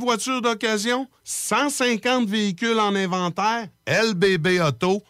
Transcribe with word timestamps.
Voiture 0.00 0.40
d'occasion, 0.40 1.06
150 1.24 2.28
véhicules 2.28 2.80
en 2.80 2.94
inventaire, 2.94 3.68
lbbauto.com. 3.86 5.09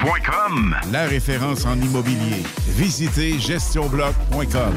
la 0.91 1.07
référence 1.07 1.65
en 1.65 1.79
immobilier. 1.79 2.43
Visitez 2.69 3.39
gestionbloc.com. 3.39 4.73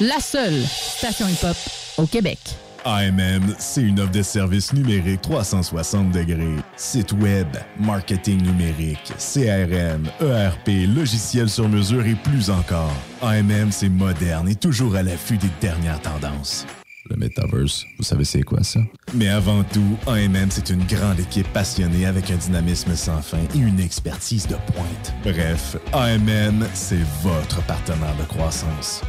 La 0.00 0.18
seule 0.20 0.62
station 0.64 1.28
hip-hop 1.28 1.56
au 1.98 2.06
Québec. 2.06 2.38
AMM, 2.84 3.54
c'est 3.58 3.80
une 3.80 3.98
offre 4.00 4.10
de 4.10 4.22
services 4.22 4.74
numériques 4.74 5.22
360 5.22 6.10
degrés. 6.10 6.56
Site 6.76 7.12
web, 7.12 7.46
marketing 7.80 8.42
numérique, 8.42 9.12
CRM, 9.16 10.06
ERP, 10.20 10.86
logiciel 10.94 11.48
sur 11.48 11.66
mesure 11.68 12.04
et 12.04 12.14
plus 12.14 12.50
encore. 12.50 12.92
AMM, 13.22 13.72
c'est 13.72 13.88
moderne 13.88 14.48
et 14.50 14.54
toujours 14.54 14.96
à 14.96 15.02
l'affût 15.02 15.38
des 15.38 15.50
dernières 15.62 16.02
tendances. 16.02 16.66
Le 17.10 17.16
Metaverse, 17.16 17.84
vous 17.98 18.04
savez 18.04 18.24
c'est 18.24 18.42
quoi 18.42 18.62
ça? 18.62 18.80
Mais 19.12 19.28
avant 19.28 19.62
tout, 19.62 19.98
AMM, 20.06 20.50
c'est 20.50 20.70
une 20.70 20.84
grande 20.84 21.20
équipe 21.20 21.46
passionnée 21.52 22.06
avec 22.06 22.30
un 22.30 22.36
dynamisme 22.36 22.94
sans 22.96 23.20
fin 23.20 23.38
et 23.54 23.58
une 23.58 23.78
expertise 23.78 24.46
de 24.46 24.56
pointe. 24.72 25.14
Bref, 25.22 25.76
AMM, 25.92 26.66
c'est 26.72 27.04
votre 27.22 27.62
partenaire 27.66 28.16
de 28.16 28.24
croissance. 28.24 29.02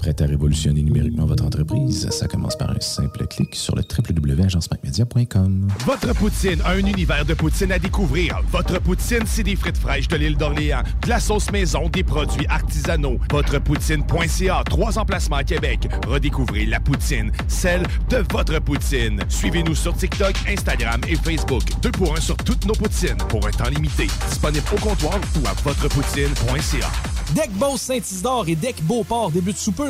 Prêt 0.00 0.16
à 0.20 0.24
révolutionner 0.24 0.82
numériquement 0.82 1.26
votre 1.26 1.44
entreprise? 1.44 2.08
Ça 2.08 2.26
commence 2.26 2.56
par 2.56 2.70
un 2.70 2.80
simple 2.80 3.26
clic 3.26 3.54
sur 3.54 3.76
le 3.76 3.82
www.agencemacmedia.com. 3.82 5.68
Votre 5.84 6.14
poutine, 6.14 6.62
un 6.64 6.78
univers 6.78 7.26
de 7.26 7.34
poutine 7.34 7.70
à 7.70 7.78
découvrir. 7.78 8.40
Votre 8.50 8.80
poutine, 8.80 9.24
c'est 9.26 9.42
des 9.42 9.56
frites 9.56 9.76
fraîches 9.76 10.08
de 10.08 10.16
l'île 10.16 10.38
d'Orléans, 10.38 10.82
de 11.02 11.08
la 11.10 11.20
sauce 11.20 11.52
maison, 11.52 11.90
des 11.90 12.02
produits 12.02 12.46
artisanaux. 12.48 13.18
Votrepoutine.ca, 13.30 14.62
trois 14.64 14.98
emplacements 14.98 15.36
à 15.36 15.44
Québec. 15.44 15.86
Redécouvrez 16.08 16.64
la 16.64 16.80
poutine, 16.80 17.30
celle 17.46 17.82
de 18.08 18.24
votre 18.32 18.58
poutine. 18.58 19.20
Suivez-nous 19.28 19.74
sur 19.74 19.94
TikTok, 19.94 20.32
Instagram 20.48 21.02
et 21.08 21.16
Facebook. 21.16 21.64
Deux 21.82 21.92
pour 21.92 22.16
un 22.16 22.20
sur 22.20 22.38
toutes 22.38 22.64
nos 22.64 22.72
poutines, 22.72 23.18
pour 23.28 23.46
un 23.46 23.50
temps 23.50 23.68
limité. 23.68 24.06
Disponible 24.30 24.64
au 24.72 24.80
comptoir 24.80 25.18
ou 25.36 25.46
à 25.46 25.52
votrepoutine.ca. 25.62 26.90
Deck 27.34 27.52
Boss 27.52 27.82
Saint-Isidore 27.82 28.48
et 28.48 28.56
Deck 28.56 28.82
Beauport 28.82 29.30
débutent 29.30 29.56
sous 29.56 29.70
peu 29.70 29.89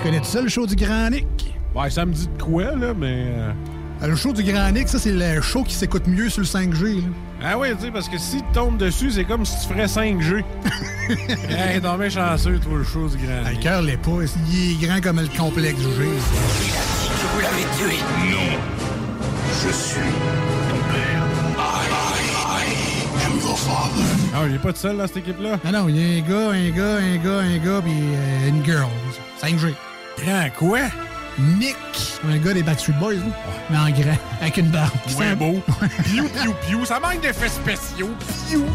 Tu 0.00 0.06
connais 0.06 0.18
tout 0.20 0.24
ça, 0.26 0.40
le 0.40 0.48
show 0.48 0.66
du 0.66 0.76
Grand 0.76 1.10
Nick? 1.10 1.26
Ouais, 1.74 1.90
ça 1.90 2.04
me 2.06 2.12
dit 2.12 2.26
de 2.26 2.42
quoi, 2.42 2.74
là, 2.74 2.94
mais... 2.96 3.26
euh, 3.36 3.52
Le 4.06 4.16
show 4.16 4.32
du 4.32 4.42
Grand 4.42 4.70
Nick, 4.72 4.88
ça, 4.88 4.98
c'est 4.98 5.12
le 5.12 5.40
show 5.42 5.62
qui 5.62 5.74
s'écoute 5.74 6.06
mieux 6.06 6.28
sur 6.30 6.40
le 6.40 6.46
5G. 6.46 6.96
là. 6.96 7.02
Ah 7.42 7.58
oui, 7.58 7.68
tu 7.78 7.84
sais, 7.86 7.90
parce 7.90 8.08
que 8.08 8.18
si 8.18 8.38
tu 8.38 8.42
tombes 8.52 8.76
dessus, 8.78 9.10
c'est 9.10 9.24
comme 9.24 9.44
si 9.44 9.54
tu 9.60 9.72
ferais 9.72 9.86
5G. 9.86 10.42
hey, 11.48 11.80
t'en 11.80 11.96
mets 11.96 12.10
chanceux, 12.10 12.58
toi, 12.58 12.78
le 12.78 12.84
chose 12.84 13.16
grand. 13.16 13.42
Ah, 13.46 13.50
le 13.52 13.58
cœur 13.58 13.82
l'est 13.82 13.96
pas. 13.98 14.10
Il 14.52 14.72
est 14.72 14.86
grand 14.86 15.00
comme 15.02 15.20
le 15.20 15.28
complexe 15.38 15.78
G. 15.80 15.86
Je 15.88 17.26
vous 17.26 17.40
l'avais 17.40 17.66
tué. 17.78 17.98
Non. 18.30 18.58
Je 19.62 19.72
suis 19.72 20.00
ton 20.70 20.92
père. 20.92 21.24
I, 21.58 22.62
I 22.62 23.26
am 23.26 23.38
your 23.42 23.58
father. 23.58 24.04
Ah, 24.34 24.44
il 24.48 24.54
est 24.54 24.58
pas 24.58 24.72
tout 24.72 24.78
seul, 24.78 24.96
dans 24.96 25.06
cette 25.06 25.18
équipe-là? 25.18 25.58
Ah 25.64 25.72
non, 25.72 25.88
il 25.88 25.96
y 25.96 26.00
a 26.20 26.24
un 26.24 26.28
gars, 26.28 26.50
un 26.52 26.70
gars, 26.70 26.96
un 26.96 27.16
gars, 27.16 27.38
un 27.40 27.58
gars, 27.58 27.82
puis 27.82 27.92
euh, 27.92 28.48
une 28.48 28.64
girl. 28.64 28.88
5G. 29.42 29.74
Grand 30.24 30.48
quoi? 30.58 30.80
Nick. 31.38 31.76
Un 32.28 32.36
gars 32.38 32.52
des 32.52 32.62
Backstreet 32.62 32.92
Boys, 32.98 33.14
là. 33.14 33.20
Mais 33.70 33.78
en 33.78 33.90
grand, 33.90 34.16
avec 34.40 34.56
une 34.58 34.68
barbe. 34.68 34.90
C'est 35.06 35.24
un- 35.24 35.36
beau. 35.36 35.62
Piou, 36.04 36.28
piou, 36.28 36.54
piou. 36.66 36.84
Ça 36.84 37.00
manque 37.00 37.20
d'effets 37.22 37.48
spéciaux. 37.48 38.10
Piou. 38.48 38.66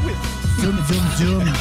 Zoom, 0.61 0.78
zoom, 0.88 1.03
zoom. 1.17 1.44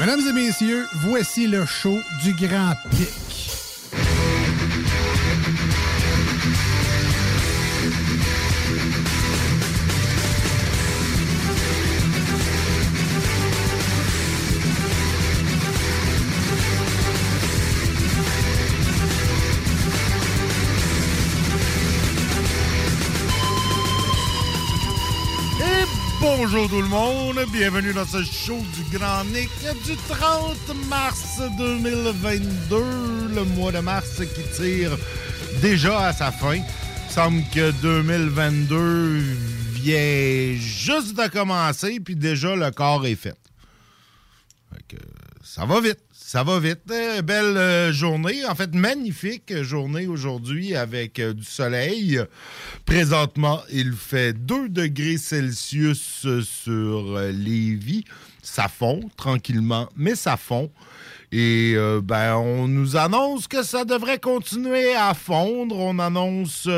Mesdames 0.00 0.20
et 0.28 0.32
messieurs, 0.32 0.86
voici 0.94 1.46
le 1.46 1.64
show 1.64 1.96
du 2.22 2.32
Grand 2.34 2.74
Pic. 2.90 3.08
Bonjour 26.38 26.68
tout 26.68 26.80
le 26.80 26.88
monde, 26.88 27.38
bienvenue 27.52 27.92
dans 27.92 28.06
ce 28.06 28.22
show 28.22 28.58
du 28.74 28.96
Grand 28.96 29.24
Nick 29.24 29.50
du 29.84 29.96
30 30.08 30.56
mars 30.88 31.40
2022, 31.58 32.76
le 33.34 33.44
mois 33.56 33.72
de 33.72 33.80
mars 33.80 34.22
qui 34.34 34.42
tire 34.56 34.96
déjà 35.60 36.06
à 36.06 36.12
sa 36.12 36.32
fin. 36.32 36.54
Il 36.54 36.64
semble 37.10 37.42
que 37.52 37.70
2022 37.82 39.18
vient 39.72 40.54
juste 40.56 41.16
de 41.16 41.28
commencer, 41.28 42.00
puis 42.00 42.16
déjà 42.16 42.56
le 42.56 42.70
corps 42.70 43.04
est 43.06 43.16
fait. 43.16 43.36
Ça 45.42 45.66
va 45.66 45.80
vite. 45.80 45.98
Ça 46.32 46.44
va 46.44 46.58
vite. 46.58 46.80
Euh, 46.90 47.20
belle 47.20 47.58
euh, 47.58 47.92
journée. 47.92 48.46
En 48.46 48.54
fait, 48.54 48.74
magnifique 48.74 49.54
journée 49.62 50.06
aujourd'hui 50.06 50.74
avec 50.74 51.18
euh, 51.18 51.34
du 51.34 51.44
soleil. 51.44 52.18
Présentement, 52.86 53.60
il 53.70 53.92
fait 53.92 54.32
2 54.32 54.70
degrés 54.70 55.18
Celsius 55.18 56.24
euh, 56.24 56.40
sur 56.40 57.18
Lévis. 57.18 58.06
Ça 58.42 58.68
fond 58.68 59.10
tranquillement, 59.18 59.90
mais 59.94 60.14
ça 60.14 60.38
fond. 60.38 60.70
Et 61.32 61.76
ben, 62.02 62.36
on 62.36 62.68
nous 62.68 62.96
annonce 62.96 63.48
que 63.48 63.62
ça 63.62 63.86
devrait 63.86 64.18
continuer 64.18 64.94
à 64.94 65.14
fondre. 65.14 65.78
On 65.78 65.98
annonce 65.98 66.68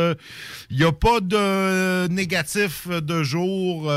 il 0.71 0.77
n'y 0.77 0.85
a 0.85 0.93
pas 0.93 1.19
de 1.21 2.07
négatif 2.07 2.87
de 2.87 3.25
jour 3.25 3.91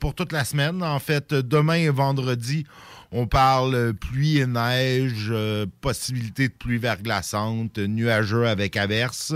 pour 0.00 0.14
toute 0.14 0.32
la 0.32 0.44
semaine. 0.46 0.82
En 0.82 0.98
fait, 0.98 1.34
demain 1.34 1.74
et 1.74 1.90
vendredi, 1.90 2.64
on 3.12 3.26
parle 3.26 3.94
pluie 3.94 4.38
et 4.38 4.46
neige, 4.46 5.28
euh, 5.30 5.66
possibilité 5.80 6.48
de 6.48 6.52
pluie 6.52 6.78
verglaçante, 6.78 7.78
nuageux 7.78 8.46
avec 8.46 8.76
averses. 8.76 9.34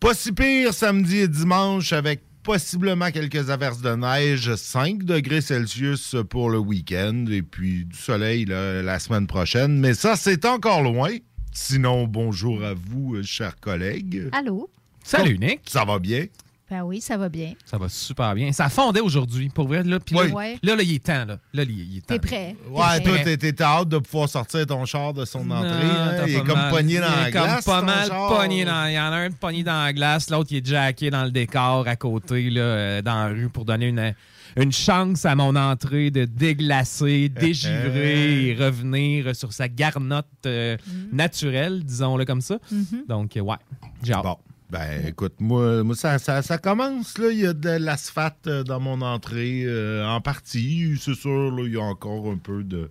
Pas 0.00 0.14
si 0.14 0.32
pire 0.32 0.72
samedi 0.72 1.18
et 1.18 1.28
dimanche 1.28 1.92
avec 1.92 2.22
possiblement 2.42 3.10
quelques 3.10 3.50
averses 3.50 3.82
de 3.82 3.94
neige, 3.94 4.54
5 4.54 5.04
degrés 5.04 5.42
Celsius 5.42 6.16
pour 6.30 6.50
le 6.50 6.58
week-end 6.58 7.26
et 7.30 7.42
puis 7.42 7.84
du 7.84 7.96
soleil 7.96 8.46
là, 8.46 8.82
la 8.82 8.98
semaine 8.98 9.26
prochaine. 9.26 9.78
Mais 9.78 9.94
ça, 9.94 10.16
c'est 10.16 10.46
encore 10.46 10.82
loin. 10.82 11.10
Sinon, 11.52 12.06
bonjour 12.06 12.64
à 12.64 12.74
vous, 12.74 13.16
euh, 13.16 13.22
chers 13.22 13.58
collègues. 13.60 14.28
Allô? 14.32 14.70
Salut, 15.04 15.38
Nick. 15.38 15.60
Ça 15.66 15.84
va 15.84 15.98
bien? 15.98 16.26
Ben 16.70 16.82
oui, 16.82 17.00
ça 17.00 17.16
va 17.16 17.28
bien. 17.28 17.54
Ça 17.64 17.78
va 17.78 17.88
super 17.88 18.32
bien. 18.34 18.52
Ça 18.52 18.68
fondait 18.68 19.00
aujourd'hui, 19.00 19.48
pour 19.48 19.66
vrai. 19.66 19.82
Là, 19.82 19.98
puis 19.98 20.14
là, 20.14 20.22
Oui. 20.32 20.58
là, 20.62 20.76
là, 20.76 20.82
il 20.84 20.94
est 20.94 21.04
temps. 21.04 21.24
Là, 21.26 21.36
là 21.52 21.62
il 21.64 21.70
il 21.70 21.96
est 21.96 22.00
temps. 22.00 22.14
T'es 22.14 22.20
prêt? 22.20 22.56
T'es 22.64 22.70
Ouais, 22.70 22.80
prêt? 22.86 23.00
toi, 23.00 23.18
t'es- 23.24 23.36
t'es 23.52 23.62
hâte 23.62 23.88
de 23.88 23.98
pouvoir 23.98 24.28
sortir 24.28 24.64
ton 24.66 24.84
char 24.84 25.12
de 25.12 25.24
son 25.24 25.50
entrée. 25.50 25.68
Non, 25.68 25.90
hein? 25.90 26.14
t'as 26.16 26.26
Il 26.28 26.34
est 26.34 26.38
pas 26.38 26.44
comme 26.46 26.58
mal. 26.58 26.70
pogné 26.70 27.00
dans 27.00 27.06
Il 27.08 27.20
la 27.22 27.28
est 27.28 27.32
comme 27.32 27.42
glace. 27.42 27.64
pas 27.64 27.80
ton 27.80 27.86
mal 27.86 28.08
char. 28.08 28.28
pogné 28.38 28.64
dans. 28.64 28.86
Il 28.86 28.92
y 28.94 28.98
en 29.00 29.12
a 29.12 29.16
un 29.16 29.30
pogné 29.32 29.62
dans 29.64 29.82
la 29.84 29.92
glace, 29.92 30.30
l'autre 30.30 30.48
il 30.52 30.58
est 30.58 30.66
jacké 30.66 31.10
dans 31.10 31.24
le 31.24 31.30
décor 31.32 31.88
à 31.88 31.96
côté, 31.96 32.50
là, 32.50 32.60
euh, 32.60 33.02
dans 33.02 33.14
la 33.14 33.26
rue, 33.30 33.48
pour 33.48 33.64
donner 33.64 33.88
une, 33.88 34.14
une 34.56 34.70
chance 34.72 35.24
à 35.26 35.34
mon 35.34 35.56
entrée 35.56 36.12
de 36.12 36.24
déglacer, 36.24 37.28
dégivrer 37.40 38.46
et 38.50 38.54
revenir 38.54 39.34
sur 39.34 39.52
sa 39.52 39.68
garnotte 39.68 40.26
euh, 40.46 40.76
naturelle, 41.12 41.82
disons-le 41.84 42.24
comme 42.24 42.40
ça. 42.42 42.58
Mhm. 42.70 43.04
Donc, 43.08 43.36
euh, 43.36 43.40
ouais, 43.40 43.56
j'ai 44.04 44.12
hâte. 44.12 44.22
Bon. 44.22 44.36
Ben, 44.70 45.04
écoute, 45.08 45.34
moi, 45.40 45.82
moi 45.82 45.96
ça, 45.96 46.18
ça, 46.18 46.42
ça 46.42 46.56
commence, 46.58 47.18
là. 47.18 47.30
Il 47.32 47.40
y 47.40 47.46
a 47.46 47.52
de 47.52 47.70
l'asphalte 47.70 48.46
euh, 48.46 48.62
dans 48.62 48.78
mon 48.78 49.00
entrée, 49.02 49.64
euh, 49.64 50.06
en 50.06 50.20
partie. 50.20 50.96
C'est 51.00 51.14
sûr, 51.14 51.50
là, 51.50 51.64
il 51.66 51.72
y 51.72 51.76
a 51.76 51.82
encore 51.82 52.30
un 52.30 52.36
peu 52.36 52.62
de, 52.62 52.88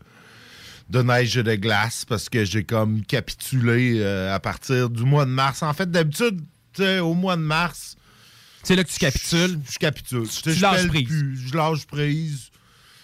de 0.90 1.02
neige 1.02 1.38
et 1.38 1.44
de 1.44 1.56
glace 1.56 2.04
parce 2.04 2.28
que 2.28 2.44
j'ai 2.44 2.66
comme 2.66 3.06
capitulé 3.06 4.00
euh, 4.00 4.36
à 4.36 4.42
partir 4.42 4.90
du 4.90 5.04
mois 5.04 5.26
de 5.26 5.32
mars. 5.32 5.64
En 5.64 5.74
fait, 5.74 5.90
d'habitude, 5.90 6.42
au 7.02 7.14
mois 7.14 7.38
de 7.38 7.42
mars... 7.42 7.96
C'est 8.62 8.76
là 8.76 8.84
que 8.84 8.90
tu 8.90 9.00
capitules? 9.00 9.58
Je, 9.72 9.78
capitule. 9.78 10.28
Tu 10.28 10.54
lâches 10.56 10.88
prise. 10.88 11.08
plus, 11.08 11.48
Je 11.48 11.56
lâche 11.56 11.88
prise. 11.88 12.49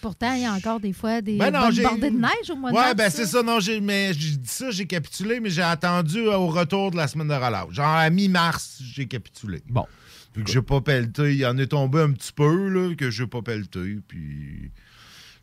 Pourtant, 0.06 0.34
il 0.34 0.42
y 0.42 0.44
a 0.44 0.52
encore 0.52 0.78
des 0.78 0.92
fois 0.92 1.20
des 1.20 1.36
Ben 1.36 1.50
non, 1.50 1.68
bordées 1.68 2.10
de 2.10 2.16
neige 2.16 2.48
au 2.48 2.54
mois 2.54 2.70
de 2.70 2.76
Ouais, 2.76 2.82
mars. 2.82 2.94
ben 2.94 3.10
c'est 3.10 3.26
ça, 3.26 3.42
non, 3.42 3.58
j'ai, 3.58 3.80
mais 3.80 4.12
j'ai 4.14 4.36
dit 4.36 4.48
ça, 4.48 4.70
j'ai 4.70 4.86
capitulé, 4.86 5.40
mais 5.40 5.50
j'ai 5.50 5.62
attendu 5.62 6.20
au 6.20 6.46
retour 6.46 6.92
de 6.92 6.96
la 6.96 7.08
semaine 7.08 7.26
de 7.26 7.34
relâche. 7.34 7.72
Genre 7.72 7.84
à 7.88 8.08
mi-mars, 8.08 8.78
j'ai 8.80 9.06
capitulé. 9.08 9.64
Bon. 9.68 9.84
Puis 10.32 10.44
que 10.44 10.50
j'ai 10.52 10.62
pas 10.62 10.80
pelleté, 10.80 11.34
il 11.34 11.44
en 11.44 11.58
est 11.58 11.66
tombé 11.66 12.02
un 12.02 12.12
petit 12.12 12.32
peu, 12.32 12.68
là, 12.68 12.94
que 12.94 13.10
j'ai 13.10 13.26
pas 13.26 13.42
pelleté, 13.42 13.98
puis, 14.06 14.70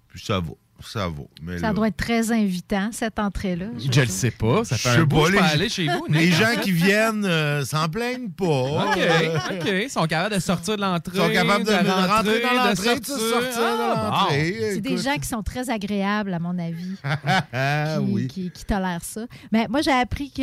puis 0.08 0.22
ça 0.24 0.40
va, 0.40 0.52
ça. 0.88 1.10
Mais 1.42 1.58
Ça 1.60 1.68
là- 1.68 1.74
doit 1.74 1.88
être 1.88 1.98
très 1.98 2.32
invitant, 2.32 2.90
cette 2.92 3.20
entrée-là. 3.20 3.66
Je 3.78 4.02
le 4.02 4.08
sais 4.08 4.32
pas. 4.32 4.64
Ça 4.64 4.78
fait 4.78 4.90
Je 4.90 4.94
sais 4.96 5.00
un 5.02 5.04
bout 5.06 5.18
pas, 5.18 5.26
que 5.26 5.32
je 5.32 5.38
peux 5.38 5.44
les- 5.44 5.50
aller 5.52 5.70
chez 5.70 5.88
vous. 5.88 6.06
Les 6.10 6.32
gens 6.32 6.56
qui 6.62 6.72
viennent 6.72 7.26
euh, 7.26 7.64
s'en 7.66 7.88
plaignent 7.90 8.30
pas. 8.30 8.46
OK, 8.46 9.00
OK. 9.52 9.70
Ils 9.84 9.90
sont 9.90 10.06
capables 10.06 10.36
de 10.36 10.40
sortir 10.40 10.76
de 10.78 10.82
l'entrée. 10.82 11.12
Ils 11.16 11.22
sont 11.22 11.30
capables 11.32 11.66
de 11.66 11.72
rentrer 11.72 11.92
rentrer, 12.08 12.42
dans 12.42 12.54
l'entrée, 12.66 12.96
de 12.96 13.00
de 13.00 13.06
sortir 13.06 13.78
dans 13.78 13.94
Ah, 13.96 14.20
l'entrée. 14.24 14.72
C'est 14.76 14.82
des 14.82 14.98
gens 14.98 15.16
qui 15.16 15.28
sont 15.28 15.44
très 15.44 15.70
agréables, 15.70 16.34
à 16.34 16.40
mon 16.40 16.58
avis. 16.60 16.96
Ah 17.04 17.98
qui, 18.06 18.12
oui. 18.12 18.28
qui, 18.28 18.52
qui 18.52 18.66
tolèrent 18.66 19.04
ça. 19.04 19.26
Mais 19.52 19.68
moi, 19.70 19.82
j'ai 19.82 19.92
appris 19.92 20.32
que 20.32 20.42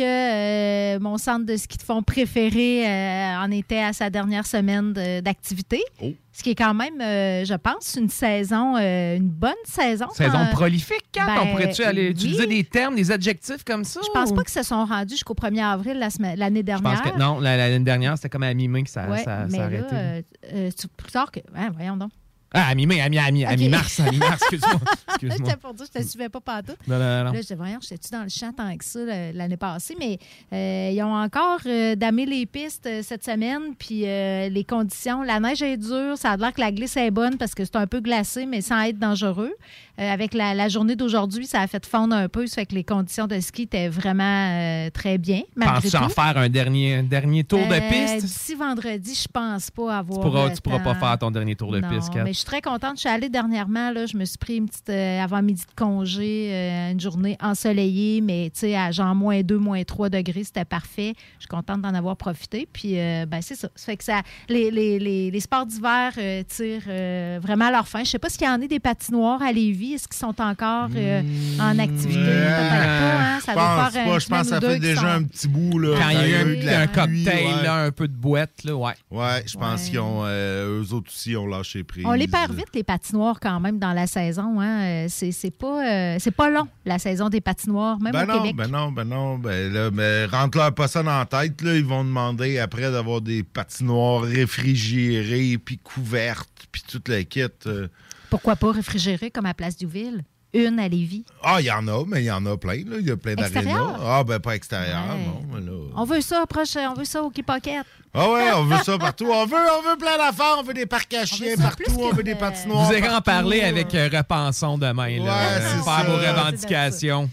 euh, 0.95 0.99
mon 0.99 1.17
centre 1.17 1.45
de 1.45 1.55
ski 1.57 1.77
de 1.77 1.83
fond 1.83 2.01
préféré 2.03 2.87
euh, 2.87 3.37
en 3.37 3.51
était 3.51 3.81
à 3.81 3.93
sa 3.93 4.09
dernière 4.09 4.45
semaine 4.45 4.93
de- 4.93 5.19
d'activité. 5.21 5.81
Oh. 6.01 6.11
Ce 6.33 6.43
qui 6.43 6.51
est 6.51 6.55
quand 6.55 6.73
même, 6.73 7.01
euh, 7.01 7.43
je 7.43 7.53
pense, 7.55 7.95
une 7.99 8.09
saison, 8.09 8.77
euh, 8.77 9.17
une 9.17 9.27
bonne 9.29 9.51
saison. 9.65 10.07
Saison 10.13 10.39
prolifique, 10.53 11.03
Kat. 11.11 11.25
ben, 11.25 11.35
On 11.43 11.47
pourrait-tu 11.51 11.83
aller 11.83 12.05
oui. 12.05 12.11
utiliser 12.11 12.47
des 12.47 12.63
termes, 12.63 12.95
des 12.95 13.11
adjectifs 13.11 13.65
comme 13.65 13.83
ça? 13.83 13.99
Je 14.01 14.09
pense 14.13 14.31
ou- 14.31 14.35
pas 14.35 14.43
que 14.43 14.51
se 14.51 14.63
sont 14.63 14.85
rendus 14.85 15.15
jusqu'au 15.15 15.33
1er 15.33 15.61
avril 15.61 15.99
la 15.99 16.09
semaine- 16.09 16.39
l'année 16.39 16.61
Je 16.61 16.65
dernière. 16.65 17.01
pense 17.01 17.11
que 17.11 17.17
non. 17.19 17.39
la- 17.41 17.57
la- 17.57 17.69
L'année 17.69 17.83
dernière, 17.83 18.15
c'était 18.15 18.29
comme 18.29 18.43
à 18.43 18.53
mi-mai 18.53 18.83
que 18.83 18.89
ça, 18.89 19.09
Ouais, 19.09 19.17
ça, 19.17 19.23
ça 19.25 19.45
mais 19.49 19.57
a 19.59 19.61
là, 19.61 19.65
arrêté. 19.65 19.95
euh, 19.95 20.21
euh, 20.53 20.69
plus 20.95 21.11
tard 21.11 21.31
que. 21.31 21.41
hein, 21.53 21.69
voyons 21.75 21.97
donc. 21.97 22.11
Ah, 22.53 22.67
à 22.67 22.75
mi-mai, 22.75 22.99
à 22.99 23.07
mi-mars, 23.07 23.99
à 24.01 24.11
mi-mars, 24.11 24.41
excuse-moi. 24.51 24.81
J'étais 25.21 25.55
pour 25.55 25.73
dire, 25.73 25.85
je 25.93 25.99
te 26.01 26.05
suivais 26.05 26.27
pas 26.27 26.41
partout. 26.41 26.73
Non, 26.85 26.99
non, 26.99 27.23
non. 27.25 27.31
Là, 27.31 27.41
j'étais-tu 27.41 28.11
dans 28.11 28.23
le 28.23 28.29
champ 28.29 28.51
tant 28.51 28.75
que 28.75 28.83
ça 28.83 28.99
l'année 29.33 29.55
passée? 29.55 29.95
Mais 29.97 30.19
euh, 30.51 30.91
ils 30.93 31.01
ont 31.01 31.13
encore 31.13 31.59
euh, 31.65 31.95
damé 31.95 32.25
les 32.25 32.45
pistes 32.45 32.87
euh, 32.87 33.01
cette 33.03 33.23
semaine, 33.23 33.73
puis 33.79 34.01
euh, 34.05 34.49
les 34.49 34.65
conditions. 34.65 35.23
La 35.23 35.39
neige 35.39 35.61
est 35.61 35.77
dure, 35.77 36.17
ça 36.17 36.31
a 36.31 36.37
l'air 36.37 36.51
que 36.53 36.59
la 36.59 36.73
glisse 36.73 36.97
est 36.97 37.11
bonne 37.11 37.37
parce 37.37 37.55
que 37.55 37.63
c'est 37.63 37.77
un 37.77 37.87
peu 37.87 38.01
glacé, 38.01 38.45
mais 38.45 38.59
sans 38.61 38.81
être 38.81 38.99
dangereux. 38.99 39.53
Avec 39.97 40.33
la, 40.33 40.55
la 40.55 40.67
journée 40.67 40.95
d'aujourd'hui, 40.95 41.45
ça 41.45 41.61
a 41.61 41.67
fait 41.67 41.85
fondre 41.85 42.15
un 42.15 42.27
peu, 42.27 42.47
ça 42.47 42.55
fait 42.55 42.65
que 42.65 42.73
les 42.73 42.83
conditions 42.83 43.27
de 43.27 43.39
ski 43.39 43.63
étaient 43.63 43.87
vraiment 43.87 44.89
très 44.91 45.19
bien. 45.19 45.41
Penses-tu 45.59 45.95
en 45.95 46.09
faire 46.09 46.37
un 46.37 46.49
dernier, 46.49 47.03
dernier 47.03 47.43
tour 47.43 47.59
de 47.59 47.89
piste? 47.89 48.25
D'ici 48.25 48.55
vendredi, 48.55 49.13
je 49.13 49.27
pense 49.31 49.69
pas 49.69 49.99
avoir. 49.99 50.19
Tu 50.19 50.25
pourras, 50.25 50.49
pourras 50.63 50.79
pas 50.79 50.95
faire 50.95 51.19
ton 51.19 51.29
dernier 51.29 51.55
tour 51.55 51.71
de 51.71 51.81
piste, 51.81 52.11
Kat. 52.11 52.23
Suis 52.41 52.45
très 52.45 52.61
contente. 52.61 52.95
Je 52.95 53.01
suis 53.01 53.09
allée 53.09 53.29
dernièrement, 53.29 53.91
là, 53.91 54.05
je 54.05 54.17
me 54.17 54.25
suis 54.25 54.37
pris 54.37 54.57
une 54.57 54.67
petite 54.67 54.89
euh, 54.89 55.21
avant-midi 55.21 55.63
de 55.63 55.75
congé, 55.81 56.49
euh, 56.51 56.91
une 56.91 56.99
journée 56.99 57.37
ensoleillée, 57.41 58.21
mais 58.21 58.49
tu 58.53 58.61
sais, 58.61 58.75
à 58.75 58.91
genre 58.91 59.15
moins 59.15 59.41
2, 59.41 59.57
moins 59.57 59.83
3 59.83 60.09
degrés, 60.09 60.43
c'était 60.43 60.65
parfait. 60.65 61.13
Je 61.37 61.41
suis 61.43 61.47
contente 61.47 61.81
d'en 61.81 61.93
avoir 61.93 62.17
profité. 62.17 62.67
Puis, 62.71 62.99
euh, 62.99 63.25
ben, 63.25 63.41
c'est 63.41 63.55
ça. 63.55 63.69
Ça 63.75 63.85
fait 63.85 63.97
que 63.97 64.03
ça, 64.03 64.21
les, 64.49 64.71
les, 64.71 64.99
les, 64.99 65.31
les 65.31 65.39
sports 65.39 65.65
d'hiver 65.65 66.11
euh, 66.17 66.43
tirent 66.47 66.83
euh, 66.87 67.39
vraiment 67.41 67.65
à 67.65 67.71
leur 67.71 67.87
fin. 67.87 68.03
Je 68.03 68.09
sais 68.09 68.19
pas 68.19 68.29
s'il 68.29 68.43
y 68.43 68.49
en 68.49 68.61
a 68.61 68.67
des 68.67 68.79
patinoires 68.79 69.41
à 69.41 69.51
Lévis. 69.51 69.93
Est-ce 69.93 70.07
qu'ils 70.07 70.17
sont 70.19 70.39
encore 70.41 70.89
euh, 70.95 71.21
en 71.59 71.77
activité? 71.79 72.19
Peut-être 72.19 72.99
pas, 72.99 73.19
hein? 73.19 73.39
Ça 73.41 73.51
je 73.51 73.57
doit 73.57 73.75
pense 73.83 73.93
faire 73.93 74.05
pas, 74.05 74.19
je 74.19 74.27
pense 74.27 74.41
que 74.41 74.47
ça 74.47 74.61
fait 74.61 74.79
déjà 74.79 75.01
sont- 75.01 75.07
un 75.07 75.23
petit 75.23 75.47
bout. 75.47 75.79
Là, 75.79 75.97
Quand 75.99 76.09
il 76.09 76.15
y 76.29 76.33
a 76.33 76.43
eu 76.45 76.57
de 76.57 76.61
un, 76.61 76.71
la 76.71 76.79
un 76.81 76.87
pluie, 76.87 77.23
cocktail, 77.23 77.45
ouais. 77.57 77.63
là, 77.63 77.75
un 77.83 77.91
peu 77.91 78.07
de 78.07 78.13
boîte, 78.15 78.63
là, 78.63 78.75
ouais. 78.75 78.93
Ouais, 79.09 79.43
je 79.45 79.57
pense 79.57 79.83
Ouais. 79.83 79.89
qu'ils 79.89 79.99
ont. 79.99 80.21
euh, 80.25 80.81
eux 80.83 80.93
autres 80.93 81.09
aussi 81.11 81.35
ont 81.35 81.47
lâché 81.47 81.83
prise. 81.83 82.05
On 82.05 82.13
les 82.13 82.27
perd 82.31 82.53
vite, 82.53 82.69
les 82.73 82.83
patinoires, 82.83 83.39
quand 83.39 83.59
même, 83.59 83.77
dans 83.79 83.93
la 83.93 84.07
saison. 84.07 84.59
Hein? 84.59 84.81
Euh, 84.81 85.05
C'est 85.09 85.31
c'est 85.31 85.51
pas, 85.51 85.85
euh, 85.85 86.15
c'est 86.19 86.31
pas 86.31 86.49
long, 86.49 86.67
la 86.85 86.97
saison 86.99 87.29
des 87.29 87.41
patinoires, 87.41 87.99
même 87.99 88.13
Ben 88.13 88.23
au 88.23 88.27
non, 88.27 88.37
Québec. 88.41 88.55
ben 88.55 88.67
non, 88.67 88.91
ben 88.91 89.03
non, 89.05 89.37
ben 89.37 89.71
là, 89.73 89.91
mais 89.91 90.25
rentre-leur 90.25 90.73
pas 90.73 90.87
ça 90.87 91.03
dans 91.03 91.19
la 91.19 91.25
tête, 91.25 91.61
là. 91.61 91.75
Ils 91.75 91.85
vont 91.85 92.03
demander 92.03 92.57
après 92.59 92.89
d'avoir 92.91 93.21
des 93.21 93.43
patinoires 93.43 94.21
réfrigérées, 94.23 95.57
puis 95.57 95.77
couvertes, 95.77 96.49
puis 96.71 96.81
toute 96.87 97.07
la 97.09 97.23
kit. 97.23 97.41
euh. 97.67 97.87
Pourquoi 98.29 98.55
pas 98.55 98.71
réfrigérer 98.71 99.29
comme 99.29 99.45
à 99.45 99.53
Place 99.53 99.75
Duville? 99.77 100.23
Une 100.53 100.79
à 100.79 100.87
Lévis. 100.89 101.23
Ah, 101.43 101.57
il 101.61 101.65
y 101.67 101.71
en 101.71 101.87
a, 101.87 102.03
mais 102.05 102.21
il 102.23 102.25
y 102.25 102.31
en 102.31 102.45
a 102.45 102.57
plein, 102.57 102.73
là. 102.85 102.97
Il 102.99 103.07
y 103.07 103.11
a 103.11 103.15
plein 103.17 103.35
d'arénas. 103.35 103.97
Ah, 104.05 104.23
ben 104.25 104.39
pas 104.39 104.55
extérieur, 104.55 105.01
Ouais. 105.09 105.25
non. 105.25 105.41
mais 105.53 105.61
là- 105.65 105.77
On 105.95 106.03
veut 106.03 106.19
ça 106.21 106.45
prochain, 106.45 106.91
on 106.91 106.93
veut 106.93 107.05
ça 107.05 107.23
au 107.23 107.29
Key 107.29 107.41
Pocket. 107.43 107.85
Ah 108.13 108.29
ouais, 108.29 108.51
on 108.55 108.65
veut 108.65 108.77
ça 108.83 108.97
partout. 108.99 109.27
On 109.31 109.45
veut, 109.45 109.55
on 109.79 109.89
veut 109.89 109.95
plein 109.97 110.17
d'affaires. 110.17 110.57
On 110.59 110.63
veut 110.63 110.73
des 110.73 110.85
parcs 110.85 111.13
à 111.13 111.25
chiens 111.25 111.55
partout. 111.55 111.83
On 111.97 112.11
veut 112.11 112.23
des 112.23 112.33
de- 112.33 112.39
patinoires 112.39 112.85
Vous 112.85 112.93
irez 112.97 113.09
en 113.09 113.21
parler 113.21 113.61
avec 113.61 113.95
euh, 113.95 114.09
Repensons 114.11 114.77
demain, 114.77 115.19
là. 115.19 115.23
Ouais, 115.23 115.29
euh, 115.29 115.69
c'est 115.77 115.83
faire 115.83 115.83
ça. 115.83 116.03
vos 116.03 116.17
revendications. 116.17 117.29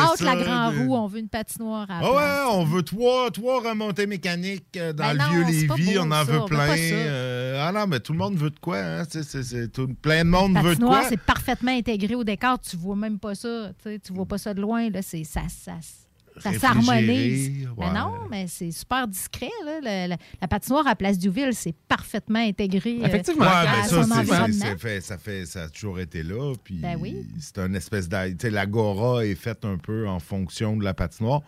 Entre 0.00 0.16
ça, 0.18 0.34
la 0.34 0.42
Grand 0.42 0.72
de- 0.72 0.78
Roue, 0.78 0.94
on 0.96 1.06
veut 1.06 1.18
une 1.20 1.28
patinoire 1.28 1.82
à 1.90 2.00
la 2.00 2.06
Ah 2.06 2.10
place. 2.10 2.14
ouais, 2.16 2.54
on 2.54 2.64
veut 2.64 2.82
trois, 2.82 3.30
trois 3.30 3.60
remontées 3.60 4.06
mécaniques 4.06 4.76
euh, 4.78 4.92
dans 4.94 5.04
Ben 5.04 5.12
le 5.12 5.18
non, 5.18 5.24
vieux 5.30 5.44
Lévis. 5.76 5.98
on 5.98 6.06
en 6.10 6.10
ça, 6.10 6.24
veut 6.24 6.44
plein. 6.46 6.76
Euh, 6.78 7.66
ah 7.68 7.70
non, 7.72 7.86
mais 7.86 8.00
tout 8.00 8.12
le 8.12 8.18
monde 8.18 8.34
veut 8.36 8.48
de 8.50 8.58
quoi. 8.58 8.78
Hein? 8.78 9.02
C'est, 9.10 9.70
tout- 9.72 9.88
plein 10.00 10.24
de 10.24 10.30
monde 10.30 10.54
veut 10.56 10.62
de 10.62 10.68
patinoire, 10.70 11.00
quoi. 11.00 11.08
c'est 11.10 11.20
parfaitement 11.20 11.72
intégré 11.72 12.14
au 12.14 12.24
décor. 12.24 12.58
Tu 12.60 12.76
vois 12.76 12.96
même 12.96 13.18
pas 13.18 13.34
ça. 13.34 13.72
Tu 13.84 14.12
vois 14.12 14.26
pas 14.26 14.38
ça 14.38 14.54
de 14.54 14.60
loin. 14.62 14.88
Là. 14.88 15.02
C'est, 15.02 15.24
ça, 15.24 15.42
ça, 15.48 15.72
ça 15.82 16.03
s'harmonise. 16.40 16.88
Réfrigéré, 16.88 17.68
Mais 17.78 17.92
non, 17.92 18.12
mais 18.30 18.46
c'est 18.48 18.70
super 18.70 19.06
discret. 19.08 19.50
Là. 19.64 20.08
La, 20.08 20.48
patinoire 20.48 20.86
à 20.86 20.94
Place 20.94 21.18
Duville, 21.18 21.52
c'est 21.52 21.74
parfaitement 21.88 22.38
intégré 22.38 22.98
euh, 23.00 23.06
Effectivement. 23.06 23.44
Ouais, 23.44 23.50
à 23.50 23.76
mais 23.76 23.88
ça, 23.88 24.02
son 24.02 24.10
environnement. 24.10 24.76
fait, 24.78 25.00
ça, 25.00 25.18
fait, 25.18 25.46
ça 25.46 25.64
a 25.64 25.68
toujours 25.68 26.00
été 26.00 26.22
là. 26.22 26.54
Puis 26.62 26.76
Ben 26.76 26.96
oui. 27.00 27.26
c'est 27.38 27.58
un 27.58 27.72
espèce 27.74 28.08
sais, 28.38 28.50
L'agora 28.50 29.24
est 29.24 29.34
faite 29.34 29.64
un 29.64 29.78
peu 29.78 30.06
en 30.08 30.18
fonction 30.18 30.76
de 30.76 30.84
la 30.84 30.94
patinoire. 30.94 31.40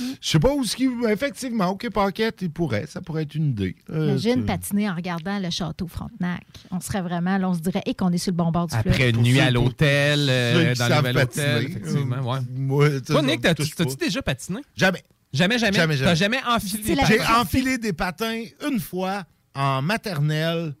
Mm. 0.00 0.04
Je 0.20 0.28
sais 0.28 0.38
pas 0.38 0.52
où 0.52 0.64
ce 0.64 0.76
qui. 0.76 0.88
Effectivement, 1.08 1.68
OK, 1.70 1.90
Paquette, 1.90 2.42
il 2.42 2.50
pourrait. 2.50 2.86
Ça 2.86 3.00
pourrait 3.00 3.22
être 3.22 3.34
une 3.34 3.50
idée. 3.50 3.76
Euh, 3.90 4.08
Imagine 4.08 4.44
patiner 4.44 4.88
en 4.90 4.94
regardant 4.94 5.38
le 5.38 5.50
château 5.50 5.86
Frontenac. 5.86 6.42
On 6.70 6.80
serait 6.80 7.02
vraiment, 7.02 7.38
là, 7.38 7.48
on 7.50 7.54
se 7.54 7.60
dirait, 7.60 7.82
et 7.86 7.94
qu'on 7.94 8.10
est 8.10 8.18
sur 8.18 8.32
le 8.32 8.36
bon 8.36 8.50
bord 8.50 8.66
du 8.66 8.76
fleuve. 8.76 8.92
Après 8.94 9.10
une 9.10 9.16
Pour 9.16 9.24
nuit 9.24 9.40
à 9.40 9.50
l'hôtel, 9.50 10.26
euh, 10.28 10.74
dans 10.74 10.88
le 10.88 10.96
nouvel 10.96 11.18
hôtel, 11.18 11.64
effectivement, 11.64 12.32
ouais. 12.32 12.38
Moi, 12.56 12.88
ça 13.06 13.22
Nick, 13.22 13.40
t'as-tu 13.42 13.96
déjà 13.96 14.22
patiné? 14.32 14.60
Jamais. 14.76 15.02
Jamais, 15.32 15.58
jamais. 15.58 15.76
Jamais, 15.76 15.96
jamais. 15.96 16.10
T'as 16.10 16.14
jamais 16.14 16.40
enfilé 16.46 16.94
la- 16.94 17.04
J'ai 17.04 17.20
enfilé 17.26 17.78
des 17.78 17.92
patins 17.92 18.44
une 18.70 18.80
fois 18.80 19.24
en 19.54 19.82
maternelle 19.82 20.74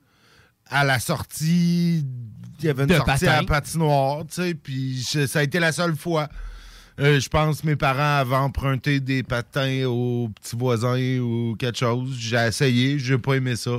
à 0.70 0.84
la 0.84 0.98
sortie. 0.98 2.04
Il 2.60 2.64
y 2.64 2.68
avait 2.68 2.82
une 2.84 2.88
De 2.88 2.94
sortie 2.96 3.26
à 3.26 3.36
la 3.40 3.46
patinoire, 3.46 4.26
tu 4.26 4.34
sais, 4.42 4.54
puis 4.54 5.00
je- 5.12 5.26
ça 5.26 5.40
a 5.40 5.42
été 5.42 5.58
la 5.60 5.70
seule 5.72 5.94
fois. 5.96 6.28
Euh, 7.00 7.20
je 7.20 7.28
pense 7.28 7.60
que 7.60 7.66
mes 7.66 7.76
parents 7.76 8.18
avaient 8.18 8.34
emprunté 8.36 8.98
des 9.00 9.22
patins 9.22 9.84
aux 9.86 10.28
petits 10.30 10.56
voisins 10.56 11.18
ou 11.20 11.54
quelque 11.56 11.78
chose. 11.78 12.16
J'ai 12.18 12.36
essayé, 12.48 12.98
j'ai 12.98 13.18
pas 13.18 13.34
aimé 13.34 13.54
ça. 13.54 13.78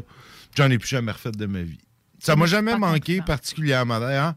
J'en 0.56 0.70
ai 0.72 0.78
plus 0.78 0.88
jamais 0.88 1.12
refait 1.12 1.32
de 1.32 1.46
ma 1.46 1.62
vie. 1.62 1.80
Ça 2.20 2.36
m'a 2.36 2.46
jamais 2.46 2.78
manqué 2.78 3.22
particulièrement. 3.22 4.00
D'ailleurs, 4.00 4.36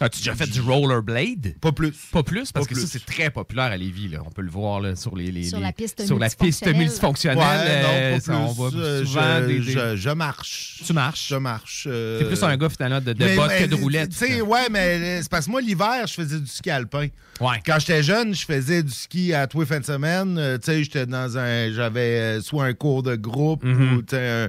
As-tu 0.00 0.18
déjà 0.18 0.34
fait 0.34 0.46
du 0.46 0.60
rollerblade? 0.60 1.54
Pas 1.60 1.72
plus. 1.72 1.92
Pas 2.12 2.22
plus, 2.22 2.52
parce 2.52 2.66
Pas 2.66 2.74
que 2.74 2.80
ça, 2.80 2.86
c'est 2.86 3.04
très 3.04 3.30
populaire 3.30 3.64
à 3.66 3.76
Lévis. 3.76 4.08
Là. 4.08 4.18
On 4.24 4.30
peut 4.30 4.42
le 4.42 4.50
voir 4.50 4.80
là, 4.80 4.94
sur 4.94 5.16
les, 5.16 5.32
les- 5.32 5.44
Sur 5.44 5.58
les- 5.58 5.64
la 5.64 5.72
piste 5.72 6.06
sur 6.06 6.18
la 6.18 6.30
piste 6.30 6.66
multifonctionnelle. 6.66 7.38
Ouais, 7.38 7.82
non, 7.82 7.88
euh, 7.92 8.14
pas 8.14 8.20
ça, 8.20 8.36
on 8.38 8.52
voit 8.52 8.70
plus. 8.70 8.78
Euh, 8.80 9.04
souvent 9.04 9.40
je, 9.42 9.46
des- 9.46 9.58
des- 9.60 9.72
je- 9.72 9.96
je 9.96 10.10
marche. 10.10 10.82
Tu 10.86 10.92
marches? 10.92 11.28
Je 11.28 11.36
marche. 11.36 11.86
euh, 11.90 12.18
T'es 12.20 12.24
plus 12.26 12.42
un 12.42 12.56
gars, 12.56 12.68
finalement, 12.68 13.00
de, 13.00 13.12
de 13.12 13.24
mais- 13.24 13.36
bottes 13.36 13.48
mais, 13.48 13.64
que 13.64 13.70
de 13.70 13.74
roulettes. 13.74 14.10
Tu 14.10 14.16
sais, 14.16 14.40
ouais, 14.40 14.68
mais 14.70 15.22
c'est 15.22 15.30
parce 15.30 15.46
que 15.46 15.50
moi, 15.50 15.60
l'hiver, 15.60 16.06
je 16.06 16.14
faisais 16.14 16.38
du 16.38 16.46
ski 16.46 16.70
alpin. 16.70 17.08
Quand 17.40 17.78
j'étais 17.78 18.02
jeune, 18.02 18.34
je 18.34 18.44
faisais 18.44 18.82
du 18.82 18.92
ski 18.92 19.32
à 19.32 19.46
tous 19.46 19.60
les 19.60 19.66
fins 19.66 19.80
de 19.80 19.84
semaine. 19.84 20.36
Euh, 20.38 20.58
tu 20.58 20.66
sais, 20.66 20.82
j'étais 20.84 21.06
dans 21.06 21.36
un. 21.38 21.72
J'avais 21.72 22.18
euh, 22.38 22.40
soit 22.40 22.64
un 22.66 22.72
cours 22.74 23.02
de 23.02 23.14
groupe 23.16 23.62
Mhm. 23.64 23.96
ou 23.98 24.02
un, 24.16 24.48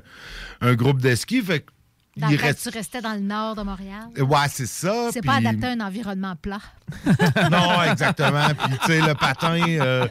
un 0.61 0.73
groupe 0.75 1.01
de 1.01 1.13
ski. 1.15 1.41
Fait 1.41 1.59
que. 1.61 1.71
Dans 2.19 2.29
il 2.29 2.35
reste- 2.37 2.69
tu 2.71 2.77
restais 2.77 3.01
dans 3.01 3.13
le 3.13 3.19
nord 3.19 3.55
de 3.55 3.63
Montréal. 3.63 4.07
Ouais, 4.17 4.37
c'est 4.51 4.65
ça. 4.67 5.09
C'est 5.11 5.21
puis- 5.21 5.27
pas 5.29 5.35
adapté 5.37 5.67
à 5.67 5.71
un 5.71 5.79
environnement 5.79 6.35
plat. 6.35 6.59
non, 7.51 7.81
exactement. 7.91 8.47
Puis, 8.49 8.77
tu 8.79 8.85
sais, 8.87 9.01
le 9.01 9.13
patin. 9.15 9.61
euh, 9.67 10.07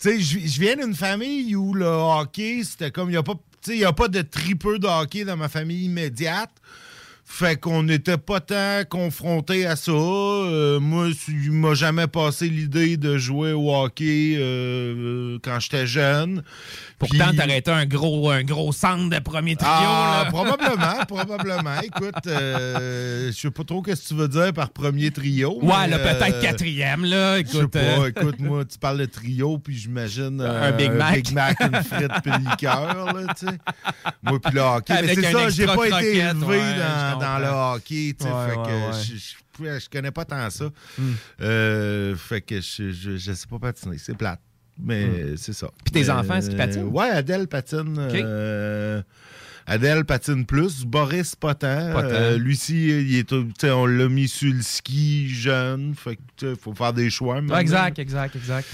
tu 0.00 0.10
sais, 0.10 0.20
je 0.20 0.60
viens 0.60 0.76
d'une 0.76 0.94
famille 0.94 1.54
où 1.56 1.74
le 1.74 1.86
hockey, 1.86 2.62
c'était 2.64 2.90
comme. 2.90 3.08
Il 3.08 3.12
n'y 3.12 3.18
a, 3.18 3.22
pas- 3.22 3.34
tu 3.34 3.70
sais, 3.70 3.76
il 3.76 3.80
y 3.80 3.84
a 3.84 3.92
pas 3.92 4.08
de 4.08 4.22
tripeux 4.22 4.78
de 4.78 4.86
hockey 4.86 5.24
dans 5.24 5.36
ma 5.36 5.48
famille 5.48 5.84
immédiate. 5.84 6.50
Fait 7.30 7.56
qu'on 7.56 7.82
n'était 7.82 8.16
pas 8.16 8.40
tant 8.40 8.82
confronté 8.88 9.66
à 9.66 9.76
ça. 9.76 9.92
Euh, 9.92 10.80
moi, 10.80 11.08
il 11.28 11.52
m'a 11.52 11.74
jamais 11.74 12.06
passé 12.06 12.48
l'idée 12.48 12.96
de 12.96 13.18
jouer 13.18 13.52
au 13.52 13.72
hockey 13.72 14.34
euh, 14.38 15.38
quand 15.44 15.60
j'étais 15.60 15.86
jeune. 15.86 16.42
Pourtant, 16.98 17.28
Puis- 17.30 17.52
été 17.52 17.70
un 17.70 17.86
gros, 17.86 18.30
un 18.30 18.42
gros 18.42 18.72
centre 18.72 19.08
de 19.14 19.20
premier 19.22 19.54
trio. 19.54 19.70
Ah, 19.72 20.22
là. 20.24 20.30
probablement, 20.30 21.04
probablement. 21.06 21.80
Écoute, 21.82 22.26
euh, 22.26 23.30
je 23.30 23.36
sais 23.36 23.50
pas 23.50 23.62
trop 23.62 23.84
ce 23.86 23.92
que 23.92 24.08
tu 24.08 24.14
veux 24.14 24.26
dire 24.26 24.52
par 24.52 24.70
premier 24.70 25.10
trio. 25.12 25.58
Ouais, 25.62 25.74
mais, 25.82 25.88
là, 25.90 25.98
peut-être 25.98 26.36
euh, 26.38 26.42
quatrième, 26.42 27.04
là. 27.04 27.40
Je 27.40 27.46
sais 27.46 27.58
Écoute, 27.58 27.70
pas, 27.72 27.78
euh, 27.78 28.08
écoute, 28.08 28.40
moi, 28.40 28.64
tu 28.64 28.78
parles 28.78 28.98
de 28.98 29.04
trio, 29.04 29.58
puis 29.58 29.76
j'imagine 29.76 30.40
euh, 30.40 30.70
Un 30.70 30.72
Big 30.72 30.90
Mac. 30.92 31.14
Big 31.14 31.32
Mac, 31.32 31.60
une 31.60 31.82
frite, 31.84 32.10
puis 32.22 32.32
une 32.32 32.50
liqueur, 32.50 33.12
là, 33.14 33.34
tu 33.38 33.46
sais. 33.46 33.52
Moi, 34.22 34.40
puis 34.42 34.54
le 34.54 34.60
hockey. 34.60 34.92
Mais 34.94 34.98
Avec 34.98 35.20
c'est 35.20 35.26
un 35.26 35.32
ça, 35.32 35.48
j'ai 35.50 35.66
pas 35.66 35.86
été 35.86 36.16
élevé 36.16 36.46
ouais, 36.46 36.74
dans, 36.78 37.17
dans 37.18 37.38
le 37.38 37.46
hockey, 37.76 38.14
tu 38.18 38.24
sais. 38.24 38.32
Ouais, 38.32 38.48
fait 38.48 38.54
que 38.54 38.60
ouais. 38.60 38.88
Hmm. 38.90 39.02
je- 39.02 39.74
je, 39.76 39.80
je 39.80 39.88
connais 39.90 40.10
pas 40.10 40.24
tant 40.24 40.48
ça. 40.50 40.70
Euh, 41.40 42.14
fait 42.16 42.40
que 42.40 42.60
je, 42.60 42.90
je, 42.92 43.16
je 43.16 43.32
sais 43.32 43.46
pas 43.46 43.58
patiner, 43.58 43.98
c'est 43.98 44.16
plate. 44.16 44.40
Mais 44.80 45.36
c'est 45.36 45.52
ça. 45.52 45.66
Hmm. 45.66 45.70
Puis 45.84 45.92
tes 45.92 46.08
Euh, 46.10 46.14
enfants, 46.14 46.36
est-ce 46.36 46.48
qu'ils 46.50 46.58
patinent? 46.58 46.84
Ouais, 46.84 47.08
Adèle 47.10 47.48
patine. 47.48 47.96
euh, 47.98 49.02
Adèle 49.66 50.04
patine 50.04 50.46
plus. 50.46 50.84
Boris 50.84 51.34
pas 51.34 51.54
tant. 51.54 51.92
Pas 51.92 52.02
tant. 52.02 52.08
Euh, 52.10 52.38
il 52.68 53.16
est, 53.16 53.64
on 53.64 53.86
l'a 53.86 54.08
mis 54.08 54.28
sur 54.28 54.52
le 54.54 54.62
ski 54.62 55.28
jeune. 55.28 55.94
Fait 55.96 56.16
que, 56.16 56.52
il 56.52 56.56
faut 56.56 56.74
faire 56.74 56.92
des 56.92 57.10
choix. 57.10 57.40
Maintenant. 57.40 57.58
exact, 57.58 57.98
exact, 57.98 58.36
exact. 58.36 58.68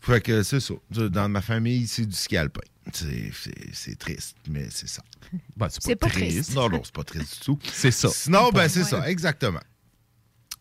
Fait 0.00 0.20
que 0.20 0.42
c'est 0.42 0.60
ça. 0.60 0.74
Dans 0.90 1.28
ma 1.28 1.40
famille, 1.40 1.86
c'est 1.88 2.06
du 2.06 2.14
ski 2.14 2.36
alpin. 2.36 2.60
C'est- 2.92 3.30
C'est 3.32 3.54
c'est 3.72 3.98
triste, 3.98 4.36
mais 4.48 4.66
c'est 4.70 4.88
ça. 4.88 5.02
Ben, 5.56 5.68
C'est 5.70 5.96
pas 5.96 6.08
triste. 6.08 6.54
Non, 6.54 6.68
non, 6.68 6.80
c'est 6.84 6.94
pas 6.94 7.04
triste 7.04 7.38
du 7.38 7.40
tout. 7.44 7.58
C'est 7.72 7.90
ça. 7.90 8.08
Sinon, 8.08 8.50
ben, 8.50 8.68
c'est 8.68 8.84
ça, 8.84 9.08
exactement. 9.10 9.60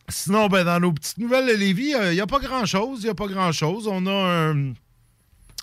Sinon, 0.09 0.47
ben, 0.47 0.63
dans 0.63 0.79
nos 0.79 0.91
petites 0.93 1.17
nouvelles 1.17 1.47
de 1.47 1.53
Lévis, 1.53 1.93
il 2.09 2.11
n'y 2.13 2.21
a 2.21 2.27
pas 2.27 2.39
grand-chose. 2.39 2.99
Il 3.01 3.05
n'y 3.05 3.09
a 3.09 3.15
pas 3.15 3.27
grand-chose. 3.27 3.87
On 3.87 4.05
a 4.07 4.11
un, 4.11 4.73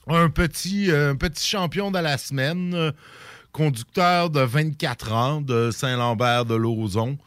un 0.08 0.30
petit, 0.30 0.90
euh, 0.90 1.10
un 1.12 1.16
petit 1.16 1.46
champion 1.46 1.90
de 1.90 1.98
la 1.98 2.16
semaine, 2.18 2.72
euh, 2.74 2.92
conducteur 3.52 4.30
de 4.30 4.40
24 4.40 5.12
ans 5.12 5.40
de 5.40 5.70
Saint-Lambert 5.70 6.44
de 6.46 6.54
Lauzon. 6.54 7.18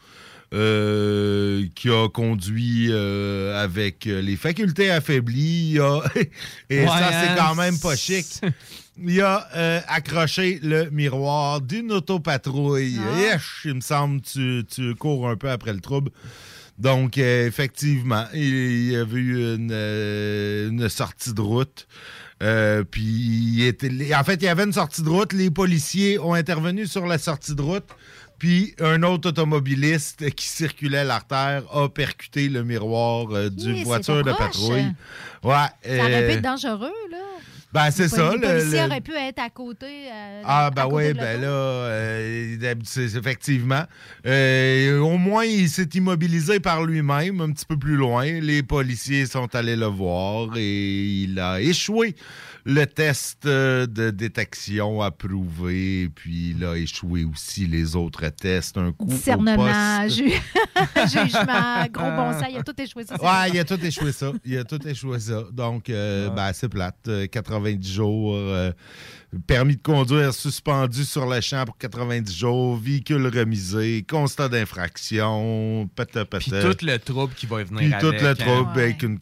euh, 0.54 1.66
qui 1.75 1.90
a 1.90 2.08
conduit 2.10 2.88
euh, 2.92 3.60
avec 3.63 4.06
euh, 4.06 4.22
les 4.22 4.36
facultés 4.36 4.92
affaiblies. 4.92 5.80
A- 5.80 6.02
et 6.70 6.82
Ouais, 6.82 6.88
ça, 6.88 7.10
c'est 7.10 7.28
hein, 7.30 7.36
quand 7.38 7.56
même 7.56 7.80
pas 7.80 7.96
chic. 7.96 8.25
Il 8.97 9.21
a 9.21 9.47
euh, 9.55 9.79
accroché 9.88 10.59
le 10.62 10.89
miroir 10.89 11.62
d'une 11.62 11.91
autopatrouille. 11.91 13.00
Ah. 13.00 13.38
Il 13.65 13.75
me 13.75 13.81
semble 13.81 14.21
que 14.21 14.62
tu, 14.62 14.65
tu 14.65 14.95
cours 14.95 15.27
un 15.27 15.35
peu 15.35 15.50
après 15.50 15.73
le 15.73 15.79
trouble. 15.79 16.12
Donc, 16.77 17.17
euh, 17.17 17.47
effectivement, 17.47 18.25
il, 18.33 18.91
y 18.91 18.95
avait 18.95 19.19
eu 19.19 19.55
une, 19.55 19.71
euh, 19.71 20.69
une 20.69 20.89
sortie 20.89 21.33
de 21.33 21.41
route. 21.41 21.88
Euh, 22.41 22.83
puis, 22.83 23.71
en 24.15 24.23
fait, 24.23 24.35
il 24.35 24.43
y 24.43 24.47
avait 24.47 24.63
une 24.63 24.73
sortie 24.73 25.03
de 25.03 25.09
route. 25.09 25.33
Les 25.33 25.51
policiers 25.51 26.19
ont 26.19 26.33
intervenu 26.33 26.88
sur 26.88 27.05
la 27.05 27.17
sortie 27.17 27.55
de 27.55 27.62
route. 27.62 27.85
Puis, 28.39 28.75
un 28.79 29.03
autre 29.03 29.29
automobiliste 29.29 30.31
qui 30.31 30.47
circulait 30.47 31.05
l'artère 31.05 31.63
a 31.73 31.88
percuté 31.88 32.50
le 32.50 32.63
miroir 32.63 33.27
d'une 33.51 33.83
voiture 33.83 34.23
de 34.23 34.33
patrouille. 34.33 34.91
Ouais. 35.43 35.53
Ça 35.85 36.00
aurait 36.00 36.25
pu 36.25 36.31
être 36.33 36.41
dangereux, 36.41 36.91
là. 37.12 37.17
Ben, 37.74 37.89
c'est 37.92 38.08
ça. 38.08 38.34
le- 38.36 38.72
le- 38.72 38.86
auraient 38.86 39.01
pu 39.01 39.13
être 39.15 39.39
à 39.39 39.50
côté. 39.50 39.86
euh, 40.12 40.42
ah, 40.46 40.70
ben 40.74 40.88
oui, 40.92 41.13
ben 41.13 41.42
là, 41.42 41.48
euh, 41.48 42.56
effectivement. 43.18 43.84
Euh, 44.25 45.00
au 45.00 45.18
moins, 45.18 45.44
il 45.46 45.68
s'est 45.70 45.89
immobilisé 45.96 46.60
par 46.60 46.84
lui-même, 46.84 47.42
un 47.42 47.51
petit 47.51 47.65
peu 47.65 47.77
plus 47.77 47.96
loin. 47.96 48.25
Les 48.25 48.63
policiers 48.63 49.25
sont 49.25 49.53
allés 49.56 49.75
le 49.75 49.88
voir 49.88 50.50
et 50.56 51.24
il 51.24 51.39
a 51.39 51.60
échoué 51.60 52.15
le 52.65 52.86
test 52.86 53.46
euh, 53.46 53.86
de 53.86 54.10
détection 54.10 55.01
approuvé. 55.01 56.10
Puis 56.15 56.51
il 56.58 56.63
a 56.65 56.75
échoué 56.77 57.24
aussi 57.25 57.65
les 57.67 57.96
autres 57.96 58.27
tests. 58.29 58.77
Un 58.77 58.91
coup 58.91 59.05
au 59.05 59.10
Discernement, 59.10 60.01
poste. 60.03 60.15
ju- 60.15 60.29
jugement, 61.08 61.86
gros 61.91 62.12
bon 62.12 62.34
sens, 62.34 62.48
il 62.50 62.58
a 62.58 62.63
tout 62.63 62.79
échoué. 62.82 63.03
ça, 63.05 63.15
Ouais, 63.22 63.50
il 63.53 63.60
a 63.60 63.63
tout 63.65 63.84
échoué 63.86 64.12
ça. 64.12 64.32
Il 64.46 64.58
a 64.58 64.63
tout 64.63 64.86
échoué 64.88 65.20
ça. 65.20 65.43
Donc, 65.51 65.89
euh, 65.89 66.29
ben, 66.29 66.51
c'est 66.53 66.70
plate. 66.70 66.96
Euh, 67.08 67.27
90 67.27 67.93
jours. 67.93 68.36
euh, 68.36 68.72
permis 69.48 69.75
de 69.75 69.82
conduire 69.82 70.32
suspendu 70.34 71.03
sur 71.03 71.25
le 71.27 71.41
champ 71.41 71.65
pour 71.65 71.77
90 71.77 72.36
jours. 72.38 72.77
Véhicule 72.77 73.25
remisé. 73.27 74.05
Constat 74.08 74.48
d'infraction. 74.50 75.89
Pata, 75.96 76.25
pata. 76.25 76.43
Puis 76.46 76.51
tout 76.51 76.86
le 76.86 76.98
trouble 77.00 77.34
qui 77.34 77.46
va 77.46 77.63
venir 77.63 77.98
Puis 77.98 78.00
tout 78.00 78.12
le 78.12 78.25
hein. 78.27 78.36
trouble 78.36 78.70
avec 78.79 79.01
une. 79.03 79.17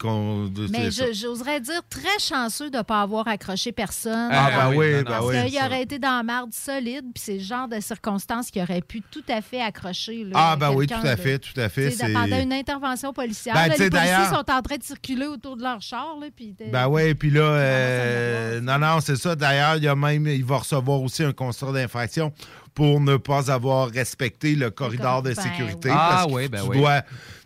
Mais 0.70 0.90
j'oserais 0.90 1.60
dire 1.60 1.80
très 1.88 2.18
chanceux 2.18 2.70
de 2.70 2.78
ne 2.78 2.82
pas 2.82 3.02
avoir 3.02 3.26
accroché 3.32 3.72
personne. 3.72 4.30
Ah, 4.32 4.50
ben 4.70 4.76
oui, 4.76 4.92
ben 4.92 5.04
Parce 5.04 5.26
oui. 5.26 5.50
qu'il 5.50 5.58
aurait 5.62 5.82
été 5.82 5.98
dans 5.98 6.16
la 6.16 6.22
marde 6.22 6.52
solide, 6.54 7.04
puis 7.14 7.22
c'est 7.24 7.34
le 7.34 7.40
genre 7.44 7.68
de 7.68 7.80
circonstances 7.80 8.50
qui 8.50 8.62
aurait 8.62 8.80
pu 8.80 9.02
tout 9.02 9.24
à 9.28 9.42
fait 9.42 9.60
accrocher. 9.60 10.24
là, 10.24 10.30
Ah, 10.34 10.56
ben 10.56 10.70
oui, 10.72 10.86
tout 10.86 10.94
à 11.02 11.16
fait, 11.16 11.38
tout 11.38 11.58
à 11.60 11.68
fait. 11.68 11.90
C'est- 11.90 12.12
Pendant 12.12 12.38
une 12.40 12.52
intervention 12.52 13.12
policière, 13.12 13.54
Ben, 13.54 13.66
là, 13.68 13.70
tu 13.74 13.78
sais, 13.78 13.84
les 13.84 13.90
policiers 13.90 14.26
sont 14.26 14.50
en 14.50 14.62
train 14.62 14.76
de 14.76 14.82
circuler 14.82 15.26
autour 15.26 15.56
de 15.56 15.62
leur 15.62 15.80
char. 15.82 16.16
Là, 16.20 16.28
puis 16.34 16.54
Ben 16.70 16.88
oui, 16.88 17.14
puis 17.14 17.30
là, 17.30 17.40
euh, 17.42 18.60
non, 18.60 18.78
non, 18.78 19.00
c'est 19.00 19.16
ça. 19.16 19.34
D'ailleurs, 19.34 19.76
il 19.76 19.84
y 19.84 19.88
a 19.88 19.94
même, 19.94 20.26
il 20.26 20.44
va 20.44 20.58
recevoir 20.58 21.00
aussi 21.02 21.22
un 21.24 21.32
constat 21.32 21.72
d'infraction 21.72 22.32
pour 22.74 23.00
ne 23.00 23.16
pas 23.16 23.50
avoir 23.50 23.88
respecté 23.90 24.54
le 24.54 24.70
corridor 24.70 25.22
de 25.22 25.32
Ben 25.34 25.42
sécurité. 25.42 25.88
oui. 25.90 25.94
parce 25.94 26.22
Ah 26.22 26.26
que 26.26 26.32
oui, 26.32 26.48
ben 26.48 26.62
tu 26.62 26.68
oui. 26.70 26.78
dois, 26.78 27.02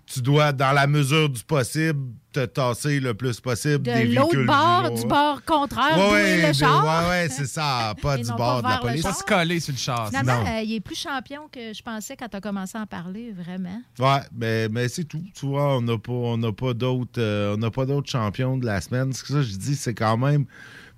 tu 0.07 0.21
dois, 0.21 0.53
dans 0.53 0.73
la 0.73 0.87
mesure 0.87 1.29
du 1.29 1.43
possible, 1.43 1.99
te 2.41 2.45
tasser 2.47 3.01
le 3.01 3.15
plus 3.15 3.41
possible 3.41 3.83
de 3.83 3.93
des 3.93 4.05
l'autre 4.07 4.45
bord, 4.45 4.91
du 4.91 5.07
bord 5.07 5.43
contraire, 5.45 6.11
Ouais, 6.13 6.43
le 6.43 6.49
de- 6.49 6.53
char. 6.53 6.85
ouais, 6.85 7.09
ouais, 7.09 7.29
c'est 7.31 7.47
ça, 7.47 7.95
pas 8.03 8.17
du 8.19 8.25
bord 8.25 8.61
pas 8.63 8.69
de 8.69 8.75
la 8.75 8.79
police. 8.79 9.03
Pas 9.03 9.13
se 9.15 9.23
coller 9.25 9.59
sur 9.61 9.73
le 9.73 9.79
char. 9.79 10.09
Finalement, 10.09 10.45
Non. 10.45 10.51
euh, 10.59 10.61
il 10.63 10.75
est 10.75 10.81
plus 10.81 10.99
champion 10.99 11.49
que 11.51 11.73
je 11.73 11.83
pensais 11.83 12.17
quand 12.17 12.29
tu 12.29 12.37
as 12.37 12.41
commencé 12.41 12.77
à 12.77 12.83
en 12.83 12.87
parler, 12.87 13.33
vraiment. 13.33 13.81
Ouais, 13.99 14.21
mais, 14.37 14.69
mais 14.69 14.89
c'est 14.89 15.05
tout. 15.05 15.25
Tu 15.35 15.47
vois, 15.47 15.77
on 15.79 15.81
n'a 15.83 15.97
pas, 15.99 16.13
on 16.13 16.37
n'a 16.37 16.53
pas 16.53 16.75
d'autres, 16.75 17.19
euh, 17.21 17.55
on 17.55 17.59
n'a 17.59 17.71
pas 17.71 17.87
d'autres 17.87 18.11
champions 18.11 18.57
de 18.59 18.67
la 18.67 18.81
semaine. 18.81 19.13
Ce 19.13 19.23
que 19.23 19.29
ça, 19.29 19.43
je 19.43 19.57
dis, 19.57 19.75
c'est 19.77 19.95
quand 19.95 20.17
même 20.19 20.45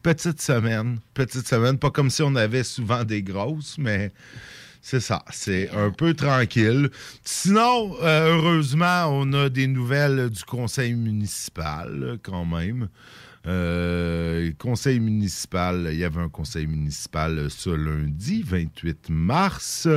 petite 0.02 0.40
semaine, 0.40 0.98
petite 1.14 1.46
semaine. 1.46 1.78
Pas 1.78 1.90
comme 1.90 2.10
si 2.10 2.22
on 2.22 2.34
avait 2.34 2.64
souvent 2.64 3.04
des 3.04 3.22
grosses, 3.22 3.76
mais 3.78 4.10
c'est 4.82 5.00
ça. 5.00 5.24
C'est 5.30 5.70
un 5.70 5.90
peu 5.90 6.14
tranquille. 6.14 6.90
Sinon, 7.24 7.96
euh, 8.02 8.36
heureusement, 8.36 9.08
on 9.10 9.32
a 9.32 9.48
des 9.48 9.66
nouvelles 9.66 10.30
du 10.30 10.44
conseil 10.44 10.94
municipal, 10.94 12.18
quand 12.22 12.44
même. 12.44 12.88
Euh, 13.46 14.50
conseil 14.58 15.00
municipal, 15.00 15.88
il 15.92 15.98
y 15.98 16.04
avait 16.04 16.20
un 16.20 16.28
conseil 16.28 16.66
municipal 16.66 17.38
euh, 17.38 17.48
ce 17.48 17.70
lundi, 17.70 18.42
28 18.42 19.08
mars. 19.10 19.88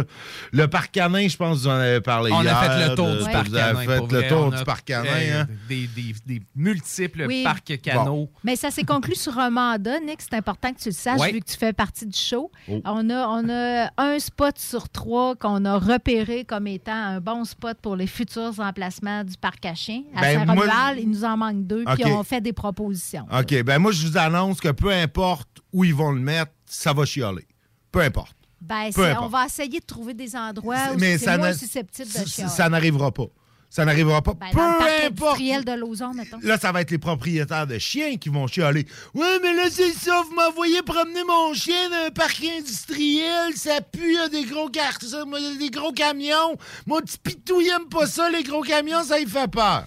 Le 0.51 0.67
parc 0.67 0.91
canin, 0.91 1.27
je 1.27 1.38
pense 1.38 1.57
que 1.57 1.62
vous 1.63 1.67
en 1.67 1.71
avez 1.71 2.01
parlé 2.01 2.31
On 2.33 2.41
hier. 2.41 2.57
a 2.57 2.69
fait 2.69 2.89
le 2.89 2.95
tour 2.95 3.07
de- 3.07 3.12
du 3.13 3.19
vous 3.19 3.25
parc 3.31 3.48
avez 3.48 3.57
canin. 3.57 3.79
fait 3.79 3.98
pour 3.98 4.07
le 4.07 4.17
vrai. 4.19 4.27
tour 4.27 4.39
On 4.45 4.50
du 4.50 4.55
a, 4.57 4.63
parc 4.65 4.86
canin. 4.86 5.07
euh, 5.10 5.41
hein? 5.41 5.48
des, 5.67 5.88
des- 5.88 6.15
des 6.25 6.41
multiples 6.55 7.25
Oui. 7.27 7.43
parcs 7.43 7.79
canaux. 7.81 8.29
Mais 8.43 8.55
ça 8.55 8.71
s'est 8.71 8.83
conclu 8.83 9.15
sur 9.15 9.38
un 9.38 9.50
mandat, 9.50 10.00
Nick. 10.00 10.21
C'est 10.21 10.33
important 10.36 10.71
que 10.74 10.79
tu 10.79 10.89
le 10.89 10.93
saches, 10.95 11.19
Ouais. 11.19 11.31
vu 11.31 11.39
que 11.39 11.51
tu 11.51 11.57
fais 11.57 11.74
partie 11.74 12.05
du 12.05 12.17
show. 12.17 12.51
Oh. 12.67 12.81
On, 12.86 13.10
a, 13.10 13.27
on 13.27 13.50
a 13.50 13.89
un 13.98 14.19
spot 14.19 14.57
sur 14.57 14.89
trois 14.89 15.36
qu'on 15.36 15.65
a 15.65 15.77
repéré 15.77 16.45
comme 16.45 16.67
étant 16.67 16.91
un 16.93 17.19
bon 17.21 17.43
spot 17.45 17.77
pour 17.81 17.95
les 17.95 18.07
futurs 18.07 18.60
emplacements 18.60 19.24
du 19.24 19.36
parc 19.38 19.65
à 19.65 19.75
chiens. 19.75 20.03
À 20.15 20.21
Ben, 20.21 20.39
Saint-Romuald, 20.39 20.71
moi- 20.71 20.93
il 21.00 21.10
nous 21.10 21.24
en 21.25 21.38
manque 21.38 21.65
deux, 21.67 21.83
puis 21.86 22.03
OK. 22.05 22.12
on 22.12 22.24
fait 22.24 22.41
des 22.41 22.53
propositions. 22.53 23.25
OK, 23.31 23.63
ben 23.63 23.79
moi, 23.79 23.91
je 23.91 24.05
vous 24.07 24.17
annonce 24.17 24.59
que 24.59 24.69
peu 24.69 24.91
importe 24.91 25.50
où 25.71 25.83
ils 25.85 25.95
vont 25.95 26.11
le 26.11 26.19
mettre, 26.19 26.51
ça 26.65 26.91
va 26.93 27.05
chialer. 27.05 27.47
Peu 27.91 28.01
importe. 28.01 28.35
Ben, 28.59 28.91
Peu 28.93 29.05
importe. 29.05 29.25
on 29.25 29.29
va 29.29 29.45
essayer 29.45 29.79
de 29.79 29.85
trouver 29.85 30.13
des 30.13 30.35
endroits 30.35 30.75
où 30.93 31.00
c'est 31.00 31.38
moins 31.38 31.53
susceptible 31.53 32.07
de 32.11 32.25
chialer. 32.27 32.50
ça 32.50 32.69
n'arrivera 32.69 33.11
pas. 33.11 33.25
Ça 33.69 33.85
n'arrivera 33.85 34.21
pas. 34.21 34.33
Ben, 34.33 34.50
peu 34.51 34.57
le 34.59 35.05
importe. 35.07 35.38
de 35.63 35.71
mettons. 36.13 36.39
Là, 36.43 36.57
ça 36.57 36.73
va 36.73 36.81
être 36.81 36.91
les 36.91 36.97
propriétaires 36.97 37.65
de 37.65 37.77
chiens 37.79 38.17
qui 38.17 38.27
vont 38.27 38.45
chialer. 38.47 38.85
Ouais, 39.13 39.39
mais 39.41 39.55
là, 39.55 39.63
c'est 39.71 39.93
ça, 39.93 40.21
vous 40.27 40.35
m'envoyez 40.35 40.81
promener 40.83 41.23
mon 41.23 41.53
chien 41.53 41.89
dans 41.89 42.07
un 42.07 42.11
parc 42.11 42.43
industriel, 42.43 43.55
ça 43.55 43.79
pue, 43.79 44.00
il 44.09 44.13
y 44.15 44.17
a 44.17 44.27
des 44.27 44.43
gros 44.43 44.67
car- 44.67 44.97
il 45.01 45.57
des 45.57 45.69
gros 45.69 45.93
camions. 45.93 46.57
Mon 46.85 47.00
petit 47.00 47.17
pitou, 47.17 47.61
il 47.61 47.69
aime 47.69 47.88
pas 47.88 48.07
ça, 48.07 48.29
les 48.29 48.43
gros 48.43 48.61
camions, 48.61 49.03
ça 49.03 49.17
lui 49.17 49.25
fait 49.25 49.50
peur. 49.50 49.85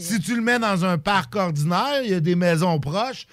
Si 0.00 0.20
tu 0.20 0.34
le 0.34 0.42
mets 0.42 0.58
dans 0.58 0.84
un 0.84 0.98
parc 0.98 1.36
ordinaire, 1.36 2.02
il 2.02 2.10
y 2.10 2.14
a 2.14 2.20
des 2.20 2.34
maisons 2.34 2.78
proches, 2.80 3.26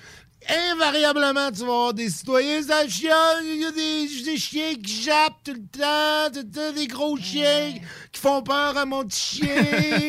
invariablement, 0.49 1.51
tu 1.51 1.59
vas 1.59 1.65
avoir 1.65 1.93
des 1.93 2.09
citoyens, 2.09 2.61
ça 2.63 2.87
chiale, 2.87 3.37
il 3.43 3.61
y 3.61 3.65
a 3.65 3.71
des, 3.71 4.23
des 4.23 4.37
chiens 4.37 4.73
qui 4.75 5.01
jappent 5.03 5.43
tout 5.43 5.53
le 5.53 5.59
temps, 5.79 6.31
tout 6.33 6.45
le 6.45 6.51
temps, 6.51 6.73
des 6.75 6.87
gros 6.87 7.15
chiens 7.17 7.73
qui 8.11 8.19
font 8.19 8.41
peur 8.41 8.75
à 8.77 8.85
mon 8.85 9.03
petit 9.05 9.37
chien. 9.45 9.55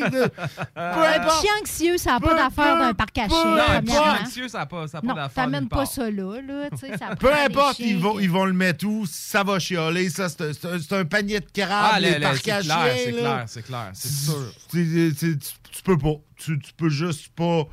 de- 0.09 0.29
Peu 0.75 0.81
Un 0.81 1.21
importe. 1.21 1.41
chien 1.43 1.51
anxieux, 1.61 1.99
ça 1.99 2.13
n'a 2.13 2.21
pas 2.21 2.35
d'affaire 2.35 2.79
d'un 2.79 2.95
parc 2.95 3.19
à 3.19 3.29
chiens, 3.29 3.57
importe. 3.57 3.85
premièrement. 3.85 4.17
Anxieux, 4.25 4.49
ça 4.49 4.59
n'a 4.59 4.67
pas, 4.67 4.89
ça 4.89 4.99
a 4.99 5.01
pas 5.01 5.07
Non, 5.07 5.15
d'affaire 5.15 5.49
pas 5.71 5.87
ça 5.87 6.11
là, 6.11 6.41
là. 6.41 6.71
tu 6.71 6.79
sais, 6.79 6.97
ça 6.99 7.15
Peu 7.17 7.33
importe, 7.33 7.77
chiens 7.77 7.87
ils 7.89 7.99
vont, 7.99 8.19
ils 8.19 8.31
vont 8.31 8.45
le 8.47 8.53
mettre 8.55 8.87
où, 8.87 9.05
ça 9.07 9.43
va 9.45 9.59
chialer, 9.59 10.09
ça, 10.09 10.29
c'est 10.29 10.43
un- 10.43 10.53
c'est 10.53 10.93
un, 10.95 10.99
un 11.01 11.05
panier 11.05 11.41
de 11.41 11.47
crabes, 11.53 11.91
Ah, 11.95 12.01
les 12.01 12.11
le- 12.13 12.15
le- 12.17 12.21
parcs 12.23 12.41
c'est 12.45 12.51
à 12.53 12.61
clair, 12.61 12.77
chiens, 12.85 12.95
c'est 13.05 13.13
clair, 13.13 13.45
c'est 13.49 13.63
clair, 13.63 13.91
c'est 13.95 14.13
sûr. 14.13 14.53
Tu, 14.71 15.39
tu 15.39 15.83
peux 15.85 15.99
pas. 15.99 16.15
Tu, 16.37 16.59
tu 16.59 16.73
peux 16.75 16.89
juste 16.89 17.29
pas. 17.37 17.65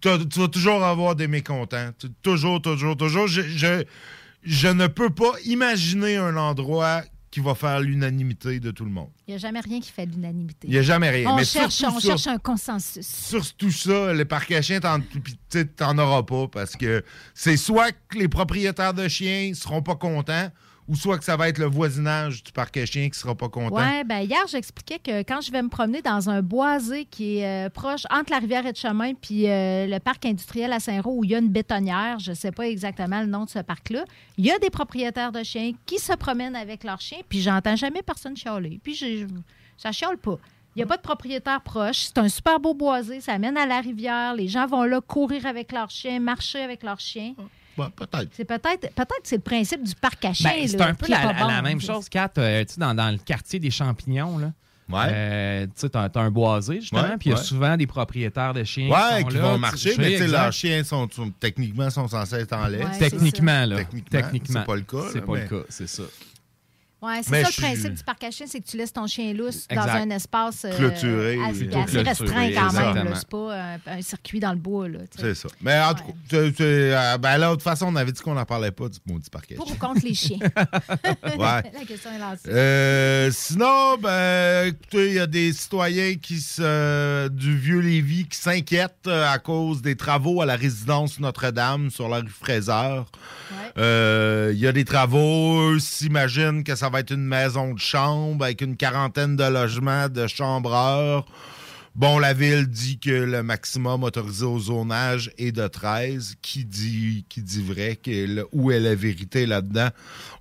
Tu 0.00 0.08
vas 0.08 0.48
toujours 0.48 0.84
avoir 0.84 1.14
des 1.14 1.28
mécontents. 1.28 1.90
Toujours, 2.22 2.60
toujours, 2.62 2.96
toujours. 2.96 3.26
Je, 3.26 3.42
je, 3.42 3.84
je 4.42 4.68
ne 4.68 4.86
peux 4.86 5.10
pas 5.10 5.32
imaginer 5.44 6.16
un 6.16 6.36
endroit 6.36 7.02
qui 7.30 7.40
va 7.40 7.54
faire 7.54 7.80
l'unanimité 7.80 8.58
de 8.58 8.70
tout 8.72 8.84
le 8.84 8.90
monde. 8.90 9.10
Il 9.28 9.30
n'y 9.30 9.34
a 9.36 9.38
jamais 9.38 9.60
rien 9.60 9.80
qui 9.80 9.92
fait 9.92 10.04
l'unanimité. 10.04 10.66
Il 10.66 10.74
y 10.74 10.78
a 10.78 10.82
jamais 10.82 11.10
rien. 11.10 11.30
On, 11.30 11.36
Mais 11.36 11.44
cherche, 11.44 11.74
surtout 11.74 11.96
on 11.96 12.00
ça. 12.00 12.08
cherche 12.08 12.26
un 12.26 12.38
consensus. 12.38 13.06
Sur 13.06 13.54
tout 13.54 13.70
ça, 13.70 14.12
les 14.12 14.24
parcs 14.24 14.50
à 14.50 14.62
chiens, 14.62 14.80
t'en, 14.80 15.98
auras 15.98 16.24
pas 16.24 16.48
parce 16.48 16.74
que 16.74 17.04
c'est 17.34 17.56
soit 17.56 17.92
que 18.08 18.18
les 18.18 18.28
propriétaires 18.28 18.94
de 18.94 19.06
chiens 19.06 19.52
seront 19.54 19.82
pas 19.82 19.94
contents 19.94 20.50
ou 20.90 20.96
soit 20.96 21.18
que 21.18 21.24
ça 21.24 21.36
va 21.36 21.48
être 21.48 21.58
le 21.58 21.66
voisinage 21.66 22.42
du 22.42 22.50
parc 22.50 22.76
à 22.76 22.84
chiens 22.84 23.08
qui 23.08 23.16
sera 23.18 23.34
pas 23.36 23.48
content. 23.48 23.76
Oui, 23.76 24.04
ben 24.04 24.18
hier, 24.22 24.44
j'expliquais 24.48 24.98
que 24.98 25.20
quand 25.22 25.40
je 25.40 25.52
vais 25.52 25.62
me 25.62 25.68
promener 25.68 26.02
dans 26.02 26.28
un 26.28 26.42
boisé 26.42 27.04
qui 27.04 27.38
est 27.38 27.66
euh, 27.66 27.70
proche 27.70 28.02
entre 28.10 28.32
la 28.32 28.38
rivière 28.40 28.66
et 28.66 28.74
chemin 28.74 29.14
puis 29.14 29.48
euh, 29.48 29.86
le 29.86 29.98
parc 30.00 30.26
industriel 30.26 30.72
à 30.72 30.80
Saint-Roch 30.80 31.14
où 31.16 31.24
il 31.24 31.30
y 31.30 31.34
a 31.36 31.38
une 31.38 31.48
bétonnière, 31.48 32.18
je 32.18 32.30
ne 32.30 32.34
sais 32.34 32.50
pas 32.50 32.66
exactement 32.68 33.20
le 33.20 33.26
nom 33.26 33.44
de 33.44 33.50
ce 33.50 33.60
parc-là, 33.60 34.04
il 34.36 34.44
y 34.44 34.50
a 34.50 34.58
des 34.58 34.70
propriétaires 34.70 35.30
de 35.32 35.44
chiens 35.44 35.72
qui 35.86 35.98
se 36.00 36.12
promènent 36.14 36.56
avec 36.56 36.82
leurs 36.82 37.00
chiens, 37.00 37.20
puis 37.28 37.40
j'entends 37.40 37.76
jamais 37.76 38.02
personne 38.02 38.36
chialer. 38.36 38.80
Puis 38.82 38.94
j'ai- 38.94 39.26
ça 39.76 39.92
chiale 39.92 40.18
pas. 40.18 40.38
Il 40.74 40.80
n'y 40.80 40.82
a 40.82 40.86
pas 40.86 40.96
de 40.96 41.02
propriétaire 41.02 41.60
proche. 41.62 41.98
C'est 42.06 42.18
un 42.18 42.28
super 42.28 42.60
beau 42.60 42.74
boisé. 42.74 43.20
Ça 43.20 43.38
mène 43.38 43.56
à 43.56 43.66
la 43.66 43.80
rivière. 43.80 44.34
Les 44.34 44.46
gens 44.46 44.66
vont 44.66 44.84
là 44.84 45.00
courir 45.00 45.46
avec 45.46 45.72
leurs 45.72 45.90
chiens, 45.90 46.20
marcher 46.20 46.62
avec 46.62 46.82
leurs 46.82 47.00
chiens. 47.00 47.34
Ouais, 47.80 47.90
peut-être. 47.96 48.28
C'est 48.32 48.44
peut-être 48.44 48.80
peut-être 48.80 49.22
que 49.22 49.28
c'est 49.28 49.36
le 49.36 49.42
principe 49.42 49.82
du 49.82 49.94
parc 49.94 50.24
à 50.24 50.32
chiens. 50.32 50.50
Ben, 50.54 50.68
c'est 50.68 50.80
un 50.80 50.94
peu 50.94 51.06
la, 51.08 51.62
même 51.62 51.80
chose, 51.80 52.08
Kat, 52.08 52.30
euh, 52.38 52.64
tu 52.64 52.74
sais, 52.74 52.80
dans, 52.80 52.94
dans 52.94 53.10
le 53.10 53.18
quartier 53.18 53.58
des 53.58 53.70
champignons. 53.70 54.38
Là. 54.38 54.52
Ouais. 54.90 55.06
Euh, 55.08 55.66
tu 55.66 55.72
sais, 55.76 55.88
t'as, 55.88 56.10
un 56.16 56.30
boisé, 56.30 56.80
justement, 56.80 57.16
puis 57.18 57.28
il 57.28 57.32
y 57.32 57.34
a 57.34 57.38
ouais. 57.38 57.42
souvent 57.44 57.76
des 57.76 57.86
propriétaires 57.86 58.52
de 58.52 58.64
chiens 58.64 58.88
Ouais, 58.88 59.22
qui, 59.22 59.28
qui 59.28 59.34
là, 59.36 59.42
vont 59.42 59.58
marcher, 59.58 59.94
mais 59.98 60.16
tu 60.16 60.26
leurs 60.26 60.52
chiens 60.52 60.82
sont, 60.82 61.08
sont- 61.10 61.30
techniquement 61.38 61.90
sont 61.90 62.08
censés 62.08 62.36
être 62.36 62.52
en 62.54 62.66
laisse. 62.66 62.82
Ouais, 62.82 62.90
c'est 62.98 63.10
Techniquement, 63.10 63.66
là. 63.66 63.76
Techniquement, 64.10 64.60
c'est 64.60 64.66
pas 64.66 64.76
le 64.76 64.82
cas, 64.82 65.08
C'est 65.12 65.20
pas 65.24 65.32
mais- 65.34 65.42
le 65.42 65.48
cas, 65.48 65.66
c'est 65.68 65.88
ça. 65.88 66.02
Ouais, 67.02 67.20
c'est 67.22 67.30
ça 67.30 67.40
le 67.40 67.52
suis- 67.52 67.62
principe 67.62 67.94
du 67.94 68.04
parc 68.04 68.24
à 68.24 68.30
chiens, 68.30 68.46
c'est 68.48 68.60
que 68.60 68.66
tu 68.68 68.76
laisses 68.76 68.92
ton 68.92 69.06
chien 69.06 69.32
lousse 69.32 69.66
dans 69.68 69.80
un 69.82 70.10
espace 70.10 70.64
euh, 70.66 70.76
Clôturé, 70.76 71.38
assez, 71.42 71.98
restreint 72.02 72.50
quand 72.52 72.72
même. 72.72 72.88
exactement. 72.88 73.14
C'est 73.14 73.28
pas 73.28 73.54
un, 73.56 73.78
un 73.98 74.02
circuit 74.02 74.40
dans 74.40 74.50
le 74.52 74.58
bois. 74.58 74.86
C'est 75.18 75.34
ça. 75.34 75.48
Mais 75.62 75.80
en 75.80 75.94
tout 75.94 76.04
cas, 76.28 76.36
euh, 76.36 77.18
ben 77.18 77.38
là, 77.38 77.48
de 77.48 77.54
toute 77.54 77.62
façon, 77.62 77.86
on 77.86 77.96
avait 77.96 78.12
dit 78.12 78.20
qu'on 78.20 78.34
n'en 78.34 78.44
parlait 78.44 78.70
pas 78.70 78.88
du 78.88 78.98
maudit 79.06 79.30
parc 79.30 79.52
à 79.52 79.54
Pour 79.54 79.66
chiens. 79.66 79.76
ou 79.76 79.78
contre 79.78 80.04
les 80.04 80.14
chiens? 80.14 80.38
Ouais. 81.38 81.62
La 81.72 81.84
question 81.86 82.10
est 82.14 82.18
lancée. 82.18 82.48
Euh, 82.48 83.30
sinon, 83.32 83.96
ben, 83.98 84.66
écoutez, 84.68 85.08
il 85.08 85.14
y 85.14 85.18
a 85.18 85.26
des 85.26 85.52
citoyens 85.52 86.14
qui 86.16 86.40
se, 86.40 87.28
du 87.28 87.56
vieux 87.56 87.78
Lévis 87.80 88.26
qui 88.28 88.38
s'inquiètent 88.38 89.06
euh, 89.06 89.30
à 89.30 89.38
cause 89.38 89.80
des 89.80 89.96
travaux 89.96 90.42
à 90.42 90.46
la 90.46 90.56
résidence 90.56 91.18
Notre-Dame 91.20 91.90
sur 91.90 92.08
la 92.08 92.18
rue 92.18 92.28
Fraser. 92.28 93.02
Euh, 93.78 94.50
Il 94.54 94.58
y 94.60 94.66
a 94.66 94.72
des 94.72 94.84
travaux, 94.84 95.72
eux 95.72 95.78
s'imaginent 95.78 96.64
que 96.64 96.74
ça 96.74 96.89
va 96.90 97.00
être 97.00 97.12
une 97.12 97.26
maison 97.26 97.74
de 97.74 97.78
chambre 97.78 98.44
avec 98.44 98.60
une 98.60 98.76
quarantaine 98.76 99.36
de 99.36 99.44
logements 99.44 100.08
de 100.08 100.26
chambreurs. 100.26 101.26
Bon, 101.94 102.18
la 102.18 102.32
ville 102.32 102.66
dit 102.68 102.98
que 102.98 103.10
le 103.10 103.42
maximum 103.42 104.04
autorisé 104.04 104.44
au 104.44 104.58
zonage 104.58 105.32
est 105.38 105.52
de 105.52 105.66
13. 105.66 106.36
Qui 106.40 106.64
dit, 106.64 107.24
qui 107.28 107.42
dit 107.42 107.62
vrai? 107.62 107.98
Où 108.52 108.70
est 108.70 108.80
la 108.80 108.94
vérité 108.94 109.46
là-dedans? 109.46 109.88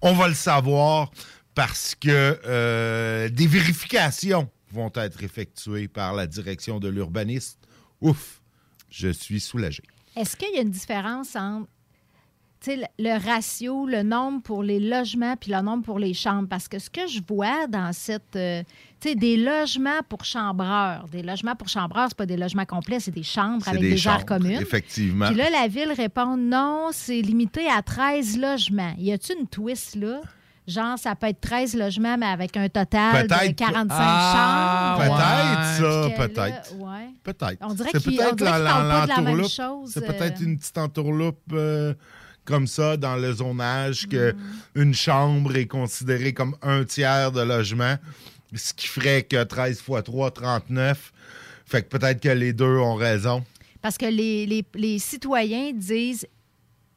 On 0.02 0.14
va 0.14 0.28
le 0.28 0.36
savoir 0.36 1.12
parce 1.56 1.96
que 1.96 2.40
euh, 2.46 3.30
des 3.30 3.48
vérifications 3.48 4.50
vont 4.72 4.92
être 4.96 5.24
effectuées 5.24 5.88
par 5.88 6.14
la 6.14 6.28
direction 6.28 6.80
de 6.80 6.88
l'urbaniste. 6.88 7.60
Ouf, 8.02 8.42
je 8.90 9.10
suis 9.10 9.40
soulagé. 9.40 9.84
Est-ce 10.16 10.36
qu'il 10.36 10.54
y 10.54 10.60
a 10.60 10.62
une 10.62 10.72
différence 10.72 11.36
entre 11.36 11.68
le 12.68 12.84
le 13.00 13.18
ratio, 13.26 13.86
le 13.88 14.04
nombre 14.04 14.42
pour 14.42 14.64
les 14.64 14.80
logements 14.80 15.36
puis 15.40 15.52
le 15.52 15.62
nombre 15.62 15.84
pour 15.84 16.00
les 16.00 16.14
chambres? 16.14 16.48
Parce 16.50 16.68
que 16.68 16.78
ce 16.80 16.90
que 16.90 17.08
je 17.08 17.22
vois 17.28 17.68
dans 17.68 17.92
cette. 17.94 18.36
euh, 18.36 18.64
tu 19.02 19.10
sais, 19.10 19.16
des 19.16 19.38
logements 19.38 20.02
pour 20.10 20.26
chambreurs. 20.26 21.06
Des 21.12 21.22
logements 21.24 21.56
pour 21.56 21.70
chambreurs, 21.70 22.08
c'est 22.10 22.18
pas 22.18 22.26
des 22.26 22.36
logements 22.38 22.66
complets, 22.66 23.00
c'est 23.00 23.12
des 23.12 23.24
chambres 23.24 23.66
avec 23.68 23.82
des 23.82 23.90
des, 23.92 23.96
aires 23.96 24.14
chambres, 24.20 24.26
communes. 24.26 24.62
effectivement. 24.62 25.28
Puis 25.28 25.36
là, 25.36 25.50
la 25.50 25.68
ville 25.68 25.92
répond 25.94 26.36
non, 26.36 26.90
c'est 26.92 27.22
limité 27.22 27.68
à 27.70 27.82
13 27.82 28.38
logements. 28.38 28.94
Y 28.98 29.14
a-t-il 29.14 29.40
une 29.40 29.48
twist 29.48 29.96
là? 29.96 30.20
Genre, 30.68 31.00
ça 31.00 31.16
peut 31.16 31.26
être 31.28 31.42
13 31.42 31.76
logements, 31.76 32.16
mais 32.16 32.28
avec 32.28 32.56
un 32.56 32.70
total 32.70 33.24
de 33.28 33.34
Peut-être. 33.34 33.56
45 33.56 33.88
Ah, 34.00 34.98
chambres. 35.00 35.16
Peut-être, 35.18 36.18
ça, 36.20 36.28
peut-être. 36.28 36.76
ouais. 36.78 37.10
Peut-être. 37.24 37.58
On 37.62 37.74
dirait 37.74 37.90
C'est 37.94 38.02
qu'ils- 38.02 38.18
la- 38.18 38.24
parlent 38.36 38.36
pas 38.38 39.04
de 39.06 39.10
la 39.10 39.22
même 39.22 39.48
chose, 39.50 39.90
C'est 39.92 40.06
peut-être 40.06 40.42
euh. 40.42 40.46
une 40.46 40.60
petite 40.60 40.78
entourloupe 40.78 41.40
euh, 41.54 41.96
comme 42.50 42.68
ça 42.68 42.98
dans 42.98 43.16
le 43.16 43.32
zonage 43.32 44.08
que 44.08 44.34
Mm. 44.34 44.38
une 44.82 44.94
chambre 44.94 45.56
est 45.56 45.68
considérée 45.68 46.34
comme 46.34 46.56
un 46.62 46.84
tiers 46.84 47.32
de 47.32 47.42
logement, 47.42 47.96
ce 48.56 48.74
qui 48.74 48.88
ferait 48.88 49.24
que 49.24 49.44
13 49.44 49.84
x 49.88 50.04
3, 50.04 50.32
39. 50.32 51.14
Fait 51.66 51.84
que 51.84 51.88
peut-être 51.98 52.20
que 52.22 52.30
les 52.30 52.52
deux 52.52 52.78
ont 52.80 52.96
raison. 52.96 53.46
Parce 53.82 53.98
que 53.98 54.08
les, 54.08 54.46
les- 54.48 54.66
les 54.76 54.98
citoyens 55.00 55.72
disent, 55.74 56.26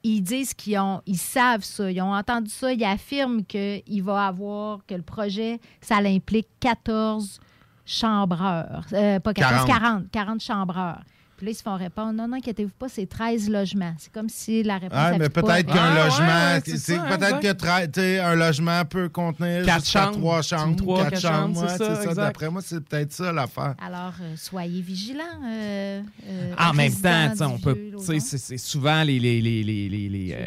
ils 0.03 0.21
disent 0.23 0.55
qu'ils 0.55 0.79
ont, 0.79 1.01
ils 1.07 1.19
savent 1.19 1.63
ça, 1.63 1.91
ils 1.91 2.01
ont 2.01 2.13
entendu 2.15 2.51
ça, 2.51 2.73
ils 2.73 2.83
affirment 2.85 3.45
qu'il 3.45 4.03
va 4.03 4.27
avoir, 4.29 4.81
que 4.87 4.95
le 4.95 5.03
projet, 5.03 5.61
ça 5.81 6.01
l'implique 6.01 6.49
14 6.59 7.39
chambreurs. 7.87 8.85
Euh, 8.93 9.21
pas 9.21 9.33
14, 9.35 9.67
40. 9.67 9.81
40. 9.81 10.11
40 10.11 10.41
chambreurs. 10.43 11.01
Puis 11.43 11.49
là, 11.49 11.53
ils 11.55 11.57
se 11.57 11.63
font 11.65 11.77
répondre, 11.77 12.13
non, 12.13 12.29
non, 12.29 12.37
inquiétez-vous 12.37 12.71
pas, 12.79 12.89
c'est 12.89 13.05
13 13.05 13.51
logements. 13.51 13.93
C'est 13.99 14.13
comme 14.13 14.29
si 14.29 14.63
la 14.63 14.75
réponse 14.79 14.93
Ah, 14.97 15.19
mais 15.19 15.29
peut-être 15.29 15.67
qu'un 15.67 15.75
Ah, 15.93 16.05
logement, 16.05 16.27
ouais, 16.27 16.61
c'est 16.65 16.97
peut-être 16.97 17.45
exact. 17.45 17.95
que 17.97 18.21
un 18.21 18.35
logement 18.37 18.85
peut 18.85 19.09
contenir 19.09 19.65
Quatre 19.67 19.85
chambres. 19.85 20.19
trois 20.19 20.43
chambres, 20.43 20.77
Trois, 20.77 20.99
quatre 21.03 21.11
quatre 21.11 21.21
chambres, 21.23 21.55
chambres, 21.57 21.63
ouais, 21.63 21.69
c'est 21.69 21.79
ça, 21.79 21.89
c'est 21.97 22.03
ça. 22.05 22.11
exact. 22.11 22.15
D'après 22.27 22.49
moi, 22.49 22.63
c'est 22.65 22.81
peut-être 22.81 23.13
ça 23.13 23.33
l'affaire. 23.33 23.75
Alors, 23.85 24.13
euh, 24.23 24.35
soyez 24.37 24.81
vigilants. 24.83 25.25
euh, 25.45 26.01
euh, 26.29 26.55
En 26.61 26.75
même 26.75 26.95
temps, 26.95 27.33
on 27.53 27.59
peut, 27.59 27.77
c'est 27.99 28.57
souvent 28.59 29.03
les, 29.03 29.19
les, 29.19 29.41
les, 29.41 29.65
les, 29.65 30.47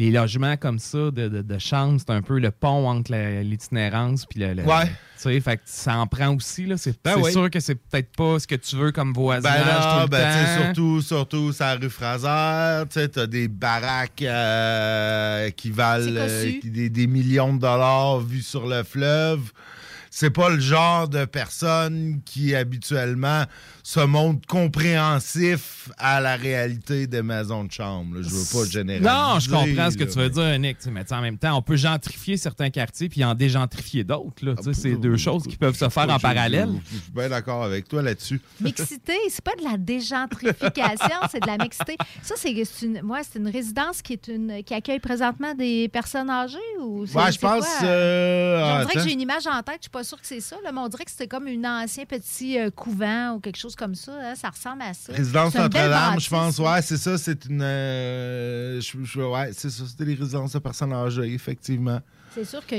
les, 0.00 0.10
logements 0.10 0.56
comme 0.56 0.78
ça 0.78 0.98
de, 0.98 1.28
de, 1.28 1.42
de 1.42 1.58
chambre, 1.58 2.00
c'est 2.00 2.10
un 2.12 2.22
peu 2.22 2.38
le 2.38 2.50
pont 2.50 2.88
entre 2.88 3.12
l'itinérance 3.42 4.26
puis 4.26 4.40
le. 4.40 4.54
le- 4.54 4.62
Ouais. 4.64 4.86
Tu 4.86 5.24
sais, 5.28 5.40
fait 5.40 5.56
que 5.58 5.62
ça 5.66 5.98
en 5.98 6.06
prend 6.06 6.34
aussi. 6.34 6.64
là. 6.64 6.76
C'est 6.78 6.96
Ben 7.04 7.16
oui. 7.18 7.30
sûr 7.30 7.50
que 7.50 7.60
c'est 7.60 7.74
peut-être 7.74 8.10
pas 8.16 8.38
ce 8.38 8.46
que 8.46 8.54
tu 8.54 8.76
veux 8.76 8.90
comme 8.90 9.12
voisinage 9.12 9.52
Ben 9.66 9.80
tout 9.82 9.96
non, 9.96 10.02
le 10.02 10.08
ben, 10.08 10.32
tu 10.32 10.32
sais, 10.32 10.56
temps. 10.58 10.64
surtout, 10.64 11.02
surtout, 11.02 11.52
sur 11.52 11.64
la 11.66 11.74
rue 11.74 11.90
Fraser, 11.90 12.86
tu 12.88 12.94
sais, 13.00 13.08
t'as 13.08 13.26
des 13.26 13.46
baraques 13.48 14.22
euh, 14.22 15.50
qui 15.50 15.70
valent 15.70 16.06
euh, 16.16 16.52
des, 16.64 16.88
des 16.88 17.06
millions 17.06 17.52
de 17.54 17.58
dollars 17.60 18.20
vus 18.20 18.42
sur 18.42 18.66
le 18.66 18.82
fleuve. 18.82 19.52
C'est 20.12 20.30
pas 20.30 20.48
le 20.48 20.58
genre 20.58 21.06
de 21.08 21.24
personne 21.24 22.20
qui 22.24 22.54
habituellement 22.54 23.44
se 23.90 23.98
montre 23.98 24.46
compréhensif 24.46 25.88
à 25.98 26.20
la 26.20 26.36
réalité 26.36 27.08
des 27.08 27.22
maisons 27.22 27.64
de 27.64 27.72
chambre. 27.72 28.16
là. 28.16 28.22
Je 28.22 28.28
veux 28.28 28.44
pas 28.64 28.70
généraliser. 28.70 29.10
Non, 29.10 29.40
je 29.40 29.50
comprends 29.50 29.90
ce 29.90 29.96
que 29.96 30.04
là, 30.04 30.10
tu 30.12 30.18
veux 30.18 30.30
dire, 30.30 30.58
Nick. 30.60 30.76
Mais 30.92 31.12
en 31.12 31.20
même 31.20 31.38
temps, 31.38 31.56
on 31.56 31.62
peut 31.62 31.74
gentrifier 31.76 32.36
certains 32.36 32.70
quartiers 32.70 33.08
puis 33.08 33.24
en 33.24 33.34
dégentrifier 33.34 34.04
d'autres. 34.04 34.54
sais, 34.62 34.74
C'est 34.74 34.94
deux 34.94 35.16
choses 35.16 35.42
qui 35.42 35.56
peuvent 35.56 35.74
se 35.76 35.88
faire 35.88 36.08
en 36.08 36.18
Je- 36.18 36.22
parallèle. 36.22 36.68
Je, 36.84 36.96
je 36.98 37.02
suis 37.02 37.12
bien 37.12 37.28
d'accord 37.28 37.64
avec 37.64 37.88
toi 37.88 38.00
là-dessus. 38.02 38.40
Mixité, 38.60 39.14
c'est 39.28 39.42
pas 39.44 39.56
de 39.58 39.64
la 39.64 39.76
dégentrification, 39.76 41.16
c'est 41.30 41.40
de 41.40 41.46
la 41.48 41.58
mixité. 41.58 41.96
Ça, 42.22 42.34
c'est 42.36 42.52
une, 42.82 43.02
moi, 43.02 43.20
c'est 43.28 43.40
une 43.40 43.48
résidence 43.48 44.02
qui 44.02 44.12
est 44.12 44.28
une 44.28 44.62
qui 44.62 44.72
accueille 44.74 45.00
présentement 45.00 45.54
des 45.54 45.88
personnes 45.88 46.30
âgées 46.30 46.58
ou 46.80 47.06
c'est- 47.06 47.16
Ouais, 47.18 47.32
je 47.32 47.38
pense. 47.40 47.66
quoi? 47.66 47.88
euh, 47.88 48.62
on 48.82 48.86
dirait 48.86 48.94
que 48.94 49.00
j'ai 49.08 49.12
une 49.14 49.20
image 49.20 49.46
en 49.48 49.62
tête, 49.62 49.76
je 49.78 49.82
suis 49.84 49.90
pas 49.90 50.04
sûre 50.04 50.20
que 50.20 50.26
c'est 50.26 50.40
ça, 50.40 50.56
là, 50.62 50.70
mais 50.72 50.78
on 50.80 50.88
dirait 50.88 51.04
que 51.04 51.10
c'était 51.10 51.26
comme 51.28 51.48
un 51.48 51.82
ancien 51.82 52.04
petit 52.04 52.56
euh, 52.58 52.70
couvent 52.70 53.32
ou 53.34 53.40
quelque 53.40 53.58
chose 53.58 53.74
comme 53.80 53.94
ça. 53.94 54.12
hein, 54.22 54.34
ça 54.36 54.50
ressemble 54.50 54.82
à 54.82 54.92
ça. 54.94 55.12
Résidence 55.12 55.54
Notre-Dame, 55.54 56.20
je 56.20 56.28
pense. 56.30 56.58
Ouais, 56.58 56.82
c'est 56.82 56.98
ça. 56.98 57.16
C'est 57.18 57.46
une. 57.46 57.62
euh, 57.62 58.80
je- 58.80 59.02
je- 59.02 59.20
ouais, 59.20 59.50
c'est 59.52 59.70
ça. 59.70 59.84
C'était 59.88 60.04
les 60.04 60.14
résidences 60.14 60.52
de 60.52 60.58
personnes 60.58 60.92
âgées, 60.92 61.32
effectivement. 61.32 62.00
C'est 62.34 62.44
sûr 62.44 62.64
que 62.64 62.76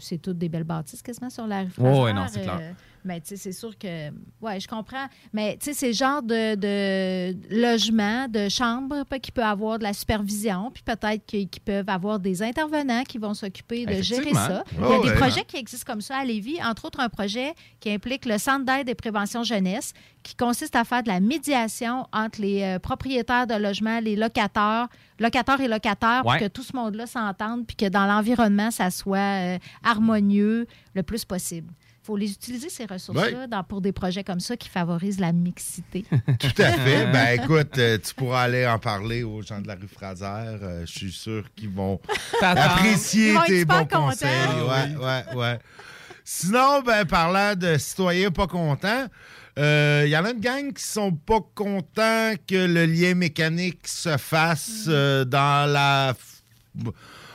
c'est 0.00 0.18
toutes 0.18 0.36
des 0.38 0.48
belles 0.50 0.64
bâtisses 0.64 1.00
quasiment 1.00 1.30
sur 1.30 1.46
la 1.46 1.60
rue 1.62 1.70
Fraser. 1.70 2.00
ouais, 2.02 2.12
non, 2.12 2.26
c'est 2.30 2.42
clair. 2.42 2.74
Mais 3.04 3.20
tu 3.20 3.28
sais, 3.28 3.36
c'est 3.36 3.52
sûr 3.52 3.76
que. 3.78 4.10
Ouais, 4.40 4.60
je 4.60 4.68
comprends. 4.68 5.06
Mais 5.32 5.56
tu 5.58 5.66
sais, 5.66 5.72
c'est 5.72 5.86
le 5.88 5.92
genre 5.92 6.22
de, 6.22 6.54
de 6.54 7.36
logement, 7.50 8.28
de 8.28 8.48
chambre 8.48 9.04
qui 9.20 9.32
peut 9.32 9.42
avoir 9.44 9.78
de 9.78 9.84
la 9.84 9.92
supervision, 9.92 10.70
puis 10.72 10.82
peut-être 10.82 11.24
qu'ils 11.26 11.48
peuvent 11.64 11.88
avoir 11.88 12.18
des 12.18 12.42
intervenants 12.42 13.04
qui 13.04 13.18
vont 13.18 13.34
s'occuper 13.34 13.86
de 13.86 14.02
gérer 14.02 14.32
ça. 14.34 14.64
Il 14.72 14.80
y 14.80 14.92
a 14.92 15.00
des 15.00 15.08
ouais. 15.10 15.14
projets 15.16 15.44
qui 15.44 15.56
existent 15.56 15.90
comme 15.90 16.00
ça 16.00 16.18
à 16.18 16.24
Lévis, 16.24 16.62
entre 16.62 16.84
autres 16.86 17.00
un 17.00 17.08
projet 17.08 17.54
qui 17.80 17.90
implique 17.90 18.24
le 18.26 18.38
Centre 18.38 18.64
d'aide 18.64 18.88
et 18.88 18.94
prévention 18.94 19.42
jeunesse, 19.42 19.92
qui 20.22 20.34
consiste 20.34 20.76
à 20.76 20.84
faire 20.84 21.02
de 21.02 21.08
la 21.08 21.20
médiation 21.20 22.06
entre 22.12 22.40
les 22.40 22.62
euh, 22.62 22.78
propriétaires 22.78 23.46
de 23.46 23.54
logements, 23.54 24.00
les 24.00 24.16
locataires, 24.16 24.88
locataires 25.18 25.60
et 25.60 25.68
locataires, 25.68 26.22
Ouais. 26.26 26.38
pour 26.38 26.46
que 26.46 26.52
tout 26.52 26.62
ce 26.62 26.74
monde-là 26.76 27.06
s'entende, 27.06 27.66
puis 27.66 27.76
que 27.76 27.88
dans 27.88 28.06
l'environnement, 28.06 28.70
ça 28.70 28.90
soit 28.90 29.18
euh, 29.18 29.58
harmonieux 29.82 30.66
le 30.94 31.02
plus 31.02 31.24
possible. 31.24 31.72
Il 32.08 32.12
faut 32.12 32.16
les 32.16 32.32
utiliser, 32.32 32.70
ces 32.70 32.86
ressources-là, 32.86 33.62
pour 33.64 33.82
des 33.82 33.92
projets 33.92 34.24
comme 34.24 34.40
ça 34.40 34.56
qui 34.56 34.70
favorisent 34.70 35.20
la 35.20 35.30
mixité. 35.32 36.06
Tout 36.40 36.62
à 36.62 36.72
fait. 36.72 37.06
ben 37.12 37.38
écoute, 37.38 37.76
euh, 37.76 37.98
tu 37.98 38.14
pourras 38.14 38.44
aller 38.44 38.66
en 38.66 38.78
parler 38.78 39.22
aux 39.24 39.42
gens 39.42 39.60
de 39.60 39.68
la 39.68 39.74
rue 39.74 39.88
Fraser. 39.88 40.24
Euh, 40.24 40.86
je 40.86 40.90
suis 40.90 41.12
sûr 41.12 41.44
qu'ils 41.54 41.68
vont 41.68 42.00
apprécier 42.40 43.28
Ils 43.28 43.34
vont 43.34 43.42
être 43.42 43.46
tes 43.48 43.64
bons 43.66 43.84
conseils. 43.84 44.30
Ouais, 44.30 45.04
ouais, 45.04 45.36
ouais. 45.36 45.58
Sinon, 46.24 46.80
ben, 46.80 47.04
parlant 47.04 47.54
de 47.54 47.76
citoyens 47.76 48.30
pas 48.30 48.46
contents, 48.46 49.06
euh, 49.58 50.04
il 50.06 50.10
y 50.10 50.16
en 50.16 50.24
a 50.24 50.30
une 50.30 50.40
gang 50.40 50.72
qui 50.72 50.84
sont 50.84 51.12
pas 51.12 51.40
contents 51.54 52.32
que 52.46 52.66
le 52.66 52.86
lien 52.86 53.14
mécanique 53.14 53.86
se 53.86 54.16
fasse 54.16 54.86
Mm. 54.86 54.90
euh, 54.90 55.24
dans 55.26 55.70
la. 55.70 56.14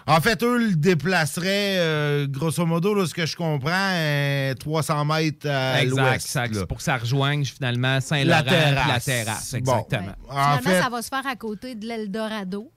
En 0.06 0.20
fait, 0.20 0.44
eux 0.44 0.58
le 0.58 0.76
déplaceraient, 0.76 1.78
euh, 1.80 2.28
grosso 2.28 2.66
modo, 2.66 2.94
là, 2.94 3.06
ce 3.06 3.14
que 3.14 3.26
je 3.26 3.36
comprends, 3.38 3.72
euh, 3.72 4.54
300 4.56 5.06
mètres 5.06 5.48
à 5.50 5.84
l'ouest. 5.86 6.26
exact. 6.36 6.66
pour 6.66 6.78
que 6.78 6.84
ça 6.84 6.98
rejoigne 6.98 7.46
finalement 7.46 8.02
Saint-Laurent 8.02 8.38
La 8.38 8.44
terrasse. 8.44 8.88
la 8.88 9.00
terrasse. 9.00 9.52
Bon. 9.54 9.58
Exactement. 9.60 10.14
En 10.28 10.58
Finalement, 10.58 10.62
fait, 10.70 10.82
ça 10.82 10.90
va 10.90 11.02
se 11.02 11.08
faire 11.10 11.26
à 11.28 11.36
côté 11.38 11.76
de 11.76 11.86
l'Eldorado. 11.88 12.70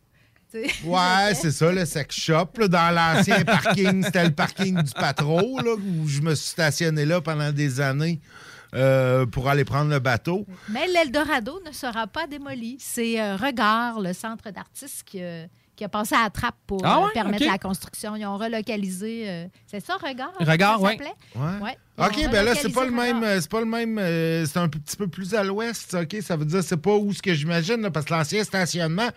Tu 0.53 0.63
sais. 0.63 0.71
Ouais, 0.85 1.35
c'est 1.35 1.51
ça, 1.51 1.73
le 1.73 1.85
sex 1.85 2.15
shop. 2.15 2.51
là, 2.59 2.69
dans 2.69 2.95
l'ancien 2.95 3.45
parking, 3.45 4.05
c'était 4.05 4.25
le 4.27 4.31
parking 4.31 4.81
du 4.81 4.93
patro, 4.93 5.59
là, 5.59 5.75
où 5.75 6.07
je 6.07 6.21
me 6.21 6.35
suis 6.37 6.51
stationné 6.51 7.05
là 7.05 7.21
pendant 7.21 7.51
des 7.51 7.81
années 7.81 8.21
euh, 8.75 9.27
pour 9.27 9.49
aller 9.49 9.65
prendre 9.65 9.91
le 9.91 9.99
bateau. 9.99 10.47
Mais 10.69 10.87
l'Eldorado 10.87 11.61
ne 11.67 11.73
sera 11.73 12.07
pas 12.07 12.29
démoli. 12.29 12.77
C'est 12.79 13.21
euh, 13.21 13.35
Regard, 13.35 14.01
le 14.01 14.13
centre 14.13 14.49
d'artistes, 14.53 15.03
qui, 15.05 15.21
qui 15.77 15.85
a 15.85 15.89
passé 15.89 16.15
à 16.15 16.25
la 16.25 16.31
trappe 16.31 16.57
pour 16.67 16.81
Ah 16.85 17.03
euh, 17.05 17.09
permettre 17.13 17.45
la 17.47 17.59
construction. 17.59 18.17
Ils 18.17 18.25
ont 18.27 18.37
relocalisé. 18.39 19.25
euh, 19.29 19.47
c'est 19.67 19.85
ça, 19.85 19.95
Regard? 19.97 20.33
Regard, 20.41 20.81
ça 20.81 20.87
ouais. 20.87 21.77
OK, 21.99 22.31
ben 22.31 22.45
là, 22.45 22.55
c'est 22.55 22.73
pas 22.73 22.85
le 22.85 22.91
même. 22.91 23.23
C'est 23.41 23.51
pas 23.51 23.61
le 23.61 23.67
même. 23.67 23.99
euh, 23.99 24.45
c'est 24.47 24.59
un 24.59 24.69
petit 24.69 24.97
peu 24.97 25.07
plus 25.09 25.35
à 25.35 25.45
l'ouest, 25.45 25.95
OK? 25.95 26.17
Ça 26.23 26.37
veut 26.37 26.45
dire 26.45 26.63
c'est 26.63 26.77
pas 26.77 26.95
où 26.95 27.13
ce 27.13 27.23
que 27.23 27.33
j'imagine, 27.35 27.89
parce 27.91 28.07
que 28.07 28.13
l'ancien 28.15 28.43
stationnement, 28.45 29.09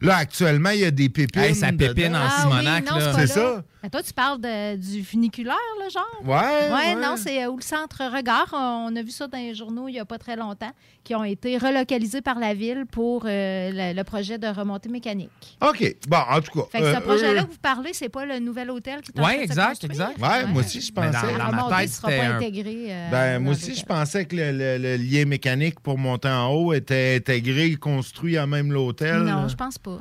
là, 0.00 0.16
actuellement, 0.16 0.70
il 0.70 0.80
y 0.80 0.84
a 0.84 0.90
des 0.90 1.08
pépines. 1.08 1.42
Hey, 1.42 1.54
ça 1.54 1.68
pépine 1.72 2.08
dedans. 2.12 2.18
en 2.18 2.28
Ah 2.28 2.40
Simonac. 2.42 2.84
oui, 2.84 2.90
non, 2.90 2.98
là. 2.98 3.12
c'est 3.14 3.26
ça. 3.26 3.62
Mais 3.82 3.90
toi, 3.90 4.02
tu 4.02 4.12
parles 4.12 4.40
de- 4.40 4.76
du 4.76 5.02
funiculaire, 5.02 5.56
le 5.84 5.90
genre? 5.90 6.04
Ouais, 6.24 6.68
Ouais, 6.72 6.94
ouais. 6.94 7.00
non, 7.02 7.16
c'est 7.16 7.42
euh, 7.44 7.48
où 7.50 7.56
le 7.56 7.62
centre 7.62 8.02
Regard. 8.14 8.46
On 8.52 8.94
a 8.94 9.02
vu 9.02 9.10
ça 9.10 9.26
dans 9.26 9.38
les 9.38 9.54
journaux 9.54 9.88
il 9.88 9.92
n'y 9.94 9.98
a 9.98 10.04
pas 10.04 10.18
très 10.18 10.36
longtemps, 10.36 10.70
qui 11.02 11.14
ont 11.16 11.24
été 11.24 11.58
relocalisés 11.58 12.20
par 12.20 12.38
la 12.38 12.54
ville 12.54 12.84
pour 12.90 13.24
euh, 13.26 13.70
le, 13.72 13.96
le 13.96 14.04
projet 14.04 14.38
de 14.38 14.46
remontée 14.46 14.88
mécanique. 14.88 15.30
OK. 15.60 15.96
Bon, 16.08 16.18
en 16.30 16.40
tout 16.40 16.60
cas. 16.60 16.66
Fait 16.70 16.78
que 16.78 16.84
euh, 16.84 16.94
ce 16.94 17.00
projet-là 17.00 17.42
eux- 17.42 17.44
que 17.46 17.50
vous 17.50 17.58
parlez, 17.60 17.92
c'est 17.92 18.08
pas 18.08 18.24
le 18.24 18.38
nouvel 18.38 18.70
hôtel 18.70 19.00
qui 19.00 19.10
est 19.10 19.18
en 19.20 19.24
Ouais, 19.24 19.32
train 19.34 19.42
de 19.42 19.46
se 19.46 19.52
exact, 19.52 19.84
exact. 19.84 20.18
Ouais, 20.20 20.46
moi 20.46 20.60
aussi, 20.62 20.80
je 20.80 20.92
pensais. 20.92 21.10
dans- 21.10 21.26
La 21.38 21.44
dans 21.46 21.50
ma 21.50 21.62
remontée 21.62 21.76
tête, 21.76 21.88
ne 21.88 21.92
sera 21.92 22.08
pas 22.08 22.22
un- 22.22 22.36
intégrée. 22.36 22.86
euh, 22.88 23.10
Ben, 23.10 23.38
moi 23.40 23.52
aussi, 23.54 23.74
je 23.74 23.84
pensais 23.84 24.24
que 24.26 24.36
le, 24.36 24.52
le- 24.52 24.78
le 24.78 24.96
lien 24.96 25.24
mécanique 25.24 25.80
pour 25.80 25.98
monter 25.98 26.28
en 26.28 26.48
haut 26.52 26.72
était 26.72 27.16
intégré, 27.16 27.74
construit 27.74 28.36
à 28.38 28.46
même 28.46 28.70
l'hôtel. 28.72 29.22
Non, 29.22 29.48
je 29.48 29.56
pense 29.56 29.78
pas. 29.78 29.98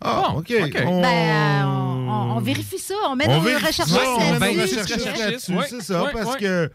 Ah, 0.00 0.30
Bon, 0.32 0.38
OK. 0.40 0.52
OK. 0.62 0.82
On... 0.86 1.00
Ben, 1.00 1.06
euh, 1.06 1.64
on, 1.64 2.08
on- 2.10 2.36
on 2.36 2.40
vérifie 2.40 2.78
ça. 2.78 2.94
On 3.08 3.16
met 3.16 3.28
On 3.28 3.36
nos 3.36 3.40
vérifie 3.40 3.66
recherches 3.66 3.88
ça, 3.90 4.00
on 4.06 4.18
met 4.38 4.52
nos 4.52 4.56
là-dessus. 4.58 4.78
recherches 4.80 4.92
recherchistes. 4.92 5.18
là-dessus, 5.24 5.52
Ouais, 5.54 5.66
c'est 5.70 5.82
ça, 5.82 6.02
ouais, 6.04 6.10
parce 6.12 6.32
ouais. 6.34 6.40
que... 6.40 6.70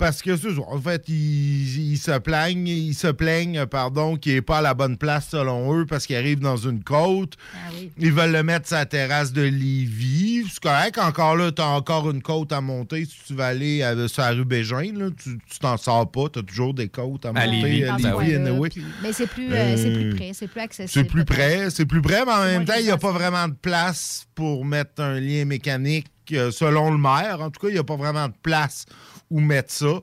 Parce 0.00 0.22
que, 0.22 0.30
en 0.60 0.80
fait, 0.80 1.04
ils, 1.08 1.92
ils 1.92 1.98
se 1.98 2.18
plaignent, 2.18 2.66
ils 2.66 2.94
se 2.94 3.08
plaignent, 3.08 3.66
pardon, 3.66 4.16
qu'il 4.16 4.32
n'est 4.32 4.40
pas 4.40 4.58
à 4.58 4.62
la 4.62 4.72
bonne 4.72 4.96
place 4.96 5.28
selon 5.28 5.76
eux 5.78 5.84
parce 5.84 6.06
qu'il 6.06 6.16
arrive 6.16 6.38
dans 6.40 6.56
une 6.56 6.82
côte. 6.82 7.34
Ah 7.54 7.68
oui. 7.78 7.90
Ils 7.98 8.10
veulent 8.10 8.32
le 8.32 8.42
mettre 8.42 8.66
sur 8.66 8.78
la 8.78 8.86
terrasse 8.86 9.30
de 9.34 9.42
Lévis. 9.42 10.44
C'est 10.50 10.62
correct, 10.62 10.96
encore 10.98 11.36
là, 11.36 11.52
tu 11.52 11.60
as 11.60 11.66
encore 11.68 12.10
une 12.10 12.22
côte 12.22 12.50
à 12.52 12.62
monter. 12.62 13.04
Si 13.04 13.16
tu 13.26 13.34
vas 13.34 13.48
aller 13.48 13.82
à- 13.82 14.08
sur 14.08 14.22
la 14.22 14.30
rue 14.30 14.46
Bégin, 14.46 14.92
là, 14.96 15.10
tu 15.22 15.38
t'en 15.60 15.76
sors 15.76 16.10
pas. 16.10 16.30
Tu 16.32 16.38
as 16.38 16.42
toujours 16.44 16.72
des 16.72 16.88
côtes 16.88 17.26
à, 17.26 17.28
À 17.28 17.32
monter 17.32 17.50
Lévis. 17.50 17.84
à 17.84 17.98
ce 17.98 18.02
Lévis, 18.02 18.12
coin-là, 18.14 18.50
anyway. 18.50 18.68
puis- 18.70 18.84
Mais 19.02 19.12
c'est 19.12 19.26
plus, 19.26 19.52
euh, 19.52 19.76
c'est 19.76 19.92
plus 19.92 20.12
Euh, 20.12 20.16
près, 20.16 20.30
c'est 20.32 20.48
plus 20.48 20.60
accessible. 20.60 20.90
C'est 20.92 21.04
plus 21.04 21.24
près, 21.26 21.68
c'est 21.70 21.84
plus 21.86 22.00
près, 22.00 22.24
mais 22.24 22.32
en 22.32 22.44
même 22.44 22.64
temps, 22.64 22.72
il 22.78 22.84
n'y 22.84 22.90
a 22.90 22.96
pas 22.96 23.12
vraiment 23.12 23.48
de 23.48 23.54
place 23.54 24.24
pour 24.34 24.64
mettre 24.64 25.02
un 25.02 25.20
lien 25.20 25.44
mécanique, 25.44 26.06
euh, 26.06 26.10
selon 26.50 26.90
le 26.90 26.98
maire. 26.98 27.40
En 27.40 27.50
tout 27.50 27.60
cas, 27.60 27.68
il 27.68 27.74
n'y 27.74 27.78
a 27.80 27.84
pas 27.84 27.96
vraiment 27.96 28.28
de 28.28 28.34
place 28.42 28.86
où 29.30 29.40
mettre 29.40 29.72
ça. 29.72 30.00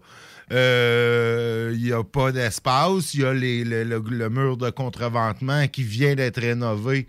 Euh, 0.54 1.74
Il 1.76 1.84
n'y 1.84 1.92
a 1.92 2.04
pas 2.04 2.32
d'espace. 2.32 3.14
Il 3.14 3.22
y 3.22 3.26
a 3.26 3.34
les- 3.34 3.64
le, 3.64 3.84
le- 3.84 4.00
le 4.10 4.30
mur 4.30 4.58
de 4.58 4.70
contreventement 4.70 5.68
qui 5.68 5.84
vient 5.84 6.16
d'être 6.16 6.40
rénové 6.40 7.08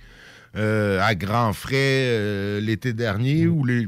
euh, 0.56 1.00
à 1.02 1.14
grands 1.14 1.52
frais 1.52 1.74
euh, 1.76 2.60
l'été 2.60 2.92
dernier 2.92 3.46
ou 3.46 3.64
les, 3.64 3.86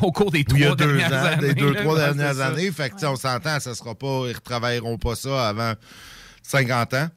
Au 0.00 0.10
cours 0.12 0.30
des 0.30 0.40
ou 0.50 0.56
il 0.56 0.60
y 0.60 0.64
a 0.64 0.74
trois 0.74 0.76
deux 0.76 0.96
dernières 0.96 1.12
ans, 1.12 1.26
années. 1.26 1.48
des 1.48 1.54
deux, 1.54 1.72
là, 1.72 1.80
trois 1.82 1.94
ouais, 1.94 2.00
dernières 2.00 2.40
années. 2.40 2.70
Fait 2.70 2.88
que, 2.88 2.94
tu 2.94 3.00
sais, 3.00 3.06
on 3.06 3.16
s'entend, 3.16 3.60
ça 3.60 3.74
sera 3.74 3.94
pas, 3.94 4.22
ils 4.24 4.30
ne 4.30 4.34
retravailleront 4.34 4.96
pas 4.96 5.14
ça 5.16 5.48
avant 5.48 5.74
50 6.42 6.94
ans. 6.94 7.08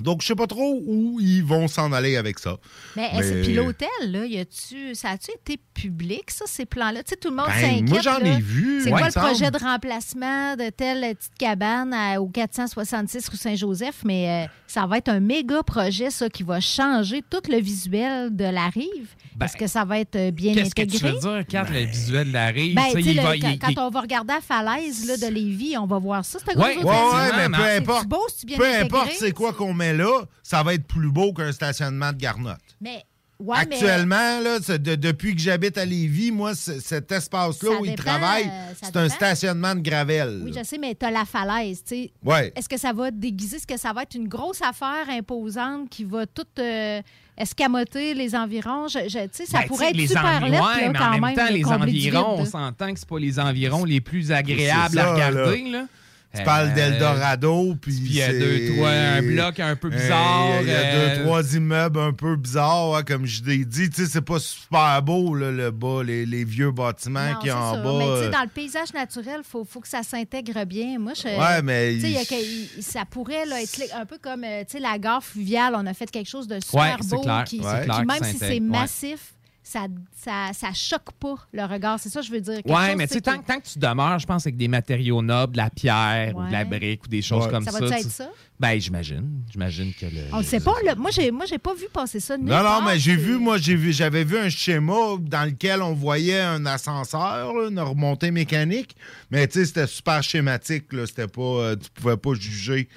Donc, 0.00 0.20
je 0.22 0.26
sais 0.28 0.34
pas 0.34 0.46
trop 0.46 0.80
où 0.86 1.18
ils 1.20 1.42
vont 1.42 1.68
s'en 1.68 1.90
aller 1.92 2.16
avec 2.16 2.38
ça. 2.38 2.56
Mais, 2.96 3.10
est-ce- 3.16 3.34
Mais- 3.34 3.42
puis 3.42 3.54
l'hôtel, 3.54 3.88
là, 4.04 4.24
y 4.26 4.38
a-tu, 4.38 4.94
ça 4.94 5.10
a-tu 5.10 5.30
été 5.32 5.58
public, 5.76 6.30
ça, 6.30 6.44
ces 6.48 6.64
plans-là? 6.64 7.02
Tu 7.02 7.10
sais, 7.10 7.16
tout 7.16 7.28
le 7.28 7.36
monde 7.36 7.46
Ben, 7.48 7.60
s'inquiète. 7.60 7.88
moi, 7.90 8.00
j'en 8.00 8.18
ai 8.18 8.40
vu, 8.40 8.80
C'est 8.82 8.90
ouais, 8.92 8.98
quoi 8.98 9.06
le 9.08 9.12
semble. 9.12 9.26
projet 9.26 9.50
de 9.50 9.58
remplacement 9.58 10.56
de 10.56 10.70
telle 10.70 11.14
petite 11.14 11.34
cabane 11.38 11.92
à- 11.92 12.20
au 12.20 12.26
466 12.28 13.28
rue 13.28 13.36
Saint-Joseph? 13.36 14.02
Mais 14.04 14.46
euh, 14.46 14.48
ça 14.66 14.86
va 14.86 14.98
être 14.98 15.08
un 15.08 15.20
méga 15.20 15.62
projet, 15.62 16.10
ça, 16.10 16.28
qui 16.30 16.42
va 16.42 16.60
changer 16.60 17.22
tout 17.28 17.42
le 17.50 17.58
visuel 17.60 18.34
de 18.34 18.44
la 18.44 18.68
rive. 18.68 19.14
Ben, 19.36 19.46
Est-ce 19.46 19.56
que 19.56 19.66
ça 19.66 19.84
va 19.84 19.98
être 20.00 20.16
euh, 20.16 20.30
bien 20.30 20.54
Qu'est-ce 20.54 20.74
que 20.74 20.82
intégré? 20.82 20.98
tu 21.10 21.14
veux 21.14 21.20
dire 21.20 21.44
quand 21.50 21.70
le 21.70 21.80
visuel 21.84 22.28
de 22.28 22.32
la 22.32 22.46
rive? 22.46 22.74
Ben, 22.74 22.84
il 22.96 23.16
le- 23.16 23.22
va- 23.22 23.36
quand, 23.38 23.48
il- 23.48 23.58
quand 23.58 23.68
il- 23.68 23.78
on 23.78 23.90
va 23.90 24.00
regarder 24.00 24.32
la 24.34 24.40
falaise 24.40 25.06
là, 25.06 25.16
de 25.18 25.32
Lévis, 25.32 25.76
on 25.76 25.86
va 25.86 25.98
voir 25.98 26.24
ça. 26.24 26.38
C'est 26.44 26.56
un 26.56 26.60
Ouais, 26.60 26.76
gros 26.76 26.88
Ouais, 26.90 27.48
mais 27.48 27.56
peu 27.56 27.64
importe. 27.90 28.06
Beau, 28.08 28.26
bien 28.44 28.56
Peu 28.56 28.64
intégré? 28.64 28.82
importe 28.84 29.10
c'est 29.18 29.32
quoi 29.32 29.52
qu'on 29.52 29.74
met 29.74 29.92
là, 29.92 30.22
ça 30.42 30.62
va 30.62 30.74
être 30.74 30.86
plus 30.86 31.10
beau 31.10 31.32
qu'un 31.34 31.52
stationnement 31.52 32.12
de 32.12 32.18
garnotte. 32.18 32.56
Mais 32.80 33.04
Ouais, 33.38 33.56
mais- 33.68 33.74
Actuellement, 33.76 34.40
là, 34.40 34.58
de- 34.60 34.94
depuis 34.94 35.34
que 35.34 35.40
j'habite 35.42 35.76
à 35.76 35.84
Lévis, 35.84 36.30
moi, 36.32 36.54
cet 36.54 37.12
espace-là 37.12 37.70
où 37.80 37.84
ils 37.84 37.94
travaillent, 37.94 38.48
euh, 38.50 38.72
c'est 38.82 38.96
un 38.96 39.08
stationnement 39.10 39.74
de 39.74 39.80
gravel. 39.80 40.40
Oui, 40.42 40.52
je 40.56 40.64
sais, 40.64 40.78
mais 40.78 40.94
tu 40.94 41.04
as 41.04 41.10
la 41.10 41.26
falaise, 41.26 41.82
tu 41.86 41.94
sais. 41.96 42.10
Ouais. 42.24 42.50
Est-ce 42.56 42.68
que 42.68 42.78
ça 42.78 42.94
va 42.94 43.10
déguiser? 43.10 43.56
Est-ce 43.56 43.66
que 43.66 43.76
ça 43.78 43.92
va 43.92 44.04
être 44.04 44.14
une 44.14 44.26
grosse 44.28 44.62
affaire 44.62 45.04
imposante 45.10 45.90
qui 45.90 46.04
va 46.04 46.24
tout 46.26 46.46
euh, 46.58 47.02
escamoter 47.36 48.14
les 48.14 48.34
environs? 48.34 48.88
Je, 48.88 49.00
je- 49.08 49.24
tu 49.24 49.28
sais, 49.32 49.46
ça 49.46 49.58
Ben, 49.60 49.66
pourrait 49.68 49.90
être 49.90 49.96
les 49.96 50.06
super 50.06 50.24
envi- 50.24 50.50
lettre, 50.50 50.64
ouais, 50.74 50.80
là, 50.82 50.88
mais 50.92 50.98
quand 50.98 51.04
en 51.06 51.20
même, 51.20 51.36
temps, 51.36 51.46
les 51.52 51.64
environs, 51.66 52.38
on 52.40 52.44
s'entend 52.46 52.92
que 52.92 52.98
c'est 52.98 53.08
pas 53.08 53.18
les 53.18 53.38
environs 53.38 53.84
les 53.84 54.00
plus 54.00 54.32
agréables 54.32 54.94
ça, 54.94 55.10
à 55.10 55.12
regarder. 55.14 55.62
là. 55.64 55.78
Là. 55.80 55.86
Tu 56.34 56.42
parles 56.42 56.68
Euh, 56.70 56.74
d'Eldorado, 56.74 57.74
puis 57.80 57.94
il 57.94 58.12
y 58.14 58.20
a 58.22 58.30
deux, 58.30 58.74
trois, 58.74 58.90
un 58.90 59.22
bloc 59.22 59.58
un 59.60 59.74
peu 59.76 59.88
Euh, 59.88 59.96
bizarre. 59.96 60.60
Il 60.60 60.68
y 60.68 60.70
a 60.70 60.74
euh, 60.78 61.16
deux, 61.16 61.22
trois 61.24 61.54
immeubles 61.54 61.98
un 61.98 62.12
peu 62.12 62.36
bizarres, 62.36 62.96
hein, 62.96 63.02
comme 63.04 63.24
je 63.24 63.42
l'ai 63.44 63.64
dit. 63.64 63.88
Tu 63.88 64.04
sais, 64.04 64.10
c'est 64.10 64.20
pas 64.20 64.38
super 64.38 65.02
beau, 65.02 65.34
là, 65.34 65.50
le 65.50 65.70
bas, 65.70 66.02
les, 66.04 66.26
les 66.26 66.44
vieux 66.44 66.70
bâtiments 66.72 67.36
qui 67.40 67.50
en 67.50 67.74
ça. 67.76 67.80
bas. 67.80 67.92
Mais 67.98 68.04
tu 68.04 68.10
sais, 68.20 68.26
euh, 68.26 68.30
dans 68.30 68.42
le 68.42 68.48
paysage 68.48 68.92
naturel, 68.92 69.36
il 69.38 69.48
faut, 69.48 69.64
faut 69.64 69.80
que 69.80 69.88
ça 69.88 70.02
s'intègre 70.02 70.64
bien. 70.66 70.98
Moi, 70.98 71.12
je, 71.14 71.22
Ouais, 71.26 71.62
mais 71.62 71.94
tu 71.94 72.00
sais, 72.02 72.10
y 72.10 72.18
a 72.18 72.24
que- 72.24 72.82
ça 72.82 73.04
pourrait 73.10 73.46
là, 73.46 73.62
être 73.62 73.80
un 73.94 74.04
peu 74.04 74.18
comme 74.18 74.44
euh, 74.44 74.60
tu 74.64 74.72
sais, 74.72 74.80
la 74.80 74.98
gare 74.98 75.24
fluviale. 75.24 75.74
On 75.76 75.86
a 75.86 75.94
fait 75.94 76.10
quelque 76.10 76.28
chose 76.28 76.48
de 76.48 76.58
super 76.60 76.82
Ouais, 76.82 77.06
beau. 77.08 77.20
clair. 77.22 77.44
Qui, 77.44 77.60
qui 77.60 77.64
même 77.64 78.24
si 78.24 78.36
c'est 78.38 78.60
massif, 78.60 79.32
ça, 79.68 79.86
ça, 80.16 80.50
ça 80.52 80.72
choque 80.72 81.10
pas 81.18 81.34
le 81.52 81.64
regard. 81.64 81.98
C'est 81.98 82.08
ça 82.08 82.20
que 82.20 82.26
je 82.26 82.30
veux 82.30 82.40
dire. 82.40 82.62
Quelque 82.62 82.68
Ouais, 82.68 82.86
chose, 82.90 82.96
mais 82.96 83.08
tu 83.08 83.14
sais, 83.14 83.20
tant, 83.20 83.38
tant 83.42 83.58
que 83.58 83.66
tu 83.66 83.80
demeures, 83.80 84.16
je 84.20 84.26
pense, 84.26 84.46
avec 84.46 84.56
des 84.56 84.68
matériaux 84.68 85.20
nobles, 85.22 85.54
de 85.54 85.56
la 85.56 85.70
pierre 85.70 86.36
ou 86.36 86.46
de 86.46 86.52
la 86.52 86.64
brique 86.64 87.04
ou 87.04 87.08
des 87.08 87.20
choses 87.20 87.46
Ouais. 87.46 87.50
comme 87.50 87.64
Ça 87.64 87.72
ça. 87.72 87.80
va-tu 87.80 87.92
être 87.94 88.10
ça? 88.10 88.30
Ben, 88.60 88.80
j'imagine. 88.80 89.42
J'imagine 89.50 89.92
que 89.92 90.06
le. 90.06 90.22
On 90.32 90.38
ne 90.38 90.42
sait 90.44 90.60
pas. 90.60 90.74
là. 90.84 90.94
Moi, 90.94 91.10
j'ai, 91.10 91.32
moi, 91.32 91.46
j'ai 91.46 91.58
pas 91.58 91.74
vu 91.74 91.86
passer 91.92 92.20
ça. 92.20 92.38
Non, 92.38 92.62
non, 92.62 92.82
mais 92.86 92.96
j'ai 93.00 93.16
vu, 93.16 93.38
moi, 93.38 93.58
j'ai 93.58 93.74
vu, 93.74 93.92
j'avais 93.92 94.22
vu 94.22 94.38
un 94.38 94.48
schéma 94.48 94.94
dans 95.20 95.44
lequel 95.44 95.82
on 95.82 95.94
voyait 95.94 96.40
un 96.40 96.64
ascenseur, 96.64 97.52
là, 97.52 97.68
une 97.68 97.80
remontée 97.80 98.30
mécanique, 98.30 98.94
mais 99.32 99.48
tu 99.48 99.58
sais, 99.58 99.64
c'était 99.66 99.86
super 99.88 100.22
schématique, 100.22 100.92
là, 100.92 101.06
c'était 101.06 101.26
pas, 101.28 101.40
euh, 101.42 101.76
tu 101.76 101.90
pouvais 101.90 102.16
pas 102.16 102.34
juger 102.34 102.88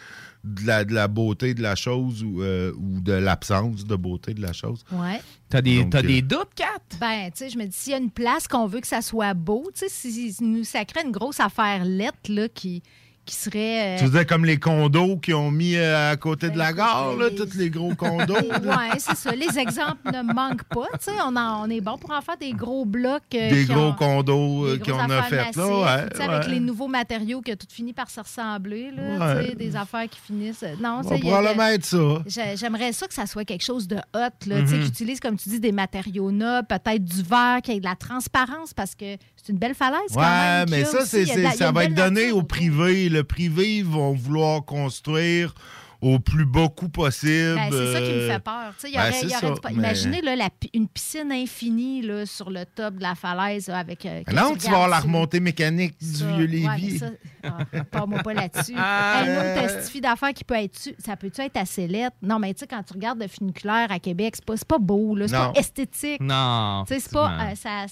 de 0.43 0.65
la, 0.65 0.85
de 0.85 0.93
la 0.93 1.07
beauté 1.07 1.53
de 1.53 1.61
la 1.61 1.75
chose 1.75 2.23
ou, 2.23 2.41
euh, 2.41 2.71
ou 2.77 3.01
de 3.01 3.13
l'absence 3.13 3.85
de 3.85 3.95
beauté 3.95 4.33
de 4.33 4.41
la 4.41 4.53
chose. 4.53 4.83
Ouais. 4.91 5.21
T'as 5.49 5.61
des, 5.61 5.81
Donc, 5.81 5.91
t'as 5.91 5.99
euh, 5.99 6.03
des 6.03 6.21
doutes, 6.21 6.53
Kat? 6.55 6.65
Ben, 6.99 7.29
tu 7.31 7.39
sais, 7.39 7.49
je 7.49 7.57
me 7.57 7.65
dis, 7.65 7.75
s'il 7.75 7.91
y 7.91 7.95
a 7.95 7.99
une 7.99 8.11
place 8.11 8.47
qu'on 8.47 8.67
veut 8.67 8.79
que 8.79 8.87
ça 8.87 9.01
soit 9.01 9.33
beau, 9.33 9.69
tu 9.73 9.79
sais, 9.79 9.89
si, 9.89 10.33
si 10.33 10.43
nous 10.43 10.63
sacrait 10.63 11.03
une 11.03 11.11
grosse 11.11 11.39
affaire 11.39 11.83
lettre, 11.83 12.29
là, 12.29 12.47
qui, 12.47 12.81
qui 13.29 13.35
serait. 13.35 13.95
Tu 13.97 14.03
euh, 14.03 14.07
veux 14.07 14.11
dire 14.17 14.25
comme 14.25 14.43
les 14.45 14.57
condos 14.57 15.17
qu'ils 15.17 15.35
ont 15.35 15.51
mis 15.51 15.75
euh, 15.75 16.11
à 16.11 16.17
côté 16.17 16.49
de 16.49 16.57
la 16.57 16.73
gare, 16.73 17.15
là, 17.15 17.29
les- 17.29 17.35
tous 17.35 17.53
les 17.55 17.69
gros 17.69 17.93
condos. 17.95 18.33
Oui, 18.63 18.97
c'est 18.97 19.15
ça. 19.15 19.31
Les 19.31 19.57
exemples 19.59 20.11
ne 20.11 20.21
manquent 20.33 20.63
pas. 20.63 20.87
Tu 20.93 21.05
sais, 21.05 21.11
on, 21.23 21.35
en- 21.35 21.65
on 21.65 21.69
est 21.69 21.81
bon 21.81 21.97
pour 21.97 22.11
en 22.11 22.21
faire 22.21 22.37
des 22.37 22.51
gros 22.53 22.85
blocs. 22.85 23.21
euh, 23.35 23.49
Des 23.51 23.65
qui 23.65 23.73
gros 23.73 23.89
ont- 23.89 23.93
condos 23.93 24.65
euh, 24.65 24.79
qu'on 24.79 24.97
a 25.09 25.23
fait 25.23 25.55
là. 25.55 25.67
Ouais, 25.67 26.21
Avec 26.23 26.47
les 26.47 26.59
nouveaux 26.59 26.87
matériaux 26.87 27.41
qui 27.41 27.51
ont 27.51 27.55
tout 27.55 27.67
fini 27.69 27.93
par 27.93 28.09
se 28.09 28.19
ressembler. 28.19 28.91
Là, 28.91 29.35
Ouais. 29.35 29.55
Des 29.55 29.75
affaires 29.75 30.09
qui 30.09 30.19
finissent. 30.19 30.63
Non, 30.81 31.01
On 31.03 31.07
va 31.07 31.17
probablement 31.17 31.67
être 31.67 31.85
ça. 31.85 31.97
J'ai- 32.25 32.57
J'aimerais 32.57 32.91
ça 32.93 33.07
que 33.07 33.13
ça 33.13 33.25
soit 33.25 33.45
quelque 33.45 33.63
chose 33.63 33.87
de 33.87 33.97
hot, 33.97 34.45
là, 34.47 34.61
tu 34.61 34.67
sais, 34.67 34.79
qui 34.79 34.87
utilise, 34.87 35.19
comme 35.19 35.37
tu 35.37 35.49
dis, 35.49 35.59
des 35.59 35.71
matériaux 35.71 36.31
nobles, 36.31 36.67
peut-être 36.67 37.03
du 37.03 37.21
verre, 37.21 37.59
qui 37.63 37.71
ait 37.73 37.79
de 37.79 37.85
la 37.85 37.95
transparence, 37.95 38.73
parce 38.73 38.95
que 38.95 39.15
c'est 39.49 39.53
une 39.53 39.57
belle 39.59 39.73
falaise 39.73 39.99
quand 40.13 40.19
Ouais, 40.21 40.25
même. 40.27 40.69
mais 40.69 40.85
ça, 40.85 41.01
aussi. 41.01 41.31
a 41.31 41.51
ça 41.53 41.71
va 41.71 41.85
être 41.85 41.95
donné 41.95 42.21
nature. 42.25 42.37
au 42.37 42.43
privé. 42.43 43.09
Le 43.09 43.23
privé, 43.23 43.77
ils 43.77 43.85
vont 43.85 44.13
vouloir 44.13 44.63
construire 44.63 45.55
au 46.01 46.19
plus 46.19 46.45
bas 46.45 46.67
coût 46.69 46.89
possible. 46.89 47.55
Ben, 47.55 47.69
c'est 47.71 47.93
ça 47.93 47.99
qui 47.99 48.05
me 48.07 48.11
euh, 48.19 48.31
fait 48.33 48.39
peur. 48.39 48.73
Il 48.83 48.89
y 48.89 48.93
ben, 48.93 48.99
aurait- 49.01 49.11
c'est 49.11 49.25
il 49.25 49.29
y 49.31 49.35
aurait 49.35 49.41
ça, 49.41 49.49
du- 49.53 49.59
mais- 49.65 49.73
Imaginez 49.73 50.21
là, 50.21 50.35
la 50.35 50.49
pi- 50.49 50.69
une 50.73 50.87
piscine 50.87 51.31
infinie 51.31 52.01
là, 52.01 52.25
sur 52.25 52.49
le 52.49 52.65
top 52.65 52.95
de 52.95 53.01
la 53.01 53.15
falaise 53.15 53.67
là, 53.67 53.79
avec. 53.79 54.05
euh, 54.05 54.23
que 54.23 54.33
Non, 54.33 54.53
tu 54.55 54.67
vas 54.67 54.73
avoir 54.75 54.87
la 54.89 54.99
remontée 54.99 55.39
mécanique 55.39 55.99
du 55.99 56.05
Ça, 56.07 56.25
vieux 56.27 56.45
ouais, 56.45 56.77
Lévis. 56.77 56.99
ça, 56.99 57.07
ah, 57.43 57.57
Parle-moi 57.91 58.19
pas 58.23 58.33
là-dessus. 58.33 58.73
Ah. 58.77 59.23
Un 59.25 59.37
autre 59.37 59.67
testifie 59.73 60.01
d'affaires 60.01 60.33
qui 60.33 60.43
peut 60.43 60.55
être. 60.55 60.77
Ça 60.99 61.15
peut-tu 61.15 61.41
être 61.41 61.57
assez 61.57 61.87
lettre? 61.87 62.15
Non, 62.21 62.39
mais 62.39 62.53
tu 62.53 62.59
sais, 62.61 62.67
quand 62.67 62.81
tu 62.83 62.93
regardes 62.93 63.19
le 63.21 63.27
funiculaire 63.27 63.91
à 63.91 63.99
Québec, 63.99 64.33
c'est 64.35 64.45
pas, 64.45 64.55
c'est 64.57 64.67
pas 64.67 64.79
beau, 64.79 65.15
là. 65.15 65.27
C'est 65.27 65.37
Non. 65.37 65.51
pas 65.53 65.59
esthétique. 65.59 66.21
Non. 66.21 66.85
Tu 66.87 66.93
sais, 66.95 66.99
c'est 67.01 67.11
pas. 67.11 67.31
euh, 67.31 67.55
ça, 67.55 67.85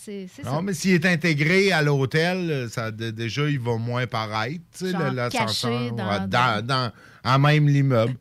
Non, 0.45 0.51
ça. 0.51 0.61
mais 0.61 0.73
s'il 0.73 0.91
est 0.93 1.05
intégré 1.05 1.71
à 1.71 1.81
l'hôtel, 1.81 2.67
ça, 2.69 2.91
déjà, 2.91 3.49
il 3.49 3.59
va 3.59 3.75
moins 3.77 4.07
paraître. 4.07 4.61
l'ascenseur, 4.81 5.29
caché 5.47 5.91
dans- 5.91 6.09
ouais, 6.09 6.27
dans, 6.27 6.65
dans- 6.65 6.91
en 7.27 7.39
même 7.39 7.67
l'immeuble. 7.67 8.15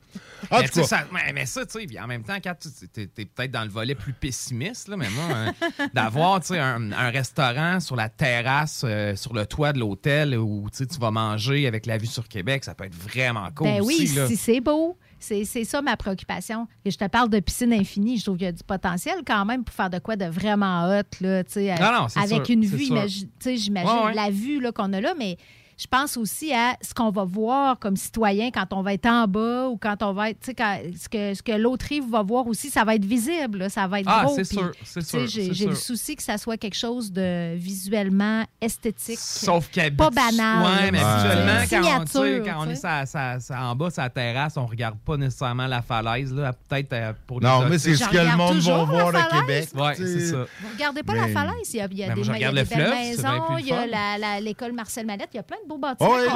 En 0.51 0.61
mais, 0.61 0.66
ça, 0.66 1.05
mais, 1.12 1.33
mais 1.33 1.47
ça, 1.47 1.64
tu 1.66 1.88
sais, 1.88 2.01
en 2.01 2.07
même 2.07 2.23
temps, 2.23 2.37
quand 2.42 2.55
tu 2.61 3.01
es, 3.01 3.07
peut-être 3.07 3.51
dans 3.51 3.64
le 3.64 3.71
volet 3.71 3.95
plus 3.95 4.12
pessimiste, 4.12 4.88
là, 4.88 4.97
mais 4.97 5.09
moi, 5.11 5.25
hein, 5.35 5.53
d'avoir 5.95 6.40
tu 6.40 6.49
sais, 6.49 6.59
un, 6.59 6.92
un 6.92 7.11
restaurant 7.11 7.81
sur 7.81 7.97
la 7.97 8.09
terrasse, 8.09 8.83
euh, 8.85 9.16
sur 9.16 9.33
le 9.33 9.47
toit 9.47 9.73
de 9.73 9.81
l'hôtel 9.81 10.37
où 10.37 10.69
tu 10.71 10.79
sais, 10.79 10.87
tu 10.87 10.99
vas 10.99 11.11
manger 11.11 11.66
avec 11.66 11.87
la 11.87 11.99
vue 11.99 12.07
sur 12.07 12.29
Québec, 12.29 12.64
ça 12.64 12.75
peut 12.75 12.85
être 12.85 12.95
vraiment 12.95 13.49
cool. 13.55 13.66
Ben 13.66 13.81
oui, 13.83 14.11
là. 14.14 14.27
si 14.29 14.37
c'est 14.37 14.61
beau. 14.61 14.97
C'est, 15.19 15.45
c'est 15.45 15.64
ça 15.64 15.81
ma 15.81 15.97
préoccupation. 15.97 16.69
Et 16.85 16.90
je 16.90 16.99
te 16.99 17.07
parle 17.07 17.31
de 17.31 17.40
piscine 17.40 17.73
infinie. 17.73 18.19
Je 18.19 18.25
trouve 18.25 18.37
qu'il 18.37 18.45
y 18.45 18.49
a 18.49 18.53
du 18.53 18.62
potentiel 18.62 19.16
quand 19.27 19.47
même 19.47 19.64
pour 19.64 19.75
faire 19.75 19.88
de 19.88 19.99
quoi 19.99 20.14
de 20.14 20.27
vraiment 20.27 20.85
hot, 20.85 21.03
là, 21.23 21.42
tu 21.42 21.53
sais, 21.53 21.75
Non, 21.81 21.92
non, 21.92 22.09
c'est 22.09 22.21
avec 22.21 22.45
sûr, 22.45 22.55
une 22.55 22.64
vue, 22.66 22.85
j'imagine 22.85 23.29
Ouais, 23.42 24.05
ouais. 24.05 24.14
la 24.14 24.31
vue 24.31 24.61
là, 24.61 24.73
qu'on 24.73 24.92
a 24.92 25.01
là, 25.01 25.14
mais 25.19 25.38
je 25.79 25.87
pense 25.87 26.17
aussi 26.17 26.55
à 26.55 26.77
ce 26.81 26.95
qu'on 26.95 27.11
va 27.11 27.25
voir 27.25 27.79
comme 27.79 27.97
citoyen 27.97 28.51
quand 28.51 28.73
on 28.73 28.83
va 28.83 28.95
être 28.95 29.07
en 29.07 29.27
bas 29.27 29.69
ou 29.69 29.77
quand 29.77 30.03
on 30.03 30.12
va 30.15 30.31
être, 30.31 30.41
tu 30.41 30.53
sais, 30.57 30.93
ce 30.99 31.09
que, 31.09 31.35
ce 31.35 31.43
que 31.43 31.53
l'autre 31.53 31.87
rive 31.89 32.05
va 32.11 32.23
voir 32.23 32.47
aussi, 32.47 32.71
ça 32.71 32.85
va 32.85 32.95
être 32.95 33.05
visible, 33.05 33.59
là, 33.59 33.69
ça 33.69 33.87
va 33.87 34.01
être 34.01 34.07
Ah, 34.09 34.25
gros. 34.25 34.35
c'est 34.37 34.49
puis, 34.49 34.57
sûr, 34.57 34.73
c'est 34.85 35.01
tu 35.01 35.07
sais, 35.07 35.27
sûr, 35.27 35.53
J'ai, 35.53 35.67
le 35.67 35.75
souci 35.75 36.17
que 36.17 36.23
ça 36.23 36.39
soit 36.39 36.57
quelque 36.57 36.77
chose 36.77 37.12
de 37.12 37.55
visuellement 37.57 38.45
esthétique. 38.61 39.19
Sauf 39.19 39.69
qu'à 39.71 39.91
Pas 39.91 40.11
banal. 40.11 40.65
Ouais, 40.65 40.91
mais 40.91 40.99
habituellement, 40.99 41.61
C'est 41.67 41.77
quand, 41.77 42.21
on, 42.59 42.71
est 42.71 43.53
en 43.55 43.77
bas, 43.77 43.91
sa 43.91 44.09
terrasse, 44.09 44.57
on 44.57 44.67
regarde 44.67 44.99
pas 45.05 45.17
nécessairement 45.17 45.67
la 45.67 45.83
falaise. 45.83 46.33
Là, 46.33 46.53
peut-être 46.53 46.93
euh, 46.93 47.12
pour 47.27 47.41
les 47.41 47.47
non, 47.47 47.59
autres, 47.59 47.69
mais 47.69 47.79
c'est 47.79 47.97
ce 47.97 48.09
que 48.09 48.17
le 48.17 48.37
monde 48.37 48.59
va 48.59 48.85
voir 48.85 49.15
à 49.15 49.25
Québec. 49.25 49.69
Sais. 49.69 49.95
c'est 49.97 50.27
ça. 50.27 50.47
Vous 50.61 50.69
regardez 50.73 51.03
pas 51.03 51.12
Mais- 51.12 51.21
la 51.21 51.29
falaise. 51.29 51.75
Il 51.75 51.77
y 51.77 51.81
a, 51.81 51.89
il 51.91 51.99
y 51.99 52.05
a 52.05 52.09
Ben, 52.09 52.15
des, 52.15 52.21
il 52.23 52.39
y 52.39 52.45
a 52.45 52.49
des 52.49 52.55
belles 52.55 52.67
fleuve, 52.67 52.91
maisons, 52.95 53.59
il 53.59 53.67
y 53.67 53.73
a 53.73 54.41
l'école 54.41 54.73
Marcel 54.73 55.07
Mallette. 55.07 55.31
Il 55.35 55.37
y 55.37 55.41
a 55.41 55.43
plein 55.43 55.59
de 55.62 55.65
beaux 55.66 55.79
bâtiments 55.79 56.11
ouais, 56.11 56.26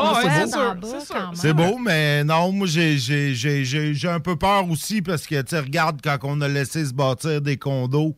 c'est 1.34 1.52
beau, 1.54 1.78
mais 1.78 2.24
non, 2.24 2.52
moi, 2.52 2.66
j'ai- 2.66 2.98
j'ai 2.98 3.34
j'ai- 3.34 3.64
j'ai- 3.64 3.94
j'ai 3.94 4.08
un 4.08 4.20
peu 4.20 4.36
peur 4.36 4.68
aussi 4.70 5.00
parce 5.02 5.26
que, 5.26 5.40
tu 5.40 5.48
sais, 5.50 5.60
regarde, 5.60 6.00
quand 6.02 6.18
on 6.24 6.40
a 6.40 6.48
laissé 6.48 6.84
se 6.84 6.92
bâtir 6.92 7.40
des 7.40 7.56
condos 7.56 8.14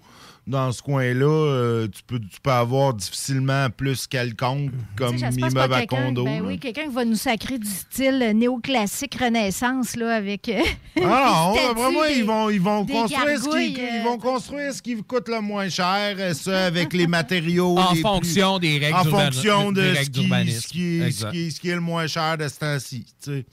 dans 0.47 0.73
ce 0.73 0.83
coin-là, 0.83 1.25
euh, 1.27 1.87
tu, 1.89 2.03
peux, 2.03 2.19
tu 2.19 2.41
peux 2.43 2.51
avoir 2.51 2.95
difficilement 2.95 3.69
plus 3.71 4.09
quelconque 4.09 4.73
comme 4.97 5.17
immeuble 5.17 5.59
à 5.75 5.81
quelqu'un- 5.87 6.05
condo. 6.07 6.25
ben 6.25 6.43
là. 6.43 6.49
oui, 6.49 6.59
quelqu'un 6.59 6.83
qui 6.89 6.95
va 6.95 7.05
nous 7.05 7.15
sacrer 7.15 7.59
du 7.59 7.69
style 7.69 8.19
néoclassique 8.35 9.15
Renaissance 9.21 9.95
là, 9.95 10.17
avec. 10.17 10.49
euh, 10.49 10.61
Ah 11.05 11.53
statues, 11.55 11.75
vraiment, 11.81 12.03
des- 12.05 12.15
ils 12.19 12.25
vont, 12.25 12.51
ils 12.51 12.61
vont 12.61 12.85
construire 12.85 13.39
ce 13.41 13.49
qui, 13.49 13.73
ils 13.73 13.79
euh, 13.81 14.03
vont 14.05 14.19
construire 14.19 14.75
ce 14.75 14.83
qui 14.83 14.97
coûte 15.05 15.29
le 15.29 15.41
moins 15.41 15.69
cher, 15.69 16.17
euh, 16.19 16.35
ça 16.35 16.67
avec 16.67 16.93
les 16.93 17.07
matériaux. 17.07 17.79
En 17.79 17.93
les 17.93 18.01
plus- 18.01 18.03
fonction 18.03 18.59
des 18.59 18.79
règles 18.79 18.97
En 18.97 19.05
fonction 19.05 19.71
de 19.73 19.95
ce 19.95 20.11
qui, 20.11 20.29
ce, 20.29 20.67
qui, 20.69 21.13
ce, 21.13 21.27
qui, 21.31 21.51
ce 21.53 21.61
qui 21.61 21.69
est 21.69 21.75
le 21.77 21.81
moins 21.81 22.07
cher 22.09 22.37
de 22.37 22.49
ce 22.49 22.59
temps-ci. 22.59 23.07
tu 23.23 23.31
sais. 23.31 23.47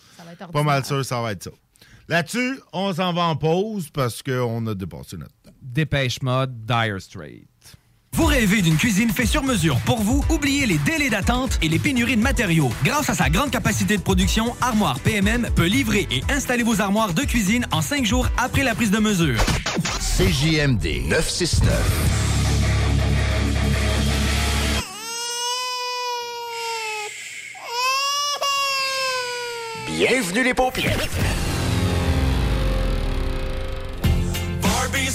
Pas 0.52 0.64
mal 0.64 0.84
sûr, 0.84 1.06
ça 1.06 1.22
va 1.22 1.34
être 1.34 1.44
ça. 1.44 1.52
Là-dessus, 2.08 2.60
on 2.74 2.92
s'en 2.92 3.14
va 3.14 3.26
en 3.26 3.36
pause 3.36 3.90
parce 3.94 4.24
qu'on 4.24 4.66
a 4.66 4.74
dépassé 4.74 5.16
notre 5.16 5.30
temps. 5.30 5.39
Dépêche 5.62 6.22
Mode, 6.22 6.66
Dire 6.66 7.02
Straits. 7.02 7.48
Vous 8.14 8.26
rêvez 8.26 8.62
d'une 8.62 8.76
cuisine 8.76 9.12
faite 9.12 9.28
sur 9.28 9.44
mesure 9.44 9.80
pour 9.82 10.02
vous? 10.02 10.24
Oubliez 10.30 10.66
les 10.66 10.78
délais 10.80 11.10
d'attente 11.10 11.60
et 11.62 11.70
les 11.70 11.80
pénuries 11.80 12.18
de 12.18 12.22
matériaux. 12.22 12.72
Grâce 12.84 13.10
à 13.10 13.14
sa 13.14 13.30
grande 13.30 13.52
capacité 13.52 13.98
de 13.98 14.02
production, 14.02 14.56
Armoire 14.62 15.00
PMM 15.00 15.50
peut 15.56 15.68
livrer 15.68 16.08
et 16.12 16.22
installer 16.30 16.64
vos 16.64 16.82
armoires 16.82 17.14
de 17.14 17.22
cuisine 17.22 17.66
en 17.72 17.82
cinq 17.82 18.06
jours 18.06 18.28
après 18.38 18.64
la 18.64 18.76
prise 18.76 18.92
de 18.92 19.00
mesure. 19.00 19.40
CJMD 20.00 21.08
969. 21.08 22.30
Bienvenue 29.88 30.44
les 30.44 30.54
paupières. 30.54 30.98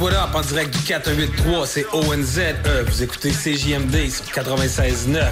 What 0.00 0.14
up, 0.14 0.34
en 0.34 0.40
direct 0.40 0.72
du 0.72 0.82
483, 0.84 1.66
c'est 1.66 1.86
ONZ. 1.92 2.38
Euh, 2.38 2.84
vous 2.86 3.02
écoutez 3.02 3.30
CJMD 3.30 4.08
sur 4.08 4.24
96.9. 4.26 5.30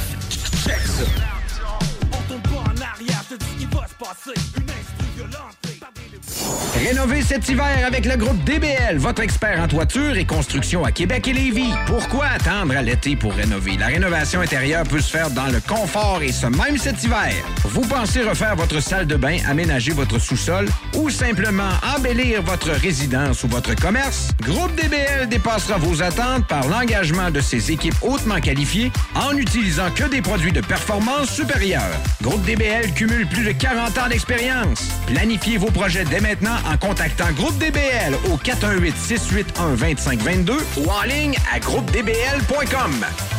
Check 0.64 0.78
ça. 0.80 1.04
On 7.00 7.22
cet 7.22 7.48
hiver 7.48 7.84
avec 7.86 8.06
le 8.06 8.16
groupe 8.16 8.42
DBL, 8.44 8.96
votre 8.96 9.22
expert 9.22 9.60
en 9.60 9.68
toiture 9.68 10.16
et 10.16 10.24
construction 10.24 10.84
à 10.84 10.92
Québec 10.92 11.28
et 11.28 11.32
Lévis. 11.32 11.72
Pourquoi 11.86 12.26
attendre 12.26 12.76
à 12.76 12.82
l'été 12.82 13.16
pour 13.16 13.32
rénover? 13.32 13.76
La 13.76 13.86
rénovation 13.86 14.40
intérieure 14.40 14.84
peut 14.84 15.00
se 15.00 15.10
faire 15.10 15.30
dans 15.30 15.46
le 15.46 15.60
confort 15.60 16.22
et 16.22 16.32
ce 16.32 16.46
même 16.46 16.78
cet 16.78 17.02
hiver. 17.04 17.32
Vous 17.64 17.82
pensez 17.82 18.22
refaire 18.22 18.56
votre 18.56 18.80
salle 18.80 19.06
de 19.06 19.16
bain, 19.16 19.38
aménager 19.46 19.92
votre 19.92 20.18
sous-sol 20.18 20.68
ou 20.98 21.08
simplement 21.10 21.70
embellir 21.96 22.42
votre 22.42 22.70
résidence 22.70 23.42
ou 23.44 23.48
votre 23.48 23.74
commerce? 23.74 24.28
Groupe 24.42 24.74
DBL 24.74 25.28
dépassera 25.28 25.78
vos 25.78 26.02
attentes 26.02 26.46
par 26.46 26.68
l'engagement 26.68 27.30
de 27.30 27.40
ses 27.40 27.70
équipes 27.70 27.94
hautement 28.02 28.40
qualifiées 28.40 28.92
en 29.14 29.32
n'utilisant 29.32 29.90
que 29.90 30.04
des 30.04 30.20
produits 30.20 30.52
de 30.52 30.60
performance 30.60 31.30
supérieure. 31.30 31.96
Groupe 32.22 32.44
DBL 32.44 32.92
cumule 32.94 33.26
plus 33.28 33.44
de 33.44 33.52
40 33.52 33.96
ans 33.98 34.08
d'expérience. 34.08 34.88
Planifiez 35.06 35.56
vos 35.58 35.70
projets 35.70 36.04
dès 36.04 36.20
maintenant 36.20 36.56
en 36.70 36.76
contactant 36.76 37.30
Groupe 37.36 37.56
DBL 37.58 38.14
au 38.30 38.36
418-681-2522 38.36 40.52
ou 40.78 40.90
en 40.90 41.02
ligne 41.02 41.36
à 41.54 41.60
groupedbl.com. 41.60 43.37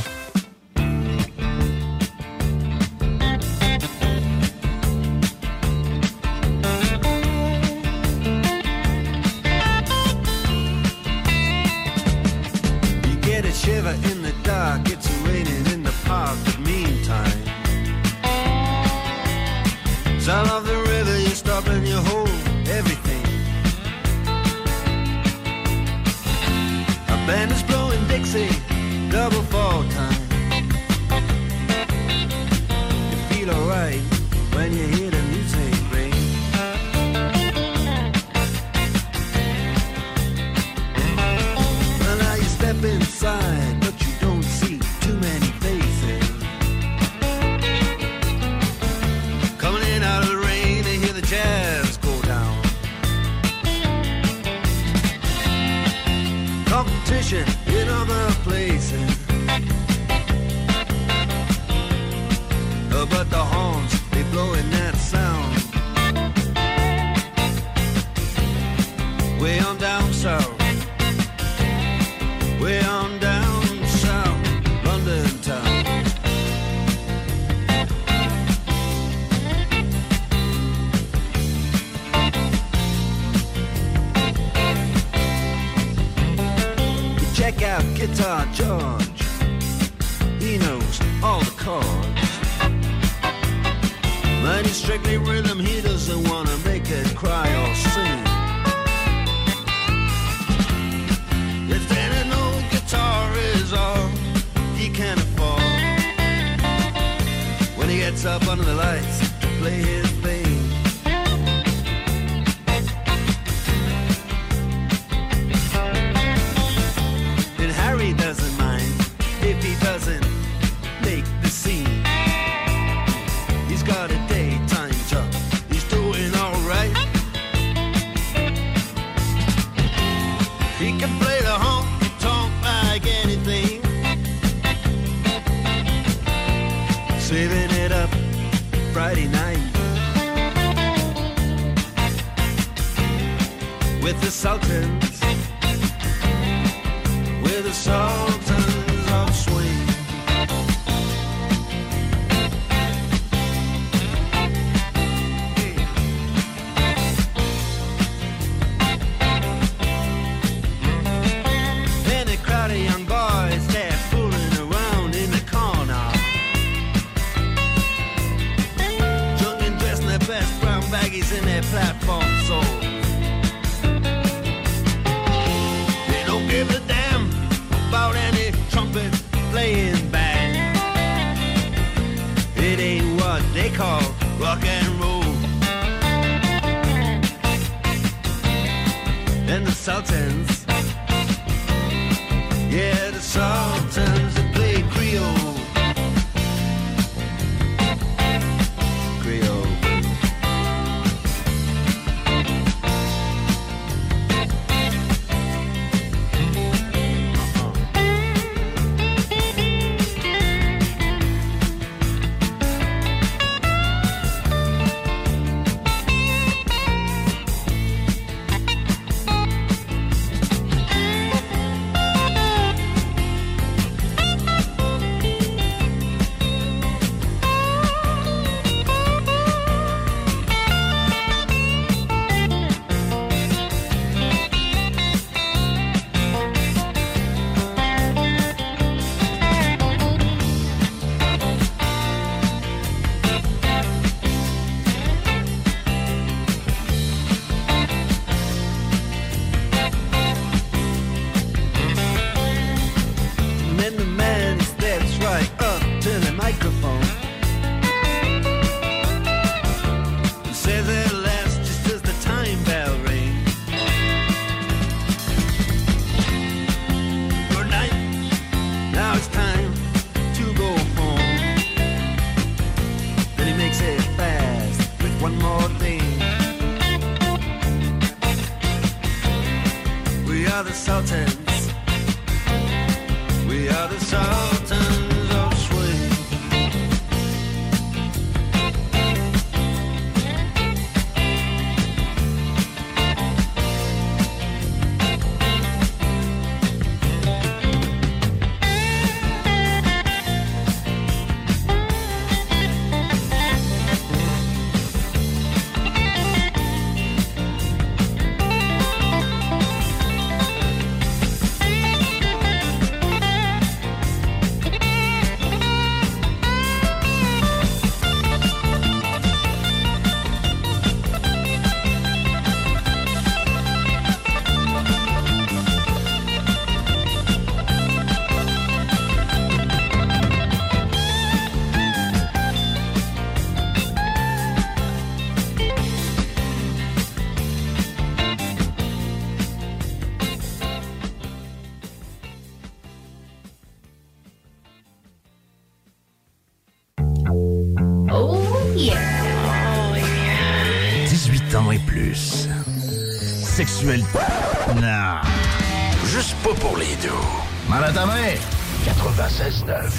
96.9. 359.69 359.91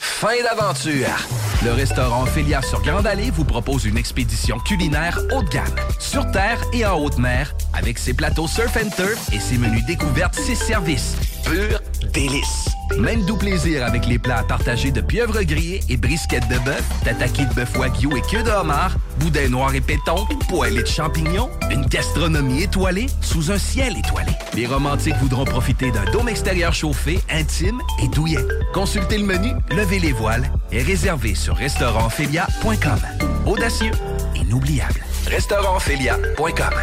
Fin 0.00 0.42
d'aventure! 0.42 1.28
Le 1.64 1.72
restaurant 1.72 2.22
Ophélia 2.22 2.62
sur 2.62 2.80
Grande 2.82 3.06
Allée 3.06 3.30
vous 3.30 3.44
propose 3.44 3.84
une 3.84 3.98
expédition 3.98 4.58
culinaire 4.58 5.18
haut 5.32 5.42
de 5.42 5.48
gamme, 5.48 5.74
sur 5.98 6.30
terre 6.30 6.62
et 6.72 6.84
en 6.86 6.98
haute 6.98 7.18
mer, 7.18 7.54
avec 7.74 7.98
ses 7.98 8.14
plateaux 8.14 8.46
surf 8.46 8.76
and 8.76 8.90
turf 8.96 9.32
et 9.32 9.40
ses 9.40 9.58
menus 9.58 9.84
découvertes, 9.84 10.34
ses 10.34 10.54
services. 10.54 11.16
Pur 11.44 11.80
délice! 12.12 12.68
Même 12.98 13.24
doux 13.24 13.36
plaisir 13.36 13.84
avec 13.84 14.06
les 14.06 14.18
plats 14.18 14.42
partagés 14.42 14.90
de 14.90 15.00
pieuvres 15.00 15.42
grillées 15.42 15.80
et 15.88 15.96
brisquettes 15.96 16.48
de 16.48 16.58
bœuf, 16.58 16.82
tataki 17.04 17.46
de 17.46 17.54
bœuf 17.54 17.76
wagyu 17.76 18.16
et 18.16 18.22
queue 18.22 18.42
de 18.42 18.50
homard, 18.50 18.96
boudin 19.18 19.48
noir 19.48 19.74
et 19.74 19.80
péton, 19.80 20.26
poêlée 20.48 20.82
de 20.82 20.88
champignons, 20.88 21.50
une 21.70 21.86
gastronomie 21.86 22.62
étoilée 22.62 23.06
sous 23.20 23.50
un 23.50 23.58
ciel 23.58 23.96
étoilé. 23.96 24.29
Les 24.54 24.66
romantiques 24.66 25.16
voudront 25.16 25.44
profiter 25.44 25.90
d'un 25.90 26.04
dôme 26.10 26.28
extérieur 26.28 26.72
chauffé, 26.72 27.20
intime 27.30 27.80
et 28.02 28.08
douillet. 28.08 28.44
Consultez 28.72 29.18
le 29.18 29.24
menu, 29.24 29.50
levez 29.70 29.98
les 29.98 30.12
voiles 30.12 30.50
et 30.72 30.82
réservez 30.82 31.34
sur 31.34 31.56
restaurantphilia.com. 31.56 33.00
Audacieux, 33.46 33.92
inoubliable. 34.34 35.04
Restaurantphilia.com. 35.26 36.74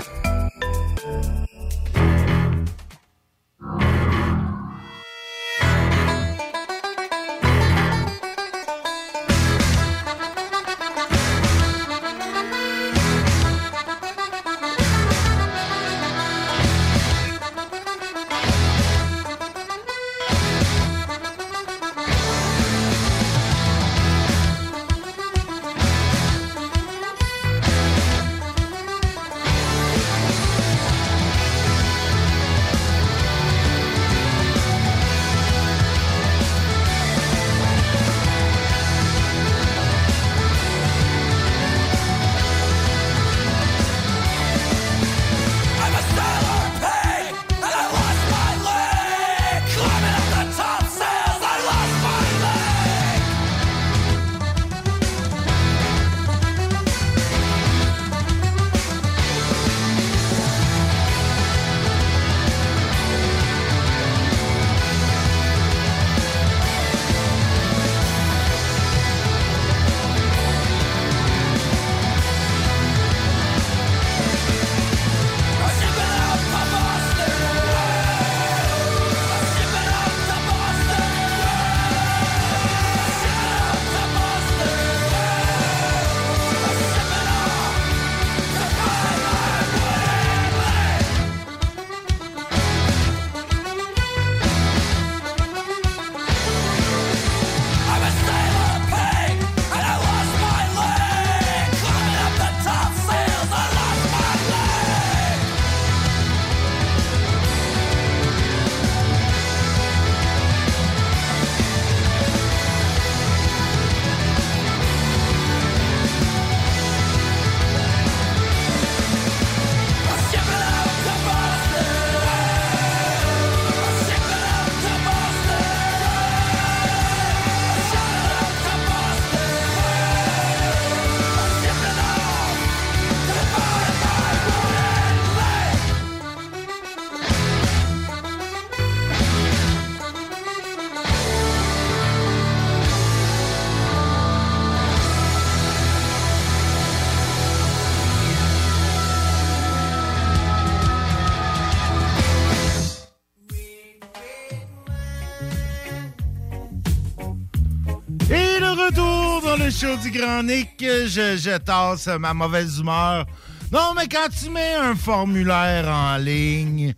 du 160.02 160.12
Grand 160.12 160.44
Nick, 160.44 160.76
je, 160.80 161.38
je 161.38 161.58
tasse 161.58 162.08
ma 162.08 162.34
mauvaise 162.34 162.80
humeur. 162.80 163.26
Non, 163.72 163.94
mais 163.96 164.08
quand 164.08 164.28
tu 164.30 164.50
mets 164.50 164.76
un 164.76 164.96
formulaire 164.96 165.88
en 165.88 166.18
ligne 166.18 166.94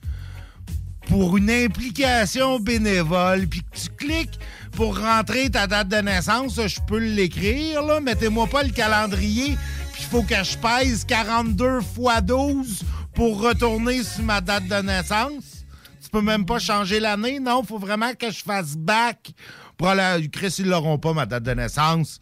pour 1.08 1.38
une 1.38 1.50
implication 1.50 2.60
bénévole, 2.60 3.48
puis 3.48 3.62
que 3.62 3.78
tu 3.78 3.90
cliques 3.90 4.40
pour 4.72 5.00
rentrer 5.00 5.50
ta 5.50 5.68
date 5.68 5.88
de 5.88 5.98
naissance, 5.98 6.56
je 6.56 6.80
peux 6.88 7.00
l'écrire, 7.00 7.84
là. 7.84 8.00
Mettez-moi 8.00 8.48
pas 8.48 8.64
le 8.64 8.72
calendrier, 8.72 9.58
puis 9.94 10.04
il 10.04 10.08
faut 10.10 10.24
que 10.24 10.44
je 10.44 10.58
pèse 10.58 11.06
42 11.06 11.82
fois 11.82 12.22
12 12.22 12.84
pour 13.14 13.42
retourner 13.42 14.04
sur 14.04 14.24
ma 14.24 14.42
date 14.42 14.68
de 14.68 14.82
naissance. 14.82 15.66
Tu 16.04 16.10
peux 16.10 16.22
même 16.22 16.46
pas 16.46 16.60
changer 16.60 17.00
l'année, 17.00 17.40
non? 17.40 17.64
Faut 17.64 17.80
vraiment 17.80 18.14
que 18.14 18.32
je 18.32 18.44
fasse 18.44 18.76
back 18.76 19.32
pour 19.78 19.90
aller... 19.90 20.28
Chris, 20.30 20.56
ils 20.60 20.68
l'auront 20.68 20.98
pas, 20.98 21.14
ma 21.14 21.26
date 21.26 21.44
de 21.44 21.54
naissance. 21.54 22.20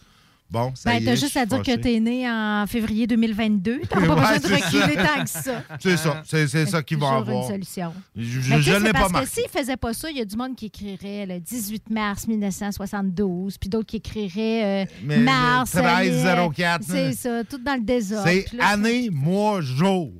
Bon, 0.49 0.71
ça 0.75 0.91
Ben, 0.91 1.01
y 1.01 1.05
t'as 1.05 1.15
juste 1.15 1.35
à 1.35 1.45
dire 1.45 1.61
que 1.61 1.75
t'es 1.75 1.99
né 1.99 2.25
en 2.29 2.65
février 2.67 3.05
2022. 3.05 3.81
T'as 3.89 3.95
pas 3.99 4.01
Ouais, 4.01 4.07
besoin 4.39 4.39
de 4.39 4.55
reculer 4.63 4.95
ça. 4.95 5.03
tant 5.15 5.23
que 5.23 5.29
ça. 5.29 5.63
C'est 5.79 5.97
ça, 5.97 6.21
c'est 6.25 6.47
c'est 6.47 6.65
ça 6.65 6.77
vont 6.77 6.83
Toujours 6.85 7.13
avoir. 7.17 7.43
une 7.43 7.51
solution. 7.51 7.93
Je, 8.15 8.39
je, 8.41 8.73
l'ai 8.77 8.93
pas 8.93 8.99
parce 8.99 9.11
marqué. 9.11 9.27
que 9.27 9.33
s'ils 9.33 9.49
faisaient 9.49 9.75
pas 9.77 9.93
ça, 9.93 10.09
il 10.09 10.17
y 10.17 10.21
a 10.21 10.25
du 10.25 10.37
monde 10.37 10.55
qui 10.55 10.67
écrirait 10.67 11.25
le 11.25 11.39
18 11.41 11.89
mars 11.89 12.27
1972, 12.27 13.57
puis 13.57 13.69
d'autres 13.69 13.87
qui 13.87 13.97
écriraient 13.97 14.83
euh, 14.83 14.85
Mais- 15.03 15.17
mars. 15.17 15.73
mais 15.75 15.81
13, 15.81 16.25
euh, 16.25 16.49
04, 16.49 16.83
C'est 16.87 17.13
ça, 17.13 17.43
tout 17.43 17.57
dans 17.57 17.75
le 17.75 17.81
désordre. 17.81 18.27
C'est 18.29 18.45
année, 18.61 19.09
mois, 19.11 19.61
jour. 19.61 20.11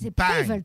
C'est 0.00 0.14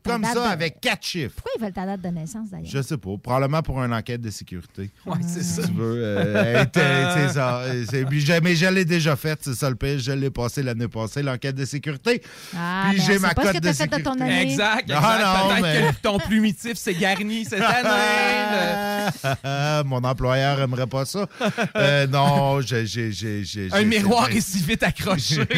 Comme 0.04 0.24
ça, 0.24 0.34
de- 0.34 0.38
avec 0.38 0.80
quatre 0.80 1.04
chiffres. 1.04 1.34
Pourquoi 1.34 1.52
ils 1.56 1.60
veulent 1.62 1.72
ta 1.72 1.86
date 1.86 2.00
de 2.02 2.08
naissance, 2.08 2.50
d'ailleurs? 2.50 2.68
Je 2.70 2.82
sais 2.82 2.96
pas. 2.96 3.10
Probablement 3.22 3.62
pour 3.62 3.82
une 3.82 3.92
enquête 3.92 4.20
de 4.20 4.30
sécurité. 4.30 4.90
Ouais, 5.04 5.16
c'est 5.26 5.42
ça. 5.42 5.62
Si 5.62 5.68
tu 5.68 5.74
veux. 5.74 5.96
euh, 6.04 6.64
euh, 6.76 7.14
c'est 7.28 7.34
ça. 7.34 7.58
euh, 7.62 7.84
c'est- 7.90 8.04
puis 8.04 8.20
j'ai- 8.20 8.40
Mais 8.40 8.54
je 8.54 8.66
l'ai 8.66 8.84
déjà 8.84 9.16
faite, 9.16 9.40
c'est 9.42 9.54
ça 9.54 9.68
le 9.68 9.74
pire. 9.76 9.98
Je 9.98 10.12
l'ai 10.12 10.30
passé 10.30 10.62
l'année 10.62 10.86
passée, 10.88 11.22
l'enquête 11.22 11.56
de 11.56 11.64
sécurité. 11.64 12.22
Ah, 12.56 12.86
puis 12.90 12.98
ben, 12.98 13.04
j'ai 13.06 13.12
c'est 13.14 13.18
ma 13.18 13.34
pas 13.34 13.42
ce 13.42 13.46
cote 13.48 13.56
que 13.56 13.60
de 13.66 13.72
fait 13.72 13.86
de 13.86 13.90
ton 14.02 14.12
sécurité. 14.12 14.22
année. 14.22 14.42
Exact, 14.42 14.80
exact. 14.82 15.00
Ah, 15.02 15.18
non, 15.42 15.48
Peut-être 15.48 15.62
mais- 15.62 15.90
que 15.92 16.00
ton 16.02 16.18
plumitif 16.18 16.74
s'est 16.74 16.94
garni 16.94 17.44
cette 17.44 17.60
année. 17.60 19.10
Mon 19.86 20.02
employeur 20.04 20.60
aimerait 20.60 20.86
pas 20.86 21.04
ça. 21.04 21.26
Euh, 21.76 22.06
non, 22.06 22.60
j'ai. 22.60 22.84
Un 23.72 23.82
miroir 23.84 24.30
est 24.30 24.40
si 24.40 24.58
vite 24.62 24.82
accroché. 24.82 25.44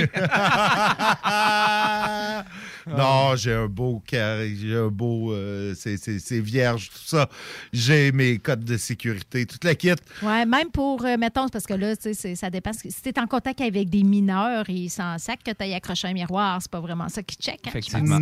non, 2.86 3.34
j'ai 3.36 3.52
un 3.54 3.66
beau 3.66 4.02
carré, 4.06 4.54
j'ai 4.60 4.76
un 4.76 4.88
beau. 4.88 5.32
euh, 5.32 5.74
c'est- 5.76 5.96
c'est 5.96 6.18
c'est 6.18 6.40
vierge, 6.40 6.90
tout 6.90 7.02
ça. 7.06 7.28
J'ai 7.72 8.12
mes 8.12 8.38
codes 8.38 8.64
de 8.64 8.76
sécurité, 8.76 9.46
toute 9.46 9.64
la 9.64 9.74
kit. 9.74 9.92
Ouais, 10.22 10.46
même 10.46 10.70
pour, 10.70 11.04
euh, 11.04 11.16
mettons, 11.18 11.48
parce 11.48 11.64
que 11.66 11.74
là, 11.74 11.96
tu 11.96 12.02
sais, 12.02 12.14
c'est- 12.14 12.34
ça 12.36 12.50
dépend. 12.50 12.72
Si 12.72 12.88
tu 13.02 13.08
es 13.08 13.18
en 13.18 13.26
contact 13.26 13.60
avec 13.60 13.88
des 13.90 14.02
mineurs 14.02 14.68
et 14.68 14.72
ils 14.74 14.90
s'en 14.90 15.18
sac 15.18 15.42
que 15.42 15.50
tu 15.50 15.56
ailles 15.62 15.74
accrocher 15.74 16.08
un 16.08 16.12
miroir, 16.12 16.58
c'est 16.60 16.70
pas 16.70 16.80
vraiment 16.80 17.08
ça 17.08 17.22
qu'ils 17.22 17.38
checkent. 17.38 17.66
hein, 17.66 17.70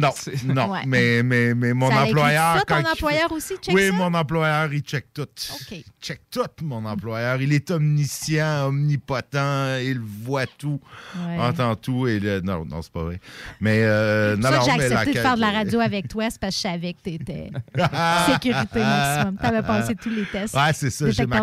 pense. 0.01 0.29
Non, 0.45 0.55
non, 0.55 0.73
Ouais. 0.73 0.81
mais, 0.87 1.23
mais, 1.23 1.55
mais 1.55 1.73
mon 1.75 1.91
Ça 1.91 2.05
employeur. 2.05 2.59
ça, 2.59 2.62
ton 2.67 2.75
quand 2.83 2.91
employeur 2.93 3.29
fait- 3.29 3.35
aussi, 3.35 3.55
check 3.61 3.75
oui, 3.75 3.87
ça? 3.89 3.93
mon 3.93 4.15
employeur, 4.15 4.73
il 4.73 4.81
check 4.81 5.07
tout. 5.12 5.23
OK. 5.23 5.71
Il 5.73 5.85
check 6.01 6.21
tout, 6.31 6.41
mon 6.62 6.85
employeur. 6.85 7.41
Il 7.43 7.53
est 7.53 7.71
omniscient, 7.71 8.69
omnipotent, 8.69 9.77
il 9.83 10.01
voit 10.01 10.47
tout, 10.47 10.81
Ouais. 11.27 11.39
entend 11.39 11.75
tout. 11.77 12.07
Et 12.07 12.19
le... 12.21 12.41
Non, 12.41 12.65
non, 12.65 12.83
c'est 12.83 12.93
pas 12.93 13.03
vrai. 13.05 13.21
Mais 13.61 13.81
euh, 13.83 14.37
non, 14.37 14.51
que 14.59 14.65
j'ai 14.65 14.71
accepté 14.71 15.13
de 15.15 15.19
faire 15.19 15.37
de 15.37 15.41
la 15.41 15.51
radio 15.51 15.81
avec 15.81 16.09
toi, 16.09 16.31
c'est 16.31 16.41
parce 16.41 16.55
que 16.55 16.63
je 16.63 16.73
savais 16.73 16.93
que 16.95 17.03
tu 17.03 17.11
étais 17.15 17.51
sécurité 18.27 18.79
maximum. 18.81 19.37
Tu 19.41 19.47
avais 19.47 19.63
passé 19.67 19.95
tous 19.95 20.11
les 20.11 20.25
tests. 20.25 20.55
Ouais, 20.55 20.73
c'est 20.73 20.91
ça. 20.91 21.11
J'ai 21.11 21.27
ma, 21.27 21.43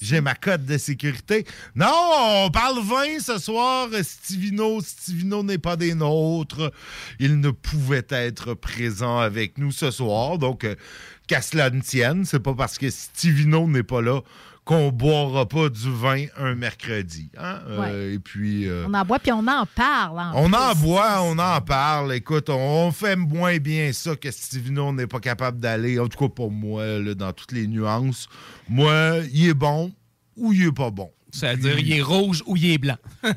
j'ai 0.00 0.20
ma 0.20 0.34
cote 0.34 0.64
de 0.64 0.78
sécurité. 0.78 1.46
Non, 1.74 1.86
on 2.44 2.50
parle 2.50 2.78
vin 2.80 3.18
ce 3.20 3.38
soir. 3.38 3.88
Stivino, 4.02 4.80
Stivino 4.80 5.42
n'est 5.42 5.58
pas 5.58 5.76
des 5.76 5.94
nôtres. 5.94 6.72
Il 7.18 7.40
ne 7.40 7.50
pouvait 7.50 8.06
être 8.10 8.54
présent 8.54 9.18
avec 9.18 9.58
nous 9.58 9.72
ce 9.72 9.90
soir. 9.90 10.38
Donc, 10.38 10.64
euh, 10.64 10.74
qu'à 11.26 11.42
cela 11.42 11.70
ne 11.70 11.80
tienne, 11.80 12.24
c'est 12.24 12.40
pas 12.40 12.54
parce 12.54 12.78
que 12.78 12.90
Stivino 12.90 13.66
n'est 13.68 13.82
pas 13.82 14.02
là 14.02 14.20
qu'on 14.64 14.90
boira 14.90 15.46
pas 15.46 15.68
du 15.68 15.90
vin 15.92 16.24
un 16.38 16.54
mercredi. 16.54 17.30
hein? 17.36 17.60
Euh, 17.68 18.14
Et 18.14 18.18
puis... 18.18 18.66
euh, 18.66 18.86
On 18.88 18.94
en 18.94 19.04
boit 19.04 19.18
puis 19.18 19.30
on 19.32 19.46
en 19.46 19.66
parle. 19.66 20.18
en 20.18 20.32
on 20.34 20.46
plus. 20.48 20.56
en 20.56 20.74
boit, 20.74 21.22
on 21.22 21.38
en 21.38 21.60
parle. 21.60 22.14
Écoute, 22.14 22.48
on, 22.48 22.86
on 22.86 22.90
fait 22.92 23.14
moins 23.16 23.58
bien 23.58 23.92
ça 23.92 24.16
que 24.16 24.30
Stivino 24.30 24.92
n'est 24.92 25.06
pas 25.06 25.20
capable 25.20 25.60
d'aller. 25.60 25.98
En 25.98 26.08
tout 26.08 26.18
cas, 26.18 26.28
pour 26.34 26.50
moi, 26.50 26.86
là, 26.98 27.14
dans 27.14 27.32
toutes 27.32 27.52
les 27.52 27.66
nuances. 27.66 28.28
Moi, 28.68 29.18
il 29.32 29.48
est 29.50 29.54
bon 29.54 29.92
ou 30.36 30.52
il 30.52 30.66
est 30.68 30.72
pas 30.72 30.90
bon. 30.90 31.10
C'est-à-dire, 31.30 31.78
il 31.80 31.92
est 31.92 32.00
rouge 32.00 32.42
ou 32.46 32.56
il 32.56 32.70
est 32.70 32.78
blanc. 32.78 32.96
Ouais, 33.24 33.32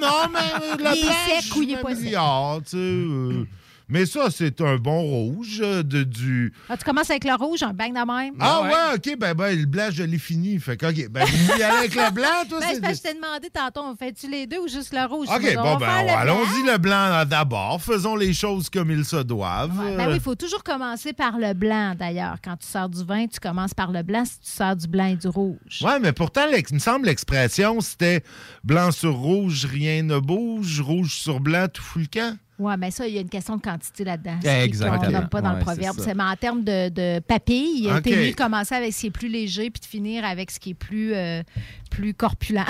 non, 0.00 0.28
mais 0.32 0.76
le 0.78 0.96
Il 0.96 1.08
est 1.08 1.40
sec 1.42 1.56
ou 1.56 1.62
il 1.62 1.72
est 1.72 1.82
pas 1.82 1.88
sec? 1.90 1.98
m'améliore, 1.98 2.60
tu 2.62 2.70
sais, 2.70 2.76
euh, 2.76 3.44
mais 3.90 4.06
ça, 4.06 4.28
c'est 4.30 4.60
un 4.60 4.76
bon 4.76 5.00
rouge 5.02 5.60
euh, 5.62 5.82
de 5.82 6.02
du. 6.02 6.52
Ah, 6.68 6.76
tu 6.76 6.84
commences 6.84 7.10
avec 7.10 7.24
le 7.24 7.34
rouge, 7.34 7.62
un 7.62 7.72
bang 7.72 7.90
de 7.92 7.94
même? 7.94 8.34
Ah 8.40 8.62
ouais, 8.62 8.96
ok, 8.96 9.18
ben, 9.18 9.34
ben 9.34 9.58
le 9.58 9.66
blanc, 9.66 9.88
je 9.90 10.02
l'ai 10.02 10.18
fini. 10.18 10.58
Fait 10.58 10.76
que, 10.76 10.86
ok, 10.86 11.08
ben, 11.10 11.24
vous 11.24 11.48
y 11.58 11.62
allez 11.62 11.78
avec 11.78 11.94
le 11.94 12.10
blanc, 12.12 12.28
toi, 12.48 12.58
Ben, 12.60 12.66
c'est. 12.68 12.74
c'est 12.76 12.80
parce 12.80 13.00
que 13.00 13.08
je 13.08 13.12
t'ai 13.12 13.14
demandé 13.14 13.48
tantôt, 13.52 13.80
on 13.84 13.96
fait-tu 13.96 14.30
les 14.30 14.46
deux 14.46 14.58
ou 14.58 14.68
juste 14.68 14.92
le 14.92 15.04
rouge? 15.06 15.28
Ok, 15.28 15.54
bon, 15.56 15.76
ben, 15.76 15.88
allons-y 16.08 16.66
le 16.66 16.78
blanc 16.78 17.24
d'abord. 17.26 17.82
Faisons 17.82 18.16
les 18.16 18.32
choses 18.32 18.70
comme 18.70 18.90
ils 18.90 19.04
se 19.04 19.16
doivent. 19.16 19.76
Ben 19.96 20.08
oui, 20.08 20.14
il 20.14 20.20
faut 20.20 20.34
toujours 20.34 20.62
commencer 20.62 21.12
par 21.12 21.38
le 21.38 21.52
blanc, 21.52 21.94
d'ailleurs. 21.98 22.36
Quand 22.42 22.56
tu 22.56 22.66
sors 22.66 22.88
du 22.88 23.04
vin, 23.04 23.26
tu 23.26 23.40
commences 23.40 23.74
par 23.74 23.90
le 23.90 24.02
blanc 24.02 24.24
si 24.24 24.38
tu 24.40 24.50
sors 24.50 24.76
du 24.76 24.86
blanc 24.86 25.06
et 25.06 25.16
du 25.16 25.28
rouge. 25.28 25.82
Ouais, 25.82 25.98
mais 26.00 26.12
pourtant, 26.12 26.42
il 26.50 26.74
me 26.74 26.78
semble 26.78 27.06
l'expression, 27.06 27.80
c'était 27.80 28.22
blanc 28.62 28.90
sur 28.92 29.14
rouge, 29.14 29.66
rien 29.66 30.02
ne 30.02 30.18
bouge, 30.18 30.80
rouge 30.80 31.14
sur 31.16 31.40
blanc, 31.40 31.66
tout 31.72 31.82
fout 31.82 32.02
le 32.02 32.08
camp. 32.20 32.36
Oui, 32.60 32.74
mais 32.78 32.90
ça, 32.90 33.08
il 33.08 33.14
y 33.14 33.18
a 33.18 33.22
une 33.22 33.28
question 33.30 33.56
de 33.56 33.62
quantité 33.62 34.04
là-dedans. 34.04 34.38
Exactement. 34.44 35.00
On 35.02 35.06
ne 35.06 35.12
nomme 35.12 35.28
pas 35.30 35.40
dans 35.40 35.50
Ouais, 35.52 35.58
le 35.60 35.64
proverbe. 35.64 35.96
c'est 35.98 36.14
Mais 36.14 36.22
en 36.22 36.36
termes 36.36 36.62
de, 36.62 36.90
de 36.90 37.18
papilles, 37.20 37.88
t'es 38.04 38.14
mieux 38.16 38.30
de 38.32 38.36
commencer 38.36 38.74
avec 38.74 38.92
ce 38.92 39.00
qui 39.00 39.06
est 39.06 39.10
plus 39.10 39.28
léger 39.28 39.70
puis 39.70 39.80
de 39.80 39.86
finir 39.86 40.24
avec 40.26 40.50
ce 40.50 40.60
qui 40.60 40.70
est 40.70 40.74
plus, 40.74 41.14
euh, 41.14 41.42
plus 41.90 42.12
corpulent. 42.14 42.62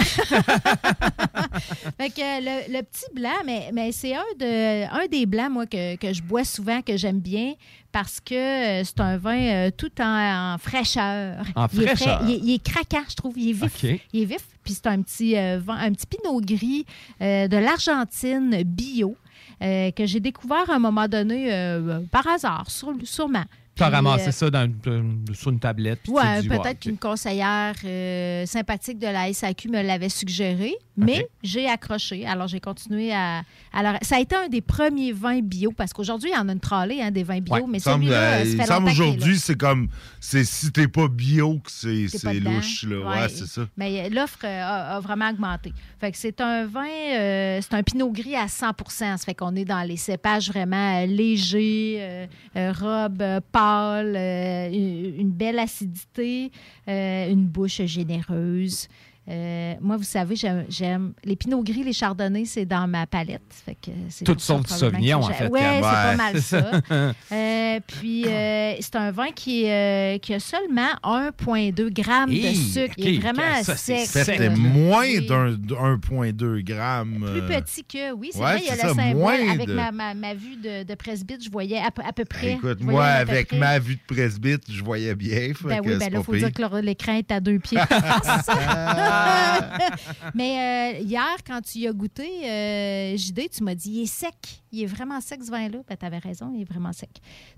fait 1.98 2.10
que 2.10 2.40
le, 2.40 2.72
le 2.78 2.82
petit 2.82 3.04
blanc, 3.14 3.34
mais, 3.44 3.70
mais 3.72 3.92
c'est 3.92 4.14
un, 4.14 4.22
de, 4.38 4.84
un 4.92 5.06
des 5.08 5.26
blancs, 5.26 5.50
moi, 5.50 5.66
que, 5.66 5.96
que 5.96 6.12
je 6.12 6.22
bois 6.22 6.44
souvent, 6.44 6.82
que 6.82 6.96
j'aime 6.96 7.20
bien, 7.20 7.54
parce 7.92 8.20
que 8.20 8.34
euh, 8.80 8.84
c'est 8.84 9.00
un 9.00 9.16
vin 9.16 9.38
euh, 9.38 9.70
tout 9.76 9.90
en, 10.00 10.54
en 10.54 10.58
fraîcheur. 10.58 11.42
En 11.56 11.66
Il 11.72 11.82
est 11.82 11.86
fraîcheur. 11.96 12.22
il, 12.24 12.30
est, 12.34 12.38
il 12.38 12.54
est 12.54 12.62
craquant, 12.62 13.04
je 13.08 13.14
trouve. 13.16 13.34
Il 13.36 13.50
est 13.50 13.52
vif. 13.64 13.84
Il 14.12 14.22
est 14.22 14.24
vif. 14.26 14.46
Puis 14.62 14.74
c'est 14.74 14.86
un 14.86 15.00
petit, 15.02 15.36
euh, 15.36 15.58
vin- 15.58 15.78
un 15.78 15.92
petit 15.92 16.06
pinot 16.06 16.40
gris 16.40 16.84
euh, 17.20 17.48
de 17.48 17.56
l'Argentine 17.56 18.62
bio. 18.64 19.16
Euh, 19.62 19.90
que 19.90 20.06
j'ai 20.06 20.20
découvert 20.20 20.70
à 20.70 20.74
un 20.74 20.78
moment 20.78 21.08
donné 21.08 21.52
euh, 21.52 22.00
par 22.10 22.26
hasard, 22.26 22.70
sur- 22.70 22.94
sûrement. 23.04 23.44
Tu 23.80 23.84
as 23.84 23.86
Puis, 23.88 23.96
ramassé 23.96 24.28
euh, 24.28 24.32
ça 24.32 24.50
dans 24.50 24.64
une- 24.64 24.74
euh, 24.86 25.34
sur 25.34 25.50
une 25.50 25.58
tablette. 25.58 26.00
dit, 26.04 26.12
peut-être 26.48 26.64
ouais, 26.64 26.74
qu'une 26.74 26.98
conseillère 26.98 27.74
euh, 27.84 28.44
sympathique 28.44 28.98
de 28.98 29.06
la 29.06 29.32
SAQ 29.32 29.68
me 29.70 29.80
l'avait 29.82 30.08
suggéré, 30.10 30.74
mais 30.98 31.26
j'ai 31.42 31.66
accroché. 31.66 32.26
Alors, 32.26 32.46
j'ai 32.46 32.60
continué 32.60 33.10
à. 33.12 33.42
Alors, 33.72 33.94
ça 34.02 34.16
a 34.16 34.20
été 34.20 34.36
un 34.36 34.48
des 34.48 34.60
premiers 34.60 35.12
vins 35.12 35.40
bio, 35.40 35.72
parce 35.74 35.92
qu'aujourd'hui, 35.94 36.30
il 36.30 36.36
y 36.36 36.38
en 36.38 36.48
a 36.48 36.52
une 36.52 36.60
tralée, 36.60 37.00
hein, 37.00 37.10
des 37.10 37.22
vins 37.22 37.40
bio, 37.40 37.66
mais 37.66 37.78
celui-là, 37.78 38.44
il 38.44 38.62
semble 38.64 38.88
aujourd'hui, 38.90 39.38
c'est 39.38 39.56
comme, 39.56 39.88
c'est 40.20 40.44
si 40.44 40.70
t'es 40.72 40.88
pas 40.88 41.08
bio 41.08 41.58
que 41.64 41.70
c'est 41.70 42.34
louche, 42.40 42.84
là. 42.84 42.98
Ouais, 42.98 43.06
Ouais. 43.22 43.28
c'est 43.28 43.46
ça. 43.46 43.62
Mais 43.78 44.10
l'offre 44.10 44.44
a, 44.44 44.96
a 44.96 45.00
vraiment 45.00 45.30
augmenté. 45.30 45.72
Fait 45.98 46.10
que 46.12 46.18
c'est 46.18 46.40
un 46.40 46.66
vin, 46.66 46.84
euh, 47.14 47.60
c'est 47.62 47.74
un 47.74 47.82
pinot 47.82 48.10
gris 48.10 48.36
à 48.36 48.46
100 48.48 48.72
Ça 48.88 49.16
fait 49.18 49.34
qu'on 49.34 49.54
est 49.56 49.64
dans 49.64 49.82
les 49.82 49.96
cépages 49.96 50.48
vraiment 50.48 51.04
légers, 51.06 52.28
robe 52.54 53.22
euh, 53.22 53.40
euh, 53.70 54.70
une, 54.70 55.20
une 55.20 55.30
belle 55.30 55.58
acidité, 55.58 56.50
euh, 56.88 57.30
une 57.30 57.46
bouche 57.46 57.82
généreuse. 57.82 58.88
Euh, 59.30 59.74
moi, 59.80 59.96
vous 59.96 60.02
savez, 60.02 60.34
j'aime- 60.34 61.12
les 61.24 61.36
pinots 61.36 61.62
gris, 61.62 61.84
les 61.84 61.92
chardonnays, 61.92 62.46
c'est 62.46 62.64
dans 62.66 62.88
ma 62.88 63.06
palette. 63.06 63.42
Fait 63.64 63.74
que 63.76 63.92
c'est 64.08 64.24
Tout 64.24 64.32
pour 64.32 64.40
ça 64.42 64.46
sauf 64.54 64.60
du 64.62 64.66
probablement 64.66 64.98
Sauvignon, 64.98 65.20
que 65.20 65.24
en 65.24 65.28
fait, 65.34 65.50
Kat. 65.50 65.74
c'est 65.74 65.80
pas 65.80 66.16
mal 66.16 66.42
ça. 66.42 66.70
ça. 66.88 67.12
Euh, 67.32 67.78
puis, 67.86 68.26
euh, 68.26 68.74
c'est 68.80 68.96
un 68.96 69.12
vin 69.12 69.28
qui, 69.34 69.62
qui 69.62 70.34
a 70.34 70.40
seulement 70.40 70.88
1,2 71.04 71.90
grammes 71.90 72.30
de 72.30 72.54
sucre. 72.54 72.94
Il 72.96 73.14
est 73.14 73.18
vraiment 73.20 73.62
ça, 73.62 73.76
sec. 73.76 74.06
C'était 74.06 74.48
moins 74.50 75.04
Oui. 75.06 75.26
d'un 75.26 75.50
1,2 75.52 76.60
grammes. 76.62 77.24
Plus 77.32 77.42
petit 77.42 77.84
que, 77.84 78.12
oui, 78.12 78.30
c'est 78.32 78.38
ouais, 78.40 78.44
vrai, 78.44 78.60
il 78.62 78.66
y 78.66 78.70
a 78.70 78.74
c'est 78.76 78.82
le 78.82 78.88
ça, 78.88 78.94
symbole. 78.94 79.50
Avec 79.50 79.68
de- 79.68 79.74
ma, 79.74 79.92
ma, 79.92 80.14
ma 80.14 80.34
vue 80.34 80.56
de, 80.56 80.82
de 80.82 80.94
presbyte, 80.96 81.44
je 81.44 81.50
voyais 81.50 81.78
à, 81.78 81.90
peu- 81.92 82.02
à 82.04 82.12
peu 82.12 82.24
près. 82.24 82.52
Écoute, 82.54 82.80
moi, 82.82 83.04
avec 83.04 83.48
près. 83.48 83.58
ma 83.58 83.78
vue 83.78 83.94
de 83.94 84.14
presbyte, 84.14 84.62
je 84.68 84.82
voyais 84.82 85.14
bien. 85.14 85.52
fait 85.54 85.68
Ben 85.68 85.80
que 85.80 85.88
oui, 85.88 85.96
ben 85.98 86.12
là, 86.12 86.18
il 86.18 86.24
faut 86.24 86.34
dire 86.34 86.52
que 86.52 86.80
l'écran 86.80 87.12
est 87.14 87.30
à 87.30 87.38
deux 87.38 87.60
pieds. 87.60 87.78
Mais 90.34 90.94
euh, 90.98 90.98
hier, 91.00 91.36
quand 91.46 91.60
tu 91.62 91.78
y 91.80 91.86
as 91.88 91.92
goûté, 91.92 92.28
euh, 92.44 93.16
JD, 93.16 93.50
tu 93.50 93.62
m'as 93.64 93.74
dit 93.74 93.90
il 93.90 94.02
est 94.02 94.06
sec. 94.06 94.34
Il 94.72 94.82
est 94.82 94.86
vraiment 94.86 95.20
sec 95.20 95.40
ce 95.44 95.50
vin-là. 95.50 95.78
Ben, 95.88 95.96
tu 95.98 96.06
avais 96.06 96.18
raison, 96.18 96.52
il 96.54 96.62
est 96.62 96.70
vraiment 96.70 96.92
sec. 96.92 97.10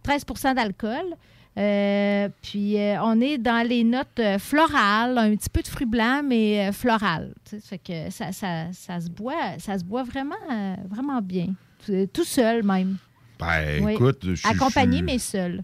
13% 0.06 0.54
d'alcool. 0.54 1.04
Euh, 1.58 2.30
puis 2.40 2.78
euh, 2.80 2.96
on 3.02 3.20
est 3.20 3.36
dans 3.36 3.66
les 3.66 3.84
notes 3.84 4.06
euh, 4.20 4.38
florales, 4.38 5.18
un 5.18 5.36
petit 5.36 5.50
peu 5.50 5.60
de 5.60 5.68
fruits 5.68 5.84
blancs, 5.86 6.24
mais 6.26 6.68
euh, 6.68 6.72
florales. 6.72 7.34
tu 7.44 7.56
sais. 7.56 7.60
Ça 7.60 7.68
fait 7.68 7.78
que 7.78 8.10
ça, 8.10 8.32
ça- 8.32 8.72
ça 8.72 8.98
se 9.00 9.10
boit, 9.10 9.58
ça 9.58 9.78
se 9.78 9.84
boit 9.84 10.02
vraiment, 10.02 10.34
euh, 10.50 10.74
vraiment 10.88 11.20
bien. 11.20 11.48
Tout- 12.14 12.24
seul 12.24 12.62
même. 12.64 12.96
Ben, 13.38 13.84
Oui. 13.84 13.92
écoute, 13.94 14.20
je 14.22 14.34
suis- 14.36 14.48
Accompagné, 14.48 14.98
je- 14.98 15.04
mais 15.04 15.18
seul. 15.18 15.62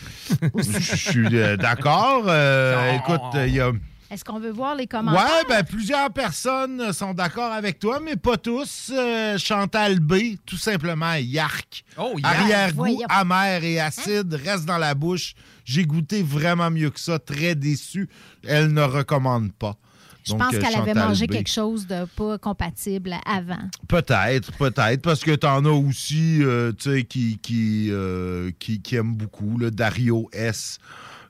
Je 0.56 0.96
suis 0.96 1.36
euh, 1.36 1.56
d'accord. 1.56 2.24
Euh, 2.26 2.96
écoute, 2.96 3.20
il 3.46 3.54
y 3.54 3.60
a. 3.60 3.70
Est-ce 4.10 4.24
qu'on 4.24 4.40
veut 4.40 4.50
voir 4.50 4.74
les 4.74 4.86
commentaires? 4.86 5.22
Ouais, 5.22 5.44
ben 5.48 5.62
plusieurs 5.62 6.10
personnes 6.10 6.92
sont 6.94 7.12
d'accord 7.12 7.52
avec 7.52 7.78
toi, 7.78 8.00
mais 8.02 8.16
pas 8.16 8.38
tous. 8.38 8.90
Euh, 8.90 9.36
Chantal 9.36 10.00
B, 10.00 10.36
tout 10.46 10.56
simplement, 10.56 11.14
yark. 11.14 11.84
Oh, 11.98 12.14
yark. 12.18 12.36
Arrière-goût 12.36 13.02
amer 13.08 13.62
et 13.64 13.78
acide, 13.78 14.32
reste 14.32 14.64
dans 14.64 14.78
la 14.78 14.94
bouche. 14.94 15.34
J'ai 15.64 15.84
goûté 15.84 16.22
vraiment 16.22 16.70
mieux 16.70 16.88
que 16.88 17.00
ça, 17.00 17.18
très 17.18 17.54
déçu. 17.54 18.08
Elle 18.46 18.72
ne 18.72 18.80
recommande 18.82 19.52
pas. 19.52 19.76
Je 20.24 20.32
Donc, 20.32 20.40
pense 20.40 20.54
euh, 20.54 20.60
qu'elle 20.60 20.76
avait 20.76 20.94
mangé 20.94 21.26
B. 21.26 21.32
quelque 21.32 21.50
chose 21.50 21.86
de 21.86 22.04
pas 22.04 22.38
compatible 22.38 23.14
avant. 23.26 23.68
Peut-être, 23.88 24.52
peut-être, 24.52 25.02
parce 25.02 25.20
que 25.20 25.34
t'en 25.34 25.64
as 25.64 25.70
aussi, 25.70 26.42
euh, 26.42 26.72
tu 26.72 26.90
sais, 26.90 27.04
qui, 27.04 27.38
qui, 27.38 27.88
euh, 27.90 28.50
qui, 28.58 28.80
qui 28.80 28.96
aiment 28.96 29.14
beaucoup, 29.16 29.58
là, 29.58 29.70
Dario 29.70 30.28
S., 30.32 30.78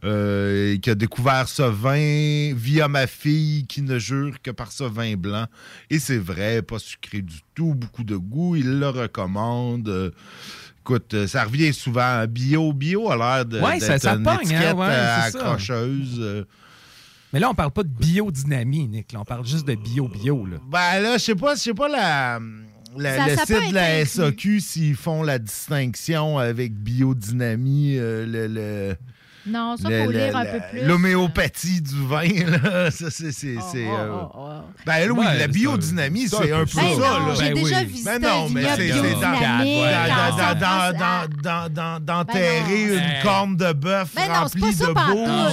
euh, 0.04 0.76
qui 0.78 0.90
a 0.90 0.94
découvert 0.94 1.48
ce 1.48 1.62
vin 1.62 2.54
via 2.54 2.88
ma 2.88 3.06
fille, 3.06 3.66
qui 3.66 3.82
ne 3.82 3.98
jure 3.98 4.40
que 4.42 4.50
par 4.50 4.70
ce 4.72 4.84
vin 4.84 5.14
blanc. 5.16 5.46
Et 5.90 5.98
c'est 5.98 6.18
vrai, 6.18 6.62
pas 6.62 6.78
sucré 6.78 7.20
du 7.22 7.40
tout, 7.54 7.74
beaucoup 7.74 8.04
de 8.04 8.16
goût, 8.16 8.56
il 8.56 8.78
le 8.78 8.88
recommande. 8.88 9.88
Euh, 9.88 10.10
Écoute, 10.80 11.12
euh, 11.12 11.26
ça 11.26 11.44
revient 11.44 11.74
souvent. 11.74 12.24
Bio, 12.26 12.72
bio 12.72 13.10
a 13.10 13.16
l'air 13.16 13.44
de, 13.44 13.60
Ouais, 13.60 13.78
ça- 13.78 13.98
ça 13.98 14.14
une 14.14 14.22
pogne, 14.22 14.34
hein, 14.36 14.40
étiquette 14.42 14.74
ouais, 14.76 14.86
euh, 14.86 15.30
ça. 15.30 15.38
accrocheuse. 15.38 16.46
Mais 17.34 17.40
là, 17.40 17.50
on 17.50 17.54
parle 17.54 17.72
pas 17.72 17.82
de 17.82 17.88
biodynamie, 17.90 18.88
Nick. 18.88 19.12
là, 19.12 19.20
on 19.20 19.24
parle 19.24 19.44
juste 19.46 19.66
de 19.68 19.74
bio-bio. 19.74 20.46
là. 20.46 20.56
Ben 20.70 21.00
là, 21.02 21.18
je 21.18 21.24
sais 21.24 21.34
pas, 21.34 21.56
je 21.56 21.60
sais 21.60 21.74
pas 21.74 21.88
la, 21.88 22.38
la- 22.96 23.16
Ça- 23.18 23.26
le 23.28 23.36
ça 23.36 23.44
site 23.44 23.68
de 23.68 23.74
la 23.74 23.98
SAQ 24.06 24.60
s'ils 24.60 24.96
font 24.96 25.22
la 25.22 25.38
distinction 25.38 26.38
avec 26.38 26.72
biodynamie, 26.72 27.96
euh, 27.98 28.24
le, 28.24 28.46
le- 28.46 28.96
Non, 29.48 29.76
ça, 29.76 29.88
le- 29.88 30.04
faut 30.04 30.10
le- 30.10 30.18
lire 30.18 30.36
un 30.36 30.44
peu 30.44 30.60
plus. 30.70 30.82
L'homéopathie 30.86 31.80
du 31.80 32.06
vin, 32.06 32.28
là, 32.62 32.90
ça 32.90 33.10
c'est... 33.10 33.32
c'est- 33.32 33.56
c'est, 33.72 33.86
euh, 33.86 34.10
oh, 34.12 34.28
oh. 34.34 34.48
Ben 34.86 35.10
oui, 35.10 35.18
Ouais, 35.26 35.38
la 35.38 35.46
biodynamie, 35.48 36.28
c'est 36.28 36.52
un 36.52 36.58
peu 36.60 36.64
peu 36.66 36.66
ça. 36.66 36.80
ça. 36.80 36.86
Ben 36.86 37.00
là. 37.00 37.18
non, 37.20 37.34
j'ai 37.34 37.44
Ben 37.52 37.54
déjà 37.54 37.78
oui. 37.80 37.84
visité 37.86 38.10
Ben 38.18 38.28
non, 38.28 38.48
mais 38.50 38.62
c'est 38.76 38.88
dans- 41.72 42.00
d'enterrer 42.00 42.86
Ben 42.86 42.92
une 42.98 43.22
corne 43.22 43.56
de 43.56 43.72
bœuf 43.72 44.14
Ben 44.14 44.30
remplie 44.32 44.60
de 44.74 44.84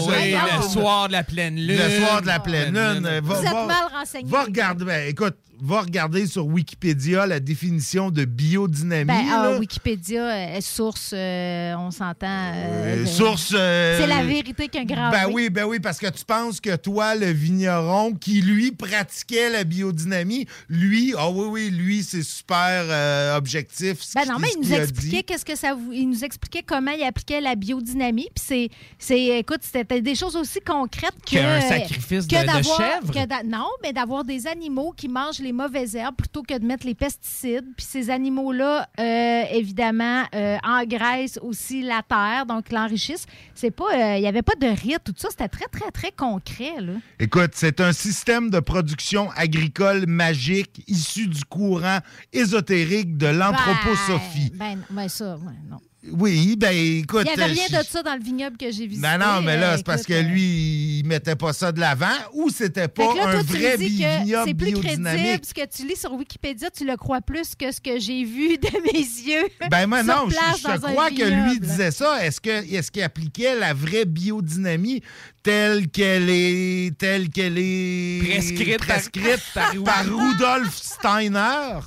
Voyons. 0.04 0.39
le 0.58 0.62
soir 0.70 1.08
de 1.08 1.14
la 1.14 1.24
pleine 1.24 1.56
lune. 1.56 1.78
Le 1.78 2.06
soir 2.06 2.22
de 2.22 2.28
la 2.28 2.39
pleine 2.39 2.74
lune. 2.74 3.10
Vous 3.24 3.34
êtes 3.36 3.43
mal 3.54 3.88
renseigné. 3.93 4.30
va 4.30 4.43
regarder, 4.43 4.86
ben, 4.86 5.08
écoute, 5.10 5.36
va 5.66 5.82
regarder 5.82 6.28
sur 6.28 6.45
Wikipédia 6.45 7.26
la 7.26 7.39
définition 7.39 8.11
de 8.11 8.26
biodynamie. 8.26 9.05
Ben, 9.05 9.26
ah, 9.32 9.49
là. 9.51 9.59
Wikipédia, 9.59 10.22
euh, 10.24 10.61
source, 10.61 11.11
euh, 11.13 11.74
on 11.78 11.91
s'entend. 11.91 12.28
euh, 12.53 13.03
Euh, 13.03 13.05
source. 13.05 13.53
euh, 13.55 13.99
C'est 13.99 14.07
la 14.07 14.24
vérité 14.24 14.68
qu'un 14.68 14.86
grand 14.86 15.09
Ben 15.11 15.28
oui, 15.32 15.49
ben 15.49 15.66
oui, 15.66 15.80
parce 15.80 15.97
que 15.97 16.07
tu 16.07 16.24
penses 16.26 16.59
que 16.61 16.76
toi, 16.76 17.16
le 17.16 17.28
vigneron 17.32 18.13
qui, 18.13 18.41
lui, 18.41 18.72
pratiquait 18.72 19.49
la 19.49 19.63
biodynamie, 19.63 20.45
lui, 20.70 21.13
ah 21.18 21.30
oui, 21.30 21.45
oui, 21.49 21.70
lui, 21.72 22.03
c'est 22.03 22.24
super 22.24 22.84
euh, 22.89 23.36
objectif. 23.38 24.01
ce 24.01 24.13
Ben 24.16 24.26
non, 24.32 24.39
mais 24.39 24.49
il 24.55 24.61
nous 24.61 24.74
expliquait 24.74 25.24
qu'est-ce 25.24 25.45
que 25.45 25.55
ça 25.55 25.74
vous, 25.74 25.91
il 25.91 26.07
nous 26.09 26.24
expliquait 26.24 26.63
comment 26.63 26.91
il 26.91 27.03
appliquait 27.03 27.41
la 27.41 27.55
biodynamie. 27.55 28.28
Puis 28.36 28.43
c'est, 28.47 28.70
c'est, 28.99 29.39
écoute, 29.39 29.61
c'était 29.61 30.01
des 30.01 30.16
choses 30.16 30.36
aussi 30.36 30.59
concrètes 30.66 31.16
que 31.26 31.32
Qu'un 31.36 31.61
sacrifice 31.61 32.28
de- 32.28 32.36
de 32.36 32.63
chèvre? 32.63 33.11
que 33.11 33.45
non, 33.45 33.68
mais 33.84 33.93
d'avoir 33.93 34.24
des 34.24 34.47
animaux 34.47 34.93
qui 34.95 35.07
mangent 35.07 35.39
les 35.39 35.51
mauvaises 35.56 35.95
herbes 35.95 36.16
plutôt 36.16 36.43
que 36.43 36.58
de 36.58 36.66
mettre 36.66 36.86
les 36.86 36.93
pesticides. 36.93 37.66
Puis 37.76 37.86
ces 37.86 38.10
animaux-là, 38.10 38.88
euh, 38.99 39.43
évidemment, 39.51 40.24
euh, 40.36 40.58
engraissent 40.64 41.39
aussi 41.41 41.82
la 41.82 42.01
terre, 42.08 42.45
donc 42.45 42.72
l'enrichissent. 42.72 43.26
C'est 43.56 43.72
pas, 43.72 43.86
euh, 43.86 44.18
il 44.18 44.24
y 44.24 44.28
avait 44.28 44.41
pas 44.41 44.56
de 44.56 44.68
rite, 44.68 45.01
tout 45.03 45.14
ça. 45.18 45.30
C'était 45.32 45.47
très, 45.47 45.68
très, 45.68 45.91
très 45.91 46.12
concret 46.12 46.80
là. 46.80 46.93
Écoute, 47.20 47.51
c'est 47.53 47.82
un 47.82 47.93
système 47.93 48.49
de 48.49 48.60
production 48.60 49.30
agricole 49.36 50.06
magique 50.08 50.84
issu 50.88 51.28
du 51.28 51.43
courant 51.45 51.99
ésotérique 52.34 53.18
de 53.18 53.28
l'anthroposophie. 53.28 54.51
Ben, 54.53 54.76
ben, 54.76 54.84
ben 54.89 55.08
ça, 55.08 55.36
ouais, 55.38 55.53
non. 55.70 55.80
Oui, 56.12 56.56
ben 56.58 56.72
écoute. 56.76 57.26
Il 57.26 57.36
n'y 57.38 57.43
avait 57.43 57.51
rien 57.53 57.66
euh, 57.74 57.82
de 57.82 57.88
ça 57.88 58.03
dans 58.03 58.16
le 58.16 58.22
vignoble 58.24 58.58
que 58.58 58.72
j'ai 58.72 58.86
visité. 58.88 59.01
Ben 59.01 59.18
non, 59.18 59.41
mais 59.41 59.58
là, 59.58 59.74
Euh, 59.74 59.78
c'est 59.78 59.86
parce 59.86 60.03
que 60.03 60.14
euh, 60.14 60.22
lui, 60.22 60.99
il 60.99 61.03
mettait 61.08 61.36
pas 61.36 61.51
ça 61.53 61.72
de 61.72 61.80
l'avant 61.80 62.06
ou 62.34 62.49
c'était 62.49 62.88
pas 62.88 63.14
là, 63.16 63.28
un 63.28 63.32
toi, 63.32 63.41
vrai 63.43 63.78
dis 63.78 63.99
que 64.01 64.20
vignoble 64.24 64.47
c'est 64.47 64.53
plus 64.53 64.74
crédible. 64.74 65.45
Ce 65.45 65.53
que 65.53 65.66
tu 65.66 65.88
lis 65.88 65.95
sur 65.95 66.14
Wikipédia, 66.14 66.70
tu 66.70 66.86
le 66.86 66.95
crois 66.95 67.22
plus 67.22 67.56
que 67.56 67.72
ce 67.72 67.82
que 67.82 67.99
j'ai 67.99 68.24
vu 68.24 68.58
de 68.58 68.84
mes 68.84 68.99
yeux. 68.99 69.47
Ben 69.72 69.88
moi, 69.88 70.03
non, 70.03 70.26
je, 70.30 70.36
place 70.36 70.58
je 70.62 70.80
crois 70.91 71.10
que 71.10 71.24
lui 71.49 71.60
disait 71.60 71.91
ça. 71.91 72.24
Est-ce 72.26 72.39
que 72.39 72.49
est-ce 72.74 72.91
qu'il 72.91 73.03
appliquait 73.03 73.56
la 73.56 73.74
vraie 73.74 74.06
biodynamie 74.06 75.01
telle 75.43 75.88
qu'elle 75.89 76.30
est 76.30 76.97
telle 76.97 77.30
qu'elle 77.30 77.58
est 77.58 78.20
Prescrite 78.24 78.78
par- 78.78 78.88
prescrite 78.88 79.43
par- 79.53 79.74
par, 79.84 80.06
Rudolf 80.06 80.76
Steiner? 80.76 81.80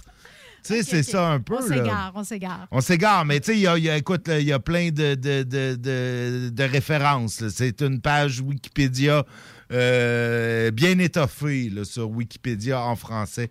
Tu 0.65 0.75
sais, 0.75 0.83
c'est 0.83 1.03
ça 1.03 1.29
un 1.31 1.41
peu. 1.41 1.55
On 1.59 1.67
s'égare, 1.67 2.13
on 2.15 2.25
s'égare. 2.25 2.67
On 2.71 2.81
s'égare, 2.81 3.25
mais 3.25 3.41
tu 3.41 3.53
sais, 3.53 3.57
il 3.59 3.63
y 3.63 3.67
a, 3.67 3.79
il 3.79 3.85
y 3.85 3.91
a- 3.91 3.97
écoute, 3.97 4.29
il 4.29 4.43
y 4.47 4.53
a 4.53 4.59
plein 4.59 4.91
de, 4.91 5.15
de, 5.15 5.43
de, 5.43 6.49
de- 6.51 6.63
références. 6.65 7.49
C'est 7.49 7.81
une 7.81 8.01
page 8.01 8.41
Wikipédia 8.41 9.25
euh, 9.73 10.71
bien 10.71 10.99
étoffée 10.99 11.71
là, 11.71 11.85
sur 11.85 12.11
Wikipédia 12.11 12.81
en 12.81 12.97
français. 12.97 13.51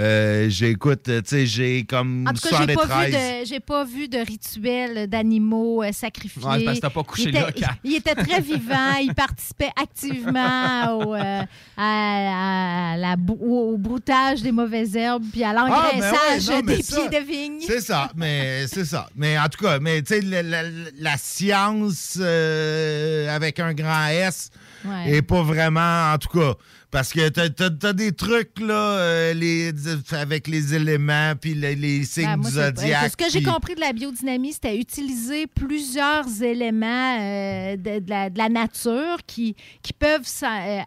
Euh, 0.00 0.48
J'écoute, 0.48 1.02
tu 1.04 1.12
sais, 1.24 1.46
j'ai 1.46 1.84
comme 1.84 2.26
En 2.28 2.32
tout 2.32 2.48
cas, 2.48 2.56
j'ai 2.66 2.74
pas, 2.74 2.82
vu 2.84 2.88
73. 2.88 3.12
de, 3.12 3.46
j'ai 3.46 3.60
pas 3.60 3.84
vu 3.84 4.08
de 4.08 4.18
rituel 4.18 5.06
d'animaux 5.08 5.82
euh, 5.82 5.92
sacrifiés. 5.92 6.42
Ouais, 6.42 6.64
parce 6.64 6.78
que 6.78 6.82
t'as 6.82 6.90
pas 6.90 7.02
couché 7.02 7.24
il 7.28 7.32
là, 7.34 7.50
était, 7.50 7.60
Kat. 7.60 7.74
il 7.84 7.94
était 7.96 8.14
très 8.14 8.40
vivant, 8.40 8.96
il 9.02 9.14
participait 9.14 9.70
activement 9.80 10.96
au, 10.98 11.14
euh, 11.14 11.42
à, 11.76 12.92
à 12.92 12.96
la, 12.96 13.16
bou- 13.16 13.38
au, 13.40 13.74
au 13.74 13.78
broutage 13.78 14.42
des 14.42 14.52
mauvaises 14.52 14.96
herbes 14.96 15.24
puis 15.30 15.44
à 15.44 15.50
Ah, 15.50 15.64
ouais, 15.64 15.70
l'engraissage 15.70 16.48
non, 16.50 16.60
des 16.62 16.82
ça, 16.82 16.96
pieds 17.08 17.20
de 17.20 17.24
vigne. 17.24 17.60
C'est 17.60 17.80
ça, 17.80 18.10
mais 18.16 18.66
c'est 18.68 18.84
ça. 18.86 19.08
Mais 19.14 19.38
en 19.38 19.48
tout 19.48 19.62
cas, 19.62 19.78
mais 19.80 20.02
tu 20.02 20.14
sais, 20.14 20.20
la, 20.22 20.42
la- 20.42 20.62
la 20.98 21.16
science 21.18 22.16
euh, 22.20 23.28
avec 23.34 23.60
un 23.60 23.74
grand 23.74 24.06
S 24.06 24.50
Ouais. 24.82 25.16
est 25.16 25.22
pas 25.22 25.42
vraiment, 25.42 26.12
en 26.14 26.16
tout 26.16 26.30
cas, 26.38 26.54
parce 26.90 27.12
que 27.12 27.28
t'as 27.28 27.48
as, 27.88 27.92
des 27.92 28.12
trucs 28.12 28.58
là, 28.60 28.74
euh, 28.98 29.34
les, 29.34 29.72
avec 30.12 30.48
les 30.48 30.74
éléments 30.74 31.34
puis 31.40 31.54
les, 31.54 31.76
les 31.76 32.04
signes 32.04 32.24
Ben, 32.24 32.34
du 32.36 32.40
moi, 32.42 32.50
zodiaque. 32.50 33.10
Ce 33.12 33.16
que 33.16 33.30
j'ai 33.30 33.42
compris 33.42 33.74
de 33.74 33.80
la 33.80 33.92
biodynamie, 33.92 34.52
c'était 34.52 34.76
utiliser 34.76 35.46
plusieurs 35.46 36.42
éléments 36.42 37.18
euh, 37.20 37.76
de, 37.76 38.00
de 38.00 38.10
la, 38.10 38.30
de 38.30 38.38
la 38.38 38.48
nature 38.48 39.18
qui, 39.26 39.54
qui 39.82 39.92
peuvent 39.92 40.26
s'en- 40.26 40.84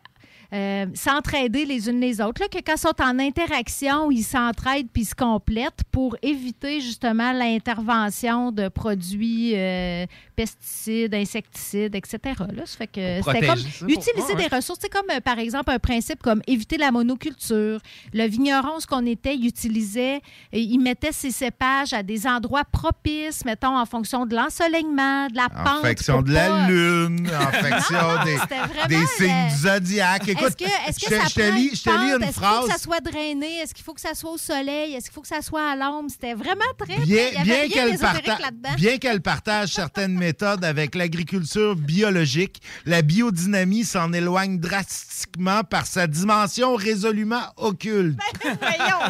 euh, 0.53 0.85
s'entraider 0.93 1.65
les 1.65 1.89
unes 1.89 1.99
les 1.99 2.21
autres. 2.21 2.41
Là, 2.41 2.47
que 2.47 2.59
quand 2.63 2.75
ils 2.75 2.79
sont 2.79 3.01
en 3.01 3.17
interaction, 3.19 4.11
ils 4.11 4.23
s'entraident 4.23 4.87
puis 4.93 5.01
ils 5.03 5.05
se 5.05 5.15
complètent 5.15 5.81
pour 5.91 6.15
éviter 6.21 6.79
justement 6.79 7.31
l'intervention 7.33 8.51
de 8.51 8.67
produits 8.67 9.53
euh, 9.55 10.05
pesticides, 10.35 11.13
insecticides, 11.15 11.95
etc. 11.95 12.19
Là, 12.53 12.65
ça 12.65 12.77
fait 12.77 12.87
que 12.87 13.21
c'était 13.23 13.47
comme 13.47 13.57
ça, 13.57 13.85
utiliser 13.87 14.35
des 14.35 14.47
ressources. 14.55 14.79
C'est 14.81 14.91
comme, 14.91 15.09
euh, 15.11 15.19
par 15.21 15.39
exemple, 15.39 15.71
un 15.71 15.79
principe 15.79 16.21
comme 16.21 16.41
éviter 16.45 16.77
la 16.77 16.91
monoculture. 16.91 17.79
Le 18.13 18.27
vigneron, 18.27 18.79
ce 18.79 18.85
qu'on 18.87 19.05
était, 19.05 19.35
il 19.35 19.47
utilisait, 19.47 20.21
il 20.51 20.77
mettait 20.79 21.11
ses 21.11 21.31
cépages 21.31 21.93
à 21.93 22.03
des 22.03 22.27
endroits 22.27 22.63
propices, 22.71 23.43
mettons, 23.45 23.77
en 23.77 23.85
fonction 23.85 24.25
de 24.25 24.35
l'ensoleillement, 24.35 25.27
de 25.27 25.35
la 25.35 25.45
En 25.45 25.63
pente. 25.63 25.87
fonction 25.87 26.13
pour 26.15 26.23
de 26.23 26.33
la 26.33 26.67
lune, 26.67 27.27
en 27.27 27.51
fonction 27.51 27.97
Non, 27.97 28.23
des, 28.25 28.95
des 28.95 29.05
signes 29.07 29.47
du 29.49 29.55
zodiaque. 29.55 30.27
Écoute, 30.27 30.42
Est-ce 30.47 30.55
que, 30.57 30.63
est-ce 30.89 30.99
que 30.99 31.15
je 31.15 31.21
ça 31.21 31.27
je 31.29 31.33
te 31.33 31.39
prend 31.41 31.55
lis- 31.57 31.69
une 31.69 31.75
je 31.75 31.83
te 31.83 31.89
lis 31.89 31.95
pente? 31.95 32.21
une 32.21 32.23
Est-ce 32.23 32.33
qu'il 32.33 32.43
faut 32.43 32.63
que 32.65 32.71
ça 32.71 32.77
soit 32.79 33.01
drainé? 33.01 33.55
Est-ce 33.59 33.73
qu'il 33.73 33.83
faut 33.83 33.93
que 33.93 34.01
ça 34.01 34.13
soit 34.15 34.31
au 34.31 34.37
soleil? 34.37 34.93
Est-ce 34.95 35.05
qu'il 35.05 35.13
faut 35.13 35.21
que 35.21 35.27
ça 35.27 35.41
soit 35.41 35.69
à 35.71 35.75
l'ombre? 35.75 36.09
C'était 36.11 36.33
vraiment 36.33 36.61
très... 36.77 36.97
Bien, 36.97 37.29
qu'elle 37.69 37.97
parta- 37.97 38.21
bien 38.77 38.97
qu'elle 38.97 39.21
partage 39.21 39.69
certaines 39.73 40.13
méthodes 40.13 40.63
avec 40.63 40.95
l'agriculture 40.95 41.75
biologique, 41.75 42.61
la 42.85 43.01
biodynamie 43.01 43.83
s'en 43.83 44.13
éloigne 44.13 44.59
drastiquement 44.59 45.63
par 45.63 45.85
sa 45.85 46.07
dimension 46.07 46.75
résolument 46.75 47.43
occulte. 47.57 48.17
Ben, 48.43 48.61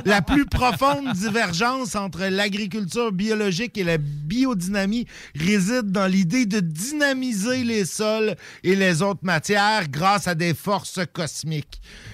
La 0.05 0.21
plus 0.21 0.45
profonde 0.45 1.11
divergence 1.13 1.95
entre 1.95 2.25
l'agriculture 2.25 3.11
biologique 3.11 3.77
et 3.77 3.83
la 3.83 3.97
biodynamie 3.97 5.05
réside 5.35 5.91
dans 5.91 6.07
l'idée 6.07 6.45
de 6.45 6.59
dynamiser 6.59 7.63
les 7.63 7.85
sols 7.85 8.35
et 8.63 8.75
les 8.75 9.01
autres 9.01 9.23
matières 9.23 9.87
grâce 9.89 10.27
à 10.27 10.35
des 10.35 10.53
forces 10.53 10.99
cosmiques. 11.13 11.22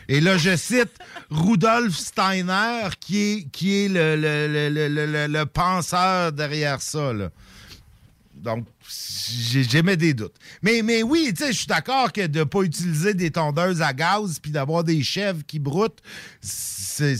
Et 0.07 0.19
là, 0.21 0.37
je 0.37 0.55
cite 0.55 0.91
Rudolf 1.29 1.95
Steiner, 1.95 2.89
qui 2.99 3.17
est, 3.19 3.49
qui 3.51 3.85
est 3.85 3.87
le, 3.89 4.15
le- 4.15 4.69
le- 4.69 5.27
le- 5.27 5.45
penseur 5.45 6.31
derrière 6.31 6.81
ça. 6.81 7.13
là. 7.13 7.29
Donc, 8.35 8.65
j'ai- 8.87 9.63
j'émets 9.63 9.97
des 9.97 10.13
doutes. 10.13 10.35
Mais, 10.61 10.81
mais 10.81 11.03
oui, 11.03 11.33
je 11.37 11.51
suis 11.51 11.65
d'accord 11.67 12.11
que 12.13 12.25
de 12.25 12.39
ne 12.39 12.43
pas 12.45 12.61
utiliser 12.61 13.13
des 13.13 13.31
tondeuses 13.31 13.81
à 13.81 13.91
gaz 13.93 14.39
puis 14.41 14.51
d'avoir 14.51 14.83
des 14.83 15.03
chèvres 15.03 15.41
qui 15.45 15.59
broutent, 15.59 15.99
c'est 16.41 17.15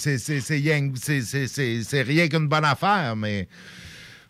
rien 2.04 2.28
qu'une 2.30 2.48
bonne 2.48 2.66
affaire, 2.66 3.16
mais. 3.16 3.48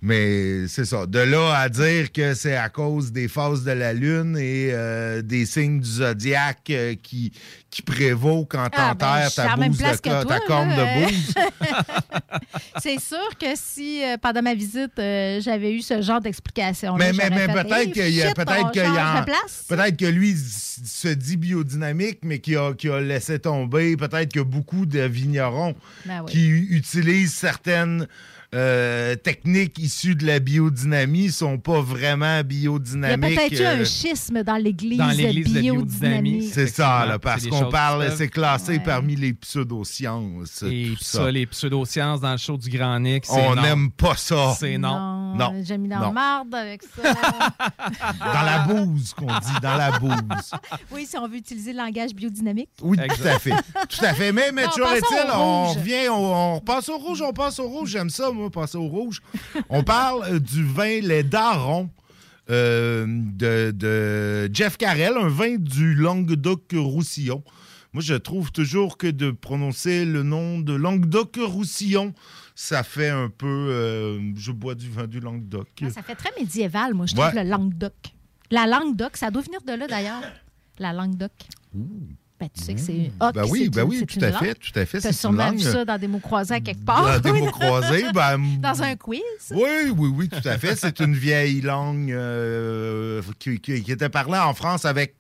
Mais 0.02 0.68
c'est 0.70 0.86
ça. 0.86 1.06
De 1.06 1.20
là 1.20 1.56
à 1.58 1.68
dire 1.68 2.12
que 2.14 2.34
c'est 2.34 2.56
à 2.56 2.70
cause 2.70 3.12
des 3.12 3.28
phases 3.28 3.66
de 3.66 3.72
la 3.72 3.92
Lune 3.92 4.38
et 4.38 4.70
euh, 4.72 5.22
des 5.22 5.46
signes 5.46 5.82
du 5.82 5.90
zodiaque 5.90 6.70
euh, 6.70 6.96
qui, 7.04 7.34
qui 7.70 7.82
prévaut 7.82 8.46
quand 8.46 8.70
Ah, 8.72 8.94
ben, 8.94 8.96
t'enterres 8.96 9.28
à 9.28 9.30
ta, 9.30 9.56
bouse 9.58 9.78
de 9.78 9.84
que 9.84 10.22
toi, 10.22 10.26
ta 10.26 10.40
corne 10.40 10.70
de 10.70 11.06
bouse. 11.06 11.34
C'est 12.82 13.00
sûr 13.00 13.38
que 13.38 13.48
si 13.56 14.02
euh, 14.04 14.16
pendant 14.22 14.42
ma 14.42 14.54
visite, 14.54 14.94
j'avais 14.96 15.74
eu 15.74 15.82
ce 15.82 16.02
genre 16.02 16.22
d'explication. 16.22 16.96
Mais, 16.96 17.12
mais, 17.12 17.30
mais 17.30 17.48
peut-être 17.48 17.92
qu'il 17.92 18.10
y 18.16 18.24
a 18.24 18.34
peut-être 18.34 18.72
qu'il 18.72 18.82
y 18.82 18.86
a- 18.86 19.24
place. 19.24 19.66
peut-être 19.68 19.98
que 19.98 20.06
lui 20.06 20.34
se 20.34 21.10
dit 21.10 21.36
biodynamique, 21.36 22.20
mais 22.24 22.40
qui 22.40 22.56
a, 22.56 22.74
qui 22.74 22.90
a 22.90 23.02
laissé 23.02 23.40
tomber. 23.40 23.98
Peut-être 23.98 24.38
a 24.38 24.44
beaucoup 24.46 24.86
de 24.86 25.02
vignerons 25.02 25.76
Ben 26.06 26.22
oui. 26.22 26.32
qui 26.32 26.48
utilisent 26.50 27.34
certaines 27.34 28.08
euh, 28.56 29.16
techniques 29.16 29.78
issues 29.78 30.16
de 30.16 30.26
la 30.26 30.40
biodynamie, 30.40 31.30
sont 31.32 31.58
pas 31.60 31.82
vraiment 31.82 32.26
Il 32.26 32.38
y 32.38 32.40
a 32.40 32.44
biodynamiques. 32.44 33.38
peut-être 33.38 33.60
eu 33.60 33.64
euh, 33.64 33.82
un 33.82 33.86
schisme 33.86 34.44
dans 34.44 34.56
l'église 34.56 34.98
de 34.98 35.04
biodynamie. 35.04 35.62
biodynamie. 35.62 36.50
c'est 36.52 36.68
ça, 36.68 37.06
là, 37.06 37.20
parce 37.20 37.46
qu'on 37.48 37.70
parle, 37.70 38.12
c'est 38.16 38.28
classé 38.30 38.74
Ouais. 38.74 38.80
parmi 38.80 39.16
les 39.16 39.34
pseudosciences. 39.34 40.64
Et 40.64 40.94
tout 40.98 41.04
ça, 41.04 41.30
les 41.32 41.46
pseudosciences 41.46 42.22
dans 42.22 42.32
le 42.32 42.38
show 42.38 42.58
du 42.58 42.70
Grand 42.70 43.00
Nick, 43.00 43.26
c'est 43.26 43.34
On 43.34 43.56
non. 43.56 43.62
n'aime 43.62 43.92
pas 43.92 44.16
ça. 44.16 44.56
C'est 44.60 44.78
non. 44.78 45.36
Non. 45.36 45.54
J'ai 45.64 45.78
mis 45.78 45.88
dans 45.88 45.98
Non. 46.00 46.06
la 46.08 46.12
marde 46.12 46.56
avec 46.56 46.82
ça. 46.84 47.14
Dans 48.20 48.42
la 48.44 48.60
bouse, 48.60 49.14
qu'on 49.14 49.26
dit, 49.28 49.60
dans 49.62 49.76
la 49.76 49.92
bouse. 50.00 50.52
oui, 50.92 51.06
si 51.10 51.18
on 51.18 51.28
veut 51.28 51.38
utiliser 51.38 51.72
le 51.72 51.78
langage 51.80 52.14
biodynamique. 52.14 52.70
Oui, 52.82 52.98
tout 52.98 53.28
à 53.28 53.40
fait. 53.40 53.52
Tout 53.90 54.04
à 54.06 54.14
fait. 54.14 54.32
Mais, 54.32 54.52
mais 54.52 54.64
Non, 54.64 54.70
toujours 54.70 54.92
est-il, 54.92 55.32
on 55.34 55.68
revient, 55.74 56.10
on, 56.10 56.14
on 56.16 56.56
repasse 56.56 56.90
au 56.90 56.98
rouge, 56.98 57.22
on 57.22 57.34
passe 57.34 57.60
au 57.60 57.68
rouge. 57.68 57.90
J'aime 57.90 58.10
ça, 58.10 58.30
moi, 58.40 58.50
passer 58.50 58.78
au 58.78 58.88
rouge. 58.88 59.22
On 59.70 59.84
parle 59.84 60.24
euh, 60.26 60.40
du 60.40 60.64
vin 60.64 61.00
Les 61.02 61.24
Darons 61.24 61.90
euh, 62.50 63.06
de, 63.08 63.72
de 63.72 64.50
Jeff 64.54 64.78
Carrel, 64.78 65.14
un 65.18 65.28
vin 65.28 65.56
du 65.58 65.94
Languedoc-Roussillon. 65.96 67.44
Moi, 67.94 68.04
je 68.04 68.14
trouve 68.16 68.52
toujours 68.52 68.98
que 68.98 69.08
de 69.08 69.32
prononcer 69.32 70.06
le 70.06 70.24
nom 70.24 70.60
de 70.60 70.74
Languedoc-Roussillon, 70.74 72.14
ça 72.56 72.84
fait 72.84 73.10
un 73.10 73.30
peu. 73.30 73.48
euh, 73.48 74.32
je 74.36 74.52
bois 74.52 74.76
du 74.76 74.90
vin 74.90 75.08
du 75.08 75.20
Languedoc. 75.20 75.68
Ah, 75.84 75.90
ça 75.90 76.02
fait 76.04 76.16
très 76.16 76.30
médiéval, 76.40 76.94
moi, 76.94 77.06
je 77.08 77.16
Ouais. 77.16 77.30
trouve, 77.30 77.44
le 77.44 77.50
Languedoc. 77.50 77.94
La 78.52 78.68
Languedoc, 78.68 79.18
ça 79.18 79.32
doit 79.32 79.42
venir 79.44 79.62
de 79.62 79.74
là, 79.74 79.88
d'ailleurs. 79.88 80.22
La 80.80 80.94
Languedoc. 80.94 81.32
Ben, 82.40 82.48
tu 82.56 82.64
sais 82.64 82.74
que 82.74 82.80
c'est. 82.80 83.12
Ah, 83.20 83.32
Ben 83.34 83.44
que 83.44 83.50
oui, 83.50 83.68
ben 83.70 83.84
oui, 83.84 84.06
tout 84.06 84.24
à 84.24 84.32
fait, 84.32 84.56
tout 84.56 84.72
à 84.80 84.86
fait. 84.86 85.02
C'est 85.02 85.10
une 85.10 85.14
sûrement 85.14 85.52
vu 85.52 85.60
ça 85.60 85.84
dans 85.84 85.98
des 85.98 86.08
mots 86.08 86.20
croisés 86.20 86.54
à 86.54 86.62
quelque 86.62 86.86
part. 86.86 87.20
Dans 87.22 87.34
des 87.34 87.38
mots 87.40 87.48
croisés, 87.52 88.06
ben, 88.14 88.40
Dans 88.62 88.82
un 88.82 88.96
quiz. 88.96 89.20
Oui, 89.52 89.92
oui, 89.98 90.10
oui, 90.16 90.30
tout 90.30 90.48
à 90.48 90.58
fait. 90.58 90.76
C'est 90.78 91.00
une 91.02 91.16
vieille 91.16 91.60
langue 91.62 92.12
euh, 92.12 93.22
qui, 93.40 93.60
qui- 93.60 93.84
qui 93.84 93.92
était 93.92 94.08
parlée 94.10 94.38
en 94.40 94.54
France 94.54 94.86
avec 94.86 95.16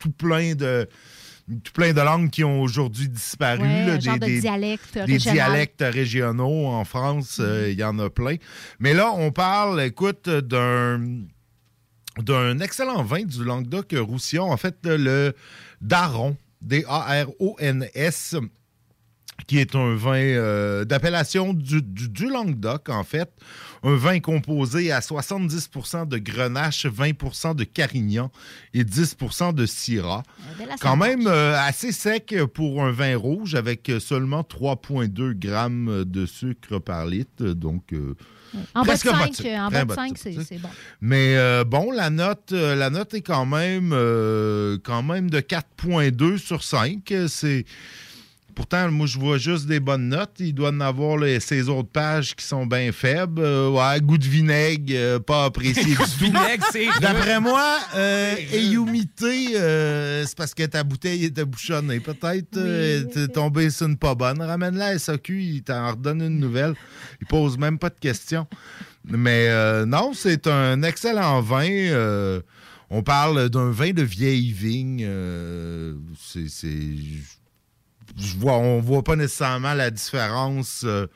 tout 0.00 0.10
plein 0.10 0.54
de 0.56 0.88
tout 1.62 1.72
plein 1.72 1.92
de 1.92 2.00
langues 2.00 2.30
qui 2.30 2.42
ont 2.42 2.60
aujourd'hui 2.60 3.08
disparu. 3.08 3.62
Ouais, 3.62 3.86
là, 3.86 4.00
genre 4.00 4.18
de 4.18 4.26
dialecte 4.40 4.98
des 5.06 5.18
dialectes 5.18 5.84
régionaux 5.86 6.66
en 6.66 6.84
France, 6.84 7.36
euh, 7.38 7.68
il 7.70 7.78
y 7.78 7.84
en 7.84 7.96
a 8.00 8.10
plein. 8.10 8.34
Mais 8.80 8.92
là, 8.94 9.12
on 9.14 9.30
parle, 9.30 9.80
écoute, 9.82 10.28
d'un 10.28 11.00
d'un 12.18 12.58
excellent 12.60 13.04
vin 13.04 13.22
du 13.22 13.44
Languedoc-Roussillon. 13.44 14.50
En 14.50 14.56
fait, 14.56 14.74
le 14.84 15.34
Daron, 15.80 16.36
D-A-R-O-N-S, 16.66 18.36
qui 19.46 19.58
est 19.58 19.74
un 19.76 19.94
vin 19.94 20.14
euh, 20.16 20.84
d'appellation 20.86 21.52
du, 21.52 21.82
du- 21.82 22.08
du 22.08 22.26
Languedoc, 22.28 22.88
en 22.88 23.04
fait. 23.04 23.30
Un 23.82 23.94
vin 23.94 24.18
composé 24.20 24.90
à 24.90 25.00
70% 25.00 26.08
de 26.08 26.16
grenache, 26.18 26.86
20% 26.86 27.54
de 27.54 27.64
carignan 27.64 28.32
et 28.74 28.82
10% 28.82 29.52
de 29.54 29.66
syrah. 29.66 30.22
Quand 30.80 30.96
même 30.96 31.26
euh, 31.26 31.56
assez 31.60 31.92
sec 31.92 32.34
pour 32.54 32.82
un 32.82 32.90
vin 32.90 33.16
rouge 33.16 33.54
avec 33.54 33.92
seulement 34.00 34.40
3,2 34.40 35.34
grammes 35.34 36.04
de 36.04 36.24
sucre 36.26 36.78
par 36.78 37.04
litre. 37.06 37.44
Donc, 37.52 37.92
euh, 37.92 38.14
En 38.74 38.82
bas 38.82 38.82
de 38.82 38.86
presque 38.88 39.10
pas 39.10 39.18
5, 39.24 39.34
sucre, 39.34 39.48
en 39.48 39.70
très 39.70 39.78
bas 39.78 39.82
de 39.82 39.88
bas 39.88 39.94
5 39.94 40.18
sucre, 40.18 40.42
c'est 40.46 40.58
bon. 40.58 40.68
mais 41.00 41.36
euh, 41.36 41.64
bon, 41.64 41.90
la 41.90 42.10
note, 42.10 42.52
euh, 42.52 42.74
la 42.74 42.90
note 42.90 43.14
est 43.14 43.22
quand 43.22 43.46
même, 43.46 43.90
euh, 43.92 44.78
quand 44.82 45.02
même 45.02 45.30
de 45.30 45.40
4,2 45.40 46.38
sur 46.38 46.62
5. 46.62 47.12
C'est. 47.28 47.64
Pourtant, 48.56 48.90
moi, 48.90 49.06
je 49.06 49.18
vois 49.18 49.36
juste 49.36 49.66
des 49.66 49.80
bonnes 49.80 50.08
notes. 50.08 50.36
Il 50.40 50.54
doit 50.54 50.70
en 50.70 50.80
avoir 50.80 51.18
là, 51.18 51.38
ces 51.40 51.68
autres 51.68 51.90
pages 51.90 52.34
qui 52.34 52.42
sont 52.44 52.64
bien 52.64 52.90
faibles. 52.90 53.42
Euh, 53.42 53.68
ouais, 53.68 54.00
goût 54.00 54.16
de 54.16 54.24
vinaigre, 54.24 54.92
euh, 54.96 55.18
pas 55.20 55.44
apprécié 55.44 55.84
du 55.84 55.94
tout. 55.94 56.02
Vinaigre, 56.18 56.64
c'est 56.72 56.86
D'après 57.02 57.38
moi, 57.38 57.78
euh, 57.94 58.34
et 58.52 58.64
humidité, 58.72 59.56
euh, 59.56 60.24
c'est 60.26 60.36
parce 60.36 60.54
que 60.54 60.62
ta 60.64 60.82
bouteille 60.82 61.26
était 61.26 61.44
bouchonnée. 61.44 62.00
Peut-être 62.00 62.56
euh, 62.56 63.04
t'es 63.04 63.28
tombé 63.28 63.68
sur 63.68 63.88
une 63.88 63.98
pas 63.98 64.14
bonne. 64.14 64.40
Ramène-la 64.40 64.86
à 64.86 64.98
SAQ, 64.98 65.42
il 65.42 65.62
t'en 65.62 65.90
redonne 65.90 66.22
une 66.22 66.38
nouvelle. 66.40 66.74
Il 67.20 67.26
pose 67.26 67.58
même 67.58 67.78
pas 67.78 67.90
de 67.90 68.00
questions. 68.00 68.46
Mais 69.04 69.48
euh, 69.50 69.84
non, 69.84 70.12
c'est 70.14 70.46
un 70.46 70.82
excellent 70.82 71.42
vin. 71.42 71.68
euh, 71.70 72.40
on 72.88 73.02
parle 73.02 73.50
d'un 73.50 73.70
vin 73.70 73.90
de 73.90 74.02
vieille 74.02 74.50
vigne. 74.52 75.04
euh, 75.06 75.94
c'est. 76.18 76.46
Je 78.18 78.36
vois, 78.38 78.54
on 78.54 78.80
voit 78.80 79.02
pas 79.02 79.16
nécessairement 79.16 79.74
la 79.74 79.90
différence. 79.90 80.82
euh, 80.84 81.06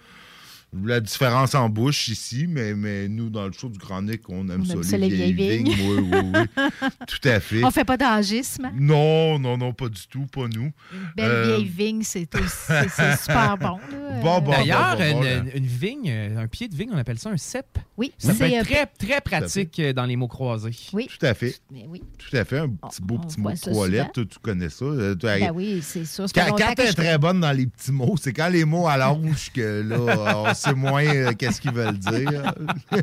la 0.84 1.00
différence 1.00 1.54
en 1.54 1.68
bouche 1.68 2.08
ici, 2.08 2.46
mais, 2.48 2.74
mais 2.74 3.08
nous, 3.08 3.28
dans 3.28 3.46
le 3.46 3.52
show 3.52 3.68
du 3.68 3.78
Grand 3.78 4.02
Nick, 4.02 4.28
on 4.28 4.48
aime 4.48 4.62
On 4.62 4.64
ça, 4.64 4.72
aime 4.74 4.78
les, 4.80 4.84
ça, 4.84 4.96
les 4.98 5.08
vieilles, 5.08 5.32
vieilles 5.32 5.62
vignes. 5.64 5.72
vignes. 5.72 5.90
Oui, 5.90 6.08
oui, 6.12 6.30
oui. 6.56 6.64
Tout 7.08 7.28
à 7.28 7.40
fait. 7.40 7.64
On 7.64 7.70
fait 7.70 7.84
pas 7.84 7.96
d'angisme. 7.96 8.70
Non, 8.78 9.38
non, 9.38 9.58
non, 9.58 9.72
pas 9.72 9.88
du 9.88 10.06
tout, 10.08 10.26
pas 10.26 10.46
nous. 10.48 10.70
Belle 11.16 11.30
Euh, 11.30 11.56
vieille 11.56 11.64
vigne, 11.68 12.02
c'est 12.04 12.28
super 13.22 13.56
bon. 13.58 13.78
là. 13.90 14.20
Bon, 14.22 14.40
bon, 14.40 14.50
D'ailleurs, 14.52 14.96
bon, 14.96 15.12
bon, 15.12 15.20
bon, 15.20 15.24
une, 15.24 15.50
une 15.56 15.66
vigne, 15.66 16.10
un 16.38 16.46
pied 16.46 16.68
de 16.68 16.74
vigne, 16.76 16.90
on 16.92 16.98
appelle 16.98 17.18
ça 17.18 17.30
un 17.30 17.36
cep. 17.36 17.66
Oui, 17.96 18.12
Ça 18.18 18.28
peut 18.28 18.34
c'est, 18.38 18.52
être 18.52 18.70
euh, 18.70 18.74
très, 18.74 18.86
très 19.08 19.20
pratique 19.20 19.78
euh, 19.80 19.92
dans 19.92 20.04
les 20.06 20.16
mots 20.16 20.28
croisés. 20.28 20.70
Oui. 20.92 21.08
Tout 21.08 21.26
à 21.26 21.34
fait. 21.34 21.60
Mais 21.72 21.84
oui. 21.88 22.02
Tout 22.18 22.36
à 22.36 22.44
fait. 22.44 22.58
Un 22.58 22.68
petit 22.68 23.02
beau 23.02 23.16
on 23.22 23.26
petit 23.26 23.40
mot 23.40 23.50
de 23.50 23.56
trois 23.58 23.88
lettres, 23.88 24.22
tu 24.22 24.38
connais 24.40 24.68
ça. 24.70 24.84
Tu- 25.12 25.16
Ben 25.26 25.50
oui, 25.54 25.80
c'est 25.82 26.04
sûr. 26.04 26.26
Quand, 26.34 26.46
quand 26.56 26.70
que 26.70 26.74
t'es 26.74 26.86
je- 26.88 26.92
très 26.92 27.18
bonne 27.18 27.40
dans 27.40 27.52
les 27.52 27.66
petits 27.66 27.92
mots, 27.92 28.14
c'est 28.20 28.32
quand 28.32 28.48
les 28.48 28.64
mots 28.64 28.86
à 28.86 28.96
l'ange 28.98 29.50
que 29.52 29.82
là, 29.82 30.54
sait 30.61 30.74
moins 30.74 31.04
euh, 31.04 31.32
qu'est-ce 31.32 31.61
qu'ils 31.61 31.72
veulent 31.72 31.98
dire. 31.98 32.52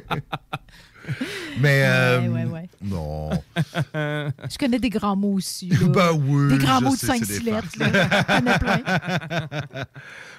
Mais 1.59 1.83
euh, 1.85 2.19
Ouais, 2.19 2.27
ouais, 2.27 2.45
ouais. 2.45 2.69
non. 2.83 3.29
Je 3.95 4.57
connais 4.59 4.77
des 4.77 4.89
grands 4.89 5.15
mots 5.15 5.35
aussi. 5.35 5.69
là. 5.69 5.77
Ben 5.87 6.11
oui, 6.11 6.49
Des 6.49 6.57
grands 6.57 6.81
mots 6.81 6.95
de 6.95 6.99
sais, 6.99 7.07
5 7.07 7.23
c'est 7.25 7.39
des 7.39 7.45
lettres. 7.51 7.67
farces. 7.77 7.93
là. 7.93 8.09
J'en 8.27 8.35
connais 8.35 8.59
plein. 8.59 9.83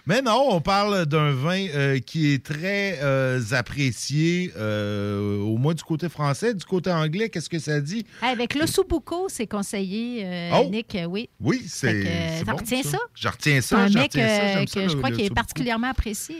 Mais 0.07 0.21
non, 0.21 0.47
on 0.51 0.61
parle 0.61 1.07
d'un 1.07 1.33
vin 1.33 1.67
euh, 1.75 1.99
qui 2.01 2.35
est 2.35 2.45
très 2.45 2.99
euh, 3.03 3.41
apprécié, 3.53 4.53
au 4.59 5.57
moins 5.57 5.73
du 5.73 5.83
côté 5.83 6.11
français. 6.11 6.53
Du 6.53 6.67
côté 6.67 6.91
anglais, 6.93 7.31
qu'est-ce 7.31 7.49
que 7.49 7.59
ça 7.59 7.81
dit? 7.81 8.05
Avec 8.21 8.55
l'Ossobuco, 8.55 9.29
c'est 9.31 9.47
conseillé, 9.47 10.51
Oh! 10.53 10.69
Nick, 10.71 10.97
oui. 11.09 11.31
Oui, 11.41 11.63
c'est. 11.67 12.05
c'est 12.39 12.45
bon, 12.45 12.57
retiens 12.57 12.83
ça? 12.83 12.99
Je 13.15 13.29
retiens 13.29 13.55
C'est 13.63 13.75
ça. 13.75 13.79
un 13.79 13.89
je 13.89 13.95
mec 13.95 14.13
retiens 14.13 14.29
ça, 14.29 14.35
euh, 14.43 14.53
j'aime 14.53 14.67
que 14.67 14.81
je 14.89 14.95
le- 14.95 14.99
crois 15.01 15.11
le 15.11 15.17
qui 15.17 15.25
est 15.25 15.35
particulièrement 15.35 15.89
apprécié 15.89 16.37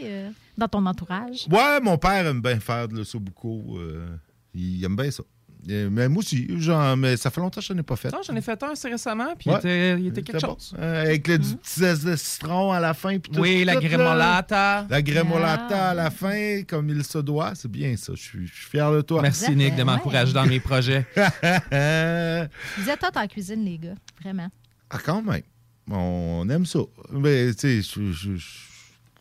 dans 0.59 0.69
ton 0.69 0.85
entourage? 0.85 1.47
Ouais, 1.51 1.81
mon 1.81 1.97
père 1.97 2.27
aime 2.27 2.43
bien 2.43 2.61
faire 2.61 2.89
le 2.89 3.05
sobuco. 3.05 3.79
euh, 3.79 4.07
il 4.55 4.85
aime 4.85 4.97
bien 4.97 5.11
ça. 5.11 5.23
Euh, 5.71 5.89
Mais 5.91 6.09
moi 6.09 6.21
aussi, 6.21 6.47
genre, 6.61 6.97
mais 6.97 7.17
ça 7.17 7.31
fait 7.31 7.41
longtemps 7.41 7.61
que 7.61 7.67
je 7.67 7.73
n'en 7.73 7.81
ai 7.81 7.83
pas 7.83 7.97
fait. 7.97 8.11
Non, 8.13 8.21
j'en 8.27 8.35
ai 8.37 8.41
fait 8.41 8.63
un 8.63 8.71
assez 8.71 8.89
récemment, 8.89 9.35
puis 9.37 9.51
Ouais. 9.51 9.57
il 9.57 9.59
était, 9.59 10.01
il 10.01 10.07
était 10.07 10.23
quelque 10.23 10.41
bon. 10.41 10.55
chose. 10.55 10.73
Euh, 10.79 11.03
avec 11.03 11.27
le 11.27 11.37
du 11.39 11.57
petit 11.57 11.81
zeste 11.81 12.05
de 12.05 12.15
citron 12.17 12.71
à 12.73 12.79
la 12.81 12.95
fin. 12.95 13.19
puis 13.19 13.33
tout, 13.33 13.41
Oui, 13.41 13.65
la 13.65 13.75
tout, 13.75 13.81
grémolata. 13.81 14.87
La 14.89 15.03
grémolata 15.03 15.91
à 15.91 15.95
la 15.95 16.11
fin, 16.11 16.63
comme 16.63 16.89
il 16.91 17.05
se 17.05 17.19
doit. 17.19 17.55
C'est 17.57 17.71
bien 17.71 17.97
ça. 17.97 18.13
Je 18.15 18.23
suis 18.23 18.47
je 18.47 18.55
suis 18.55 18.67
fier 18.71 18.91
de 18.93 19.01
toi. 19.01 19.21
Merci, 19.21 19.55
Nick, 19.57 19.75
de 19.75 19.83
m'encourager 19.83 20.33
dans 20.33 20.47
mes 20.47 20.61
projets. 20.61 21.05
Vous 21.17 22.89
êtes 22.91 23.05
en 23.17 23.27
cuisine, 23.27 23.65
les 23.65 23.79
gars. 23.79 23.95
Vraiment. 24.23 24.49
Ah, 24.91 24.99
quand 25.05 25.23
même. 25.23 25.43
On 25.91 26.47
aime 26.51 26.67
ça. 26.67 26.81
Mais, 27.11 27.53
tu 27.55 27.61
sais, 27.61 27.83
je- 27.83 28.13
je- 28.13 28.37
je- 28.37 28.68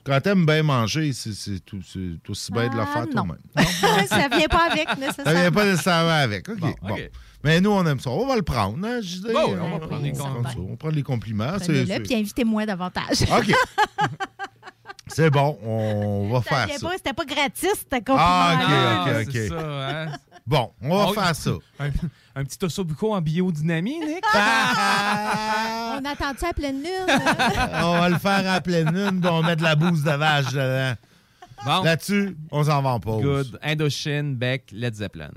quand 0.08 0.22
t'aimes 0.22 0.46
bien 0.46 0.64
manger, 0.64 1.12
c'est 1.14 1.60
tout- 1.66 1.82
aussi 2.30 2.52
bien 2.52 2.70
de 2.70 2.76
le 2.76 2.82
Ah, 2.82 2.86
faire 2.88 3.06
non. 3.08 3.12
toi-même. 3.26 3.38
ça 4.08 4.28
vient 4.36 4.48
pas 4.48 4.70
avec, 4.72 4.88
Ça 4.90 4.96
nécessairement. 4.96 5.40
vient 5.42 5.52
pas 5.52 5.66
nécessairement 5.66 6.10
avec. 6.24 6.50
OK. 6.50 6.60
Bon. 6.82 6.98
Mais 7.44 7.62
nous, 7.62 7.70
on 7.70 7.86
aime 7.86 8.00
ça. 8.00 8.10
On 8.10 8.26
va 8.26 8.36
le 8.36 8.42
prendre. 8.42 8.78
Hein, 8.86 9.00
je 9.02 9.18
dis, 9.18 9.34
Bon, 9.34 9.54
oui, 9.54 9.58
on 9.62 9.78
va 9.78 9.88
prendre 9.88 10.02
les 10.04 10.12
on 10.12 10.16
compliments. 10.24 10.42
prend 10.42 10.52
ça. 10.52 10.58
On 10.72 10.76
prend 10.76 10.90
les 10.90 11.04
compliments. 11.04 11.54
Prenez-le, 11.60 12.04
puis 12.04 12.16
invitez-moi 12.16 12.66
davantage. 12.66 13.22
OK. 13.22 13.54
C'est 15.10 15.30
bon, 15.30 15.58
on 15.64 16.30
va 16.32 16.42
Ça 16.44 16.66
faire 16.68 16.80
ça. 16.80 16.90
C'était 16.98 17.14
pas 17.14 17.24
gratis, 17.24 17.70
c'était 17.80 17.98
compliment. 18.00 18.18
Ah, 18.20 19.06
Ah, 19.08 19.22
OK, 19.22 19.28
OK, 19.28 19.32
c'est 19.34 19.52
OK. 19.52 19.58
ça, 19.60 19.66
hein? 19.66 20.08
Bon, 20.48 20.72
on 20.82 20.90
va 20.98 21.06
Oh, 21.10 21.14
faire 21.14 21.36
ça. 21.36 21.52
Un, 21.80 21.90
un 22.36 22.44
petit 22.46 22.58
ossobuco 22.64 23.14
en 23.14 23.22
biodynamie, 23.22 24.00
Nick? 24.00 24.24
On 24.34 26.06
attend 26.06 26.34
ça 26.38 26.50
à 26.50 26.54
pleine 26.54 26.78
lune? 26.82 27.06
on 27.10 28.00
va 28.00 28.10
le 28.10 28.18
faire 28.18 28.50
à 28.52 28.62
pleine 28.62 28.90
lune, 28.94 29.20
puis 29.22 29.30
on 29.30 29.44
met 29.44 29.56
de 29.56 29.64
la 29.64 29.76
bouse 29.76 30.04
de 30.04 30.12
vache 30.12 30.54
dedans. 30.54 30.94
Bon. 31.66 31.82
Là-dessus, 31.84 32.38
on 32.52 32.64
s'en 32.64 32.82
va 32.82 32.90
en 32.92 33.00
pause. 33.00 33.24
Good. 33.24 33.60
Indochine, 33.64 34.36
Beck, 34.36 34.70
Led 34.72 34.94
Zeppelin. 34.96 35.32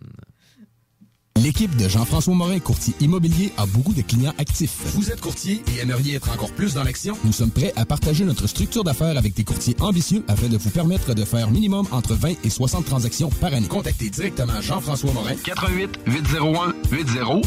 L'équipe 1.43 1.75
de 1.77 1.89
Jean-François 1.89 2.35
Morin, 2.35 2.59
courtier 2.59 2.93
immobilier, 3.01 3.53
a 3.57 3.65
beaucoup 3.65 3.95
de 3.95 4.03
clients 4.03 4.35
actifs. 4.37 4.77
Vous 4.95 5.11
êtes 5.11 5.21
courtier 5.21 5.63
et 5.75 5.81
aimeriez 5.81 6.17
être 6.17 6.31
encore 6.31 6.53
plus 6.53 6.75
dans 6.75 6.85
l'action? 6.85 7.17
Nous 7.25 7.33
sommes 7.33 7.51
prêts 7.51 7.73
à 7.77 7.87
partager 7.87 8.25
notre 8.25 8.47
structure 8.47 8.85
d'affaires 8.85 9.17
avec 9.17 9.33
des 9.35 9.45
courtiers 9.45 9.75
ambitieux 9.81 10.23
afin 10.29 10.49
de 10.49 10.59
vous 10.59 10.69
permettre 10.69 11.15
de 11.15 11.25
faire 11.25 11.51
minimum 11.51 11.87
entre 11.93 12.15
20 12.15 12.45
et 12.45 12.51
60 12.51 12.85
transactions 12.85 13.31
par 13.41 13.55
année. 13.55 13.69
Contactez 13.69 14.11
directement 14.11 14.61
Jean-François 14.61 15.13
Morin. 15.15 15.35
88 15.43 16.01
801 16.07 16.75
8011. 16.91 17.47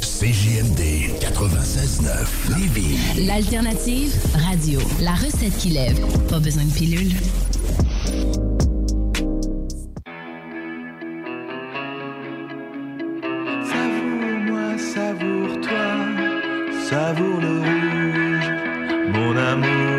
CJMD 0.00 0.80
96.9 1.20 2.58
Lévis. 2.58 3.26
L'alternative 3.26 4.14
radio. 4.34 4.80
La 5.00 5.14
recette 5.14 5.56
qui 5.56 5.70
lève. 5.70 5.98
Pas 6.28 6.40
besoin 6.40 6.64
de 6.64 6.72
pilule. 6.72 7.14
Savoure 16.88 17.40
le 17.40 17.54
rouge, 17.66 18.50
mon 19.12 19.36
amour. 19.36 19.95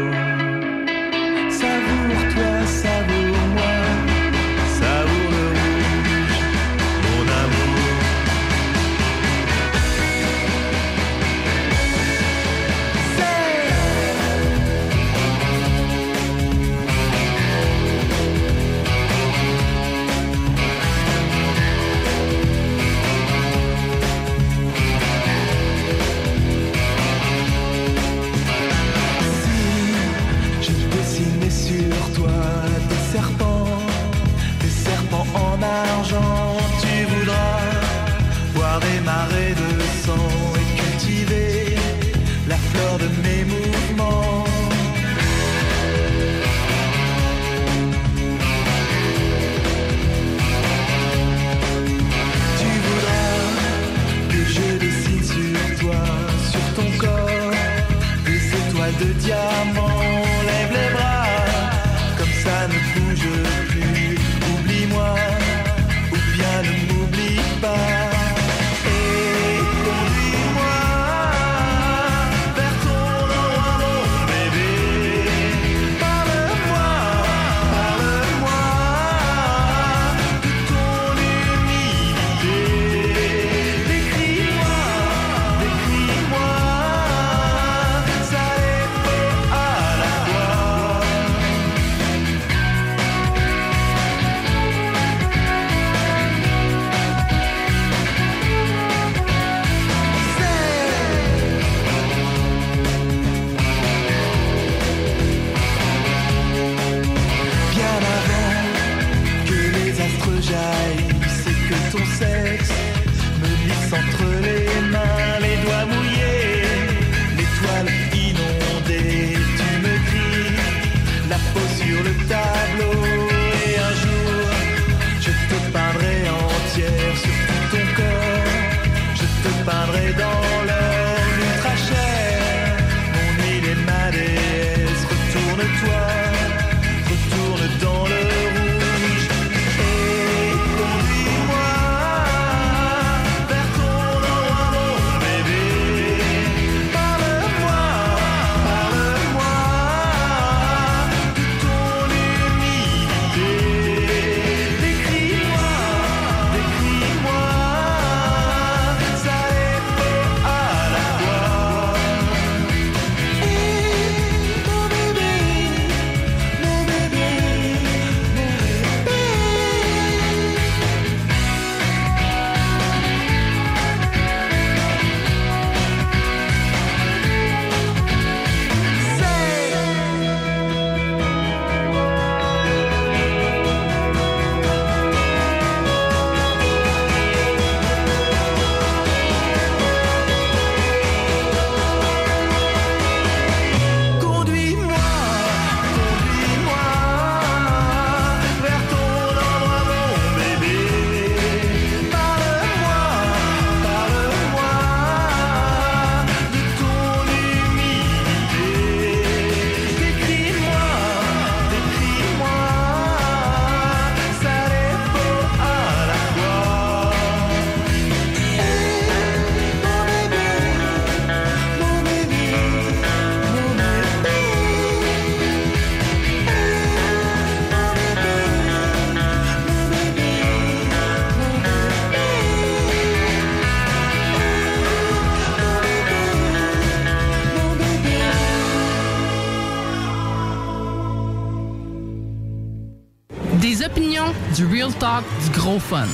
Real 244.88 245.00
talk, 245.00 245.24
du 245.44 245.50
gros 245.60 245.80
fun. 245.80 246.08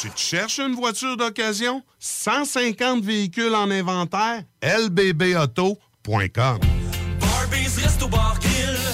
Tu 0.00 0.10
te 0.10 0.18
cherches 0.18 0.58
une 0.58 0.74
voiture 0.74 1.16
d'occasion? 1.16 1.82
150 1.98 3.02
véhicules 3.04 3.54
en 3.54 3.70
inventaire? 3.70 4.42
lbbauto.com 4.62 5.78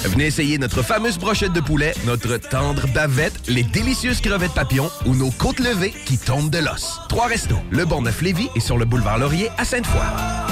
Venez 0.05 0.25
essayer 0.25 0.57
notre 0.57 0.81
fameuse 0.81 1.17
brochette 1.17 1.53
de 1.53 1.59
poulet, 1.59 1.93
notre 2.05 2.37
tendre 2.37 2.87
bavette, 2.93 3.47
les 3.47 3.63
délicieuses 3.63 4.21
crevettes 4.21 4.53
papillons 4.53 4.89
ou 5.05 5.15
nos 5.15 5.31
côtes 5.31 5.59
levées 5.59 5.93
qui 6.05 6.17
tombent 6.17 6.49
de 6.49 6.59
l'os. 6.59 7.01
Trois 7.09 7.27
restos, 7.27 7.59
le 7.71 7.85
Bonneuf-Lévis 7.85 8.49
et 8.55 8.59
sur 8.59 8.77
le 8.77 8.85
boulevard 8.85 9.17
Laurier 9.17 9.49
à 9.57 9.65
Sainte-Foy. 9.65 10.46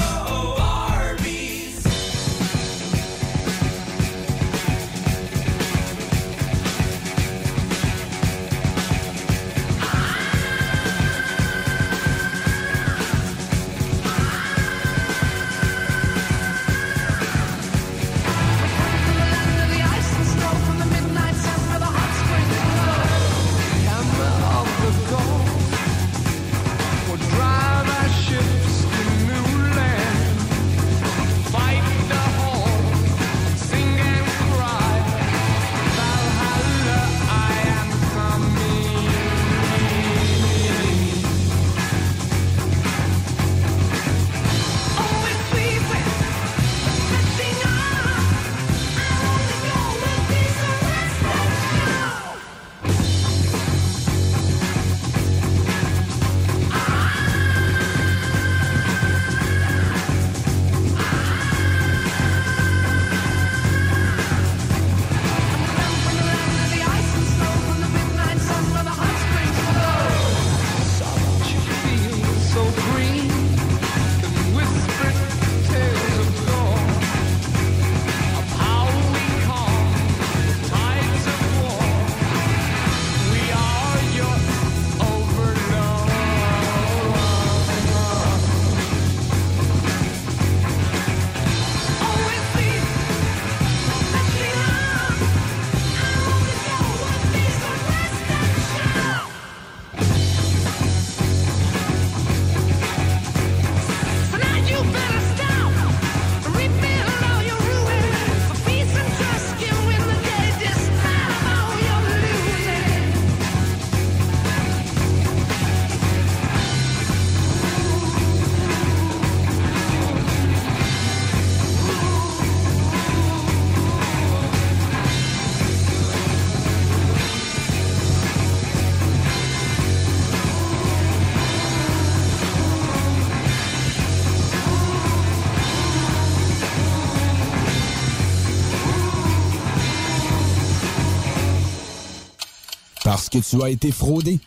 Parce 143.15 143.29
que 143.29 143.37
tu 143.37 143.63
as 143.63 143.69
été 143.69 143.93
fraudé. 143.93 144.41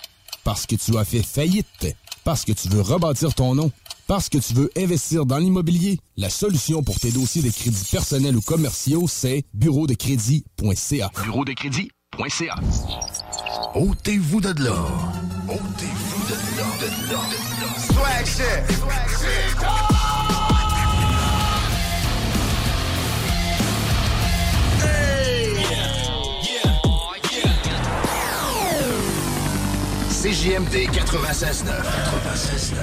Parce 0.44 0.66
que 0.66 0.76
tu 0.76 0.98
as 0.98 1.04
fait 1.06 1.22
faillite. 1.22 1.96
Parce 2.22 2.44
que 2.44 2.52
tu 2.52 2.68
veux 2.68 2.82
rebâtir 2.82 3.32
ton 3.34 3.54
nom. 3.54 3.72
Parce 4.06 4.28
que 4.28 4.36
tu 4.36 4.52
veux 4.52 4.70
investir 4.76 5.24
dans 5.24 5.38
l'immobilier. 5.38 5.98
La 6.18 6.28
solution 6.28 6.82
pour 6.82 7.00
tes 7.00 7.10
dossiers 7.10 7.40
de 7.40 7.48
crédits 7.48 7.88
personnels 7.90 8.36
ou 8.36 8.42
commerciaux, 8.42 9.06
c'est 9.08 9.42
bureau 9.54 9.86
de 9.86 9.94
crédit.ca. 9.94 11.10
Bureau 11.24 11.46
de 11.46 11.54
crédit.ca. 11.54 12.56
Ôtez-vous 13.74 14.42
de 14.42 14.62
là. 14.62 14.84
Ôtez-vous 15.48 16.26
de 16.28 16.34
là. 16.58 16.66
De 16.78 17.10
là. 17.10 17.20
Swag 17.86 18.26
shit. 18.26 19.97
CJMD 30.20 30.90
96.9. 30.90 31.70
96.9. 31.70 32.74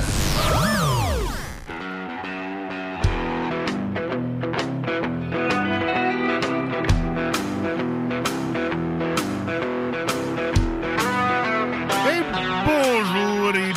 Et 12.08 12.24
bonjour 12.66 13.54
et 13.54 13.74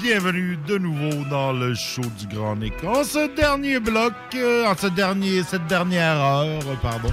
bienvenue 0.00 0.56
de 0.66 0.78
nouveau 0.78 1.24
dans 1.28 1.52
le 1.52 1.74
show 1.74 2.00
du 2.18 2.26
Grand 2.34 2.56
Nick. 2.56 2.72
En 2.84 3.04
ce 3.04 3.28
dernier 3.36 3.80
bloc, 3.80 4.14
euh, 4.34 4.64
en 4.66 4.74
ce 4.74 4.86
dernier, 4.86 5.42
cette 5.42 5.66
dernière 5.66 6.16
heure, 6.16 6.46
euh, 6.46 6.74
pardon, 6.80 7.10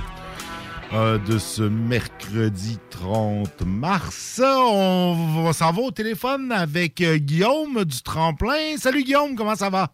euh, 0.94 1.18
de 1.18 1.38
ce 1.38 1.64
mercredi 1.64 2.78
30 2.90 3.62
mars, 3.66 4.42
on 4.46 5.44
va 5.44 5.54
s'en 5.54 5.72
va 5.72 5.82
au 5.82 5.92
téléphone 5.92 6.52
avec 6.52 7.02
euh, 7.02 7.18
Guillaume 7.18 7.84
du 7.86 8.02
Tremplin. 8.02 8.78
Salut 8.78 9.04
Guillaume, 9.04 9.36
comment 9.36 9.56
ça 9.56 9.70
va? 9.70 9.92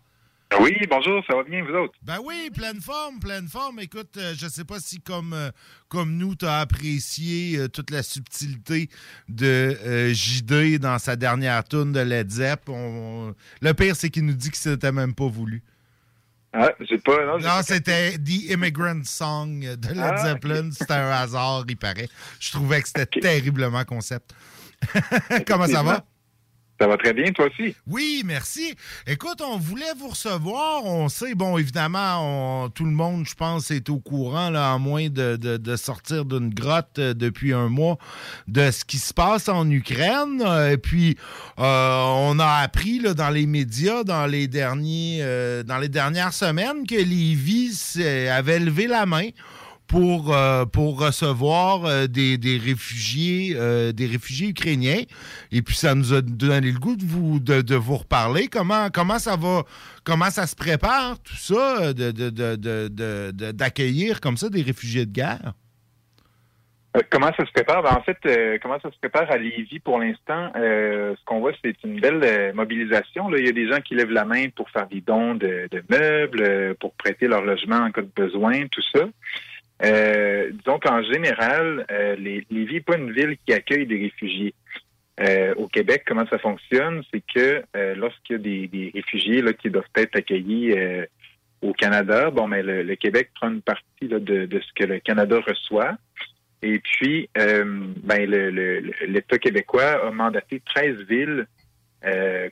Oui, 0.59 0.73
bonjour, 0.89 1.23
ça 1.25 1.35
va 1.37 1.43
bien, 1.43 1.63
vous 1.63 1.73
autres? 1.73 1.93
Ben 2.03 2.17
oui, 2.25 2.49
pleine 2.53 2.81
forme, 2.81 3.19
pleine 3.19 3.47
forme. 3.47 3.79
Écoute, 3.79 4.17
euh, 4.17 4.33
je 4.37 4.47
sais 4.47 4.65
pas 4.65 4.79
si 4.81 4.99
comme, 4.99 5.31
euh, 5.33 5.49
comme 5.87 6.17
nous, 6.17 6.35
tu 6.35 6.45
as 6.45 6.59
apprécié 6.59 7.57
euh, 7.57 7.67
toute 7.69 7.89
la 7.89 8.03
subtilité 8.03 8.89
de 9.29 9.77
JD 10.13 10.77
dans 10.79 10.99
sa 10.99 11.15
dernière 11.15 11.63
tune 11.63 11.93
de 11.93 12.01
Led 12.01 12.29
Zepp. 12.29 12.67
On- 12.67 13.29
on- 13.29 13.35
Le 13.61 13.73
pire, 13.73 13.95
c'est 13.95 14.09
qu'il 14.09 14.25
nous 14.25 14.33
dit 14.33 14.51
que 14.51 14.57
c'était 14.57 14.91
même 14.91 15.15
pas 15.15 15.27
voulu. 15.29 15.63
Ah, 16.53 16.69
pas. 17.05 17.37
Non, 17.39 17.61
c'était 17.63 18.17
The 18.17 18.51
Immigrant 18.51 19.01
Song 19.05 19.61
de 19.61 19.87
Led 19.87 19.97
Ah, 19.99 20.17
Zeppelin. 20.17 20.69
C'était 20.71 20.93
un 20.93 21.09
hasard, 21.11 21.63
il 21.69 21.77
paraît. 21.77 22.09
Je 22.39 22.51
trouvais 22.51 22.81
que 22.81 22.87
c'était 22.89 23.05
terriblement 23.21 23.85
concept. 23.85 24.33
Comment 25.47 25.67
ça 25.67 25.83
va? 25.83 26.03
Ça 26.81 26.87
va 26.87 26.97
très 26.97 27.13
bien, 27.13 27.31
toi 27.31 27.45
aussi? 27.45 27.75
Oui, 27.85 28.23
merci. 28.25 28.73
Écoute, 29.05 29.39
on 29.45 29.59
voulait 29.59 29.93
vous 29.99 30.07
recevoir. 30.07 30.83
On 30.83 31.09
sait, 31.09 31.35
bon, 31.35 31.59
évidemment, 31.59 32.69
tout 32.69 32.85
le 32.85 32.91
monde, 32.91 33.27
je 33.27 33.35
pense, 33.35 33.69
est 33.69 33.87
au 33.91 33.99
courant, 33.99 34.49
là, 34.49 34.73
à 34.73 34.77
moins 34.79 35.07
de, 35.07 35.75
sortir 35.75 36.25
d'une 36.25 36.51
grotte 36.51 36.97
euh, 36.97 37.13
depuis 37.13 37.53
un 37.53 37.69
mois, 37.69 37.99
de 38.47 38.71
ce 38.71 38.83
qui 38.83 38.97
se 38.97 39.13
passe 39.13 39.47
en 39.47 39.69
Ukraine. 39.69 40.43
Et 40.71 40.77
puis, 40.77 41.17
euh, 41.59 42.03
on 42.15 42.39
a 42.39 42.61
appris 42.63 42.99
dans 42.99 43.29
les 43.29 43.45
médias, 43.45 44.03
dans 44.03 44.25
les, 44.25 44.47
derniers, 44.47 45.19
euh, 45.21 45.61
dans 45.61 45.77
les 45.77 45.89
dernières 45.89 46.33
semaines, 46.33 46.87
que 46.87 46.95
Lévis 46.95 48.01
avait 48.31 48.57
levé 48.57 48.87
la 48.87 49.05
main 49.05 49.29
pour, 49.91 50.33
euh, 50.33 50.65
pour 50.65 50.99
recevoir 50.99 51.85
euh, 51.85 52.07
des, 52.07 52.37
des 52.37 52.57
réfugiés 52.57 53.55
euh, 53.57 53.91
des 53.91 54.07
réfugiés 54.07 54.47
ukrainiens. 54.49 55.01
Et 55.51 55.61
puis 55.61 55.75
ça 55.75 55.93
nous 55.95 56.13
a 56.13 56.21
donné 56.21 56.71
le 56.71 56.79
goût 56.79 56.95
de 56.95 57.03
vous 57.03 57.39
de, 57.39 57.61
de 57.61 57.75
vous 57.75 57.97
reparler. 57.97 58.47
Comment, 58.47 58.89
comment 58.89 59.19
ça 59.19 59.35
va, 59.35 59.63
comment 60.05 60.29
ça 60.29 60.47
se 60.47 60.55
prépare, 60.55 61.19
tout 61.19 61.35
ça, 61.35 61.93
de, 61.93 62.11
de- 62.11 63.51
d'accueillir 63.51 64.21
comme 64.21 64.37
ça 64.37 64.49
des 64.49 64.61
réfugiés 64.61 65.05
de 65.05 65.11
guerre? 65.11 65.53
Comment 67.09 67.31
ça 67.37 67.45
se 67.45 67.51
prépare? 67.51 67.83
Ben, 67.83 67.95
en 67.97 68.01
fait, 68.01 68.59
comment 68.61 68.77
ça 68.81 68.91
se 68.91 68.97
prépare 68.99 69.29
à 69.31 69.37
Lévis 69.37 69.79
pour 69.79 69.99
l'instant? 69.99 70.51
Ce 70.55 71.23
qu'on 71.25 71.39
voit, 71.39 71.53
c'est 71.63 71.75
une 71.85 71.99
belle 72.01 72.53
mobilisation. 72.53 73.29
Là. 73.29 73.37
Il 73.39 73.45
y 73.45 73.49
a 73.49 73.53
des 73.53 73.69
gens 73.69 73.79
qui 73.79 73.95
lèvent 73.95 74.11
la 74.11 74.25
main 74.25 74.49
pour 74.49 74.69
faire 74.69 74.87
des 74.87 74.99
dons 74.99 75.35
de, 75.35 75.69
meubles, 75.89 76.75
pour 76.81 76.93
prêter 76.95 77.27
leur 77.27 77.43
logement 77.43 77.77
en 77.77 77.91
cas 77.91 78.01
de 78.01 78.11
besoin, 78.13 78.67
tout 78.67 78.83
ça. 78.93 79.05
Euh, 79.83 80.49
disons 80.51 80.79
qu'en 80.79 81.01
général, 81.03 81.85
euh, 81.91 82.15
les, 82.17 82.45
Lévis 82.51 82.75
n'est 82.75 82.81
pas 82.81 82.97
une 82.97 83.11
ville 83.11 83.37
qui 83.45 83.53
accueille 83.53 83.85
des 83.87 83.99
réfugiés. 83.99 84.53
Euh, 85.19 85.53
au 85.55 85.67
Québec, 85.67 86.03
comment 86.05 86.25
ça 86.27 86.37
fonctionne? 86.39 87.01
C'est 87.11 87.21
que 87.33 87.63
euh, 87.75 87.95
lorsqu'il 87.95 88.35
y 88.37 88.39
a 88.39 88.41
des, 88.41 88.67
des 88.67 88.91
réfugiés 88.93 89.41
là, 89.41 89.53
qui 89.53 89.69
doivent 89.69 89.85
être 89.95 90.15
accueillis 90.15 90.71
euh, 90.73 91.05
au 91.61 91.73
Canada, 91.73 92.29
bon, 92.31 92.47
mais 92.47 92.63
le, 92.63 92.83
le 92.83 92.95
Québec 92.95 93.29
prend 93.35 93.49
une 93.49 93.61
partie 93.61 94.07
là, 94.07 94.19
de, 94.19 94.45
de 94.45 94.59
ce 94.59 94.73
que 94.73 94.83
le 94.87 94.99
Canada 94.99 95.39
reçoit. 95.45 95.95
Et 96.63 96.79
puis, 96.79 97.27
euh, 97.37 97.63
ben, 98.03 98.29
le- 98.29 98.51
le- 98.51 98.91
l'État 99.07 99.37
québécois 99.39 100.05
a 100.07 100.11
mandaté 100.11 100.61
13 100.63 101.05
villes, 101.07 101.47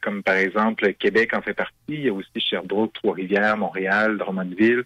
comme 0.02 0.22
par 0.24 0.36
exemple 0.36 0.94
Québec 0.94 1.34
en 1.36 1.42
fait 1.42 1.54
partie. 1.54 1.74
Il 1.90 2.02
y 2.02 2.10
a 2.10 2.14
aussi 2.14 2.40
Sherbrooke, 2.40 2.94
Trois-Rivières, 2.94 3.58
Montréal, 3.58 4.18
Drummondville. 4.18 4.84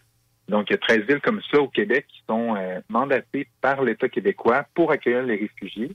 Donc, 0.49 0.69
il 0.69 0.73
y 0.73 0.75
a 0.75 0.77
13 0.77 1.01
villes 1.07 1.21
comme 1.21 1.41
ça 1.51 1.59
au 1.59 1.67
Québec 1.67 2.05
qui 2.07 2.21
sont 2.27 2.55
euh, 2.55 2.79
mandatées 2.89 3.47
par 3.61 3.81
l'État 3.81 4.09
québécois 4.09 4.65
pour 4.73 4.91
accueillir 4.91 5.23
les 5.23 5.37
réfugiés. 5.37 5.91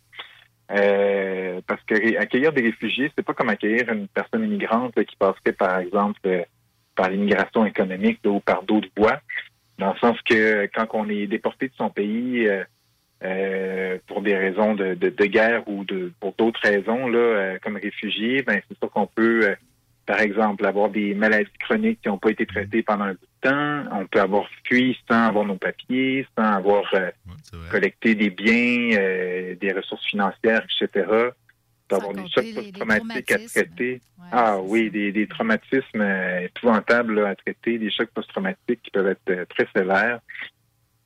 Euh, 0.70 1.60
parce 1.66 1.82
que 1.84 2.18
accueillir 2.18 2.52
des 2.52 2.62
réfugiés, 2.62 3.10
c'est 3.16 3.24
pas 3.24 3.32
comme 3.32 3.48
accueillir 3.48 3.90
une 3.90 4.06
personne 4.08 4.44
immigrante 4.44 5.02
qui 5.04 5.16
passerait, 5.16 5.52
par 5.52 5.78
exemple, 5.78 6.20
euh, 6.26 6.42
par 6.94 7.08
l'immigration 7.08 7.64
économique 7.64 8.20
ou 8.26 8.40
par 8.40 8.62
d'autres 8.64 8.88
voies. 8.96 9.20
Dans 9.78 9.92
le 9.92 9.98
sens 9.98 10.20
que 10.22 10.66
quand 10.74 10.86
on 10.92 11.08
est 11.08 11.26
déporté 11.26 11.68
de 11.68 11.74
son 11.74 11.88
pays 11.88 12.48
euh, 13.22 13.98
pour 14.06 14.20
des 14.20 14.36
raisons 14.36 14.74
de, 14.74 14.94
de, 14.94 15.08
de 15.08 15.24
guerre 15.24 15.66
ou 15.68 15.84
de 15.84 16.12
pour 16.20 16.34
d'autres 16.36 16.60
raisons, 16.62 17.06
là, 17.06 17.58
comme 17.60 17.76
réfugié, 17.76 18.42
ben 18.42 18.60
c'est 18.68 18.76
sûr 18.76 18.90
qu'on 18.90 19.06
peut, 19.06 19.54
par 20.08 20.20
exemple, 20.20 20.64
avoir 20.64 20.88
des 20.88 21.12
maladies 21.12 21.50
chroniques 21.60 22.00
qui 22.00 22.08
n'ont 22.08 22.16
pas 22.16 22.30
été 22.30 22.46
traitées 22.46 22.82
pendant 22.82 23.04
un 23.04 23.12
bout 23.12 23.28
de 23.42 23.50
temps. 23.50 23.84
On 23.92 24.06
peut 24.06 24.22
avoir 24.22 24.48
fui 24.64 24.98
sans 25.06 25.26
avoir 25.26 25.44
nos 25.44 25.56
papiers, 25.56 26.26
sans 26.34 26.44
avoir 26.44 26.84
euh, 26.94 27.10
collecté 27.70 28.14
des 28.14 28.30
biens, 28.30 28.96
euh, 28.98 29.54
des 29.56 29.70
ressources 29.70 30.06
financières, 30.06 30.64
etc. 30.64 31.06
On 31.10 31.88
peut 31.88 31.96
avoir 31.96 32.14
des 32.14 32.26
chocs 32.26 32.54
post-traumatiques 32.54 33.32
à 33.32 33.38
traiter. 33.38 34.00
ah 34.32 34.58
oui, 34.62 34.88
des, 34.90 35.12
des 35.12 35.26
traumatismes 35.26 36.00
euh, 36.00 36.40
épouvantables 36.46 37.20
là, 37.20 37.28
à 37.28 37.34
traiter, 37.34 37.76
des 37.76 37.90
chocs 37.90 38.10
post-traumatiques 38.14 38.80
qui 38.82 38.90
peuvent 38.90 39.08
être 39.08 39.28
euh, 39.28 39.44
très 39.44 39.68
sévères. 39.76 40.20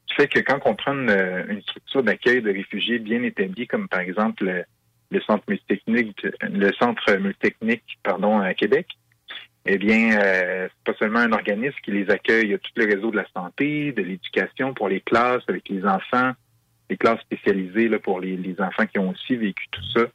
Ce 0.07 0.15
qui 0.15 0.23
fait 0.23 0.29
que 0.29 0.39
quand 0.39 0.61
on 0.65 0.77
prend 0.77 0.93
une, 0.93 1.45
une 1.49 1.63
structure 1.63 2.05
d'accueil 2.05 2.41
de 2.41 2.53
réfugiés 2.53 3.01
bien 3.01 3.25
établie, 3.25 3.67
comme 3.67 3.89
par 3.89 3.99
exemple 3.99 4.65
le, 5.13 5.21
centre 5.21 5.45
multitechnique, 5.49 6.27
le 6.43 6.73
centre 6.73 7.13
multitechnique, 7.17 7.99
pardon, 8.03 8.41
à 8.41 8.55
Québec, 8.55 8.87
eh 9.65 9.79
bien, 9.79 10.19
euh, 10.21 10.69
c'est 10.69 10.93
pas 10.93 10.99
seulement 10.99 11.21
un 11.21 11.33
organisme 11.33 11.77
qui 11.85 11.93
les 11.93 12.11
accueille, 12.11 12.47
il 12.47 12.51
y 12.51 12.55
a 12.55 12.59
tout 12.59 12.73
le 12.75 12.87
réseau 12.87 13.11
de 13.13 13.17
la 13.17 13.27
santé, 13.33 13.93
de 13.93 14.03
l'éducation 14.03 14.75
pour 14.75 14.89
les 14.89 15.01
classes 15.01 15.45
avec 15.47 15.69
les 15.69 15.85
enfants, 15.85 16.33
les 16.91 16.97
classes 16.97 17.21
spécialisées 17.21 17.89
là, 17.89 18.01
pour 18.01 18.19
les, 18.21 18.37
les 18.37 18.61
enfants 18.61 18.87
qui 18.87 18.99
ont 18.99 19.11
aussi 19.11 19.37
vécu 19.37 19.67
tout 19.71 19.85
ça. 19.95 20.07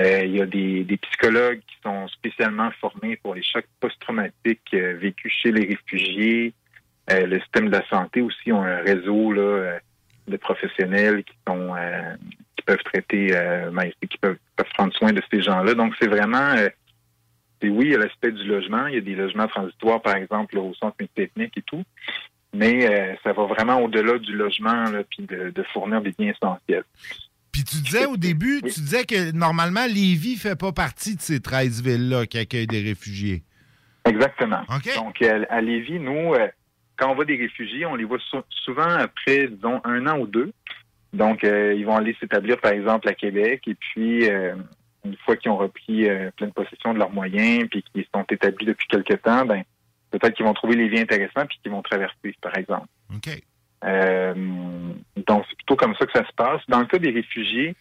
Euh, 0.00 0.24
il 0.24 0.36
y 0.36 0.40
a 0.40 0.46
des, 0.46 0.84
des 0.84 0.96
psychologues 0.96 1.60
qui 1.60 1.76
sont 1.84 2.08
spécialement 2.08 2.70
formés 2.80 3.16
pour 3.18 3.34
les 3.34 3.42
chocs 3.42 3.68
post-traumatiques 3.78 4.74
euh, 4.74 4.96
vécus 4.98 5.32
chez 5.32 5.52
les 5.52 5.66
réfugiés. 5.66 6.54
Le 7.08 7.38
système 7.40 7.66
de 7.66 7.72
la 7.72 7.86
santé 7.88 8.22
aussi 8.22 8.52
ont 8.52 8.62
un 8.62 8.78
réseau 8.78 9.32
là, 9.32 9.80
de 10.28 10.36
professionnels 10.38 11.24
qui 11.24 11.34
sont 11.46 11.74
qui 12.62 12.64
peuvent 12.66 12.84
traiter, 12.84 13.36
euh, 13.36 13.70
ben, 13.70 13.90
qui 14.08 14.18
peuvent, 14.18 14.38
peuvent 14.56 14.72
prendre 14.74 14.92
soin 14.94 15.12
de 15.12 15.22
ces 15.32 15.42
gens-là. 15.42 15.74
Donc 15.74 15.94
c'est 16.00 16.08
vraiment 16.08 16.54
euh, 16.56 16.68
oui, 17.64 17.86
il 17.86 17.92
y 17.92 17.94
a 17.94 17.98
l'aspect 17.98 18.32
du 18.32 18.44
logement. 18.44 18.86
Il 18.86 18.94
y 18.94 18.98
a 18.98 19.00
des 19.00 19.14
logements 19.14 19.46
transitoires, 19.46 20.02
par 20.02 20.16
exemple, 20.16 20.56
là, 20.56 20.62
au 20.62 20.74
centre 20.74 20.96
technique 21.14 21.56
et 21.56 21.62
tout. 21.62 21.82
Mais 22.54 22.86
euh, 22.86 23.14
ça 23.22 23.32
va 23.32 23.44
vraiment 23.46 23.80
au-delà 23.80 24.18
du 24.18 24.32
logement, 24.34 24.90
là, 24.90 25.02
puis 25.08 25.26
de, 25.26 25.50
de 25.50 25.62
fournir 25.72 26.02
des 26.02 26.12
biens 26.18 26.32
essentiels. 26.32 26.84
Puis 27.50 27.64
tu 27.64 27.76
disais 27.82 28.06
au 28.06 28.16
début, 28.16 28.60
tu 28.62 28.80
disais 28.80 29.04
que 29.04 29.32
normalement, 29.32 29.86
Lévis 29.86 30.36
fait 30.36 30.58
pas 30.58 30.72
partie 30.72 31.16
de 31.16 31.20
ces 31.20 31.40
13 31.40 31.82
villes-là 31.82 32.26
qui 32.26 32.38
accueillent 32.38 32.66
des 32.66 32.82
réfugiés. 32.82 33.42
Exactement. 34.04 34.62
Donc, 34.96 35.22
à, 35.22 35.60
Lévis, 35.60 35.98
nous, 36.00 36.34
quand 36.96 37.10
on 37.10 37.14
voit 37.14 37.24
des 37.24 37.36
réfugiés, 37.36 37.86
on 37.86 37.94
les 37.94 38.04
voit 38.04 38.18
sou- 38.30 38.42
souvent 38.64 38.88
après, 38.88 39.48
disons, 39.48 39.80
un 39.84 40.06
an 40.06 40.18
ou 40.18 40.26
deux. 40.26 40.52
Donc, 41.12 41.44
euh, 41.44 41.74
ils 41.74 41.84
vont 41.84 41.96
aller 41.96 42.16
s'établir, 42.20 42.58
par 42.58 42.72
exemple, 42.72 43.08
à 43.08 43.14
Québec, 43.14 43.62
et 43.66 43.74
puis, 43.74 44.30
euh, 44.30 44.54
une 45.04 45.16
fois 45.18 45.36
qu'ils 45.36 45.50
ont 45.50 45.56
repris 45.56 46.08
euh, 46.08 46.30
pleine 46.36 46.52
possession 46.52 46.94
de 46.94 46.98
leurs 46.98 47.12
moyens, 47.12 47.68
puis 47.70 47.82
qu'ils 47.82 48.06
sont 48.14 48.24
établis 48.30 48.66
depuis 48.66 48.88
quelque 48.88 49.14
temps, 49.14 49.44
ben, 49.44 49.62
peut-être 50.10 50.34
qu'ils 50.34 50.46
vont 50.46 50.54
trouver 50.54 50.76
les 50.76 50.88
liens 50.88 51.02
intéressants, 51.02 51.46
puis 51.46 51.58
qu'ils 51.62 51.72
vont 51.72 51.82
traverser, 51.82 52.34
par 52.40 52.56
exemple. 52.56 52.86
OK. 53.14 53.42
Euh, 53.84 54.34
donc, 55.26 55.44
c'est 55.48 55.56
plutôt 55.56 55.76
comme 55.76 55.94
ça 55.96 56.06
que 56.06 56.12
ça 56.12 56.26
se 56.26 56.32
passe. 56.34 56.62
Dans 56.68 56.80
le 56.80 56.86
cas 56.86 56.98
des 56.98 57.10
réfugiés 57.10 57.74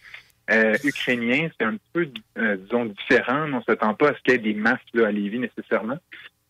euh, 0.50 0.76
ukrainiens, 0.84 1.50
c'est 1.58 1.66
un 1.66 1.76
peu, 1.94 2.10
euh, 2.38 2.58
disons, 2.58 2.86
différent. 2.86 3.44
On 3.44 3.58
ne 3.58 3.62
s'attend 3.62 3.94
pas 3.94 4.10
à 4.10 4.16
ce 4.16 4.22
qu'il 4.24 4.34
y 4.34 4.36
ait 4.36 4.54
des 4.54 4.60
masses 4.60 4.80
là, 4.94 5.08
à 5.08 5.12
Lévis 5.12 5.40
nécessairement, 5.40 5.98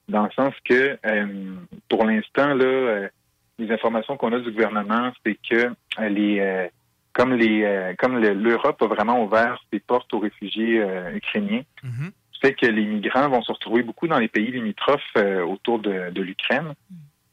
dans 0.08 0.24
le 0.24 0.32
sens 0.32 0.53
que, 0.66 0.98
euh, 1.06 1.56
pour 1.90 2.06
l'instant, 2.06 2.53
là, 2.53 2.66
euh, 2.66 3.10
les 3.61 3.71
informations 3.71 4.17
qu'on 4.17 4.33
a 4.33 4.39
du 4.39 4.51
gouvernement, 4.51 5.11
c'est 5.25 5.38
que 5.49 5.71
euh, 5.99 6.09
les, 6.09 6.39
euh, 6.39 6.67
comme 7.13 7.33
les, 7.33 7.63
euh, 7.63 7.93
comme 7.97 8.17
le- 8.19 8.33
l'Europe 8.33 8.81
a 8.81 8.88
vraiment 8.88 9.23
ouvert 9.23 9.61
ses 9.71 9.79
portes 9.79 10.13
aux 10.13 10.19
réfugiés 10.19 10.81
ukrainiens, 11.13 11.63
fait 12.41 12.53
que 12.53 12.65
les 12.65 12.85
migrants 12.85 13.29
vont 13.29 13.43
se 13.43 13.51
retrouver 13.51 13.83
beaucoup 13.83 14.07
dans 14.07 14.17
les 14.17 14.27
pays 14.27 14.51
limitrophes 14.51 15.15
autour 15.47 15.77
de, 15.79 16.09
de 16.09 16.21
l'Ukraine. 16.21 16.73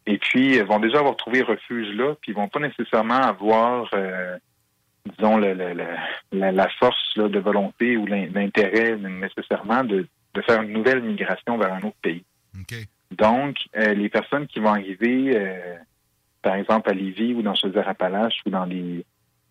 Et 0.06 0.18
puis, 0.18 0.58
vont 0.62 0.78
déjà 0.80 0.98
avoir 1.00 1.16
trouvé 1.16 1.42
refuge 1.42 1.94
là, 1.94 2.14
puis 2.20 2.32
ils 2.32 2.34
vont 2.34 2.48
pas 2.48 2.60
nécessairement 2.60 3.14
avoir, 3.34 3.90
disons, 5.06 5.38
la, 5.38 6.52
la 6.52 6.68
force 6.78 7.16
là, 7.16 7.28
de 7.28 7.38
volonté 7.38 7.96
ou 7.96 8.06
l'in- 8.06 8.28
l'intérêt 8.34 8.96
nécessairement 8.96 9.84
de, 9.84 10.06
de 10.34 10.42
faire 10.42 10.62
une 10.62 10.72
nouvelle 10.72 11.02
migration 11.02 11.56
vers 11.56 11.72
un 11.72 11.78
autre 11.82 11.96
pays. 12.02 12.24
Donc, 13.10 13.56
euh, 13.76 13.94
les 13.94 14.08
personnes 14.10 14.46
qui 14.46 14.60
vont 14.60 14.72
arriver, 14.72 15.32
euh, 15.36 15.76
par 16.42 16.54
exemple 16.54 16.90
à 16.90 16.94
Lévis 16.94 17.34
ou 17.34 17.42
dans 17.42 17.54
Chaudière-Appalaches 17.54 18.40
ou 18.46 18.50
dans 18.50 18.64
les 18.64 19.04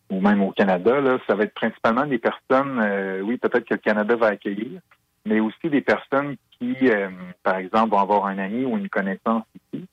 ou 0.09 0.21
même 0.21 0.41
au 0.41 0.51
Canada, 0.51 1.01
là, 1.01 1.17
ça 1.27 1.35
va 1.35 1.43
être 1.43 1.53
principalement 1.53 2.05
des 2.05 2.17
personnes, 2.17 2.79
euh, 2.79 3.21
oui, 3.21 3.37
peut-être 3.37 3.65
que 3.65 3.73
le 3.73 3.79
Canada 3.79 4.15
va 4.15 4.27
accueillir, 4.27 4.79
mais 5.25 5.39
aussi 5.39 5.69
des 5.69 5.81
personnes 5.81 6.37
qui, 6.51 6.75
euh, 6.83 7.09
par 7.43 7.57
exemple, 7.57 7.91
vont 7.91 7.99
avoir 7.99 8.25
un 8.25 8.37
ami 8.37 8.63
ou 8.63 8.77
une 8.77 8.89
connaissance 8.89 9.43
ici. 9.55 9.85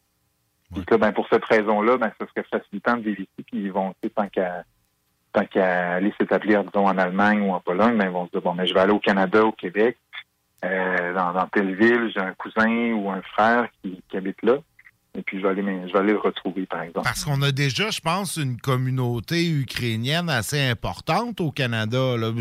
Puis 0.73 0.85
que, 0.85 0.95
ben, 0.95 1.12
pour 1.12 1.29
cette 1.29 1.45
raison-là, 1.45 1.97
ben, 1.99 2.12
ce 2.21 2.27
serait 2.29 2.47
facilitant 2.49 2.97
de 2.97 3.03
vivre 3.03 3.21
ici, 3.23 3.45
puis 3.45 3.62
ils 3.65 3.73
vont, 3.73 3.93
tant 4.15 4.29
qu'à 4.29 4.65
tant 5.33 5.45
qu'à 5.47 5.95
aller 5.95 6.15
s'établir, 6.16 6.62
disons, 6.62 6.87
en 6.87 6.97
Allemagne 6.97 7.43
ou 7.43 7.53
en 7.53 7.59
Pologne, 7.59 7.99
ben, 7.99 8.05
ils 8.05 8.12
vont 8.12 8.27
se 8.27 8.31
dire, 8.31 8.41
bon, 8.41 8.55
mais 8.55 8.69
je 8.69 8.75
vais 8.75 8.81
aller 8.81 8.93
au 8.93 9.01
Canada, 9.01 9.45
au 9.45 9.51
Québec, 9.51 9.99
euh, 10.65 11.12
dans, 11.12 11.33
dans 11.33 11.47
telle 11.49 11.75
ville, 11.75 12.11
j'ai 12.15 12.21
un 12.21 12.35
cousin 12.35 12.93
ou 12.93 13.11
un 13.11 13.21
frère 13.21 13.66
qui, 13.83 14.01
qui 14.09 14.16
habite 14.16 14.41
là, 14.43 14.59
et 15.16 15.23
puis 15.23 15.39
je 15.39 15.43
vais 15.43 15.49
aller, 15.51 15.62
me- 15.62 15.86
je 15.86 15.93
vais 15.93 15.99
aller 16.01 16.12
le 16.12 16.19
retrouver, 16.19 16.66
par 16.66 16.82
exemple. 16.82 17.05
Parce 17.05 17.24
qu'on 17.24 17.41
a 17.43 17.53
déjà, 17.53 17.91
je 17.91 18.01
pense, 18.01 18.36
une 18.36 18.57
communauté 18.61 19.49
ukrainienne 19.49 20.28
assez 20.28 20.61
importante 20.61 21.41
au 21.41 21.51
Canada. 21.53 22.16
là. 22.16 22.32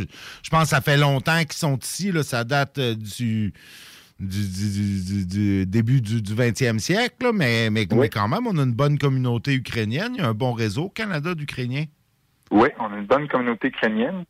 Je 0.42 0.50
pense 0.50 0.64
que 0.64 0.70
ça 0.70 0.82
fait 0.82 0.98
longtemps 0.98 1.40
qu'ils 1.42 1.54
sont 1.54 1.78
ici. 1.78 2.12
Là. 2.12 2.24
Ça 2.24 2.44
date 2.44 2.78
euh, 2.80 2.96
du, 2.96 3.54
du, 4.20 4.48
du- 4.50 4.72
du- 4.72 5.04
du- 5.06 5.26
du 5.28 5.66
début 5.66 6.02
du, 6.02 6.22
du 6.22 6.34
20e 6.34 6.80
siècle. 6.80 7.16
là. 7.26 7.32
Mais, 7.34 7.70
mais, 7.70 7.86
mais 7.96 8.10
quand 8.10 8.28
même, 8.28 8.48
on 8.48 8.58
a 8.58 8.64
une 8.64 8.74
bonne 8.74 8.98
communauté 8.98 9.54
ukrainienne. 9.54 10.14
Il 10.16 10.22
y 10.22 10.26
a 10.26 10.30
un 10.30 10.34
bon 10.34 10.54
réseau 10.54 10.86
au 10.86 10.90
Canada 10.90 11.36
d'Ukrainiens. 11.36 11.86
Oui, 12.52 12.70
on 12.80 12.92
a 12.92 12.98
une 12.98 13.06
bonne 13.06 13.28
communauté 13.28 13.68
ukrainienne. 13.70 14.24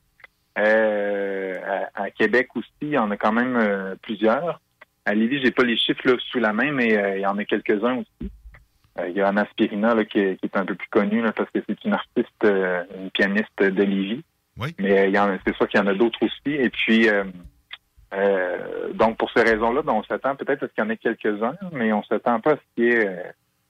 Euh, 0.59 1.55
à, 1.95 2.03
à 2.03 2.11
Québec 2.11 2.49
aussi, 2.55 2.69
il 2.81 2.89
y 2.89 2.97
en 2.97 3.09
a 3.11 3.17
quand 3.17 3.31
même 3.31 3.55
euh, 3.55 3.95
plusieurs. 4.01 4.61
À 5.05 5.13
Lévis, 5.13 5.41
j'ai 5.43 5.51
pas 5.51 5.63
les 5.63 5.77
chiffres 5.77 6.01
là, 6.07 6.15
sous 6.31 6.39
la 6.39 6.53
main, 6.53 6.71
mais 6.71 6.95
euh, 6.97 7.17
il 7.17 7.21
y 7.21 7.25
en 7.25 7.37
a 7.37 7.43
quelques-uns 7.45 7.97
aussi. 7.97 8.31
Euh, 8.99 9.09
il 9.09 9.15
y 9.17 9.21
a 9.21 9.27
Anna 9.27 9.45
Spirina 9.51 9.93
là, 9.95 10.05
qui, 10.05 10.19
est, 10.19 10.37
qui 10.37 10.45
est 10.45 10.55
un 10.57 10.65
peu 10.65 10.75
plus 10.75 10.87
connue 10.89 11.21
là, 11.21 11.31
parce 11.33 11.49
que 11.51 11.59
c'est 11.67 11.83
une 11.83 11.93
artiste, 11.93 12.27
euh, 12.45 12.83
une 12.97 13.09
pianiste 13.11 13.59
de 13.59 13.83
Lévis. 13.83 14.23
Mais 14.79 14.99
euh, 15.15 15.21
en 15.21 15.29
a- 15.33 15.37
c'est 15.45 15.55
sûr 15.55 15.67
qu'il 15.67 15.79
y 15.79 15.83
en 15.83 15.87
a 15.87 15.93
d'autres 15.95 16.19
aussi. 16.23 16.53
Et 16.53 16.69
puis, 16.69 17.09
euh, 17.09 17.23
euh, 18.13 18.93
donc 18.93 19.17
pour 19.17 19.31
ces 19.31 19.41
raisons-là, 19.41 19.81
ben, 19.81 19.93
on 19.93 20.03
s'attend 20.03 20.35
peut-être 20.35 20.63
à 20.63 20.67
ce 20.67 20.73
qu'il 20.73 20.83
y 20.83 20.87
en 20.87 20.89
ait 20.91 20.97
quelques-uns, 20.97 21.55
mais 21.71 21.91
on 21.91 22.03
s'attend 22.03 22.39
pas 22.39 22.51
à 22.51 22.55
ce 22.55 22.61
qu'il 22.75 22.83
y 22.85 22.87
ait, 22.89 23.07
euh, 23.07 23.23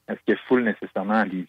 à 0.10 0.14
ce 0.16 0.20
qu'il 0.26 0.34
y 0.34 0.38
ait 0.38 0.40
full 0.48 0.64
nécessairement 0.64 1.14
à 1.16 1.26
Lévis. 1.26 1.48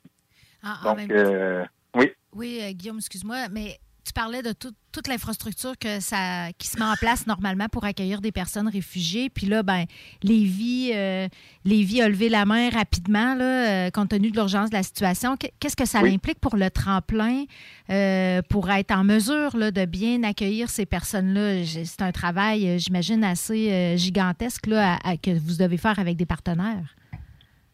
En- 0.62 0.88
en 0.88 0.94
Donc, 0.94 1.10
euh, 1.10 1.64
oui. 1.96 2.12
Oui, 2.32 2.60
euh, 2.62 2.70
Guillaume, 2.72 2.98
excuse-moi, 2.98 3.48
mais 3.50 3.76
Tu 4.06 4.12
parlais 4.12 4.42
de 4.42 4.52
tout- 4.52 4.74
toute 4.92 5.08
l'infrastructure 5.08 5.78
que 5.78 5.98
ça, 5.98 6.52
qui 6.58 6.68
se 6.68 6.78
met 6.78 6.84
en 6.84 6.92
place 6.94 7.26
normalement 7.26 7.68
pour 7.68 7.84
accueillir 7.86 8.20
des 8.20 8.32
personnes 8.32 8.68
réfugiées. 8.68 9.30
Puis 9.30 9.46
là, 9.46 9.62
ben, 9.62 9.84
Lévis, 10.22 10.90
euh, 10.94 11.26
Lévis 11.64 12.02
a 12.02 12.08
levé 12.10 12.28
la 12.28 12.44
main 12.44 12.68
rapidement, 12.68 13.34
là, 13.34 13.86
euh, 13.86 13.90
compte 13.90 14.10
tenu 14.10 14.30
de 14.30 14.36
l'urgence 14.36 14.68
de 14.68 14.74
la 14.76 14.82
situation. 14.82 15.36
Qu- 15.38 15.48
Qu'est-ce 15.58 15.74
que 15.74 15.86
ça 15.86 16.02
Oui. 16.02 16.12
implique 16.14 16.38
pour 16.38 16.56
le 16.56 16.70
tremplin 16.70 17.44
euh, 17.88 18.42
pour 18.50 18.70
être 18.70 18.90
en 18.90 19.04
mesure 19.04 19.56
là, 19.56 19.70
de 19.70 19.86
bien 19.86 20.22
accueillir 20.22 20.68
ces 20.68 20.84
personnes-là? 20.84 21.64
C'est 21.64 22.02
un 22.02 22.12
travail, 22.12 22.68
euh, 22.68 22.78
j'imagine, 22.78 23.24
assez 23.24 23.96
gigantesque 23.96 24.66
là, 24.66 24.96
à- 25.02 25.10
à- 25.12 25.16
que 25.16 25.30
vous 25.30 25.56
devez 25.56 25.78
faire 25.78 25.98
avec 25.98 26.16
des 26.16 26.26
partenaires. 26.26 26.94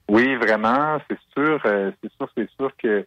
Oui, 0.09 0.37
vraiment, 0.37 0.99
c'est 1.09 1.19
sûr. 1.35 1.61
c'est 1.65 2.11
sûr, 2.17 2.29
c'est 2.37 2.51
sûr 2.57 2.71
que 2.83 3.05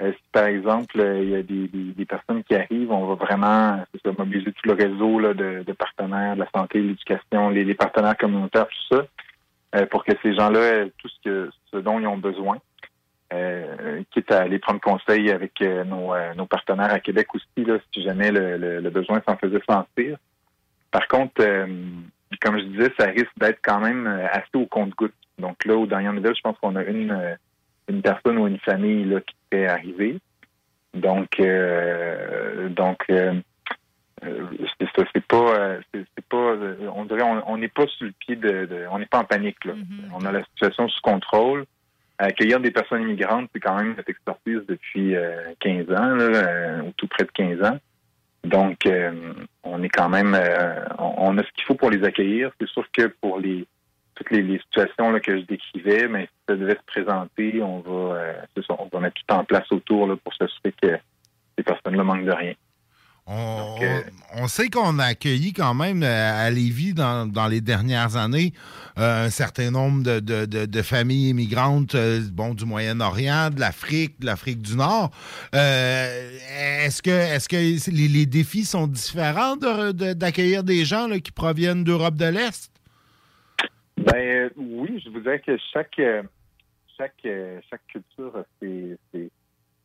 euh, 0.00 0.12
si 0.12 0.22
par 0.32 0.46
exemple 0.46 0.98
euh, 1.00 1.22
il 1.22 1.30
y 1.30 1.34
a 1.36 1.42
des, 1.42 1.68
des- 1.68 1.92
des 1.92 2.04
personnes 2.04 2.42
qui 2.44 2.54
arrivent, 2.54 2.90
on 2.90 3.06
va 3.06 3.14
vraiment 3.14 3.84
ça, 4.04 4.10
mobiliser 4.18 4.52
tout 4.52 4.68
le 4.68 4.74
réseau 4.74 5.18
là, 5.20 5.34
de, 5.34 5.62
de 5.64 5.72
partenaires, 5.72 6.34
de 6.34 6.40
la 6.40 6.50
santé, 6.54 6.80
l'éducation, 6.80 7.50
les, 7.50 7.64
les 7.64 7.74
partenaires 7.74 8.16
communautaires, 8.16 8.66
tout 8.66 8.96
ça, 8.96 9.06
euh, 9.76 9.86
pour 9.86 10.04
que 10.04 10.12
ces 10.22 10.34
gens-là 10.34 10.60
aient 10.60 10.92
tout 10.98 11.08
ce, 11.08 11.20
que, 11.24 11.50
ce 11.72 11.76
dont 11.78 12.00
ils 12.00 12.06
ont 12.06 12.18
besoin. 12.18 12.58
Euh, 13.32 14.02
quitte 14.12 14.30
à 14.30 14.42
aller 14.42 14.58
prendre 14.60 14.80
conseil 14.80 15.30
avec 15.30 15.60
euh, 15.62 15.82
nos, 15.84 16.14
euh, 16.14 16.34
nos 16.34 16.46
partenaires 16.46 16.92
à 16.92 17.00
Québec 17.00 17.34
aussi, 17.34 17.64
là, 17.66 17.78
si 17.92 18.02
jamais 18.02 18.30
le, 18.30 18.56
le- 18.58 18.80
le 18.80 18.90
besoin 18.90 19.22
s'en 19.26 19.36
faisait 19.36 19.62
sentir. 19.68 20.18
Par 20.92 21.08
contre, 21.08 21.42
comme 22.40 22.58
je 22.58 22.64
disais, 22.64 22.92
ça 22.98 23.06
risque 23.06 23.32
d'être 23.38 23.58
quand 23.62 23.80
même 23.80 24.06
assez 24.06 24.50
au 24.54 24.66
compte-goutte. 24.66 25.14
Donc 25.38 25.64
là, 25.64 25.74
au 25.76 25.86
dernier 25.86 26.12
nouvelle, 26.12 26.36
je 26.36 26.42
pense 26.42 26.56
qu'on 26.58 26.76
a 26.76 26.84
une, 26.84 27.36
une 27.88 28.02
personne 28.02 28.38
ou 28.38 28.46
une 28.46 28.58
famille 28.58 29.04
là, 29.04 29.20
qui 29.20 29.34
est 29.52 29.66
arrivée. 29.66 30.18
Donc, 30.94 31.40
euh, 31.40 32.68
donc 32.68 32.98
euh, 33.10 33.34
euh, 34.24 34.46
c'est 34.78 34.88
ça, 34.96 35.02
c'est 35.12 35.24
pas, 35.26 35.78
c'est 35.92 36.24
pas, 36.28 36.54
on 36.94 37.04
dirait, 37.04 37.22
on 37.46 37.58
n'est 37.58 37.68
pas 37.68 37.86
sur 37.88 38.06
le 38.06 38.12
pied 38.12 38.36
de, 38.36 38.66
de- 38.66 38.86
on 38.90 38.98
n'est 38.98 39.06
pas 39.06 39.18
en 39.18 39.24
panique 39.24 39.64
là. 39.64 39.74
On 40.14 40.24
a 40.24 40.32
la 40.32 40.44
situation 40.44 40.88
sous 40.88 41.00
contrôle. 41.02 41.64
Accueillir 42.18 42.60
des 42.60 42.70
personnes 42.70 43.02
immigrantes, 43.02 43.50
c'est 43.52 43.58
quand 43.60 43.74
même 43.76 43.96
notre 43.96 44.08
expertise 44.08 44.60
depuis 44.68 45.16
euh, 45.16 45.52
15 45.58 45.90
ans, 45.90 46.14
là, 46.14 46.82
ou 46.84 46.92
tout 46.96 47.08
près 47.08 47.24
de 47.24 47.30
15 47.32 47.62
ans. 47.64 47.78
Donc, 48.44 48.86
on 49.64 49.82
est 49.82 49.88
quand 49.88 50.10
même, 50.10 50.38
on, 50.98 51.14
on 51.16 51.38
a 51.38 51.42
ce 51.42 51.50
qu'il 51.52 51.64
faut 51.64 51.74
pour 51.74 51.90
les 51.90 52.04
accueillir. 52.04 52.50
C'est 52.60 52.68
sûr 52.68 52.84
que 52.92 53.06
pour 53.06 53.40
les 53.40 53.66
toutes 54.14 54.30
les, 54.30 54.42
les 54.42 54.58
situations 54.60 55.10
là, 55.10 55.20
que 55.20 55.38
je 55.40 55.44
décrivais, 55.44 56.08
mais 56.08 56.24
si 56.24 56.32
ça 56.48 56.56
devait 56.56 56.74
se 56.76 56.84
présenter, 56.86 57.62
on 57.62 57.80
va, 57.80 58.14
euh, 58.16 58.32
on 58.78 58.88
va 58.92 59.00
mettre 59.00 59.16
tout 59.26 59.34
en 59.34 59.44
place 59.44 59.70
autour 59.70 60.06
là, 60.06 60.14
pour 60.22 60.32
s'assurer 60.34 60.74
que 60.82 60.98
ces 61.56 61.64
personnes-là 61.64 62.02
manquent 62.04 62.26
de 62.26 62.32
rien. 62.32 62.54
On, 63.26 63.76
on 64.36 64.48
sait 64.48 64.68
qu'on 64.68 64.98
a 64.98 65.04
accueilli 65.06 65.54
quand 65.54 65.72
même 65.72 66.02
euh, 66.02 66.46
à 66.46 66.50
Lévis 66.50 66.92
dans, 66.92 67.24
dans 67.26 67.46
les 67.46 67.62
dernières 67.62 68.18
années 68.18 68.52
euh, 68.98 69.24
un 69.24 69.30
certain 69.30 69.70
nombre 69.70 70.02
de, 70.02 70.20
de- 70.20 70.44
de- 70.44 70.66
de 70.66 70.82
familles 70.82 71.30
immigrantes 71.30 71.94
euh, 71.94 72.20
bon, 72.30 72.52
du 72.52 72.66
Moyen-Orient, 72.66 73.48
de 73.48 73.60
l'Afrique, 73.60 74.20
de 74.20 74.26
l'Afrique 74.26 74.60
du 74.60 74.76
Nord. 74.76 75.10
Euh, 75.54 76.38
est-ce 76.84 77.00
que, 77.00 77.08
est-ce 77.08 77.48
que 77.48 77.56
les, 77.90 78.08
les 78.08 78.26
défis 78.26 78.66
sont 78.66 78.86
différents 78.86 79.56
d'accueillir 79.56 80.62
des 80.62 80.84
gens 80.84 81.08
là, 81.08 81.18
qui 81.18 81.32
proviennent 81.32 81.82
d'Europe 81.82 82.16
de 82.16 82.26
l'Est? 82.26 82.70
Ben 84.04 84.50
oui, 84.56 85.00
je 85.04 85.08
vous 85.10 85.20
dirais 85.20 85.40
que 85.40 85.56
chaque 85.72 85.98
euh, 85.98 86.22
chaque 86.96 87.14
euh, 87.24 87.60
chaque 87.70 87.86
culture 87.88 88.44
ses- 88.60 88.96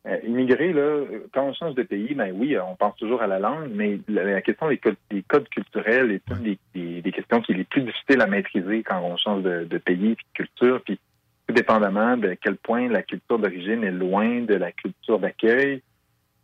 euh, 0.06 0.16
immigrer 0.24 0.72
là, 0.72 1.04
quand 1.32 1.44
on 1.44 1.52
change 1.52 1.74
de 1.74 1.82
pays, 1.82 2.14
ben 2.14 2.32
oui, 2.34 2.56
on 2.58 2.74
pense 2.74 2.96
toujours 2.96 3.20
à 3.20 3.26
la 3.26 3.38
langue, 3.38 3.70
mais 3.74 3.98
la, 4.08 4.40
question 4.40 4.68
des 4.68 4.78
codes, 4.78 4.96
des 5.10 5.22
codes 5.22 5.48
culturels 5.50 6.10
est 6.10 6.22
une 6.30 6.42
des, 6.42 6.58
des- 6.74 7.02
des 7.02 7.12
questions 7.12 7.42
qui 7.42 7.52
est 7.52 7.56
les 7.56 7.64
plus 7.64 7.82
difficiles 7.82 8.20
à 8.22 8.26
maîtriser 8.26 8.82
quand 8.82 9.00
on 9.02 9.16
change 9.18 9.42
de, 9.42 9.64
de 9.64 9.78
pays 9.78 10.14
puis 10.14 10.24
de 10.32 10.32
culture, 10.44 10.80
puis 10.82 10.98
tout 11.46 11.54
dépendamment 11.54 12.16
de 12.16 12.34
quel 12.40 12.56
point 12.56 12.88
la 12.88 13.02
culture 13.02 13.38
d'origine 13.38 13.84
est 13.84 13.90
loin 13.90 14.40
de 14.40 14.54
la 14.54 14.72
culture 14.72 15.18
d'accueil. 15.18 15.82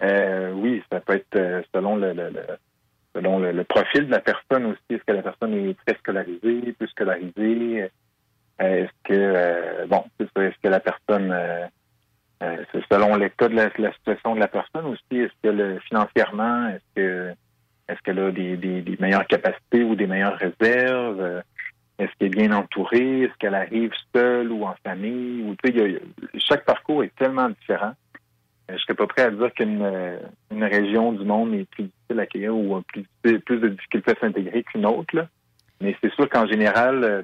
Euh, 0.02 0.52
oui, 0.52 0.82
ça 0.92 1.00
peut 1.00 1.14
être 1.14 1.64
selon 1.74 1.96
le, 1.96 2.12
le- 2.12 2.28
le- 2.30 2.58
selon 3.16 3.38
le, 3.38 3.64
profil 3.64 4.06
de 4.06 4.10
la 4.10 4.20
personne 4.20 4.66
aussi. 4.66 4.80
Est-ce 4.90 5.04
que 5.04 5.12
la 5.12 5.22
personne 5.22 5.54
est 5.54 5.76
très 5.86 5.96
scolarisée, 5.98 6.74
peu 6.78 6.86
scolarisée? 6.86 7.82
Euh, 8.60 8.84
Est-ce 8.84 8.90
que 9.04 9.14
euh, 9.14 9.86
bon, 9.86 10.04
est-ce 10.18 10.54
que 10.62 10.68
la 10.68 10.80
personne 10.80 11.32
euh, 11.32 12.56
selon 12.90 13.16
l'état 13.16 13.48
de 13.48 13.54
la, 13.54 13.92
situation 13.94 14.34
de 14.34 14.40
la 14.40 14.48
personne 14.48 14.86
aussi, 14.86 15.20
est-ce 15.20 15.32
que 15.42 15.48
le, 15.48 15.78
financièrement, 15.80 16.68
est-ce 16.68 16.94
que 16.94 17.34
est-ce 17.88 18.00
qu'elle 18.02 18.18
a 18.18 18.30
des, 18.32 18.96
meilleures 18.98 19.26
capacités 19.26 19.84
ou 19.84 19.94
des 19.94 20.06
meilleures 20.06 20.36
réserves? 20.36 21.42
Est-ce 21.98 22.10
qu'elle 22.18 22.28
est 22.28 22.48
bien 22.48 22.52
entourée? 22.52 23.22
Est-ce 23.22 23.34
qu'elle 23.38 23.54
arrive 23.54 23.92
seule 24.14 24.50
ou 24.50 24.64
en 24.64 24.74
famille? 24.84 25.42
Ou, 25.44 25.54
chaque 26.38 26.64
parcours 26.64 27.04
est 27.04 27.14
tellement 27.14 27.48
différent. 27.48 27.94
Euh, 28.70 28.74
Je 28.76 28.82
serais 28.82 28.94
pas 28.94 29.06
prêt 29.06 29.22
à 29.22 29.30
dire 29.30 29.52
qu'une 29.54 29.82
euh, 29.82 30.18
une 30.50 30.64
région 30.64 31.12
du 31.12 31.24
monde 31.24 31.54
est 31.54 31.68
plus 31.70 31.84
difficile 31.84 32.18
à 32.20 32.22
accueillir 32.22 32.54
ou 32.56 32.76
a 32.76 32.82
plus, 32.82 33.04
de 33.24 33.68
difficultés 33.68 34.12
à 34.12 34.20
s'intégrer 34.20 34.62
qu'une 34.64 34.86
autre. 34.86 35.14
là. 35.16 35.28
Mais 35.80 35.96
c'est 36.00 36.12
sûr 36.14 36.28
qu'en 36.28 36.46
général, 36.46 37.04
euh, 37.04 37.22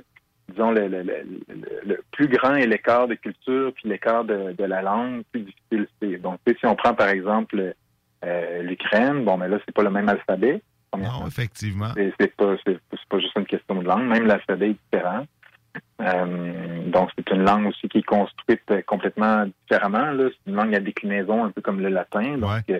disons, 0.48 0.70
le, 0.70 0.88
le- 0.88 1.02
le- 1.02 1.24
le- 1.48 1.80
le 1.86 2.02
plus 2.12 2.28
grand 2.28 2.54
est 2.54 2.66
l'écart 2.66 3.08
de 3.08 3.14
culture, 3.14 3.72
puis 3.74 3.88
l'écart 3.88 4.24
de, 4.24 4.52
de 4.52 4.64
la 4.64 4.82
langue, 4.82 5.22
plus 5.32 5.40
difficile 5.42 5.86
c'est. 6.00 6.16
Donc, 6.18 6.38
si 6.46 6.66
on 6.66 6.76
prend 6.76 6.94
par 6.94 7.08
exemple 7.08 7.74
euh, 8.24 8.62
l'Ukraine, 8.62 9.24
bon, 9.24 9.36
mais 9.38 9.48
là, 9.48 9.58
c'est 9.64 9.74
pas 9.74 9.82
le 9.82 9.90
même 9.90 10.08
alphabet. 10.08 10.62
Non, 10.96 11.26
effectivement. 11.26 11.88
C'est 12.20 12.36
pas, 12.36 12.54
pas 13.08 13.18
juste 13.18 13.34
une 13.36 13.46
question 13.46 13.76
de 13.76 13.84
langue, 13.86 14.06
même 14.06 14.26
l'alphabet 14.26 14.70
est 14.70 14.76
différent. 14.92 15.24
Euh, 16.00 16.90
donc, 16.90 17.10
c'est 17.16 17.30
une 17.30 17.44
langue 17.44 17.66
aussi 17.66 17.88
qui 17.88 17.98
est 17.98 18.02
construite 18.02 18.62
euh, 18.70 18.82
complètement 18.86 19.46
différemment. 19.62 20.12
C'est 20.18 20.50
une 20.50 20.56
langue 20.56 20.74
à 20.74 20.80
déclinaison, 20.80 21.44
un 21.44 21.50
peu 21.50 21.60
comme 21.60 21.80
le 21.80 21.88
latin. 21.88 22.36
Donc, 22.38 22.64
euh, 22.70 22.78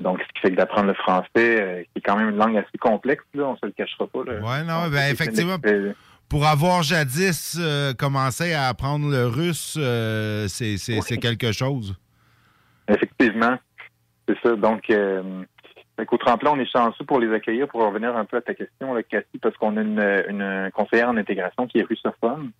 donc 0.00 0.20
ce 0.20 0.32
qui 0.34 0.40
fait 0.40 0.50
que 0.50 0.56
d'apprendre 0.56 0.88
le 0.88 0.94
français, 0.94 1.28
euh, 1.36 1.82
qui 1.82 1.90
est 1.96 2.00
quand 2.00 2.16
même 2.16 2.30
une 2.30 2.36
langue 2.36 2.56
assez 2.56 2.78
complexe, 2.78 3.24
là, 3.34 3.44
on 3.48 3.56
se 3.56 3.66
le 3.66 3.72
cachera 3.72 4.06
pas. 4.06 4.20
Oui, 4.20 4.66
non, 4.66 4.88
ben, 4.88 5.12
effectivement. 5.12 5.56
Pour 6.28 6.46
avoir 6.46 6.82
jadis 6.82 7.58
euh, 7.60 7.92
commencé 7.92 8.54
à 8.54 8.68
apprendre 8.68 9.10
le 9.10 9.26
russe, 9.26 9.78
c'est 10.48 11.18
quelque 11.20 11.52
chose. 11.52 11.94
Effectivement, 12.88 13.58
c'est 14.26 14.38
ça. 14.42 14.56
Donc, 14.56 14.90
qu'au 16.06 16.16
tremplin, 16.16 16.52
on 16.52 16.58
est 16.60 16.70
chanceux 16.70 17.04
pour 17.04 17.20
les 17.20 17.32
accueillir. 17.32 17.68
Pour 17.68 17.82
revenir 17.84 18.16
un 18.16 18.24
peu 18.24 18.36
à 18.36 18.40
ta 18.40 18.54
question, 18.54 18.94
là, 18.94 19.02
Cathy, 19.02 19.38
parce 19.38 19.56
qu'on 19.56 19.76
a 19.76 19.82
une, 19.82 20.00
une 20.28 20.70
conseillère 20.72 21.08
en 21.10 21.16
intégration 21.16 21.66
qui 21.66 21.78
est 21.78 21.82
russophone. 21.82 22.50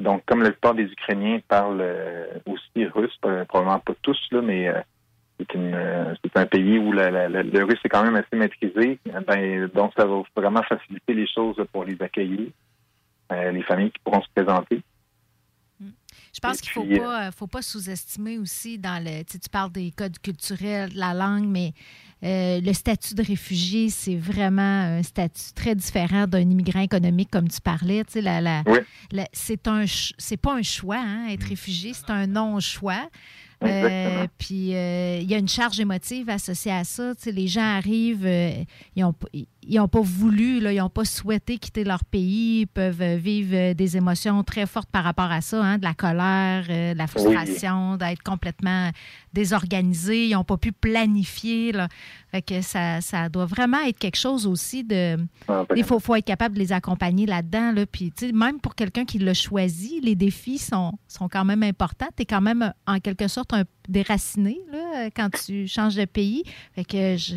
Donc, 0.00 0.22
comme 0.26 0.42
la 0.42 0.50
plupart 0.50 0.74
des 0.74 0.84
Ukrainiens 0.84 1.40
parlent 1.48 1.80
euh, 1.80 2.26
aussi 2.46 2.86
russe, 2.86 3.16
probablement 3.20 3.78
pas 3.80 3.94
tous, 4.02 4.18
là, 4.30 4.42
mais 4.42 4.68
euh, 4.68 4.80
c'est 5.38 5.46
euh, 5.56 6.14
c'est 6.24 6.36
un 6.38 6.46
pays 6.46 6.78
où 6.78 6.92
la- 6.92 7.10
la- 7.10 7.28
la- 7.28 7.42
le 7.42 7.64
russe 7.64 7.80
est 7.84 7.88
quand 7.88 8.02
même 8.04 8.16
assez 8.16 8.36
maîtrisé. 8.36 8.98
Ben, 9.26 9.68
donc, 9.74 9.92
ça 9.96 10.04
va 10.04 10.22
vraiment 10.36 10.62
faciliter 10.62 11.14
les 11.14 11.26
choses 11.26 11.56
là, 11.58 11.64
pour 11.64 11.84
les 11.84 12.00
accueillir, 12.00 12.48
les 13.30 13.62
familles 13.62 13.90
qui 13.90 13.98
pourront 14.04 14.22
se 14.22 14.28
présenter. 14.34 14.80
Je 16.32 16.40
pense 16.40 16.60
qu'il 16.60 16.82
ne 16.82 16.96
faut 16.96 17.02
pas, 17.02 17.30
faut 17.32 17.46
pas 17.46 17.62
sous-estimer 17.62 18.36
aussi 18.38 18.78
dans 18.78 19.02
le. 19.02 19.24
Tu 19.24 19.38
parles 19.50 19.72
des 19.72 19.90
codes 19.90 20.18
culturels, 20.18 20.92
de 20.92 20.98
la 20.98 21.14
langue, 21.14 21.46
mais 21.46 21.72
euh, 22.24 22.60
le 22.60 22.72
statut 22.72 23.14
de 23.14 23.22
réfugié, 23.22 23.90
c'est 23.90 24.16
vraiment 24.16 24.62
un 24.98 25.02
statut 25.02 25.52
très 25.54 25.74
différent 25.74 26.26
d'un 26.26 26.40
immigrant 26.40 26.80
économique, 26.80 27.30
comme 27.30 27.48
tu 27.48 27.60
parlais. 27.60 28.04
Tu 28.04 28.12
sais, 28.14 28.20
la, 28.22 28.40
la- 28.40 28.62
la- 29.12 29.28
c'est 29.32 29.68
un, 29.68 29.86
ch- 29.86 30.14
c'est 30.18 30.36
pas 30.38 30.54
un 30.54 30.62
choix, 30.62 30.98
hein, 30.98 31.28
être 31.28 31.44
réfugié, 31.44 31.92
c'est 31.92 32.10
un 32.10 32.26
non-choix. 32.26 33.08
Euh, 33.64 34.26
puis 34.36 34.74
euh, 34.74 35.18
il 35.22 35.30
y 35.30 35.34
a 35.34 35.38
une 35.38 35.48
charge 35.48 35.80
émotive 35.80 36.28
associée 36.28 36.72
à 36.72 36.84
ça. 36.84 37.14
Tu 37.14 37.22
sais, 37.22 37.32
les 37.32 37.48
gens 37.48 37.62
arrivent, 37.62 38.26
ils 38.26 39.06
ils 39.32 39.46
ont 39.80 39.88
pas 39.88 40.00
voulu, 40.00 40.60
là, 40.60 40.72
ils 40.72 40.78
n'ont 40.78 40.88
pas 40.88 41.04
souhaité 41.04 41.58
quitter 41.58 41.82
leur 41.82 42.04
pays, 42.04 42.60
ils 42.60 42.66
peuvent 42.66 43.02
euh, 43.02 43.16
vivre 43.16 43.54
euh, 43.54 43.74
des 43.74 43.96
émotions 43.96 44.44
très 44.44 44.66
fortes 44.66 44.88
par 44.90 45.02
rapport 45.02 45.30
à 45.30 45.40
ça, 45.40 45.62
hein, 45.62 45.78
de 45.78 45.84
la 45.84 45.94
colère, 45.94 46.66
euh, 46.68 46.92
de 46.92 46.98
la 46.98 47.06
frustration, 47.06 47.96
d'être 47.96 48.22
complètement 48.22 48.90
désorganisés, 49.32 50.28
ils 50.28 50.32
n'ont 50.34 50.44
pas 50.44 50.56
pu 50.56 50.72
planifier. 50.72 51.72
Là. 51.72 51.88
Fait 52.30 52.42
que 52.42 52.62
ça, 52.62 53.00
ça 53.00 53.28
doit 53.28 53.46
vraiment 53.46 53.80
être 53.80 53.98
quelque 53.98 54.16
chose 54.18 54.46
aussi 54.46 54.84
de... 54.84 55.18
Ah, 55.48 55.64
Il 55.74 55.84
faut, 55.84 55.98
faut 55.98 56.14
être 56.14 56.24
capable 56.24 56.54
de 56.54 56.60
les 56.60 56.72
accompagner 56.72 57.26
là-dedans. 57.26 57.72
Là. 57.72 57.86
Puis, 57.86 58.12
même 58.32 58.60
pour 58.60 58.74
quelqu'un 58.74 59.04
qui 59.04 59.18
l'a 59.18 59.34
choisi, 59.34 60.00
les 60.00 60.14
défis 60.14 60.58
sont, 60.58 60.92
sont 61.08 61.28
quand 61.28 61.44
même 61.44 61.62
importants. 61.62 62.08
Tu 62.16 62.22
es 62.22 62.26
quand 62.26 62.40
même, 62.40 62.72
en 62.86 63.00
quelque 63.00 63.28
sorte, 63.28 63.52
un 63.52 63.64
déraciné 63.88 64.58
là, 64.70 65.10
quand 65.14 65.30
tu 65.30 65.66
changes 65.66 65.96
de 65.96 66.04
pays. 66.04 66.44
Fait 66.74 66.84
que 66.84 67.16
je, 67.16 67.36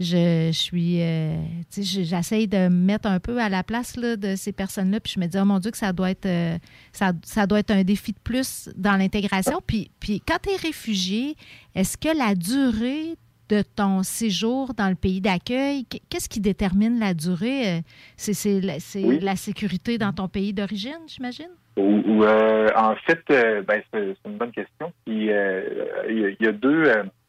je, 0.00 0.48
je 0.52 0.58
suis... 0.58 1.00
euh, 1.02 1.36
tu 1.72 1.82
sais, 1.82 2.02
je- 2.02 2.06
j'essaye 2.06 2.46
de 2.48 2.68
me 2.68 2.84
mettre 2.86 3.08
un 3.08 3.18
peu 3.20 3.38
à 3.40 3.48
la 3.48 3.62
place 3.62 3.96
là, 3.96 4.16
de 4.16 4.36
ces 4.36 4.52
personnes-là. 4.52 5.00
Puis 5.00 5.14
je 5.16 5.20
me 5.20 5.26
dis, 5.26 5.38
oh 5.40 5.44
mon 5.44 5.58
Dieu, 5.58 5.70
que 5.70 5.78
ça 5.78 5.92
doit 5.92 6.10
être, 6.10 6.26
euh, 6.26 6.58
ça, 6.92 7.12
ça 7.24 7.46
doit 7.46 7.60
être 7.60 7.70
un 7.70 7.82
défi 7.84 8.12
de 8.12 8.18
plus 8.22 8.68
dans 8.76 8.96
l'intégration. 8.96 9.60
Puis, 9.66 9.90
puis 10.00 10.20
quand 10.26 10.38
tu 10.42 10.50
es 10.50 10.56
réfugié, 10.56 11.36
est-ce 11.74 11.96
que 11.96 12.16
la 12.16 12.34
durée 12.34 13.16
de 13.48 13.62
ton 13.62 14.02
séjour 14.02 14.74
dans 14.74 14.88
le 14.88 14.96
pays 14.96 15.20
d'accueil. 15.20 15.84
Qu- 15.84 15.98
Qu'est-ce 16.10 16.28
qui 16.28 16.40
détermine 16.40 16.98
la 16.98 17.14
durée? 17.14 17.76
Euh, 17.76 17.80
C'est 18.16 18.60
la, 18.60 18.80
c'est 18.80 19.04
Oui. 19.04 19.20
la 19.20 19.36
sécurité 19.36 19.98
dans 19.98 20.12
ton 20.12 20.26
pays 20.26 20.52
d'origine, 20.52 20.98
j'imagine? 21.06 21.50
Ou, 21.76 22.02
ou, 22.04 22.24
euh, 22.24 22.66
en 22.74 22.96
fait, 23.06 23.20
euh, 23.30 23.62
ben, 23.62 23.80
c'est 23.94 24.16
une 24.26 24.36
bonne 24.36 24.50
question. 24.50 24.92
Euh, 25.08 25.62
il 26.08 26.18
y, 26.18 26.24
a- 26.24 26.30
il 26.30 26.36
y 26.40 26.48
a 26.48 26.50
deux, 26.50 26.84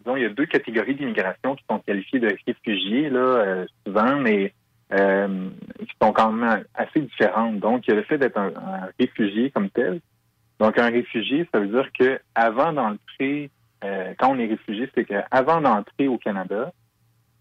disons, 0.08 0.18
il 0.18 0.24
y 0.24 0.26
a 0.26 0.30
deux 0.30 0.46
catégories 0.46 0.96
d'immigration 0.96 1.56
qui 1.56 1.64
sont 1.70 1.80
qualifiées 1.80 2.20
de 2.20 2.36
réfugiés 2.48 3.10
là, 3.10 3.20
euh, 3.20 3.66
souvent, 3.86 4.16
mais 4.18 4.54
euh, 4.94 5.50
qui 5.80 5.94
sont 6.02 6.14
quand 6.14 6.32
même 6.32 6.64
assez 6.74 7.02
différentes. 7.02 7.60
Donc, 7.60 7.88
il 7.88 7.92
y 7.92 7.94
a 7.94 7.98
le 7.98 8.04
fait 8.04 8.18
d'être 8.18 8.38
un, 8.38 8.48
un 8.56 8.90
réfugié 9.00 9.52
comme 9.52 9.70
tel. 9.70 10.00
Donc, 10.60 10.78
un 10.80 10.90
réfugié, 10.90 11.48
ça 11.54 11.60
veut 11.60 11.68
dire 11.68 11.90
que 11.98 12.20
avant 12.36 12.72
d'entrer, 12.74 13.50
euh, 13.84 14.14
quand 14.18 14.32
on 14.32 14.40
est 14.40 14.48
réfugié, 14.48 14.90
c'est 14.96 15.06
qu'avant 15.06 15.62
d'entrer 15.62 16.08
au 16.08 16.18
Canada, 16.18 16.72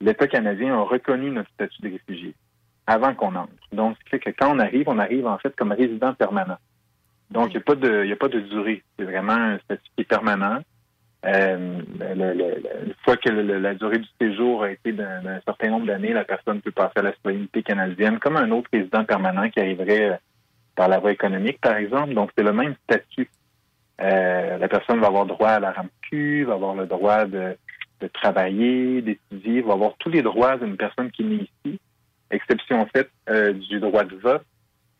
l'État 0.01 0.27
canadien 0.27 0.75
a 0.75 0.83
reconnu 0.83 1.31
notre 1.31 1.51
statut 1.51 1.81
de 1.83 1.91
réfugié 1.93 2.35
avant 2.87 3.15
qu'on 3.15 3.35
entre. 3.35 3.53
Donc, 3.73 3.97
ce 3.99 4.05
qui 4.05 4.11
fait 4.11 4.19
que 4.19 4.31
quand 4.31 4.55
on 4.55 4.59
arrive, 4.59 4.89
on 4.89 4.99
arrive 4.99 5.27
en 5.27 5.39
fait 5.39 5.55
comme 5.57 5.73
résident 5.73 6.15
permanent. 6.15 6.59
Donc, 7.31 7.49
il 7.49 7.57
n'y 7.57 7.57
a, 7.57 7.61
pas 7.61 7.75
de- 7.75 8.05
il 8.05 8.11
y 8.11 8.13
a 8.13 8.17
pas 8.17 8.29
de 8.29 8.41
durée. 8.41 8.83
C'est 8.99 9.05
vraiment 9.05 9.33
un 9.33 9.59
statut 9.59 9.83
qui 9.97 10.03
est 10.03 10.05
permanent. 10.05 10.61
Euh, 11.27 11.81
une 12.87 12.95
fois 13.05 13.17
que 13.17 13.29
le- 13.29 13.59
la 13.59 13.75
durée 13.75 13.99
du 13.99 14.09
séjour 14.21 14.63
a 14.63 14.71
été 14.71 14.93
d'un 14.93 15.41
certain 15.45 15.71
nombre 15.71 15.87
d'années, 15.87 16.13
la 16.13 16.25
personne 16.25 16.61
peut 16.61 16.71
passer 16.71 16.93
à 16.97 17.03
la 17.03 17.13
citoyenneté 17.15 17.63
canadienne 17.63 18.19
comme 18.21 18.37
un 18.37 18.51
autre 18.53 18.69
résident 18.73 19.05
permanent 19.05 19.49
qui 19.51 19.59
arriverait 19.61 20.11
euh, 20.11 20.17
par 20.77 20.89
la 20.89 20.99
voie 20.99 21.13
économique, 21.13 21.61
par 21.61 21.77
exemple. 21.77 22.15
Donc, 22.15 22.31
c'est 22.37 22.45
le 22.45 22.53
même 22.53 22.75
statut. 22.85 23.29
Euh, 24.01 24.59
la 24.59 24.69
personne 24.69 25.01
va 25.01 25.09
avoir 25.09 25.27
droit 25.27 25.49
à 25.51 25.61
la 25.61 25.73
RAMQ, 25.73 26.45
va 26.45 26.55
avoir 26.55 26.75
le 26.75 26.87
droit 26.87 27.25
de, 27.25 27.57
de 28.01 28.07
travailler, 28.09 29.01
d'étudier, 29.03 29.63
va 29.63 29.73
avoir 29.73 29.95
tous 29.99 30.11
les 30.11 30.23
droits 30.23 30.57
d'une 30.59 30.77
personne 30.77 31.11
qui 31.11 31.23
est 31.23 31.27
née 31.27 31.51
ici, 31.65 31.81
exception 32.31 32.87
faite 32.95 33.11
euh, 33.31 33.53
du 33.53 33.81
droit 33.81 34.05
de 34.05 34.17
vote, 34.17 34.45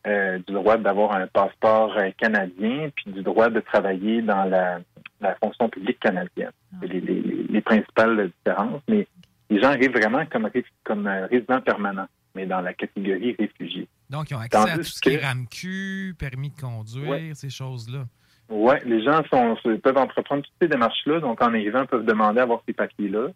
euh, 0.07 0.39
du 0.39 0.55
droit 0.55 0.79
d'avoir 0.79 1.13
un 1.13 1.27
passeport 1.27 1.95
canadien, 2.19 2.89
puis 2.97 3.13
du 3.13 3.23
droit 3.23 3.51
de 3.51 3.61
travailler 3.61 4.23
dans 4.23 4.45
la, 4.45 4.79
la 5.21 5.35
fonction 5.37 5.69
publique 5.69 5.99
canadienne. 6.01 6.51
C'est 6.81 6.89
les, 6.89 7.01
les- 7.01 7.47
les 7.49 7.61
principales 7.61 8.31
différences. 8.45 8.83
Mais 8.89 9.07
les 9.51 9.61
gens 9.61 9.69
arrivent 9.69 9.93
vraiment 9.97 10.25
comme, 10.27 10.49
comme 10.85 11.07
euh, 11.07 11.27
résidents 11.27 11.61
permanents, 11.61 12.09
mais 12.35 12.47
dans 12.47 12.61
la 12.61 12.75
catégorie 12.75 13.35
réfugiés. 13.39 13.89
Donc, 14.11 14.31
ils 14.31 14.35
ont 14.35 14.41
accès 14.41 14.59
à 14.71 14.77
tout 14.77 14.83
ce 14.85 15.01
qui 15.01 15.11
est 15.11 15.25
RAMQ, 15.25 16.15
permis 16.19 16.51
de 16.51 16.61
conduire, 16.61 17.35
ces 17.37 17.51
choses-là. 17.51 18.05
Oui, 18.49 18.75
les 18.85 19.03
gens 19.03 19.23
sont, 19.33 19.57
peuvent 19.83 19.97
entreprendre 19.99 20.43
toutes 20.43 20.55
ces 20.63 20.69
démarches-là. 20.69 21.19
Donc, 21.21 21.43
en 21.43 21.47
arrivant, 21.49 21.83
ils 21.83 21.89
peuvent 21.89 22.05
demander 22.05 22.39
à 22.41 22.43
avoir 22.45 22.63
ces 22.67 22.73
papiers-là. 22.75 23.29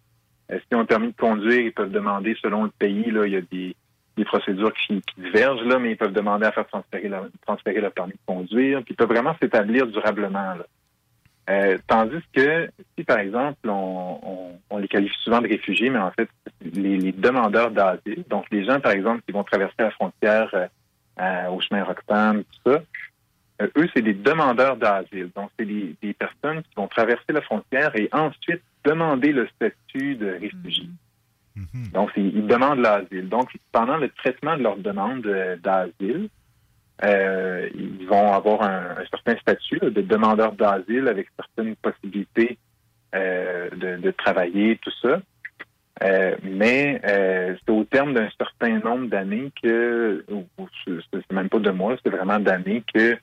Euh, 0.52 0.58
S'ils 0.68 0.76
ont 0.76 0.80
un 0.80 0.84
permis 0.84 1.08
de 1.08 1.16
conduire, 1.16 1.60
ils 1.60 1.72
peuvent 1.72 1.90
demander, 1.90 2.36
selon 2.42 2.64
le 2.64 2.70
pays, 2.70 3.10
là, 3.10 3.26
il 3.26 3.32
y 3.32 3.36
a 3.36 3.40
des, 3.40 3.74
des 4.16 4.24
procédures 4.24 4.72
qui, 4.74 5.00
qui 5.02 5.20
divergent, 5.20 5.64
là, 5.64 5.78
mais 5.80 5.92
ils 5.92 5.96
peuvent 5.96 6.12
demander 6.12 6.46
à 6.46 6.52
faire 6.52 6.66
transférer, 6.68 7.08
la- 7.08 7.28
transférer 7.44 7.80
le 7.80 7.90
permis 7.90 8.12
de 8.12 8.18
conduire. 8.26 8.82
Puis, 8.84 8.94
ils 8.94 8.96
peuvent 8.96 9.08
vraiment 9.08 9.34
s'établir 9.42 9.86
durablement. 9.88 10.54
Là. 10.54 10.66
Euh, 11.50 11.76
tandis 11.88 12.22
que 12.32 12.70
si, 12.96 13.04
par 13.04 13.18
exemple, 13.18 13.68
on, 13.68 14.20
on- 14.22 14.58
on 14.70 14.78
les 14.78 14.88
qualifie 14.88 15.16
souvent 15.24 15.40
de 15.40 15.48
réfugiés, 15.48 15.90
mais 15.90 15.98
en 15.98 16.12
fait, 16.12 16.28
les, 16.62 16.96
les 16.96 17.12
demandeurs 17.12 17.70
d'asile, 17.72 18.22
donc 18.28 18.44
les 18.52 18.64
gens, 18.64 18.78
par 18.80 18.92
exemple, 18.92 19.22
qui 19.26 19.32
vont 19.32 19.42
traverser 19.42 19.74
la 19.80 19.90
frontière 19.90 20.48
euh, 20.54 20.66
à- 21.16 21.50
au 21.50 21.60
chemin 21.60 21.82
Roxham, 21.82 22.44
tout 22.44 22.70
ça, 22.70 22.82
euh, 23.62 23.68
eux, 23.78 23.88
c'est 23.92 24.02
des 24.02 24.14
demandeurs 24.14 24.76
d'asile. 24.76 25.30
Donc, 25.34 25.50
c'est 25.58 25.66
des, 25.66 25.96
des 26.00 26.12
personnes 26.14 26.62
qui 26.62 26.74
vont 26.76 26.86
traverser 26.88 27.32
la 27.32 27.40
frontière 27.42 27.94
et 27.96 28.08
ensuite 28.12 28.62
demander 28.84 29.32
le 29.32 29.48
statut 29.56 30.14
de 30.14 30.30
réfugié. 30.40 30.84
Donc, 31.92 32.10
c'est- 32.14 32.20
ils 32.22 32.46
demandent 32.46 32.78
l'asile. 32.78 33.28
Donc, 33.28 33.50
pendant 33.72 33.96
le 33.96 34.08
traitement 34.10 34.56
de 34.56 34.62
leur 34.62 34.76
demande 34.76 35.26
euh, 35.26 35.56
d'asile, 35.56 36.28
euh, 37.04 37.68
ils 37.74 38.06
vont 38.06 38.32
avoir 38.32 38.62
un, 38.62 38.96
un 38.98 39.06
certain 39.10 39.36
statut 39.38 39.78
là, 39.80 39.90
de 39.90 40.00
demandeur 40.00 40.52
d'asile 40.52 41.08
avec 41.08 41.28
certaines 41.36 41.76
possibilités 41.76 42.58
euh, 43.14 43.70
de, 43.70 43.96
de 43.96 44.10
travailler, 44.10 44.78
tout 44.82 44.92
ça. 45.02 45.20
Euh, 46.02 46.36
mais 46.42 47.00
euh, 47.04 47.54
c'est 47.58 47.72
au 47.72 47.84
terme 47.84 48.14
d'un 48.14 48.28
certain 48.38 48.78
nombre 48.78 49.08
d'années 49.08 49.52
que, 49.62 50.24
c'est 50.86 51.32
même 51.32 51.48
pas 51.48 51.58
de 51.58 51.70
mois, 51.70 51.96
c'est 52.02 52.10
vraiment 52.10 52.38
d'années 52.38 52.82
que 52.94 53.18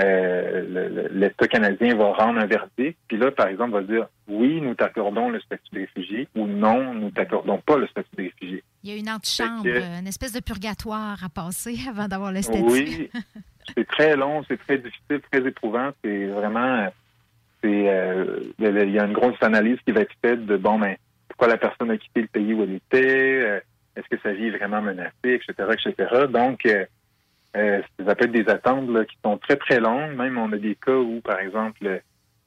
euh, 0.00 1.08
l'État 1.12 1.48
canadien 1.48 1.94
va 1.96 2.12
rendre 2.12 2.38
un 2.40 2.46
verdict. 2.46 2.98
Puis 3.08 3.16
là, 3.16 3.30
par 3.30 3.48
exemple, 3.48 3.72
va 3.72 3.82
dire 3.82 4.06
oui, 4.28 4.60
nous 4.60 4.74
t'accordons 4.74 5.30
le 5.30 5.40
statut 5.40 5.62
de 5.72 5.80
réfugié 5.80 6.28
ou 6.36 6.46
non, 6.46 6.94
nous 6.94 7.10
t'accordons 7.10 7.58
pas 7.58 7.76
le 7.76 7.86
statut 7.88 8.08
de 8.16 8.22
réfugié. 8.22 8.62
Il 8.84 8.90
y 8.90 8.94
a 8.94 8.96
une 8.96 9.10
antichambre, 9.10 9.64
que- 9.64 9.98
une 10.00 10.06
espèce 10.06 10.32
de 10.32 10.40
purgatoire 10.40 11.22
à 11.24 11.28
passer 11.28 11.76
avant 11.88 12.06
d'avoir 12.08 12.32
le 12.32 12.42
statut. 12.42 12.62
Oui, 12.64 13.10
c'est 13.76 13.86
très 13.86 14.16
long, 14.16 14.44
c'est 14.48 14.58
très 14.58 14.78
difficile, 14.78 15.20
très 15.30 15.46
éprouvant. 15.46 15.90
C'est 16.04 16.26
vraiment, 16.26 16.76
euh, 16.84 16.88
c'est, 17.62 17.88
euh, 17.88 18.40
il 18.58 18.92
y 18.92 18.98
a- 18.98 19.04
une 19.04 19.12
grosse 19.12 19.42
analyse 19.42 19.78
qui 19.84 19.92
va 19.92 20.02
être 20.02 20.14
faite 20.22 20.46
de 20.46 20.56
bon, 20.56 20.78
mais 20.78 20.98
pourquoi 21.28 21.48
la 21.48 21.56
personne 21.56 21.90
a 21.90 21.96
quitté 21.96 22.22
le 22.22 22.28
pays 22.28 22.54
où 22.54 22.62
elle 22.62 22.74
était, 22.74 23.40
euh, 23.42 23.60
est-ce 23.96 24.08
que 24.14 24.20
sa 24.22 24.32
vie 24.32 24.46
est 24.46 24.56
vraiment 24.56 24.80
menacée, 24.80 25.12
etc., 25.24 25.52
etc. 25.72 26.26
Donc, 26.30 26.64
euh, 26.66 26.84
euh, 27.58 27.82
ça 28.06 28.14
peut 28.14 28.24
être 28.26 28.32
des 28.32 28.48
attentes 28.48 28.88
là, 28.90 29.04
qui 29.04 29.16
sont 29.24 29.36
très 29.38 29.56
très 29.56 29.80
longues. 29.80 30.14
Même 30.16 30.38
on 30.38 30.52
a 30.52 30.56
des 30.56 30.74
cas 30.76 30.96
où, 30.96 31.20
par 31.20 31.38
exemple, 31.40 32.00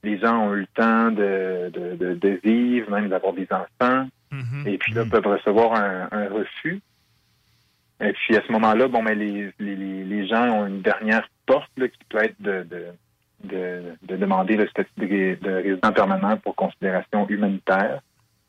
les 0.03 0.17
gens 0.19 0.47
ont 0.47 0.53
eu 0.55 0.61
le 0.61 0.67
temps 0.67 1.11
de, 1.11 1.69
de, 1.69 1.95
de, 1.95 2.13
de 2.15 2.39
vivre, 2.43 2.89
même 2.91 3.09
d'avoir 3.09 3.33
des 3.33 3.47
enfants, 3.51 4.07
et 4.65 4.77
puis 4.77 4.93
là 4.93 5.03
peuvent 5.11 5.27
recevoir 5.27 5.73
un, 5.75 6.07
un 6.11 6.29
refus. 6.29 6.79
Et 8.03 8.13
puis 8.13 8.35
à 8.35 8.41
ce 8.47 8.51
moment-là, 8.53 8.87
bon, 8.87 9.03
mais 9.03 9.13
les, 9.13 9.51
les, 9.59 9.75
les- 9.75 10.27
gens 10.27 10.47
ont 10.49 10.65
une 10.67 10.81
dernière 10.81 11.27
porte 11.45 11.69
là, 11.77 11.87
qui 11.87 11.99
peut 12.09 12.23
être 12.23 12.41
de, 12.41 12.63
de, 12.63 12.85
de, 13.43 13.83
de 14.01 14.15
demander 14.15 14.55
le 14.55 14.67
statut 14.69 14.91
de 14.97 15.51
résident 15.51 15.91
permanent 15.91 16.37
pour 16.37 16.55
considération 16.55 17.27
humanitaire. 17.29 17.99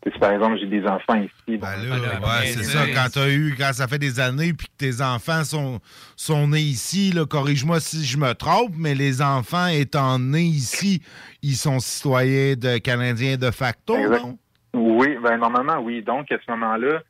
Si 0.05 0.19
par 0.19 0.33
exemple 0.33 0.59
j'ai 0.59 0.67
des 0.67 0.85
enfants 0.85 1.15
ici, 1.15 1.57
bon, 1.59 1.59
Ben 1.61 2.21
Ouais, 2.23 2.47
c'est 2.47 2.65
ça. 2.65 2.87
Quand 2.93 3.07
t'as 3.13 3.29
eu, 3.29 3.55
quand 3.57 3.73
ça 3.73 3.87
fait 3.87 3.99
des 4.01 4.19
années, 4.19 4.53
puis 4.53 4.67
que 4.67 4.73
tes 4.77 5.01
enfants 5.01 5.45
sont, 5.45 5.79
sont 6.17 6.49
nés 6.49 6.59
ici, 6.61 7.13
là, 7.13 7.25
corrige-moi 7.25 7.79
si 7.79 8.05
je 8.05 8.19
me 8.19 8.33
trompe, 8.35 8.73
mais 8.77 8.97
les 8.97 9.23
enfants 9.23 9.69
étant 9.69 10.19
nés 10.19 10.43
ici, 10.43 11.03
ils 11.43 11.55
sont 11.55 11.79
citoyens 11.79 12.55
de 12.57 12.79
Canadiens 12.79 13.37
de 13.37 13.51
facto, 13.53 13.97
Exact. 13.97 14.23
non? 14.23 14.39
Oui, 14.75 15.17
ben 15.23 15.37
normalement 15.37 15.79
oui. 15.81 16.03
Donc 16.03 16.33
à 16.33 16.37
ce 16.45 16.51
moment-là, 16.51 17.01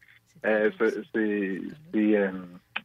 euh, 0.45 0.71
euh, 1.17 1.59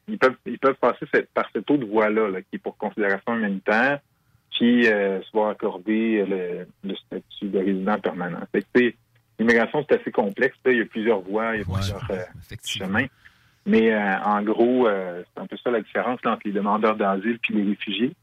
ils 0.07 0.17
peuvent 0.17 0.35
ils 0.45 0.59
peuvent 0.59 0.75
passer 0.79 1.05
cette- 1.13 1.29
par 1.33 1.49
cette 1.53 1.69
autre 1.69 1.85
voie-là, 1.85 2.29
là, 2.29 2.41
qui 2.41 2.55
est 2.55 2.59
pour 2.59 2.77
considération 2.77 3.35
humanitaire, 3.35 3.99
qui 4.51 4.87
euh, 4.87 5.19
soit 5.23 5.51
accordé 5.51 6.23
le, 6.25 6.65
le 6.83 6.95
statut 6.95 7.47
de 7.49 7.59
résident 7.59 7.99
permanent. 7.99 8.39
Fait 8.53 8.63
que, 8.73 8.93
l'immigration 9.39 9.85
c'est 9.87 9.99
assez 9.99 10.11
complexe. 10.11 10.57
là. 10.65 10.71
Il 10.71 10.77
y 10.79 10.81
a 10.81 10.85
plusieurs 10.85 11.21
voies, 11.21 11.55
il 11.55 11.59
y 11.59 11.61
a 11.61 11.65
plusieurs 11.65 12.11
euh, 12.11 12.55
chemins. 12.65 13.05
Mais 13.65 13.93
euh, 13.93 14.19
en 14.23 14.41
gros, 14.41 14.87
euh, 14.87 15.23
c'est 15.33 15.41
un 15.41 15.45
peu 15.45 15.57
ça 15.57 15.71
la 15.71 15.81
différence 15.81 16.19
là, 16.23 16.31
entre 16.33 16.41
les 16.45 16.53
demandeurs 16.53 16.95
d'asile 16.95 17.37
puis 17.39 17.53
les 17.53 17.69
réfugiés. 17.69 18.13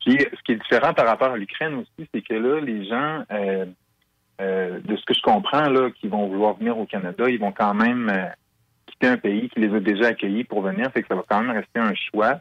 Puis, 0.00 0.18
ce 0.18 0.42
qui 0.44 0.52
est 0.52 0.56
différent 0.56 0.92
par 0.92 1.06
rapport 1.06 1.32
à 1.32 1.38
l'Ukraine 1.38 1.76
aussi, 1.76 2.08
c'est 2.12 2.20
que 2.20 2.34
là, 2.34 2.60
les 2.60 2.84
gens, 2.84 3.24
de 3.30 4.96
ce 4.96 5.04
que 5.06 5.14
je 5.14 5.22
comprends, 5.22 5.70
là, 5.70 5.90
qui 5.90 6.08
vont 6.08 6.26
vouloir 6.26 6.58
venir 6.58 6.76
au 6.76 6.84
Canada, 6.84 7.24
ils 7.30 7.38
vont 7.38 7.52
quand 7.52 7.72
même 7.72 8.12
quitter 8.84 9.06
un 9.06 9.16
pays 9.16 9.48
qui 9.48 9.60
les 9.60 9.74
a 9.74 9.80
déjà 9.80 10.08
accueillis 10.08 10.44
pour 10.44 10.60
venir, 10.60 10.92
fait 10.92 11.00
que 11.00 11.08
ça 11.08 11.14
va 11.14 11.24
quand 11.26 11.42
même 11.42 11.56
rester 11.56 11.80
un 11.80 11.94
choix 11.94 12.38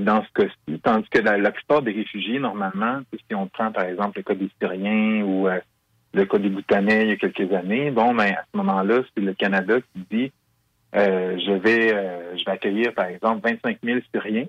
dans 0.00 0.22
ce 0.22 0.28
cas-ci. 0.40 0.78
Tandis 0.78 1.08
que 1.08 1.18
la, 1.18 1.36
la 1.36 1.50
plupart 1.50 1.82
des 1.82 1.90
réfugiés, 1.90 2.38
normalement, 2.38 3.00
si 3.12 3.34
on 3.34 3.48
prend 3.48 3.72
par 3.72 3.86
exemple 3.86 4.18
le 4.18 4.22
cas 4.22 4.34
des 4.36 4.48
Syriens 4.60 5.24
ou 5.24 5.48
le 6.14 6.24
cas 6.24 6.38
des 6.38 6.48
Bhoutanais 6.48 7.02
il 7.04 7.08
y 7.08 7.12
a 7.12 7.16
quelques 7.16 7.52
années, 7.52 7.90
bon, 7.90 8.14
ben 8.14 8.32
à 8.32 8.42
ce 8.52 8.56
moment-là, 8.56 9.02
c'est 9.14 9.22
le 9.22 9.34
Canada 9.34 9.78
qui 9.80 10.00
dit 10.10 10.32
euh, 10.96 11.38
je 11.38 11.52
vais 11.52 11.94
euh, 11.94 12.36
je 12.36 12.44
vais 12.44 12.50
accueillir 12.52 12.94
par 12.94 13.06
exemple 13.06 13.40
25 13.48 13.78
000 13.82 14.00
Syriens. 14.12 14.46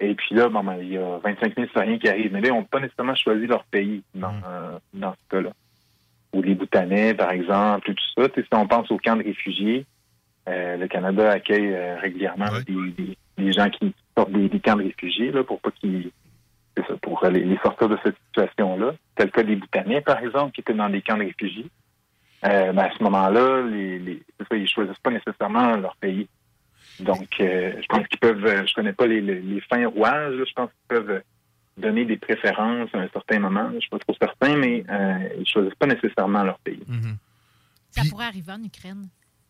Et 0.00 0.14
puis 0.14 0.34
là, 0.34 0.48
bon, 0.48 0.62
ben, 0.62 0.76
il 0.82 0.88
y 0.92 0.98
a 0.98 1.18
25 1.24 1.54
000 1.54 1.68
Syriens 1.72 1.98
qui 1.98 2.08
arrivent. 2.08 2.32
Mais 2.32 2.40
là, 2.42 2.48
ils 2.48 2.52
n'ont 2.52 2.64
pas 2.64 2.80
nécessairement 2.80 3.14
choisi 3.14 3.46
leur 3.46 3.64
pays 3.64 4.02
dans, 4.14 4.28
euh, 4.46 4.78
dans 4.92 5.12
ce 5.12 5.36
cas-là. 5.36 5.50
Ou 6.34 6.42
les 6.42 6.54
Bhoutanais, 6.54 7.14
par 7.14 7.30
exemple, 7.30 7.90
et 7.90 7.94
tout 7.94 8.04
ça. 8.22 8.28
Si 8.34 8.42
on 8.52 8.66
pense 8.66 8.90
aux 8.90 8.98
camps 8.98 9.16
de 9.16 9.22
réfugiés, 9.24 9.86
euh, 10.48 10.76
le 10.76 10.86
Canada 10.88 11.30
accueille 11.30 11.74
régulièrement 12.00 12.46
des, 12.66 12.74
des- 13.04 13.18
des 13.38 13.52
gens 13.52 13.70
qui 13.70 13.94
sortent 14.16 14.32
des, 14.32 14.48
des 14.48 14.60
camps 14.60 14.76
de 14.76 14.82
réfugiés 14.84 15.30
là, 15.30 15.44
pour 15.44 15.60
pas 15.60 15.70
qu'ils 15.70 16.10
ça, 16.82 16.94
pour 17.00 17.24
les, 17.26 17.44
les 17.44 17.58
sortir 17.58 17.88
de 17.88 17.98
cette 18.02 18.16
situation-là. 18.28 18.94
C'est 19.16 19.24
le 19.24 19.30
cas 19.30 19.42
des 19.42 19.56
Bhoutanais, 19.56 20.00
par 20.00 20.18
exemple, 20.18 20.52
qui 20.52 20.60
étaient 20.60 20.74
dans 20.74 20.88
des 20.88 21.02
camps 21.02 21.16
de 21.16 21.24
réfugiés. 21.24 21.70
Euh, 22.44 22.72
ben, 22.72 22.84
à 22.84 22.90
ce 22.96 23.02
moment-là, 23.02 23.62
les, 23.62 23.98
les, 23.98 24.22
ça, 24.48 24.56
ils 24.56 24.68
choisissent 24.68 24.98
pas 24.98 25.10
nécessairement 25.10 25.76
leur 25.76 25.96
pays. 25.96 26.28
Donc, 27.00 27.28
euh, 27.40 27.72
je 27.80 27.86
pense 27.86 28.06
qu'ils 28.08 28.18
peuvent, 28.18 28.44
euh, 28.46 28.66
je 28.66 28.74
connais 28.74 28.92
pas 28.92 29.06
les, 29.06 29.20
les, 29.20 29.40
les 29.40 29.60
fins 29.62 29.86
rouages, 29.86 30.34
je 30.36 30.52
pense 30.54 30.70
qu'ils 30.70 30.96
peuvent 30.96 31.22
donner 31.76 32.04
des 32.04 32.16
préférences 32.16 32.88
à 32.94 32.98
un 32.98 33.08
certain 33.08 33.38
moment. 33.38 33.70
Je 33.74 33.80
suis 33.80 33.90
pas 33.90 33.98
trop 33.98 34.14
certain, 34.20 34.56
mais 34.56 34.84
euh, 34.88 35.28
ils 35.38 35.46
choisissent 35.46 35.74
pas 35.74 35.86
nécessairement 35.86 36.42
leur 36.42 36.58
pays. 36.60 36.82
Ça 37.90 38.02
pourrait 38.10 38.26
arriver 38.26 38.52
en 38.52 38.62
Ukraine. 38.62 39.08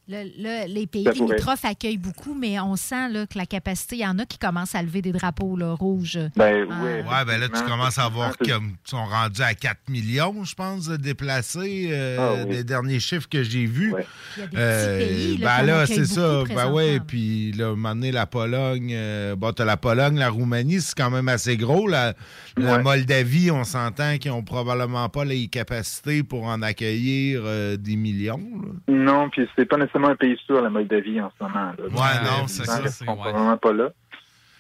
Le- 0.09 0.23
le- 0.39 0.73
les 0.73 0.87
pays 0.87 1.05
limitrophes 1.13 1.65
accueillent 1.65 1.97
beaucoup, 1.99 2.33
mais 2.33 2.61
on 2.61 2.77
sent 2.77 3.09
là, 3.09 3.27
que 3.27 3.37
la 3.37 3.45
capacité, 3.45 3.97
il 3.97 4.03
y 4.03 4.07
en 4.07 4.21
a 4.21 4.25
qui 4.25 4.39
commencent 4.39 4.77
à 4.77 4.83
lever 4.83 5.03
des 5.03 5.11
drapeaux 5.11 5.57
là, 5.57 5.73
rouges. 5.73 6.21
Ben, 6.37 6.65
Ah. 6.71 6.75
oui. 6.85 6.91
Ouais, 7.01 7.25
ben 7.27 7.41
là, 7.41 7.49
tu 7.49 7.61
commences 7.69 7.99
à 7.99 8.09
voir 8.09 8.39
qu'ils 8.39 8.55
sont 8.85 9.05
rendus 9.05 9.43
à 9.43 9.55
4 9.55 9.89
millions, 9.89 10.45
je 10.45 10.55
pense, 10.55 10.87
de 10.87 10.97
déplacés. 10.97 11.89
euh, 11.91 12.17
Ah 12.21 12.45
oui. 12.47 12.55
Les 12.55 12.63
derniers 12.63 13.01
chiffres 13.01 13.29
que 13.29 13.43
j'ai 13.43 13.67
vus. 13.67 13.95
Il 14.37 14.43
y 14.43 14.45
a 14.45 14.47
des 14.47 14.57
Euh, 14.57 14.99
petits 15.01 15.09
pays, 15.09 15.37
là, 15.39 15.59
ben 15.61 15.67
là, 15.67 15.87
c'est 15.87 16.05
ça. 16.05 16.45
Ben 16.55 16.71
ouais, 16.71 17.01
puis 17.05 17.51
là, 17.53 17.65
à 17.65 17.69
un 17.69 17.71
moment 17.73 17.89
donné, 17.97 18.13
la 18.13 18.27
Pologne, 18.27 18.93
euh, 18.95 19.35
bon, 19.35 19.51
t'as 19.53 19.65
la 19.65 19.77
Pologne, 19.77 20.19
la 20.21 20.29
Roumanie, 20.31 20.81
c'est 20.83 20.97
quand 20.97 21.11
même 21.11 21.29
assez 21.29 21.57
gros. 21.57 21.89
La, 21.89 22.15
la 22.57 22.77
Ouais. 22.77 22.83
Moldavie, 22.83 23.51
on 23.51 23.65
s'entend 23.65 24.19
qu'ils 24.19 24.31
ont 24.31 24.45
probablement 24.45 25.09
pas 25.09 25.25
les 25.25 25.49
capacités 25.49 26.23
pour 26.23 26.45
en 26.45 26.63
accueillir 26.63 27.41
euh, 27.45 27.77
des 27.77 27.97
millions. 27.97 28.39
là. 28.87 28.95
Non, 28.95 29.31
puis 29.31 29.43
c'est 29.57 29.65
pas 29.67 29.77
nécessairement 29.97 30.09
un 30.09 30.17
pays 30.17 30.37
sûr, 30.45 30.61
la 30.61 30.71
Moldavie, 30.71 31.21
en 31.21 31.31
ce 31.31 31.43
moment. 31.43 31.73
Là. 31.79 31.85
Ouais, 31.85 32.25
non, 32.25 32.47
c'est 32.47 32.65
ça, 32.65 32.87
sont 32.89 33.15
vraiment 33.15 33.57
pas 33.57 33.73
là. 33.73 33.91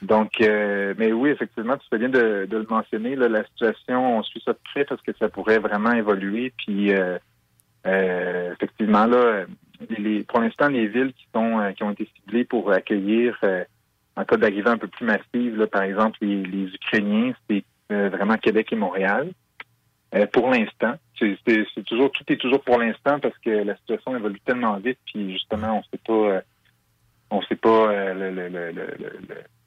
Donc, 0.03 0.41
euh, 0.41 0.95
mais 0.99 1.13
oui, 1.13 1.31
effectivement, 1.31 1.77
tu 1.77 1.87
fais 1.89 1.99
bien 1.99 2.09
de, 2.09 2.47
de 2.49 2.57
le 2.57 2.67
mentionner. 2.69 3.17
Là, 3.17 3.29
la 3.29 3.45
situation, 3.45 4.19
on 4.19 4.23
suit 4.23 4.43
ça 4.45 4.53
de 4.53 4.59
près 4.73 4.85
parce 4.85 5.01
que 5.01 5.13
ça 5.19 5.29
pourrait 5.29 5.59
vraiment 5.59 5.93
évoluer. 5.93 6.53
Puis, 6.59 6.93
euh, 6.93 7.19
euh, 7.87 8.53
effectivement, 8.53 9.07
là, 9.07 9.47
les, 9.99 10.23
pour 10.25 10.41
l'instant, 10.41 10.69
les 10.69 10.87
villes 10.87 11.13
qui 11.15 11.27
sont 11.35 11.61
euh, 11.61 11.73
qui 11.73 11.83
ont 11.83 11.91
été 11.91 12.09
ciblées 12.15 12.45
pour 12.45 12.71
accueillir 12.73 13.39
euh, 13.43 13.65
en 14.17 14.25
cas 14.25 14.37
d'arrivée 14.37 14.69
un 14.69 14.79
peu 14.79 14.89
plus 14.89 15.07
massive, 15.07 15.57
là, 15.57 15.67
par 15.67 15.83
exemple, 15.83 16.19
les, 16.21 16.43
les 16.43 16.75
Ukrainiens, 16.75 17.33
c'est 17.49 17.65
euh, 17.91 18.11
vraiment 18.11 18.37
Québec 18.37 18.73
et 18.73 18.77
Montréal. 18.77 19.31
Euh, 20.15 20.27
pour 20.27 20.51
l'instant, 20.51 20.95
c'est 21.19 21.85
toujours 21.85 22.11
tout 22.13 22.25
est 22.29 22.37
toujours 22.37 22.63
pour 22.63 22.79
l'instant 22.79 23.19
parce 23.21 23.37
que 23.39 23.51
la 23.51 23.77
situation 23.77 24.17
évolue 24.17 24.41
tellement 24.41 24.77
vite, 24.77 24.99
puis 25.07 25.33
justement, 25.33 25.79
on 25.79 25.83
sait 25.85 26.03
pas, 26.07 26.13
euh, 26.13 26.41
on 27.31 27.43
sait 27.43 27.57
pas 27.57 27.69
euh, 27.91 28.15
le, 28.15 28.31
le, 28.31 28.49
le, 28.49 28.73
le, 28.73 28.93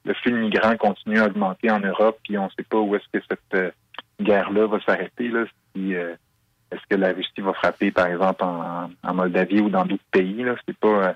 le- 0.06 0.14
flux 0.16 0.32
de 0.32 0.38
migrants 0.38 0.76
continue 0.78 1.20
à 1.20 1.26
augmenter 1.26 1.70
en 1.70 1.80
Europe, 1.80 2.20
puis 2.24 2.38
on 2.38 2.50
sait 2.52 2.64
pas 2.64 2.78
où 2.80 2.96
est-ce 2.96 3.06
que 3.20 3.24
cette 3.30 3.54
euh, 3.54 3.72
guerre-là 4.20 4.66
va 4.68 4.80
s'arrêter. 4.82 5.28
Là, 5.30 5.46
est-ce 5.76 6.88
que 6.90 6.96
la 6.96 7.14
Russie 7.14 7.42
va 7.42 7.54
frapper, 7.54 7.92
par 7.92 8.08
exemple, 8.08 8.44
en, 8.44 8.90
en 9.04 9.14
Moldavie 9.14 9.62
ou 9.62 9.70
dans 9.70 9.86
d'autres 9.86 10.04
pays 10.12 10.44
Là, 10.44 10.56
c'est 10.68 10.78
pas. 10.78 11.16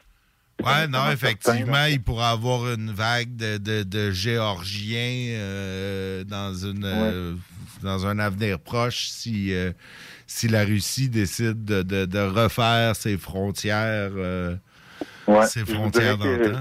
Ouais, 0.62 0.88
non, 0.88 1.10
effectivement, 1.12 1.74
certain, 1.74 1.88
il 1.90 2.02
pourrait 2.02 2.26
avoir 2.26 2.74
une 2.74 2.92
vague 2.92 3.36
de, 3.36 3.58
de, 3.58 3.84
de 3.84 4.12
Géorgiens 4.12 5.36
euh, 5.38 6.24
dans 6.24 6.54
une 6.54 6.86
euh, 6.86 7.34
dans 7.82 8.06
un 8.08 8.20
avenir 8.20 8.60
proche 8.60 9.08
si 9.10 9.54
euh, 9.54 9.72
si 10.28 10.48
la 10.48 10.64
Russie 10.64 11.10
décide 11.10 11.66
de, 11.66 11.82
de, 11.82 12.06
de 12.06 12.20
refaire 12.20 12.96
ses 12.96 13.18
frontières 13.18 14.12
euh, 14.16 14.56
Ouais, 15.28 15.46
ses 15.48 15.66
frontières 15.66 16.20
ouais. 16.20 16.52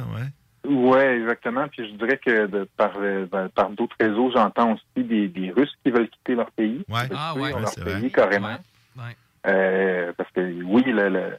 Oui, 0.68 0.98
exactement. 0.98 1.66
Puis 1.68 1.88
je 1.90 1.96
dirais 1.96 2.18
que 2.24 2.46
de, 2.46 2.68
par, 2.76 2.92
ben, 3.00 3.48
par 3.54 3.70
d'autres 3.70 3.96
réseaux, 4.00 4.30
j'entends 4.32 4.74
aussi 4.74 5.04
des, 5.04 5.26
des 5.28 5.50
Russes 5.50 5.72
qui 5.84 5.90
veulent 5.90 6.08
quitter 6.08 6.36
leur 6.36 6.50
pays. 6.52 6.84
Veulent 6.88 7.08
Ah, 7.16 7.34
ouais. 7.34 7.50
leur 7.50 7.60
Ouais, 7.60 7.66
c'est 7.74 7.84
pays 7.84 8.00
vrai. 8.00 8.10
carrément. 8.10 8.58
Ouais. 8.96 9.16
Euh, 9.48 10.12
parce 10.16 10.30
que 10.30 10.40
oui, 10.62 10.84
le- 10.86 11.08
le- 11.08 11.38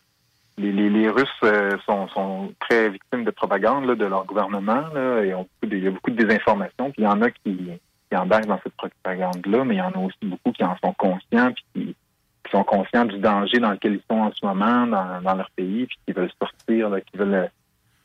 les, 0.58 0.72
les, 0.72 0.90
les 0.90 1.10
Russes 1.10 1.30
euh, 1.44 1.72
sont, 1.86 2.08
sont 2.10 2.54
très 2.60 2.90
victimes 2.90 3.24
de 3.24 3.32
propagande 3.32 3.86
là, 3.86 3.96
de 3.96 4.06
leur 4.06 4.26
gouvernement. 4.26 4.84
Là, 4.94 5.24
et 5.24 5.34
ont 5.34 5.48
beaucoup 5.62 5.72
de- 5.72 5.78
il 5.78 5.84
y 5.84 5.88
a 5.88 5.92
beaucoup 5.92 6.12
de 6.12 6.24
désinformation. 6.24 6.94
Il 6.98 7.04
y 7.04 7.08
en 7.08 7.22
a 7.22 7.32
qui, 7.32 7.70
qui 8.10 8.18
embarquent 8.18 8.46
dans 8.48 8.60
cette 8.64 8.76
propagande-là, 8.76 9.66
mais 9.66 9.76
il 9.76 9.80
y 9.80 9.82
en 9.82 9.92
a 9.92 9.98
aussi 9.98 10.18
beaucoup 10.24 10.52
qui 10.52 10.64
en 10.64 10.78
sont 10.84 10.94
conscients, 10.94 11.52
puis 11.52 11.66
qui, 11.74 11.96
qui 12.44 12.52
sont 12.52 12.64
conscients 12.64 13.06
du 13.06 13.18
danger 13.20 13.60
dans 13.60 13.72
lequel 13.72 13.94
ils 13.94 14.04
sont 14.10 14.22
en 14.22 14.32
ce 14.32 14.46
moment 14.46 14.86
dans, 14.86 15.22
dans 15.22 15.36
leur 15.36 15.50
pays, 15.52 15.86
puis 15.88 15.98
qui 16.06 16.14
veulent 16.14 16.32
sortir, 16.40 16.90
là, 16.90 17.02
qui 17.02 17.18
veulent 17.18 17.34
euh, 17.34 17.48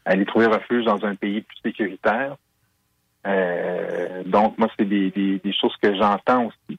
aller 0.04 0.24
trouver 0.24 0.46
refuge 0.46 0.84
dans 0.84 1.04
un 1.04 1.14
pays 1.14 1.42
plus 1.42 1.58
sécuritaire. 1.62 2.36
Euh, 3.26 4.22
donc, 4.24 4.56
moi, 4.56 4.68
c'est 4.78 4.86
des, 4.86 5.10
des, 5.10 5.38
des 5.38 5.52
choses 5.52 5.76
que 5.82 5.94
j'entends 5.94 6.46
aussi. 6.46 6.78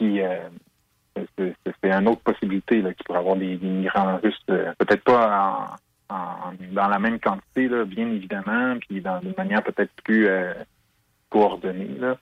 Euh, 0.00 0.48
c'est- 1.38 1.54
une 1.82 2.08
autre 2.08 2.20
possibilité 2.22 2.82
qu'il 2.82 3.04
pourrait 3.04 3.18
y 3.18 3.22
avoir 3.22 3.36
des, 3.36 3.56
des 3.56 3.66
migrants 3.66 4.18
russes, 4.22 4.34
euh, 4.50 4.72
peut-être 4.78 5.04
pas 5.04 5.76
en, 6.10 6.14
en- 6.14 6.52
dans 6.72 6.88
la 6.88 6.98
même 6.98 7.18
quantité, 7.20 7.68
là, 7.68 7.84
bien 7.84 8.08
évidemment, 8.10 8.76
puis 8.80 9.00
dans 9.00 9.20
une 9.20 9.34
manière 9.38 9.62
peut-être 9.62 9.92
plus 10.04 10.26
euh, 10.26 10.52
coordonnée, 11.30 11.96
là, 11.98 12.16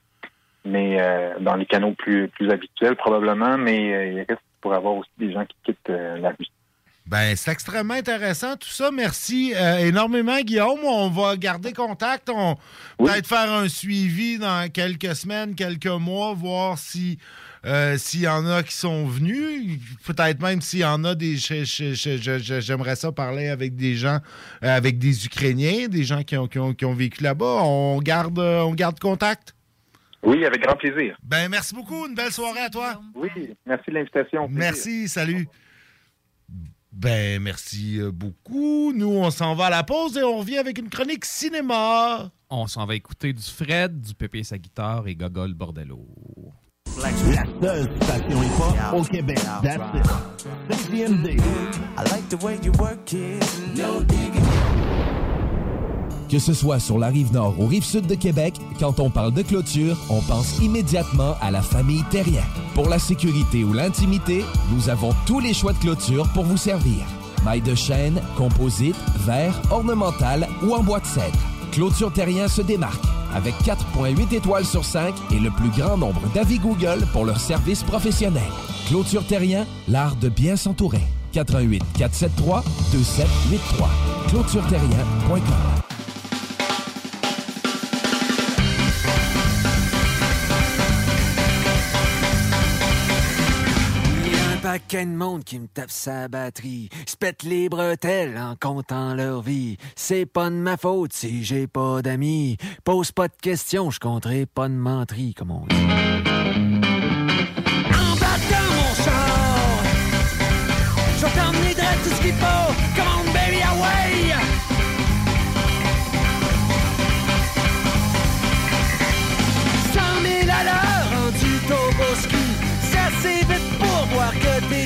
mais 0.64 1.00
euh, 1.00 1.38
dans 1.40 1.56
les 1.56 1.66
canaux 1.66 1.92
plus, 1.94 2.28
plus 2.28 2.50
habituels 2.50 2.96
probablement, 2.96 3.56
mais 3.58 4.12
il 4.14 4.18
reste 4.28 4.40
y 4.64 4.68
avoir 4.68 4.94
aussi 4.94 5.10
des 5.18 5.32
gens 5.32 5.44
qui 5.44 5.56
quittent 5.64 5.88
la 5.88 6.30
Russie. 6.30 6.50
Ben, 7.06 7.36
c'est 7.36 7.50
extrêmement 7.52 7.92
intéressant 7.94 8.56
tout 8.56 8.68
ça. 8.70 8.90
Merci 8.90 9.52
euh, 9.54 9.76
énormément, 9.76 10.40
Guillaume. 10.40 10.80
On 10.84 11.10
va 11.10 11.36
garder 11.36 11.74
contact. 11.74 12.30
On 12.30 12.56
peut-être 12.98 13.26
faire 13.26 13.52
un 13.52 13.68
suivi 13.68 14.38
dans 14.38 14.70
quelques 14.72 15.14
semaines, 15.14 15.54
quelques 15.54 15.84
mois, 15.86 16.32
voir 16.32 16.78
si 16.78 17.18
euh, 17.66 17.96
s'il 17.96 18.20
y 18.20 18.28
en 18.28 18.46
a 18.46 18.62
qui 18.62 18.74
sont 18.74 19.06
venus. 19.06 19.80
Peut-être 20.04 20.40
même 20.42 20.60
s'il 20.60 20.80
y 20.80 20.84
en 20.84 21.02
a 21.04 21.14
des. 21.14 21.36
J'aimerais 21.36 22.96
ça 22.96 23.12
parler 23.12 23.48
avec 23.48 23.74
des 23.74 23.94
gens, 23.94 24.18
euh, 24.62 24.76
avec 24.76 24.98
des 24.98 25.24
Ukrainiens, 25.24 25.88
des 25.88 26.04
gens 26.04 26.22
qui 26.22 26.36
ont, 26.36 26.46
qui 26.46 26.58
ont, 26.58 26.74
qui 26.74 26.84
ont 26.84 26.94
vécu 26.94 27.22
là-bas. 27.22 27.62
On 27.62 28.00
garde, 28.00 28.38
euh, 28.38 28.60
on 28.62 28.74
garde 28.74 28.98
contact. 29.00 29.54
Oui, 30.22 30.44
avec 30.44 30.62
grand 30.62 30.76
plaisir. 30.76 31.16
Ben, 31.22 31.48
merci 31.48 31.74
beaucoup. 31.74 32.06
Une 32.06 32.14
belle 32.14 32.32
soirée 32.32 32.60
à 32.60 32.70
toi. 32.70 33.00
Oui, 33.14 33.30
merci 33.66 33.90
de 33.90 33.94
l'invitation. 33.94 34.48
Merci, 34.50 35.08
salut. 35.08 35.48
Ben, 36.92 37.42
merci 37.42 38.00
beaucoup. 38.12 38.92
Nous, 38.94 39.08
on 39.08 39.30
s'en 39.30 39.54
va 39.54 39.66
à 39.66 39.70
la 39.70 39.82
pause 39.82 40.16
et 40.16 40.22
on 40.22 40.38
revient 40.38 40.58
avec 40.58 40.78
une 40.78 40.88
chronique 40.88 41.24
cinéma. 41.24 42.30
On 42.48 42.66
s'en 42.66 42.86
va 42.86 42.94
écouter 42.94 43.32
du 43.32 43.42
Fred, 43.42 44.00
du 44.00 44.14
Pépé 44.14 44.44
sa 44.44 44.58
guitare 44.58 45.08
et 45.08 45.14
Gogol 45.14 45.54
Bordello. 45.54 46.06
La 47.00 47.08
seule 47.60 47.90
station 48.02 48.42
hip-hop 48.42 49.00
au 49.00 49.02
Québec. 49.02 49.38
That's 49.62 49.80
it. 49.94 50.06
CJMD. 50.70 51.40
I 51.96 52.02
like 52.10 52.28
the 52.28 52.42
way 52.42 52.58
you 52.62 52.72
work 52.78 53.12
it. 53.12 53.44
No 53.76 54.00
digging. 54.02 54.42
Que 56.28 56.38
ce 56.38 56.52
soit 56.52 56.78
sur 56.80 56.98
la 56.98 57.08
rive 57.08 57.32
nord 57.32 57.54
ou 57.58 57.66
rive 57.66 57.84
sud 57.84 58.06
de 58.06 58.14
Québec, 58.14 58.54
quand 58.80 58.98
on 58.98 59.10
parle 59.10 59.32
de 59.32 59.42
clôture, 59.42 59.96
on 60.08 60.20
pense 60.22 60.58
immédiatement 60.60 61.34
à 61.40 61.50
la 61.50 61.62
famille 61.62 62.02
Terrien. 62.10 62.42
Pour 62.74 62.88
la 62.88 62.98
sécurité 62.98 63.62
ou 63.62 63.72
l'intimité, 63.72 64.44
nous 64.72 64.88
avons 64.88 65.10
tous 65.26 65.40
les 65.40 65.54
choix 65.54 65.72
de 65.72 65.78
clôture 65.78 66.28
pour 66.32 66.44
vous 66.44 66.56
servir. 66.56 67.04
Maille 67.44 67.60
de 67.60 67.74
chêne, 67.74 68.20
composite, 68.36 68.96
verre, 69.26 69.60
ornemental 69.70 70.48
ou 70.62 70.74
en 70.74 70.82
bois 70.82 71.00
de 71.00 71.06
cèdre. 71.06 71.38
Clôture 71.74 72.12
Terrien 72.12 72.46
se 72.46 72.62
démarque 72.62 73.02
avec 73.34 73.52
4.8 73.64 74.32
étoiles 74.32 74.64
sur 74.64 74.84
5 74.84 75.12
et 75.32 75.40
le 75.40 75.50
plus 75.50 75.70
grand 75.70 75.96
nombre 75.96 76.20
d'avis 76.32 76.60
Google 76.60 77.04
pour 77.12 77.24
leur 77.24 77.40
service 77.40 77.82
professionnel. 77.82 78.44
Clôture 78.86 79.26
Terrien, 79.26 79.66
l'art 79.88 80.14
de 80.14 80.28
bien 80.28 80.54
s'entourer. 80.54 81.02
88 81.32 81.82
473 81.98 82.62
2783. 82.92 83.90
clôtureterrien.com 84.28 85.93
paquet 94.74 95.06
de 95.06 95.12
monde 95.12 95.44
qui 95.44 95.60
me 95.60 95.68
tape 95.68 95.92
sa 95.92 96.26
batterie. 96.26 96.88
Se 97.06 97.16
pète 97.16 97.44
les 97.44 97.68
bretelles 97.68 98.36
en 98.36 98.56
comptant 98.56 99.14
leur 99.14 99.40
vie. 99.40 99.76
C'est 99.94 100.26
pas 100.26 100.50
de 100.50 100.56
ma 100.56 100.76
faute 100.76 101.12
si 101.12 101.44
j'ai 101.44 101.68
pas 101.68 102.02
d'amis. 102.02 102.56
Pose 102.82 103.12
pas 103.12 103.28
de 103.28 103.34
questions, 103.40 103.92
je 103.92 104.00
compterai 104.00 104.46
pas 104.46 104.68
de 104.68 104.74
menterie, 104.74 105.32
comme 105.32 105.52
on 105.52 105.64
dit. 105.68 105.76
Embarque 107.86 108.48
dans 108.50 108.74
mon 108.74 108.94
char. 109.04 109.84
Je 111.18 111.24
vais 111.24 111.30
t'emmener 111.40 111.74
tout 112.02 112.10
ce 112.10 112.20
qu'il 112.20 112.34
faut. 112.34 112.73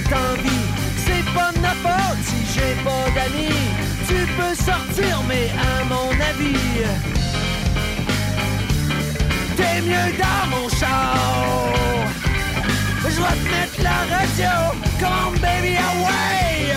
C'est 0.08 1.24
pas 1.34 1.52
de 1.52 1.58
ma 1.60 1.74
faute 1.84 2.22
si 2.24 2.38
j'ai 2.54 2.74
pas 2.82 3.10
d'amis. 3.14 3.60
Tu 4.06 4.26
peux 4.36 4.54
sortir, 4.54 5.22
mais 5.28 5.50
à 5.50 5.84
mon 5.84 6.10
avis, 6.10 6.58
t'es 9.56 9.82
mieux 9.82 10.16
dans 10.16 10.46
mon 10.50 10.68
char. 10.70 11.16
Je 13.02 13.08
vais 13.08 13.36
te 13.36 13.48
mettre 13.52 13.82
la 13.82 14.16
radio. 14.16 14.54
Come 14.98 15.38
baby, 15.40 15.76
away! 15.76 16.74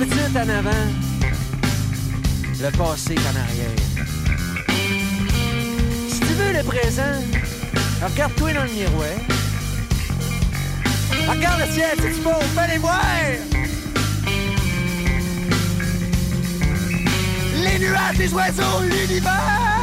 Futur 0.00 0.18
est 0.18 0.38
en 0.38 0.48
avant, 0.48 0.86
le 2.62 2.70
passé 2.72 3.14
qu'en 3.14 3.38
arrière. 3.40 3.70
Si 6.08 6.20
tu 6.20 6.32
veux 6.34 6.52
le 6.52 6.62
présent, 6.62 7.02
regarde-toi 8.02 8.52
dans 8.52 8.64
le 8.64 8.70
miroir. 8.70 9.08
Regarde 11.28 11.60
le 11.60 11.72
ciel, 11.72 11.96
si 11.96 12.16
tu 12.16 12.22
peux, 12.22 12.30
fais 12.54 12.72
les 12.72 12.78
voir! 12.78 13.00
Les 17.56 17.78
nuages, 17.78 18.18
les 18.18 18.32
oiseaux, 18.32 18.82
l'univers! 18.82 19.79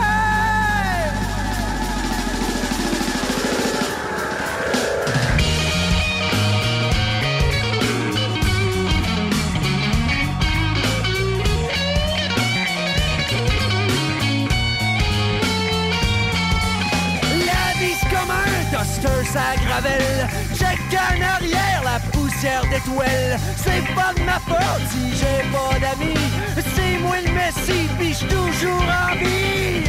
Ça 19.38 19.56
gravelle. 19.66 20.28
Check 20.60 20.80
en 20.94 21.18
arrière, 21.36 21.82
la 21.84 22.00
poussière 22.12 22.64
d'étoiles. 22.72 23.38
C'est 23.56 23.86
pas 23.94 24.12
de 24.18 24.24
ma 24.30 24.40
faute 24.50 24.86
si 24.92 25.04
j'ai 25.20 25.42
pas 25.54 25.74
d'amis. 25.84 26.30
C'est 26.76 26.98
moi 27.04 27.18
le 27.26 27.32
messie, 27.40 27.88
pis 28.00 28.14
j'suis 28.14 28.28
toujours 28.28 28.88
en 29.04 29.16
vie. 29.22 29.84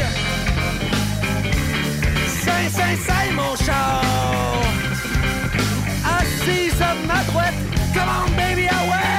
Saint, 2.44 2.68
saint, 2.76 2.96
saint, 3.06 3.30
mon 3.40 3.54
char. 3.64 4.02
Assise 6.18 6.80
à 6.82 6.94
ma 7.06 7.20
droite, 7.30 7.58
come 7.94 8.10
on 8.18 8.30
baby, 8.36 8.66
away. 8.68 9.17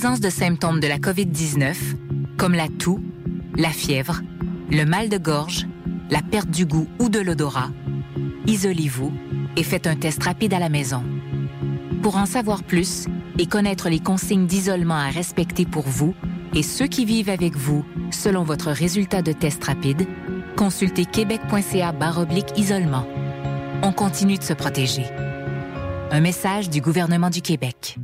Présence 0.00 0.20
de 0.20 0.30
symptômes 0.30 0.78
de 0.78 0.86
la 0.86 0.98
COVID-19, 0.98 1.74
comme 2.36 2.54
la 2.54 2.68
toux, 2.68 3.00
la 3.56 3.70
fièvre, 3.70 4.20
le 4.70 4.84
mal 4.84 5.08
de 5.08 5.18
gorge, 5.18 5.66
la 6.08 6.22
perte 6.22 6.50
du 6.50 6.66
goût 6.66 6.86
ou 7.00 7.08
de 7.08 7.18
l'odorat, 7.18 7.70
isolez-vous 8.46 9.12
et 9.56 9.64
faites 9.64 9.88
un 9.88 9.96
test 9.96 10.22
rapide 10.22 10.54
à 10.54 10.60
la 10.60 10.68
maison. 10.68 11.02
Pour 12.00 12.16
en 12.16 12.26
savoir 12.26 12.62
plus 12.62 13.06
et 13.40 13.46
connaître 13.46 13.88
les 13.88 13.98
consignes 13.98 14.46
d'isolement 14.46 14.94
à 14.94 15.08
respecter 15.08 15.66
pour 15.66 15.88
vous 15.88 16.14
et 16.54 16.62
ceux 16.62 16.86
qui 16.86 17.04
vivent 17.04 17.30
avec 17.30 17.56
vous 17.56 17.84
selon 18.12 18.44
votre 18.44 18.70
résultat 18.70 19.20
de 19.20 19.32
test 19.32 19.64
rapide, 19.64 20.06
consultez 20.56 21.06
québec.ca 21.06 21.90
baroblique 21.90 22.56
isolement. 22.56 23.04
On 23.82 23.90
continue 23.90 24.38
de 24.38 24.44
se 24.44 24.52
protéger. 24.52 25.06
Un 26.12 26.20
message 26.20 26.70
du 26.70 26.80
gouvernement 26.80 27.30
du 27.30 27.42
Québec. 27.42 27.98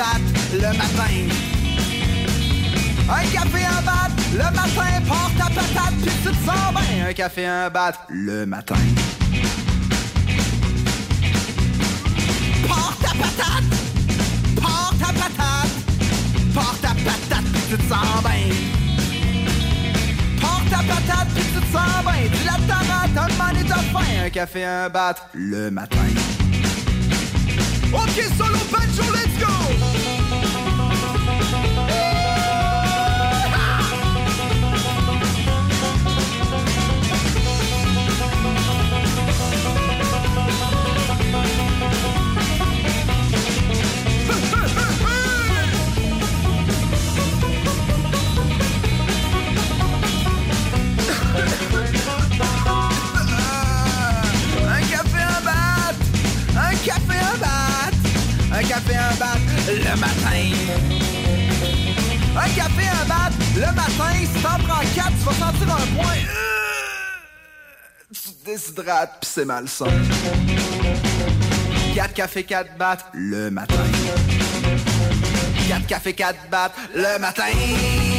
Le 0.00 0.72
matin. 0.78 1.28
Un 3.08 3.26
café, 3.32 3.64
un 3.66 3.82
bat 3.82 4.08
le 4.32 4.44
matin, 4.56 5.02
porte 5.06 5.36
ta 5.36 5.44
patate 5.44 5.94
puis 6.02 6.12
tu 6.22 6.30
te 6.30 6.44
sens 6.46 6.72
bien. 6.72 7.08
Un 7.08 7.12
café, 7.12 7.46
un 7.46 7.68
bat 7.68 7.92
le 8.08 8.46
matin. 8.46 8.76
Porte 12.66 13.00
ta 13.02 13.08
patate! 13.08 13.64
Porte 14.56 14.98
ta 15.00 15.12
patate! 15.12 15.74
Porte 16.54 16.80
ta 16.80 16.88
patate 16.88 17.44
puis 17.52 17.62
tu 17.68 17.76
te 17.76 17.82
sens 17.82 18.22
bien. 18.22 18.56
Porte 20.40 20.70
ta 20.70 20.78
patate 20.78 21.28
puis 21.34 21.44
tu 21.44 21.60
te 21.60 21.72
sens 21.72 22.04
bien. 22.04 22.30
Tu 22.32 22.44
la 22.46 22.54
un 23.22 23.52
de 23.52 23.68
faim. 23.92 24.24
Un 24.24 24.30
café, 24.30 24.64
un 24.64 24.88
bat 24.88 25.16
le 25.34 25.70
matin. 25.70 26.39
Ok, 27.92 28.36
solo 28.36 28.58
banjo, 28.70 29.02
let's 29.12 29.36
go! 29.38 30.19
Pis 68.82 69.28
c'est 69.28 69.44
malsain. 69.44 69.86
4 71.94 72.14
cafés, 72.14 72.44
4 72.44 72.76
battes 72.78 73.04
le 73.12 73.50
matin. 73.50 73.74
4 75.68 75.86
cafés, 75.86 76.14
4 76.14 76.36
battes 76.50 76.72
le 76.94 77.18
matin. 77.18 78.09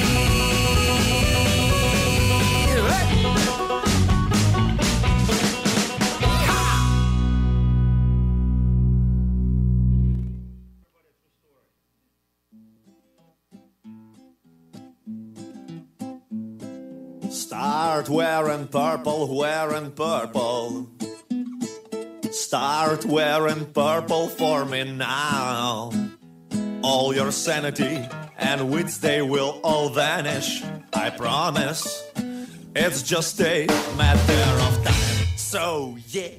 Start 17.91 18.07
wearing 18.07 18.67
purple, 18.67 19.37
wearing 19.37 19.91
purple. 19.91 20.89
Start 22.31 23.05
wearing 23.05 23.65
purple 23.65 24.29
for 24.29 24.63
me 24.63 24.85
now. 24.93 25.91
All 26.83 27.13
your 27.13 27.33
sanity 27.33 28.07
and 28.37 28.71
wits, 28.71 28.99
they 28.99 29.21
will 29.21 29.59
all 29.61 29.89
vanish. 29.89 30.63
I 30.93 31.09
promise. 31.09 32.09
It's 32.77 33.01
just 33.03 33.41
a 33.41 33.67
matter 33.97 34.61
of 34.67 34.85
time. 34.85 35.27
So, 35.35 35.97
yeah. 36.07 36.29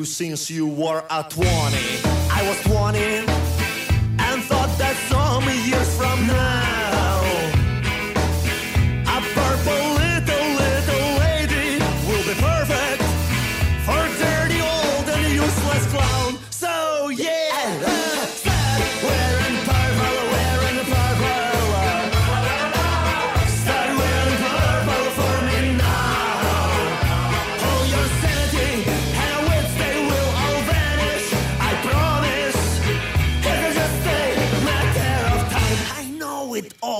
You 0.00 0.06
since 0.06 0.50
you 0.50 0.66
were 0.66 1.04
at 1.10 1.28
20. 1.28 1.46
I 1.46 2.40
was 2.48 2.58
20 2.62 2.98
and 2.98 4.42
thought 4.44 4.72
that 4.78 4.96
some 5.10 5.44
years 5.68 5.96
from 5.98 6.26
now. 6.26 7.09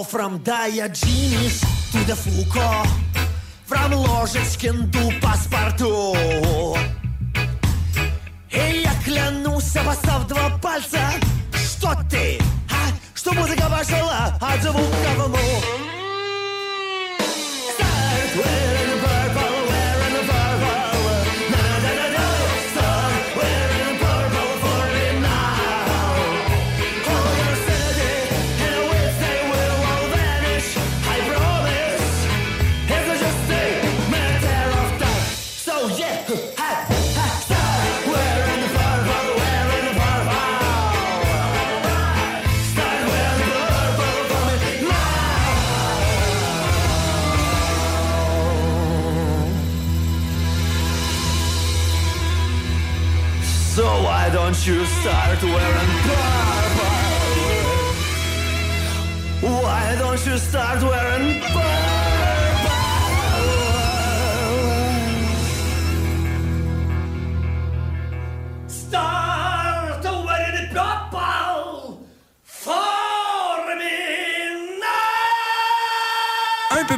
All 0.00 0.04
from 0.04 0.38
Diogenes 0.38 1.60
to 1.92 1.98
the 2.06 2.16
Foucault, 2.16 2.88
from 3.66 3.92
Ложечкин 3.92 4.90
to 4.90 5.20
Паспорту. 5.20 6.14
И 8.50 8.82
я 8.82 8.94
клянусь, 9.04 9.76
обоссав 9.76 10.26
два 10.26 10.58
пальца, 10.62 11.00
что 11.52 11.94
ты, 12.10 12.38
а? 12.70 12.88
Что 13.14 13.34
музыка 13.34 13.68
пошла 13.68 14.38
от 14.40 14.62
звука 14.62 15.10
в. 15.16 15.36
Start 17.76 18.36
wearing 18.36 18.69
don't 54.50 54.66
you 54.66 54.84
start 54.84 55.40
wearing 55.44 55.90
purple? 56.02 56.90
Why 59.62 59.96
don't 59.96 60.26
you 60.26 60.38
start 60.38 60.82
wearing 60.82 61.40
purple? 61.40 62.00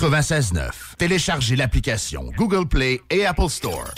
96.9. 0.00 0.96
Téléchargez 0.96 1.56
l'application 1.56 2.30
Google 2.34 2.66
Play 2.66 3.02
et 3.10 3.26
Apple 3.26 3.50
Store. 3.50 3.92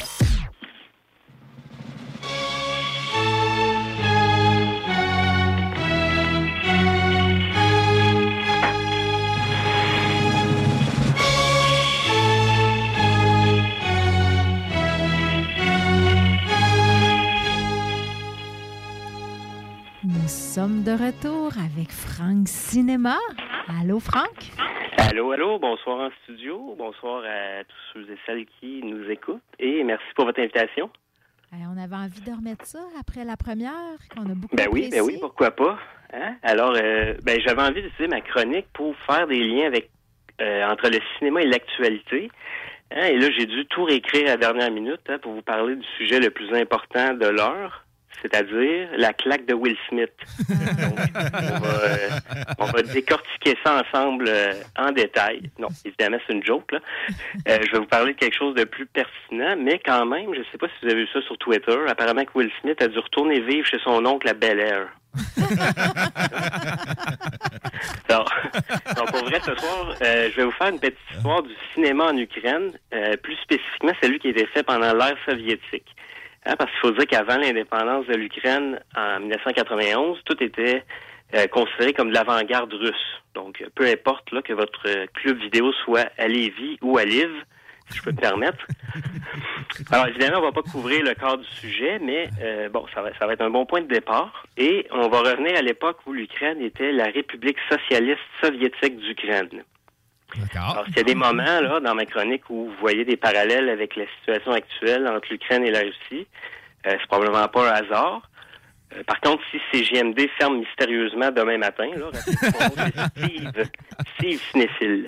Nous 20.02 20.26
sommes 20.26 20.82
de 20.82 20.90
retour 20.90 21.52
avec 21.58 21.92
Franck 21.92 22.48
Cinéma. 22.48 23.18
Allô, 23.80 24.00
Franck? 24.00 24.50
Allô, 24.98 25.30
allô, 25.30 25.58
bonsoir 25.58 26.00
en 26.00 26.10
studio, 26.22 26.74
bonsoir 26.76 27.22
à 27.24 27.64
tous 27.64 27.76
ceux 27.92 28.12
et 28.12 28.18
celles 28.26 28.44
qui 28.46 28.82
nous 28.82 29.08
écoutent 29.10 29.40
et 29.58 29.82
merci 29.84 30.04
pour 30.14 30.26
votre 30.26 30.40
invitation. 30.40 30.90
On 31.52 31.78
avait 31.78 31.96
envie 31.96 32.20
de 32.20 32.32
remettre 32.32 32.66
ça 32.66 32.80
après 32.98 33.24
la 33.24 33.36
première, 33.36 33.98
qu'on 34.14 34.22
a 34.30 34.34
beaucoup 34.34 34.56
Ben 34.56 34.68
oui, 34.72 34.88
ben 34.90 35.00
oui, 35.00 35.16
pourquoi 35.20 35.50
pas. 35.52 35.78
Hein? 36.12 36.36
Alors, 36.42 36.74
euh, 36.76 37.14
ben, 37.22 37.40
j'avais 37.40 37.62
envie 37.62 37.82
d'utiliser 37.82 38.08
ma 38.08 38.20
chronique 38.20 38.66
pour 38.72 38.94
faire 39.06 39.26
des 39.26 39.42
liens 39.42 39.66
avec 39.66 39.90
euh, 40.40 40.66
entre 40.68 40.88
le 40.88 40.98
cinéma 41.18 41.42
et 41.42 41.46
l'actualité. 41.46 42.30
Hein? 42.90 43.06
Et 43.06 43.18
là, 43.18 43.28
j'ai 43.36 43.46
dû 43.46 43.66
tout 43.66 43.84
réécrire 43.84 44.26
à 44.26 44.30
la 44.32 44.36
dernière 44.36 44.70
minute 44.70 45.00
hein, 45.08 45.18
pour 45.18 45.32
vous 45.32 45.42
parler 45.42 45.76
du 45.76 45.86
sujet 45.98 46.20
le 46.20 46.30
plus 46.30 46.52
important 46.54 47.14
de 47.14 47.26
l'heure, 47.26 47.81
c'est-à-dire 48.22 48.88
la 48.96 49.12
claque 49.12 49.46
de 49.46 49.54
Will 49.54 49.76
Smith. 49.88 50.12
Donc, 50.48 50.98
on 51.34 51.58
va, 51.58 51.84
euh, 51.84 52.08
on 52.58 52.64
va 52.66 52.82
décortiquer 52.82 53.56
ça 53.64 53.82
ensemble 53.82 54.26
euh, 54.28 54.54
en 54.78 54.92
détail. 54.92 55.50
Non, 55.58 55.68
évidemment, 55.84 56.18
c'est 56.26 56.32
une 56.32 56.44
joke. 56.44 56.72
Là. 56.72 56.78
Euh, 57.48 57.58
je 57.66 57.72
vais 57.72 57.78
vous 57.78 57.86
parler 57.86 58.14
de 58.14 58.18
quelque 58.18 58.36
chose 58.36 58.54
de 58.54 58.64
plus 58.64 58.86
pertinent, 58.86 59.56
mais 59.58 59.80
quand 59.84 60.06
même, 60.06 60.32
je 60.34 60.40
ne 60.40 60.44
sais 60.52 60.58
pas 60.58 60.68
si 60.68 60.86
vous 60.86 60.92
avez 60.92 61.02
vu 61.02 61.08
ça 61.12 61.20
sur 61.22 61.36
Twitter. 61.38 61.76
Apparemment 61.88 62.24
que 62.24 62.30
Will 62.34 62.50
Smith 62.60 62.80
a 62.80 62.88
dû 62.88 62.98
retourner 62.98 63.40
vivre 63.40 63.66
chez 63.66 63.78
son 63.80 64.04
oncle 64.06 64.28
à 64.28 64.34
Bel 64.34 64.60
Air. 64.60 64.88
Alors, 68.08 68.32
donc 68.96 69.10
pour 69.10 69.24
vrai, 69.24 69.40
ce 69.44 69.54
soir, 69.54 69.94
euh, 70.00 70.30
je 70.30 70.36
vais 70.36 70.44
vous 70.44 70.52
faire 70.52 70.68
une 70.68 70.80
petite 70.80 70.96
histoire 71.14 71.42
du 71.42 71.52
cinéma 71.74 72.06
en 72.06 72.16
Ukraine, 72.16 72.72
euh, 72.94 73.16
plus 73.16 73.36
spécifiquement 73.36 73.92
celui 74.02 74.18
qui 74.18 74.28
a 74.28 74.30
été 74.30 74.46
fait 74.46 74.62
pendant 74.62 74.94
l'ère 74.94 75.16
soviétique. 75.28 75.94
Hein, 76.44 76.56
parce 76.56 76.70
qu'il 76.72 76.80
faut 76.80 76.90
dire 76.90 77.06
qu'avant 77.06 77.36
l'indépendance 77.36 78.06
de 78.06 78.14
l'Ukraine, 78.14 78.80
en 78.96 79.20
1991, 79.20 80.18
tout 80.24 80.42
était 80.42 80.82
euh, 81.34 81.46
considéré 81.46 81.92
comme 81.92 82.10
de 82.10 82.14
l'avant-garde 82.14 82.72
russe. 82.72 83.22
Donc, 83.34 83.64
peu 83.74 83.86
importe 83.86 84.30
là, 84.32 84.42
que 84.42 84.52
votre 84.52 85.06
club 85.14 85.38
vidéo 85.38 85.72
soit 85.84 86.10
à 86.18 86.26
Lévis 86.26 86.78
ou 86.82 86.98
à 86.98 87.04
Lviv, 87.04 87.30
si 87.88 87.98
je 87.98 88.02
peux 88.02 88.10
me 88.10 88.16
permettre. 88.16 88.66
Alors, 89.90 90.08
évidemment, 90.08 90.38
on 90.38 90.42
va 90.42 90.52
pas 90.52 90.62
couvrir 90.62 91.02
le 91.04 91.14
corps 91.14 91.38
du 91.38 91.46
sujet, 91.46 91.98
mais 92.00 92.28
euh, 92.42 92.68
bon, 92.68 92.86
ça 92.94 93.02
va, 93.02 93.16
ça 93.18 93.26
va 93.26 93.34
être 93.34 93.42
un 93.42 93.50
bon 93.50 93.64
point 93.64 93.80
de 93.80 93.86
départ. 93.86 94.44
Et 94.56 94.86
on 94.90 95.08
va 95.08 95.20
revenir 95.20 95.56
à 95.56 95.62
l'époque 95.62 95.98
où 96.06 96.12
l'Ukraine 96.12 96.60
était 96.60 96.92
la 96.92 97.04
République 97.04 97.58
socialiste 97.70 98.20
soviétique 98.42 98.98
d'Ukraine. 98.98 99.62
Alors, 100.54 100.84
il 100.88 100.96
y 100.96 101.00
a 101.00 101.04
des 101.04 101.14
moments 101.14 101.60
là 101.60 101.80
dans 101.80 101.94
ma 101.94 102.06
chronique 102.06 102.48
où 102.50 102.66
vous 102.66 102.76
voyez 102.80 103.04
des 103.04 103.16
parallèles 103.16 103.68
avec 103.68 103.96
la 103.96 104.04
situation 104.18 104.52
actuelle 104.52 105.06
entre 105.06 105.28
l'Ukraine 105.30 105.64
et 105.64 105.70
la 105.70 105.80
Russie. 105.80 106.26
Euh, 106.86 106.96
c'est 107.00 107.06
probablement 107.06 107.48
pas 107.48 107.70
un 107.70 107.84
hasard. 107.84 108.22
Euh, 108.96 109.02
par 109.04 109.20
contre, 109.20 109.42
si 109.50 109.60
CGMD 109.72 110.28
ferme 110.38 110.58
mystérieusement 110.58 111.30
demain 111.30 111.58
matin, 111.58 111.88
là, 111.96 112.10
Steve, 113.16 113.52
Steve 114.16 114.40
Cinéphile. 114.50 115.06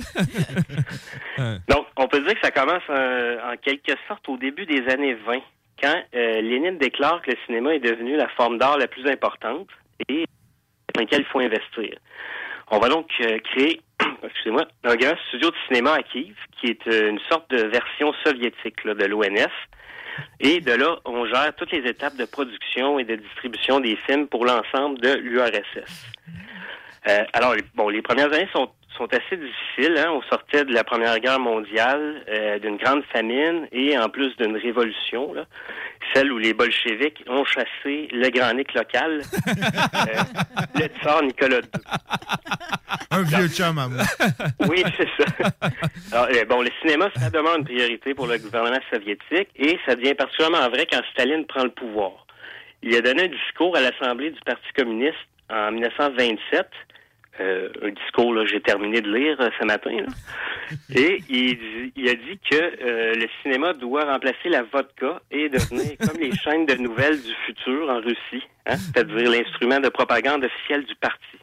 Donc, 1.69 1.87
on 1.97 2.09
peut 2.09 2.21
dire 2.21 2.35
que 2.35 2.41
ça 2.43 2.51
commence 2.51 2.83
euh, 2.91 3.53
en 3.53 3.57
quelque 3.57 3.93
sorte 4.09 4.29
au 4.29 4.37
début 4.37 4.67
des 4.67 4.87
années 4.89 5.15
20, 5.15 5.39
quand 5.83 6.03
euh, 6.15 6.41
Lénine 6.41 6.79
déclare 6.79 7.21
que 7.23 7.33
le 7.33 7.37
cinéma 7.47 7.75
est 7.75 7.81
devenu 7.81 8.17
la 8.17 8.29
forme 8.29 8.59
d'art 8.59 8.79
la 8.79 8.87
plus 8.87 9.07
importante 9.07 9.69
et 10.09 10.25
dans 10.95 11.01
laquelle 11.01 11.21
il 11.21 11.27
faut 11.27 11.41
investir. 11.41 11.97
On 12.71 12.79
va 12.79 12.89
donc 12.89 13.09
créer, 13.09 13.81
excusez-moi, 14.23 14.67
un 14.85 14.97
grand 14.97 15.17
studio 15.29 15.51
de 15.51 15.57
cinéma 15.67 15.95
à 15.95 16.03
Kiev, 16.03 16.35
qui 16.59 16.67
est 16.67 16.87
euh, 16.89 17.11
une 17.11 17.21
sorte 17.31 17.51
de 17.51 17.63
version 17.69 18.13
soviétique 18.25 18.85
de 18.85 19.05
l'ONF. 19.05 19.53
Et 20.41 20.61
de 20.61 20.73
là, 20.73 20.97
on 21.05 21.27
gère 21.27 21.55
toutes 21.57 21.73
les 21.73 21.89
étapes 21.89 22.17
de 22.17 22.25
production 22.25 22.99
et 22.99 23.05
de 23.05 23.17
distribution 23.17 23.81
des 23.81 23.97
films 24.07 24.29
pour 24.29 24.45
l'ensemble 24.45 25.01
de 25.01 25.15
l'URSS. 25.15 26.07
Euh, 27.09 27.25
alors, 27.33 27.55
bon, 27.75 27.89
les 27.89 28.01
premières 28.01 28.33
années 28.33 28.49
sont, 28.53 28.71
sont 28.97 29.09
assez 29.13 29.37
difficiles. 29.37 29.97
Hein? 29.99 30.11
On 30.11 30.23
sortait 30.23 30.65
de 30.65 30.73
la 30.73 30.85
Première 30.85 31.19
Guerre 31.19 31.41
mondiale, 31.41 32.25
euh, 32.29 32.59
d'une 32.59 32.77
grande 32.77 33.05
famine 33.13 33.67
et 33.73 33.99
en 33.99 34.09
plus 34.09 34.37
d'une 34.37 34.57
révolution, 34.57 35.33
là, 35.35 35.45
celle 36.13 36.33
où 36.33 36.39
les 36.39 36.55
bolcheviks 36.55 37.25
ont 37.27 37.45
chassé 37.45 38.09
le 38.13 38.29
grand 38.31 38.55
Nick 38.55 38.75
local, 38.75 39.23
euh, 39.49 40.23
le 40.75 40.87
tsar 40.87 41.23
Nicolas 41.23 41.59
II. 41.59 41.81
Un 43.11 43.23
vieux 43.23 43.49
chum 43.49 43.79
à 43.79 43.89
moi. 43.89 44.03
Oui, 44.69 44.83
c'est 44.97 45.09
ça. 45.19 45.51
Alors, 46.13 46.29
euh, 46.33 46.45
bon, 46.47 46.63
le 46.63 46.71
cinéma, 46.81 47.09
ça 47.17 47.31
demeure 47.31 47.57
une 47.57 47.65
priorité 47.65 48.15
pour 48.15 48.27
le 48.27 48.39
gouvernement 48.39 48.81
soviétique 48.93 49.49
et 49.57 49.79
ça 49.87 49.95
devient 49.95 50.15
particulièrement 50.15 50.69
vrai 50.69 50.87
quand 50.91 51.01
Staline 51.13 51.47
prend 51.47 51.65
le 51.65 51.71
pouvoir. 51.71 52.27
Il 52.83 52.95
a 52.97 53.01
donné 53.01 53.25
un 53.25 53.29
discours 53.29 53.77
à 53.77 53.81
l'Assemblée 53.81 54.31
du 54.31 54.41
Parti 54.45 54.67
communiste 54.77 55.17
en 55.51 55.71
1927. 55.73 56.67
Euh, 57.41 57.69
un 57.83 57.91
discours 57.91 58.33
là, 58.33 58.45
j'ai 58.47 58.61
terminé 58.61 59.01
de 59.01 59.13
lire 59.13 59.37
euh, 59.41 59.51
ce 59.61 59.65
matin. 59.67 59.91
là. 59.91 60.07
Et 60.95 61.21
il, 61.29 61.59
dit- 61.59 61.93
il 61.97 62.09
a 62.09 62.15
dit 62.15 62.39
que 62.51 62.55
euh, 62.57 63.15
le 63.15 63.27
cinéma 63.43 63.73
doit 63.73 64.05
remplacer 64.05 64.49
la 64.49 64.63
vodka 64.63 65.21
et 65.33 65.49
devenir 65.49 65.97
comme 66.07 66.21
les 66.21 66.33
chaînes 66.37 66.65
de 66.67 66.75
nouvelles 66.77 67.21
du 67.21 67.35
futur 67.47 67.91
en 67.91 68.01
Russie, 68.01 68.47
hein, 68.67 68.77
c'est-à-dire 68.77 69.31
l'instrument 69.31 69.81
de 69.81 69.89
propagande 69.89 70.45
officiel 70.45 70.85
du 70.85 70.95
parti. 70.95 71.37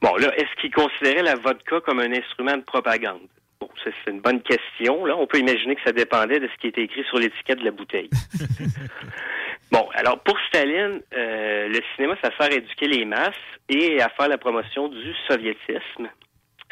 Bon, 0.00 0.16
là, 0.16 0.32
est-ce 0.36 0.60
qu'il 0.60 0.72
considérait 0.72 1.22
la 1.22 1.34
vodka 1.34 1.80
comme 1.80 2.00
un 2.00 2.12
instrument 2.12 2.56
de 2.56 2.62
propagande? 2.62 3.20
Bon, 3.60 3.68
ça, 3.84 3.90
c'est 4.04 4.10
une 4.12 4.20
bonne 4.20 4.40
question. 4.42 5.04
Là, 5.04 5.16
on 5.16 5.26
peut 5.26 5.38
imaginer 5.38 5.74
que 5.74 5.82
ça 5.82 5.92
dépendait 5.92 6.38
de 6.40 6.46
ce 6.48 6.60
qui 6.60 6.68
était 6.68 6.82
écrit 6.82 7.04
sur 7.04 7.18
l'étiquette 7.18 7.58
de 7.58 7.64
la 7.64 7.72
bouteille. 7.72 8.08
bon, 9.70 9.88
alors 9.94 10.18
pour 10.20 10.38
Staline, 10.48 11.00
euh, 11.16 11.68
le 11.68 11.80
cinéma, 11.94 12.16
ça 12.22 12.30
sert 12.36 12.52
à 12.52 12.54
éduquer 12.54 12.88
les 12.88 13.04
masses 13.04 13.34
et 13.68 14.00
à 14.00 14.08
faire 14.10 14.28
la 14.28 14.38
promotion 14.38 14.88
du 14.88 15.14
soviétisme. 15.26 16.08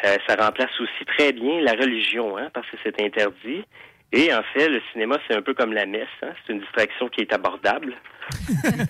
Euh, 0.05 0.16
ça 0.27 0.36
remplace 0.36 0.78
aussi 0.81 1.05
très 1.06 1.32
bien 1.32 1.60
la 1.60 1.73
religion, 1.73 2.36
hein, 2.36 2.51
parce 2.52 2.68
que 2.70 2.77
c'est 2.82 3.01
interdit. 3.02 3.64
Et 4.12 4.32
en 4.32 4.42
fait, 4.54 4.68
le 4.68 4.80
cinéma, 4.92 5.18
c'est 5.26 5.34
un 5.36 5.42
peu 5.42 5.52
comme 5.52 5.72
la 5.72 5.84
messe. 5.84 6.06
hein. 6.22 6.28
C'est 6.46 6.52
une 6.52 6.60
distraction 6.60 7.08
qui 7.08 7.20
est 7.22 7.32
abordable. 7.32 7.94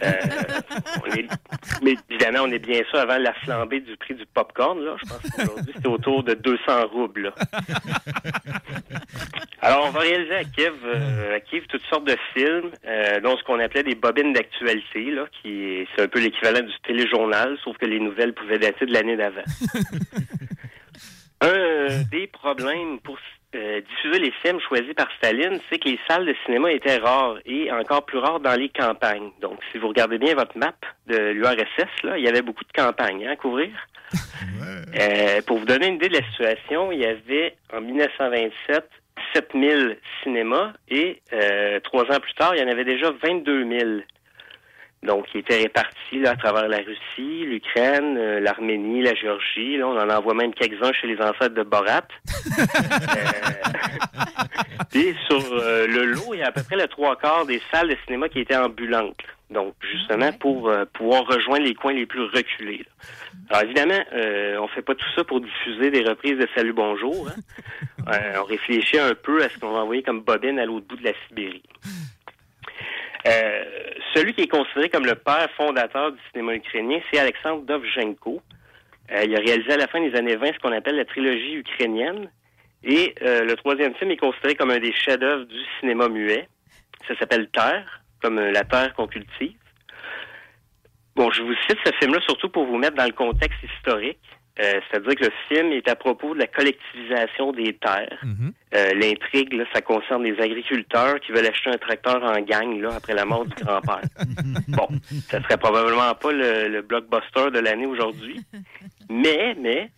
Euh, 0.03 0.61
on 1.05 1.13
est- 1.15 1.29
mais 1.83 1.95
évidemment, 2.11 2.41
on 2.45 2.51
est 2.51 2.59
bien 2.59 2.81
sûr 2.89 2.99
avant 2.99 3.19
la 3.19 3.35
flambée 3.35 3.81
du 3.81 3.95
prix 3.99 4.15
du 4.15 4.25
popcorn. 4.27 4.83
Là. 4.83 4.97
Je 5.03 5.09
pense 5.09 5.31
qu'aujourd'hui, 5.31 5.75
c'est 5.77 5.87
autour 5.87 6.23
de 6.23 6.33
200 6.35 6.87
roubles. 6.89 7.25
là. 7.25 7.35
Alors, 9.61 9.87
on 9.87 9.91
va 9.91 10.01
réaliser 10.01 10.35
à 10.35 10.45
Kiev, 10.45 10.75
euh, 10.85 11.37
à 11.37 11.41
Kiev 11.41 11.65
toutes 11.69 11.85
sortes 11.91 12.07
de 12.07 12.17
films, 12.35 12.71
euh, 12.87 13.21
dont 13.21 13.37
ce 13.37 13.45
qu'on 13.45 13.59
appelait 13.61 13.83
des 13.83 13.95
bobines 13.95 14.33
d'actualité, 14.33 15.11
là, 15.11 15.27
qui 15.43 15.65
est- 15.65 15.89
c'est 15.95 16.03
un 16.03 16.09
peu 16.09 16.21
l'équivalent 16.21 16.61
du 16.67 16.75
téléjournal, 16.87 17.59
sauf 17.65 17.77
que 17.79 17.87
les 17.87 18.01
nouvelles 18.01 18.33
pouvaient 18.33 18.59
dater 18.59 18.87
de 18.87 18.93
l'année 18.93 19.17
d'avant. 19.17 19.45
Un 21.43 21.49
euh, 21.49 22.03
des 22.11 22.27
problèmes 22.29 22.99
pour 23.01 23.19
euh, 23.55 23.81
diffuser 23.81 24.19
les 24.19 24.33
films 24.43 24.61
choisis 24.61 24.93
par 24.95 25.09
Staline, 25.17 25.61
c'est 25.71 25.79
que 25.79 25.89
les 25.89 25.99
salles 26.09 26.27
de 26.27 26.35
cinéma 26.45 26.73
étaient 26.73 26.99
rares 26.99 27.39
et 27.47 27.71
encore 27.73 28.05
plus 28.05 28.19
rares 28.19 28.41
dans 28.41 28.59
les 28.59 28.69
campagnes. 28.69 29.31
Donc, 29.41 29.59
si 29.71 29.79
vous 29.79 29.89
regardez 29.89 30.19
bien 30.19 30.35
votre 30.35 30.57
map 30.59 30.75
de 31.07 31.17
l'URSS, 31.17 32.03
là, 32.03 32.19
il 32.19 32.25
y 32.25 32.29
avait 32.29 32.43
beaucoup 32.43 32.65
de 32.65 32.73
campagnes 32.73 33.27
hein, 33.27 33.33
à 33.33 33.37
couvrir. 33.37 33.71
Euh, 34.99 35.43
pour 35.47 35.59
vous 35.59 35.65
donner 35.67 35.89
une 35.89 35.97
idée 35.97 36.09
de 36.09 36.17
la 36.17 36.27
situation, 36.31 36.91
il 36.91 37.01
y 37.01 37.05
avait 37.05 37.57
en 37.73 37.81
1927 37.83 38.89
7000 39.35 39.99
cinémas 40.23 40.73
et 40.89 41.21
euh, 41.33 41.81
trois 41.81 42.05
ans 42.05 42.21
plus 42.21 42.35
tard, 42.35 42.55
il 42.55 42.61
y 42.61 42.65
en 42.65 42.69
avait 42.69 42.85
déjà 42.85 43.11
22 43.23 43.79
000. 43.79 43.91
Donc, 45.07 45.27
ils 45.35 45.39
étaient 45.39 45.63
répartis 45.63 46.19
là, 46.19 46.33
à 46.33 46.37
travers 46.37 46.69
la 46.69 46.79
Russie, 46.79 47.45
l'Ukraine, 47.47 48.17
euh, 48.19 48.41
l'Arménie, 48.41 49.03
la 49.03 49.15
Géorgie. 49.15 49.77
Là, 49.77 49.87
on 49.89 49.99
en 49.99 50.11
envoie 50.11 50.35
même 50.35 50.53
quelques-uns 50.53 50.93
chez 50.93 51.07
les 51.07 51.19
ancêtres 51.21 51.55
de 51.55 51.63
Borat. 51.63 52.03
Euh, 54.97 54.99
et 54.99 55.15
sur 55.27 55.43
euh, 55.53 55.87
le 55.87 56.05
lot, 56.07 56.33
il 56.35 56.41
y 56.41 56.43
a 56.43 56.49
à 56.49 56.53
peu 56.53 56.63
près 56.63 56.77
le 56.77 56.87
trois 56.89 57.17
quarts 57.17 57.45
des 57.47 57.61
salles 57.71 57.89
de 57.89 57.97
cinéma 58.07 58.29
qui 58.29 58.41
étaient 58.41 58.57
ambulantes. 58.57 59.21
Donc, 59.51 59.75
justement, 59.93 60.33
pour 60.33 60.69
euh, 60.69 60.85
pouvoir 60.93 61.27
rejoindre 61.27 61.65
les 61.65 61.75
coins 61.75 61.93
les 61.93 62.07
plus 62.07 62.23
reculés. 62.25 62.79
là. 62.79 63.07
Alors, 63.51 63.63
évidemment, 63.65 64.01
on 64.61 64.69
fait 64.69 64.83
pas 64.83 64.95
tout 64.95 65.07
ça 65.15 65.25
pour 65.25 65.41
diffuser 65.41 65.91
des 65.91 66.03
reprises 66.03 66.39
de 66.39 66.49
Salut 66.55 66.73
Bonjour. 66.73 67.29
hein. 67.29 68.13
On 68.41 68.45
réfléchit 68.45 68.99
un 68.99 69.15
peu 69.15 69.43
à 69.43 69.49
ce 69.49 69.59
qu'on 69.59 69.73
va 69.73 69.81
envoyer 69.81 70.03
comme 70.03 70.21
bobine 70.21 70.59
à 70.59 70.65
l'autre 70.65 70.87
bout 70.87 70.97
de 70.97 71.05
la 71.05 71.13
Sibérie. 71.27 71.63
Euh, 73.27 73.65
celui 74.15 74.35
qui 74.35 74.43
est 74.43 74.49
considéré 74.49 74.89
comme 74.89 75.07
le 75.07 75.15
père 75.15 75.49
fondateur 75.57 76.13
du 76.13 76.19
cinéma 76.31 76.55
ukrainien, 76.55 77.01
c'est 77.11 77.19
Alexandre 77.19 77.63
Dovzhenko. 77.63 78.41
Euh, 79.13 79.25
il 79.25 79.37
a 79.37 79.39
réalisé 79.39 79.73
à 79.73 79.77
la 79.77 79.87
fin 79.87 80.01
des 80.01 80.15
années 80.17 80.37
20 80.37 80.55
ce 80.55 80.59
qu'on 80.59 80.73
appelle 80.73 80.97
la 80.97 81.05
trilogie 81.05 81.55
ukrainienne. 81.57 82.31
Et 82.83 83.15
euh, 83.23 83.45
le 83.45 83.57
troisième 83.57 83.95
film 83.95 84.11
est 84.11 84.17
considéré 84.17 84.55
comme 84.55 84.71
un 84.71 84.79
des 84.79 84.93
chefs-d'œuvre 84.93 85.45
du 85.45 85.59
cinéma 85.81 86.09
muet. 86.09 86.49
Ça 87.09 87.17
s'appelle 87.19 87.49
Terre, 87.49 88.03
comme 88.23 88.39
euh, 88.39 88.53
la 88.53 88.65
terre 88.65 88.95
qu'on 88.95 89.07
cultive. 89.07 89.57
Bon, 91.15 91.31
je 91.31 91.43
vous 91.43 91.55
cite 91.69 91.79
ce 91.85 91.93
film-là 91.99 92.21
surtout 92.23 92.49
pour 92.49 92.67
vous 92.67 92.77
mettre 92.77 92.97
dans 92.97 93.05
le 93.07 93.13
contexte 93.13 93.59
historique. 93.63 94.21
Euh, 94.59 94.81
C'est-à-dire 94.91 95.15
que 95.17 95.25
le 95.27 95.33
film 95.49 95.73
est 95.73 95.87
à 95.89 95.97
propos 95.97 96.35
de 96.35 96.39
la 96.41 96.47
collectivisation 96.47 97.53
des 97.53 97.75
terres. 97.75 98.19
Euh, 98.75 98.95
L'intrigue, 98.95 99.53
là, 99.53 99.65
ça 99.75 99.83
concerne 99.83 100.25
les 100.25 100.39
agriculteurs 100.41 101.21
qui 101.21 101.33
veulent 101.33 101.47
acheter 101.47 101.71
un 101.71 101.77
tracteur 101.79 102.23
en 102.23 102.41
gang 102.41 102.81
là, 102.81 102.95
après 102.97 103.15
la 103.15 103.25
mort 103.27 103.45
du 103.45 103.55
grand-père. 103.63 104.01
Bon, 104.69 104.89
ça 105.29 105.43
serait 105.43 105.59
probablement 105.59 106.15
pas 106.15 106.33
le, 106.33 106.69
le 106.69 106.83
blockbuster 106.83 107.51
de 107.53 107.59
l'année 107.59 107.87
aujourd'hui. 107.87 108.41
Mais, 109.11 109.55
mais, 109.61 109.91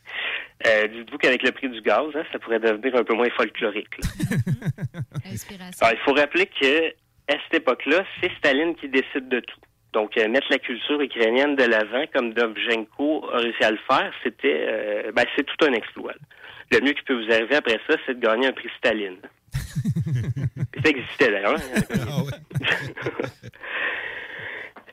euh, 0.67 0.89
dites-vous 0.89 1.19
qu'avec 1.19 1.43
le 1.45 1.53
prix 1.53 1.69
du 1.69 1.81
gaz, 1.81 2.07
hein, 2.15 2.25
ça 2.33 2.39
pourrait 2.41 2.59
devenir 2.59 2.97
un 2.97 3.05
peu 3.05 3.15
moins 3.15 3.31
folklorique. 3.31 3.95
là. 3.99 5.01
Alors, 5.81 5.95
il 5.95 6.05
faut 6.05 6.15
rappeler 6.15 6.47
que 6.47 6.89
à 7.31 7.37
cette 7.45 7.61
époque-là, 7.63 8.05
c'est 8.21 8.31
Staline 8.39 8.75
qui 8.75 8.89
décide 8.89 9.29
de 9.29 9.41
tout. 9.41 9.61
Donc, 9.93 10.17
euh, 10.17 10.29
mettre 10.29 10.47
la 10.51 10.59
culture 10.59 11.01
ukrainienne 11.01 11.57
de 11.57 11.65
l'avant, 11.65 12.05
comme 12.13 12.33
Dovzhenko 12.35 13.31
a 13.33 13.39
réussi 13.39 13.65
à 13.65 13.71
le 13.71 13.79
faire, 13.91 14.13
c'était, 14.23 14.67
euh, 14.69 15.13
ben, 15.13 15.25
c'est 15.35 15.45
tout 15.45 15.65
un 15.65 15.73
exploit. 15.73 16.13
Le 16.71 16.81
mieux 16.81 16.93
qui 16.93 17.03
peut 17.03 17.15
vous 17.15 17.33
arriver 17.33 17.57
après 17.57 17.81
ça, 17.89 17.97
c'est 18.05 18.19
de 18.19 18.25
gagner 18.27 18.49
un 18.49 18.53
prix 18.53 18.69
Staline. 18.77 19.17
ça 19.53 20.91
existait 20.91 21.31
d'ailleurs. 21.31 21.57
hein. 21.57 22.25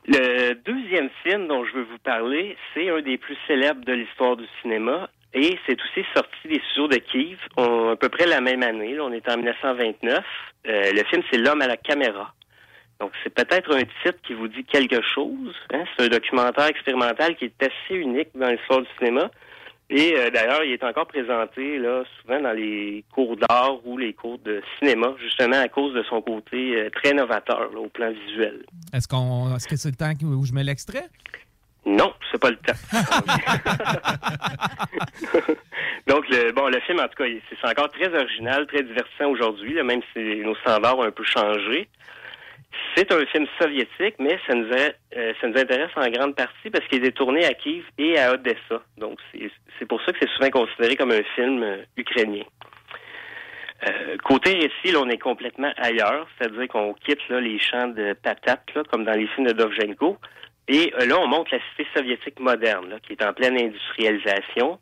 Le 0.07 0.53
deuxième 0.53 1.09
film 1.23 1.47
dont 1.47 1.65
je 1.65 1.73
veux 1.73 1.83
vous 1.83 1.97
parler, 1.97 2.55
c'est 2.73 2.89
un 2.89 3.01
des 3.01 3.17
plus 3.17 3.35
célèbres 3.47 3.83
de 3.85 3.93
l'histoire 3.93 4.37
du 4.37 4.45
cinéma 4.61 5.09
et 5.33 5.57
c'est 5.65 5.77
aussi 5.81 6.05
sorti 6.13 6.47
des 6.47 6.61
studios 6.69 6.87
de 6.87 6.97
Kiev 6.97 7.39
à 7.57 7.95
peu 7.95 8.09
près 8.09 8.27
la 8.27 8.39
même 8.39 8.61
année. 8.61 8.93
là, 8.93 9.03
on 9.03 9.11
est 9.11 9.27
en 9.27 9.37
1929. 9.37 10.23
Euh, 10.67 10.91
le 10.93 11.03
film, 11.05 11.23
c'est 11.31 11.37
L'homme 11.37 11.61
à 11.61 11.67
la 11.67 11.77
caméra. 11.77 12.33
Donc, 12.99 13.11
c'est 13.23 13.33
peut-être 13.33 13.75
un 13.75 13.81
titre 14.03 14.19
qui 14.25 14.33
vous 14.33 14.47
dit 14.47 14.63
quelque 14.63 15.01
chose. 15.13 15.55
hein. 15.73 15.83
C'est 15.97 16.05
un 16.05 16.09
documentaire 16.09 16.67
expérimental 16.67 17.35
qui 17.35 17.45
est 17.45 17.63
assez 17.63 17.95
unique 17.95 18.29
dans 18.35 18.49
l'histoire 18.49 18.81
du 18.81 18.87
cinéma. 18.97 19.29
Et 19.89 20.15
euh, 20.17 20.31
d'ailleurs, 20.31 20.63
il 20.63 20.71
est 20.71 20.83
encore 20.83 21.05
présenté 21.05 21.77
là 21.77 22.03
souvent 22.21 22.41
dans 22.41 22.53
les 22.53 23.03
cours 23.13 23.37
d'art 23.37 23.85
ou 23.85 23.97
les 23.97 24.13
cours 24.13 24.39
de 24.39 24.61
cinéma, 24.79 25.13
justement 25.21 25.59
à 25.59 25.67
cause 25.67 25.93
de 25.93 26.01
son 26.03 26.21
côté 26.21 26.75
euh, 26.75 26.89
très 26.89 27.13
novateur 27.13 27.71
là, 27.71 27.79
au 27.79 27.89
plan 27.89 28.11
visuel. 28.11 28.63
Est-ce 28.93 29.07
qu'on, 29.07 29.55
est-ce 29.55 29.67
que 29.67 29.75
c'est 29.75 29.89
le 29.89 29.95
temps 29.95 30.11
où 30.23 30.43
je 30.43 30.53
mets 30.53 30.63
l'extrait? 30.63 31.05
Non, 31.85 32.11
c'est 32.31 32.41
pas 32.41 32.49
le 32.49 32.57
temps. 32.57 32.73
Donc, 36.07 36.27
le, 36.29 36.51
bon, 36.51 36.67
le 36.67 36.79
film, 36.81 36.99
en 36.99 37.07
tout 37.07 37.23
cas, 37.23 37.29
c'est 37.49 37.55
c'est 37.61 37.69
encore 37.69 37.91
très 37.91 38.07
original, 38.07 38.65
très 38.65 38.81
divertissant 38.81 39.29
aujourd'hui, 39.29 39.75
là, 39.75 39.83
même 39.83 40.01
si 40.13 40.19
nos 40.43 40.55
standards 40.55 40.97
ont 40.97 41.03
un 41.03 41.11
peu 41.11 41.23
changé. 41.23 41.87
C'est 42.95 43.11
un 43.11 43.25
film 43.27 43.45
soviétique, 43.61 44.15
mais 44.19 44.39
ça 44.47 44.53
nous, 44.55 44.71
a- 44.71 45.17
euh, 45.17 45.33
ça 45.41 45.47
nous 45.47 45.57
intéresse 45.57 45.91
en 45.95 46.09
grande 46.09 46.35
partie 46.35 46.69
parce 46.71 46.85
qu'il 46.87 47.05
est 47.05 47.11
tourné 47.11 47.45
à 47.45 47.53
Kiev 47.53 47.83
et 47.97 48.17
à 48.17 48.33
Odessa. 48.33 48.81
Donc, 48.97 49.19
c'est 49.79 49.85
pour 49.85 50.01
ça 50.03 50.11
que 50.13 50.19
c'est 50.21 50.29
souvent 50.29 50.49
considéré 50.49 50.95
comme 50.95 51.11
un 51.11 51.23
film 51.35 51.61
euh, 51.63 51.77
ukrainien. 51.97 52.43
Euh, 53.87 54.17
côté 54.23 54.53
récit, 54.53 54.93
là, 54.93 54.99
on 55.01 55.09
est 55.09 55.17
complètement 55.17 55.71
ailleurs, 55.77 56.27
c'est-à-dire 56.37 56.67
qu'on 56.69 56.93
quitte 56.93 57.27
là, 57.29 57.41
les 57.41 57.59
champs 57.59 57.89
de 57.89 58.13
patates, 58.13 58.73
là, 58.73 58.83
comme 58.89 59.03
dans 59.03 59.13
les 59.13 59.27
films 59.27 59.47
de 59.47 59.51
Dovzhenko, 59.53 60.17
et 60.67 60.93
euh, 60.99 61.05
là, 61.05 61.19
on 61.19 61.27
montre 61.27 61.53
la 61.53 61.59
cité 61.71 61.85
soviétique 61.95 62.39
moderne, 62.39 62.89
là, 62.89 62.97
qui 63.05 63.13
est 63.13 63.23
en 63.23 63.33
pleine 63.33 63.57
industrialisation. 63.59 64.79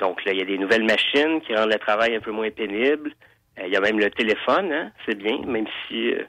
Donc 0.00 0.24
là, 0.24 0.32
il 0.32 0.38
y 0.38 0.42
a 0.42 0.44
des 0.44 0.58
nouvelles 0.58 0.84
machines 0.84 1.40
qui 1.42 1.54
rendent 1.54 1.72
le 1.72 1.78
travail 1.78 2.16
un 2.16 2.20
peu 2.20 2.32
moins 2.32 2.50
pénible. 2.50 3.12
Euh, 3.58 3.66
il 3.66 3.72
y 3.72 3.76
a 3.76 3.80
même 3.80 3.98
le 3.98 4.10
téléphone, 4.10 4.72
hein, 4.72 4.90
c'est 5.06 5.16
bien, 5.16 5.38
même 5.46 5.66
si 5.86 6.12
euh, 6.12 6.24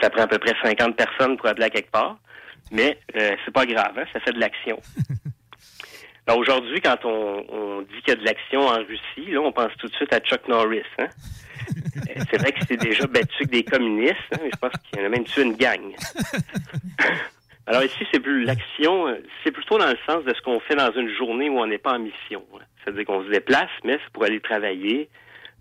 ça 0.00 0.10
prend 0.10 0.22
à 0.22 0.26
peu 0.26 0.38
près 0.38 0.54
50 0.62 0.96
personnes 0.96 1.36
pour 1.36 1.46
appeler 1.46 1.66
à 1.66 1.70
quelque 1.70 1.90
part. 1.90 2.18
Mais 2.70 2.98
euh, 3.16 3.34
c'est 3.44 3.52
pas 3.52 3.64
grave, 3.66 3.92
hein, 3.98 4.04
ça 4.12 4.20
fait 4.20 4.32
de 4.32 4.40
l'action. 4.40 4.78
Alors, 6.26 6.38
Aujourd'hui, 6.40 6.80
quand 6.80 7.04
on, 7.04 7.44
on 7.48 7.80
dit 7.82 8.02
qu'il 8.04 8.08
y 8.08 8.12
a 8.12 8.20
de 8.20 8.24
l'action 8.24 8.60
en 8.60 8.76
Russie, 8.84 9.30
là, 9.30 9.40
on 9.40 9.52
pense 9.52 9.72
tout 9.78 9.88
de 9.88 9.94
suite 9.94 10.12
à 10.12 10.20
Chuck 10.20 10.46
Norris. 10.48 10.82
Hein? 10.98 11.08
Euh, 12.08 12.22
c'est 12.30 12.38
vrai 12.38 12.52
que 12.52 12.60
c'est 12.66 12.76
déjà 12.76 13.06
battu 13.06 13.44
que 13.44 13.50
des 13.50 13.64
communistes, 13.64 14.14
hein, 14.32 14.38
mais 14.42 14.50
je 14.52 14.58
pense 14.58 14.72
qu'il 14.84 14.98
y 14.98 15.02
en 15.02 15.06
a 15.06 15.08
même 15.10 15.24
tué 15.24 15.42
une 15.42 15.56
gang. 15.56 15.94
Alors 17.66 17.82
ici, 17.82 18.06
c'est 18.10 18.20
plus 18.20 18.44
l'action, 18.44 19.08
euh, 19.08 19.16
c'est 19.44 19.50
plutôt 19.50 19.76
dans 19.76 19.88
le 19.88 19.98
sens 20.06 20.24
de 20.24 20.32
ce 20.32 20.40
qu'on 20.40 20.60
fait 20.60 20.76
dans 20.76 20.90
une 20.92 21.10
journée 21.14 21.50
où 21.50 21.58
on 21.58 21.66
n'est 21.66 21.76
pas 21.78 21.92
en 21.94 21.98
mission. 21.98 22.42
hein. 22.54 22.62
C'est-à-dire 22.82 23.04
qu'on 23.04 23.22
se 23.24 23.28
déplace, 23.28 23.68
mais 23.84 23.98
c'est 24.02 24.12
pour 24.12 24.24
aller 24.24 24.40
travailler. 24.40 25.10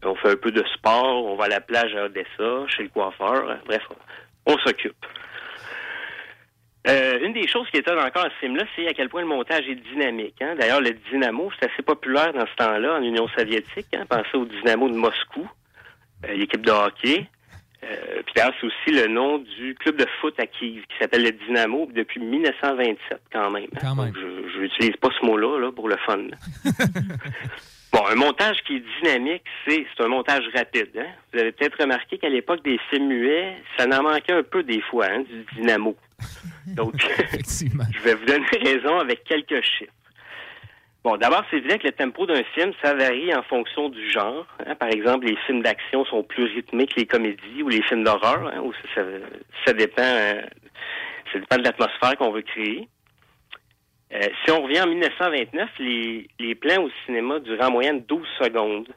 On 0.04 0.16
fait 0.16 0.32
un 0.32 0.36
peu 0.36 0.52
de 0.52 0.64
sport, 0.76 1.26
on 1.26 1.36
va 1.36 1.46
à 1.46 1.50
la 1.50 1.60
plage 1.62 1.96
à 1.96 2.06
Odessa, 2.06 2.68
chez 2.68 2.84
le 2.84 2.90
coiffeur. 2.90 3.50
hein. 3.50 3.60
Bref, 3.66 3.82
on, 4.46 4.54
on 4.54 4.58
s'occupe. 4.60 4.96
Euh, 6.88 7.20
une 7.22 7.34
des 7.34 7.48
choses 7.48 7.68
qui 7.70 7.78
étonne 7.78 8.00
encore 8.00 8.26
à 8.26 8.30
ce 8.30 8.36
film-là, 8.40 8.64
c'est 8.76 8.88
à 8.88 8.94
quel 8.94 9.10
point 9.10 9.22
le 9.22 9.28
montage 9.28 9.68
est 9.68 9.76
dynamique. 9.76 10.36
hein. 10.42 10.56
D'ailleurs, 10.58 10.80
le 10.80 10.92
dynamo, 11.12 11.52
c'est 11.60 11.70
assez 11.72 11.82
populaire 11.84 12.32
dans 12.34 12.46
ce 12.46 12.56
temps-là 12.56 12.94
en 13.00 13.02
Union 13.02 13.28
soviétique. 13.38 13.88
Hein. 13.94 14.06
Pensez 14.08 14.36
au 14.38 14.46
dynamo 14.46 14.88
de 14.90 14.96
Moscou, 14.96 15.50
euh, 16.26 16.34
l'équipe 16.34 16.66
de 16.66 16.72
hockey. 16.72 17.26
Euh, 17.84 18.22
puis 18.26 18.34
d'ailleurs, 18.36 18.54
c'est 18.60 18.68
aussi 18.68 18.92
le 19.02 19.08
nom 19.08 19.38
du 19.40 19.76
club 19.76 19.98
de 19.98 20.06
foot 20.22 20.34
à 20.40 20.48
Kiev 20.48 20.82
qui 20.88 20.98
s'appelle 21.00 21.24
le 21.24 21.32
Dynamo 21.32 21.88
depuis 21.94 22.20
1927 22.22 23.22
quand 23.32 23.50
même. 23.52 23.68
hein. 23.76 23.80
Donc, 24.08 24.16
je 24.54 24.60
n'utilise 24.62 24.96
pas 24.98 25.10
ce 25.20 25.26
mot-là 25.26 25.60
là, 25.60 25.72
pour 25.72 25.88
le 25.90 25.98
fun. 25.98 26.18
bon, 27.98 28.08
un 28.08 28.16
montage 28.16 28.58
qui 28.66 28.78
est 28.78 28.84
dynamique, 29.02 29.44
c'est 29.66 29.86
c'est 29.96 30.04
un 30.04 30.08
montage 30.08 30.44
rapide. 30.54 30.90
Hein? 30.98 31.08
Vous 31.34 31.40
avez 31.40 31.52
peut-être 31.52 31.82
remarqué 31.82 32.18
qu'à 32.18 32.30
l'époque 32.30 32.64
des 32.64 32.80
films 32.90 33.08
muets, 33.08 33.56
ça 33.78 33.86
en 33.86 34.04
manquait 34.04 34.34
un 34.34 34.44
peu 34.44 34.64
des 34.64 34.82
fois, 34.82 35.08
hein, 35.10 35.24
du 35.24 35.46
dynamo. 35.56 35.96
Donc, 36.68 36.94
je 37.02 38.00
vais 38.02 38.14
vous 38.14 38.26
donner 38.26 38.46
raison 38.64 39.00
avec 39.00 39.24
quelques 39.24 39.62
chiffres. 39.64 39.92
Bon, 41.04 41.16
d'abord, 41.16 41.44
c'est 41.50 41.58
évident 41.58 41.78
que 41.78 41.88
le 41.88 41.94
tempo 41.94 42.26
d'un 42.26 42.44
film, 42.54 42.74
ça 42.84 42.94
varie 42.94 43.34
en 43.34 43.44
fonction 43.44 43.88
du 43.88 44.12
genre. 44.12 44.46
hein. 44.66 44.76
Par 44.76 44.90
exemple, 44.90 45.26
les 45.26 45.38
films 45.46 45.62
d'action 45.62 46.04
sont 46.06 46.24
plus 46.24 46.44
rythmés 46.54 46.86
que 46.86 46.96
les 46.98 47.06
comédies 47.06 47.64
ou 47.64 47.70
les 47.70 47.82
films 47.84 48.04
d'horreur, 48.04 48.52
hein, 48.54 48.60
où 48.62 48.74
ça, 48.74 48.80
ça, 48.96 49.02
ça 49.66 49.74
dépend, 49.74 50.02
euh, 50.02 50.42
ça 51.32 51.40
dépend 51.40 51.58
de 51.58 51.64
l'atmosphère 51.64 52.18
qu'on 52.18 52.32
veut 52.32 52.42
créer. 52.42 52.90
Euh, 54.14 54.22
si 54.44 54.52
on 54.52 54.64
revient 54.64 54.82
en 54.82 54.88
1929, 54.88 55.70
les, 55.80 56.30
les 56.40 56.56
plans 56.56 56.84
au 56.84 56.90
cinéma 57.06 57.40
duraient 57.40 57.66
en 57.66 57.72
moyenne 57.72 58.04
12 58.08 58.26
secondes. 58.42 58.88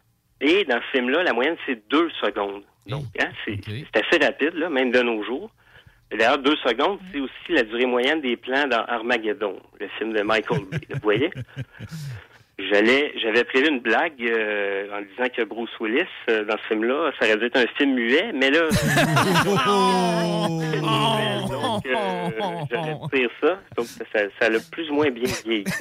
Et 0.41 0.65
dans 0.65 0.81
ce 0.81 0.97
film-là, 0.97 1.23
la 1.23 1.33
moyenne, 1.33 1.57
c'est 1.67 1.89
2 1.91 2.11
secondes. 2.23 2.63
Donc, 2.87 3.05
hein, 3.19 3.29
c'est 3.45 3.61
assez 3.95 4.25
rapide, 4.25 4.55
là, 4.55 4.71
même 4.71 4.91
de 4.91 5.01
nos 5.01 5.23
jours. 5.23 5.51
D'ailleurs, 6.11 6.39
2 6.39 6.57
secondes, 6.57 6.99
c'est 7.13 7.21
aussi 7.21 7.33
la 7.51 7.63
durée 7.63 7.87
moyenne 7.87 8.21
des 8.21 8.37
plans 8.37 8.67
dans 8.67 8.85
Armageddon, 8.87 9.61
le 9.79 9.89
film 9.99 10.13
de 10.13 10.23
Michael 10.23 10.65
Bay. 10.71 10.81
Vous 10.91 11.01
voyez? 11.03 11.31
J'allais, 12.69 13.13
j'avais 13.23 13.45
prévu 13.45 13.69
une 13.69 13.81
blague 13.81 14.23
euh, 14.23 14.87
en 14.93 15.03
disant 15.03 15.29
que 15.35 15.43
Bruce 15.43 15.71
Willis, 15.81 16.05
euh, 16.29 16.45
dans 16.45 16.57
ce 16.59 16.67
film-là, 16.69 17.13
ça 17.19 17.27
aurait 17.27 17.37
dû 17.37 17.47
être 17.47 17.59
un 17.59 17.67
film 17.77 17.95
muet, 17.95 18.33
mais 18.35 18.51
là... 18.51 18.61
donc, 21.49 21.87
euh, 21.87 22.31
j'aurais 22.71 22.97
dire 23.13 23.31
ça. 23.41 23.59
Donc, 23.77 23.87
ça, 23.87 24.21
ça, 24.41 24.49
l'a 24.49 24.59
plus 24.71 24.91
ou 24.91 24.95
moins 24.95 25.11
bien 25.11 25.31
vieilli. 25.45 25.65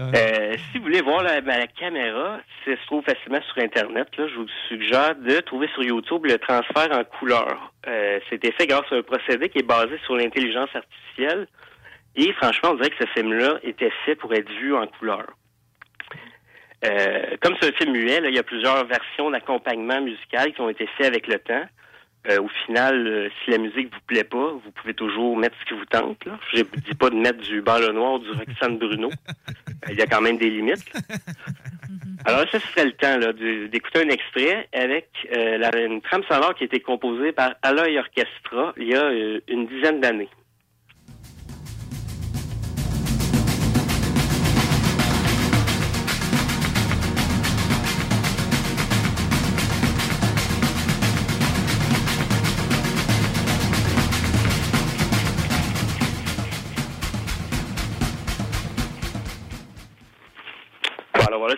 Euh, 0.00 0.54
si 0.72 0.78
vous 0.78 0.84
voulez 0.84 1.02
voir 1.02 1.22
la, 1.22 1.42
ben, 1.42 1.58
la 1.58 1.66
caméra, 1.66 2.40
ça 2.64 2.70
se 2.70 2.86
trouve 2.86 3.04
facilement 3.04 3.40
sur 3.52 3.62
Internet. 3.62 4.08
Là. 4.16 4.28
Je 4.28 4.34
vous 4.34 4.48
suggère 4.68 5.14
de 5.14 5.40
trouver 5.40 5.68
sur 5.74 5.82
YouTube 5.82 6.24
le 6.24 6.38
transfert 6.38 6.88
en 6.90 7.04
couleur. 7.04 7.70
Euh, 7.86 8.18
C'était 8.30 8.52
fait 8.52 8.66
grâce 8.66 8.90
à 8.90 8.96
un 8.96 9.02
procédé 9.02 9.50
qui 9.50 9.58
est 9.58 9.66
basé 9.66 9.98
sur 10.06 10.16
l'intelligence 10.16 10.70
artificielle. 10.74 11.46
Et 12.16 12.32
franchement, 12.34 12.70
on 12.72 12.74
dirait 12.74 12.90
que 12.90 13.04
ce 13.04 13.10
film-là 13.12 13.58
était 13.62 13.92
fait 14.04 14.16
pour 14.16 14.34
être 14.34 14.50
vu 14.50 14.74
en 14.74 14.86
couleur. 14.86 15.26
Euh, 16.84 17.36
comme 17.40 17.54
c'est 17.60 17.68
un 17.68 17.72
film 17.72 17.92
muet, 17.92 18.20
là, 18.20 18.28
il 18.28 18.34
y 18.34 18.38
a 18.38 18.42
plusieurs 18.42 18.86
versions 18.86 19.30
d'accompagnement 19.30 20.00
musical 20.00 20.52
qui 20.52 20.60
ont 20.60 20.68
été 20.68 20.86
faits 20.96 21.06
avec 21.06 21.26
le 21.26 21.38
temps. 21.38 21.64
Euh, 22.28 22.38
au 22.42 22.48
final, 22.66 23.06
euh, 23.06 23.28
si 23.42 23.50
la 23.50 23.58
musique 23.58 23.92
vous 23.92 24.00
plaît 24.06 24.24
pas, 24.24 24.52
vous 24.52 24.70
pouvez 24.74 24.92
toujours 24.92 25.36
mettre 25.36 25.56
ce 25.60 25.64
qui 25.64 25.74
vous 25.74 25.86
tente. 25.86 26.22
Je 26.52 26.58
ne 26.58 26.64
dis 26.64 26.94
pas 26.94 27.08
de 27.08 27.16
mettre 27.16 27.38
du 27.38 27.62
bal 27.62 27.90
noir 27.92 28.14
ou 28.14 28.18
du 28.18 28.30
Roxane 28.30 28.76
Bruno. 28.78 29.08
Euh, 29.08 29.72
Il 29.90 29.98
y 29.98 30.02
a 30.02 30.06
quand 30.06 30.20
même 30.20 30.36
des 30.36 30.50
limites. 30.50 30.84
Alors 32.26 32.44
ça, 32.50 32.60
serait 32.60 32.84
le 32.84 32.92
temps 32.92 33.18
d'écouter 33.70 34.00
un 34.00 34.10
extrait 34.10 34.68
avec 34.74 35.08
euh, 35.34 35.56
la, 35.56 35.74
une 35.78 36.02
trame 36.02 36.22
sonore 36.24 36.54
qui 36.54 36.64
a 36.64 36.66
été 36.66 36.80
composée 36.80 37.32
par 37.32 37.54
Alloy 37.62 37.98
Orchestra 37.98 38.74
il 38.76 38.88
y 38.88 38.94
a 38.94 39.10
une 39.48 39.66
dizaine 39.66 40.00
d'années. 40.00 40.28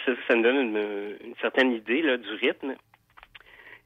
Ça, 0.04 0.12
ça 0.28 0.34
nous 0.34 0.42
donne 0.42 0.56
une, 0.56 1.34
certaine 1.40 1.72
idée 1.72 2.02
du 2.02 2.30
rythme. 2.40 2.74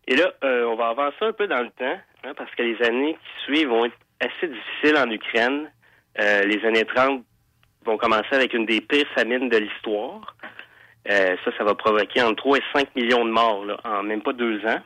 Et 0.08 0.16
là, 0.16 0.32
euh, 0.44 0.64
on 0.64 0.76
va 0.76 0.88
avancer 0.88 1.22
un 1.22 1.32
peu 1.32 1.46
dans 1.48 1.62
le 1.62 1.70
temps, 1.70 1.98
hein, 2.24 2.32
parce 2.36 2.54
que 2.54 2.62
les 2.62 2.80
années 2.82 3.14
qui 3.14 3.44
suivent 3.44 3.68
vont 3.68 3.86
être 3.86 3.96
assez 4.20 4.48
difficiles 4.48 4.96
en 4.96 5.10
Ukraine. 5.10 5.70
Euh, 6.20 6.42
les 6.44 6.64
années 6.64 6.84
30 6.84 7.24
vont 7.84 7.96
commencer 7.96 8.32
avec 8.32 8.54
une 8.54 8.66
des 8.66 8.80
pires 8.80 9.08
famines 9.14 9.48
de 9.48 9.56
l'histoire. 9.56 10.36
Euh, 11.10 11.36
ça, 11.44 11.50
ça 11.56 11.64
va 11.64 11.74
provoquer 11.74 12.22
entre 12.22 12.36
3 12.36 12.58
et 12.58 12.62
5 12.74 12.96
millions 12.96 13.24
de 13.24 13.30
morts 13.30 13.64
en 13.84 14.02
même 14.02 14.22
pas 14.22 14.32
deux 14.32 14.64
ans. 14.66 14.80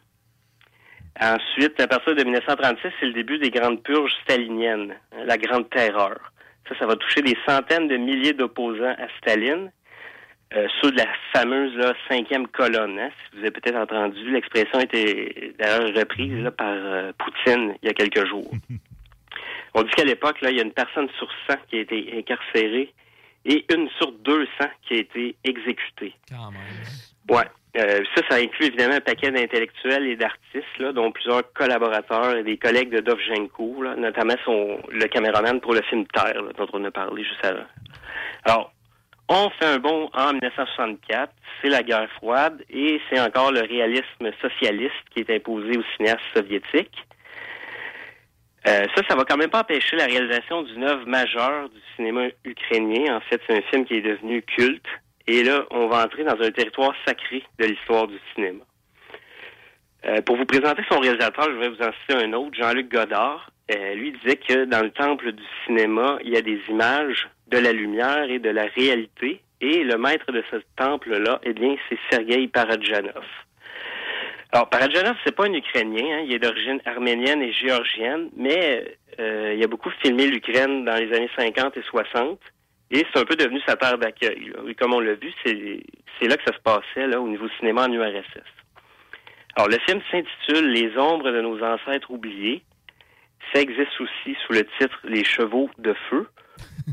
Ensuite, 1.20 1.78
à 1.80 1.86
partir 1.86 2.14
de 2.14 2.22
1936, 2.22 2.88
c'est 2.98 3.06
le 3.06 3.12
début 3.12 3.38
des 3.38 3.50
grandes 3.50 3.82
purges 3.82 4.14
staliniennes, 4.22 4.94
hein, 5.12 5.24
la 5.24 5.36
grande 5.36 5.68
terreur. 5.68 6.18
Ça, 6.68 6.78
ça 6.78 6.86
va 6.86 6.96
toucher 6.96 7.20
des 7.20 7.36
centaines 7.46 7.88
de 7.88 7.96
milliers 7.96 8.32
d'opposants 8.32 8.94
à 8.96 9.08
Staline. 9.18 9.72
Euh, 10.56 10.66
ceux 10.82 10.90
de 10.90 10.96
la 10.96 11.06
fameuse 11.32 11.74
là, 11.76 11.94
cinquième 12.08 12.48
colonne. 12.48 12.98
hein. 12.98 13.10
Si 13.10 13.36
vous 13.36 13.42
avez 13.42 13.52
peut-être 13.52 13.76
entendu, 13.76 14.32
l'expression 14.32 14.80
a 14.80 14.82
été 14.82 15.54
d'ailleurs 15.58 15.94
reprise 15.94 16.42
là, 16.42 16.50
par 16.50 16.74
euh, 16.74 17.12
Poutine 17.18 17.74
il 17.82 17.86
y 17.86 17.90
a 17.90 17.94
quelques 17.94 18.26
jours. 18.26 18.50
On 19.74 19.82
dit 19.82 19.90
qu'à 19.90 20.04
l'époque, 20.04 20.38
il 20.42 20.56
y 20.56 20.60
a 20.60 20.64
une 20.64 20.72
personne 20.72 21.08
sur 21.18 21.28
100 21.48 21.56
qui 21.68 21.76
a 21.76 21.80
été 21.82 22.14
incarcérée 22.18 22.92
et 23.44 23.64
une 23.72 23.88
sur 23.98 24.10
200 24.10 24.48
qui 24.82 24.94
a 24.94 24.96
été 24.98 25.36
exécutée. 25.44 26.14
Ouais. 27.28 27.44
Euh, 27.76 28.00
ça, 28.16 28.22
ça 28.28 28.36
inclut 28.38 28.66
évidemment 28.66 28.96
un 28.96 29.00
paquet 29.00 29.30
d'intellectuels 29.30 30.08
et 30.08 30.16
d'artistes, 30.16 30.78
là, 30.80 30.90
dont 30.92 31.12
plusieurs 31.12 31.52
collaborateurs 31.52 32.36
et 32.36 32.42
des 32.42 32.56
collègues 32.56 32.90
de 32.90 32.98
Dovzhenko, 32.98 33.84
là, 33.84 33.94
notamment 33.94 34.34
son, 34.44 34.80
le 34.88 35.06
caméraman 35.06 35.60
pour 35.60 35.74
le 35.74 35.82
film 35.82 36.04
Terre, 36.08 36.42
là, 36.42 36.50
dont 36.58 36.66
on 36.72 36.84
a 36.84 36.90
parlé 36.90 37.22
juste 37.22 37.44
avant. 37.44 37.66
Alors, 38.44 38.72
on 39.30 39.48
fait 39.50 39.64
un 39.64 39.78
bond 39.78 40.10
en 40.12 40.32
1964, 40.32 41.32
c'est 41.62 41.68
la 41.68 41.84
guerre 41.84 42.10
froide 42.16 42.64
et 42.68 43.00
c'est 43.08 43.20
encore 43.20 43.52
le 43.52 43.60
réalisme 43.60 44.32
socialiste 44.42 44.92
qui 45.14 45.20
est 45.20 45.30
imposé 45.30 45.78
aux 45.78 45.84
cinéastes 45.96 46.20
soviétiques. 46.34 47.06
Euh, 48.66 48.84
ça, 48.94 49.02
ça 49.08 49.14
va 49.14 49.24
quand 49.24 49.36
même 49.36 49.48
pas 49.48 49.60
empêcher 49.60 49.96
la 49.96 50.06
réalisation 50.06 50.62
d'une 50.62 50.82
œuvre 50.82 51.06
majeure 51.06 51.68
du 51.68 51.80
cinéma 51.94 52.26
ukrainien. 52.44 53.16
En 53.16 53.20
fait, 53.20 53.40
c'est 53.46 53.56
un 53.56 53.62
film 53.70 53.84
qui 53.84 53.94
est 53.94 54.02
devenu 54.02 54.42
culte. 54.42 54.86
Et 55.28 55.44
là, 55.44 55.64
on 55.70 55.86
va 55.86 56.04
entrer 56.04 56.24
dans 56.24 56.38
un 56.40 56.50
territoire 56.50 56.92
sacré 57.06 57.44
de 57.58 57.66
l'histoire 57.66 58.08
du 58.08 58.18
cinéma. 58.34 58.64
Euh, 60.06 60.20
pour 60.22 60.36
vous 60.36 60.44
présenter 60.44 60.82
son 60.90 60.98
réalisateur, 60.98 61.44
je 61.44 61.56
vais 61.56 61.68
vous 61.68 61.82
en 61.82 61.92
citer 62.00 62.24
un 62.24 62.32
autre, 62.32 62.54
Jean-Luc 62.54 62.90
Godard. 62.90 63.50
Euh, 63.70 63.94
lui 63.94 64.12
disait 64.12 64.36
que 64.36 64.64
dans 64.64 64.82
le 64.82 64.90
temple 64.90 65.32
du 65.32 65.44
cinéma, 65.64 66.18
il 66.24 66.30
y 66.30 66.36
a 66.36 66.42
des 66.42 66.60
images, 66.68 67.28
de 67.50 67.58
la 67.58 67.72
lumière 67.72 68.30
et 68.30 68.38
de 68.38 68.50
la 68.50 68.66
réalité. 68.66 69.42
Et 69.60 69.84
le 69.84 69.98
maître 69.98 70.32
de 70.32 70.42
ce 70.50 70.56
temple-là, 70.76 71.40
eh 71.42 71.52
bien, 71.52 71.76
c'est 71.88 71.98
Sergei 72.10 72.48
Paradjanov. 72.48 73.24
Alors, 74.52 74.68
Paradjanov, 74.70 75.16
c'est 75.24 75.34
pas 75.34 75.46
un 75.46 75.52
Ukrainien, 75.52 76.18
hein, 76.18 76.24
il 76.26 76.32
est 76.32 76.38
d'origine 76.38 76.80
arménienne 76.84 77.42
et 77.42 77.52
géorgienne, 77.52 78.30
mais 78.36 78.96
euh, 79.20 79.54
il 79.56 79.62
a 79.62 79.66
beaucoup 79.68 79.90
filmé 80.02 80.26
l'Ukraine 80.26 80.84
dans 80.84 80.96
les 80.96 81.14
années 81.14 81.30
50 81.36 81.76
et 81.76 81.82
60, 81.82 82.40
et 82.90 83.06
c'est 83.12 83.20
un 83.20 83.24
peu 83.24 83.36
devenu 83.36 83.60
sa 83.66 83.76
terre 83.76 83.98
d'accueil. 83.98 84.52
comme 84.78 84.94
on 84.94 85.00
l'a 85.00 85.14
vu, 85.14 85.32
c'est 85.44 85.80
c'est 86.18 86.28
là 86.28 86.36
que 86.36 86.42
ça 86.44 86.56
se 86.56 86.62
passait 86.62 87.06
là, 87.06 87.20
au 87.20 87.28
niveau 87.28 87.48
cinéma 87.58 87.86
en 87.86 87.92
URSS. 87.92 88.44
Alors, 89.56 89.68
le 89.68 89.78
film 89.86 90.00
s'intitule 90.10 90.70
Les 90.70 90.96
ombres 90.98 91.30
de 91.30 91.40
nos 91.40 91.62
ancêtres 91.62 92.10
oubliés. 92.10 92.62
Ça 93.52 93.60
existe 93.60 94.00
aussi 94.00 94.36
sous 94.44 94.52
le 94.52 94.64
titre 94.78 94.98
Les 95.04 95.24
chevaux 95.24 95.70
de 95.78 95.94
feu. 96.08 96.26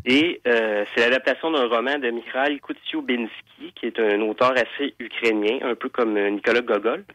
Et 0.05 0.41
euh, 0.47 0.85
c'est 0.93 1.01
l'adaptation 1.01 1.51
d'un 1.51 1.67
roman 1.67 1.97
de 1.99 2.09
Mikhail 2.09 2.59
Koutsioubinski, 2.59 3.73
qui 3.75 3.85
est 3.85 3.99
un 3.99 4.21
auteur 4.21 4.51
assez 4.51 4.95
ukrainien, 4.99 5.59
un 5.61 5.75
peu 5.75 5.89
comme 5.89 6.17
euh, 6.17 6.29
Nicolas 6.29 6.61
Gogol. 6.61 7.05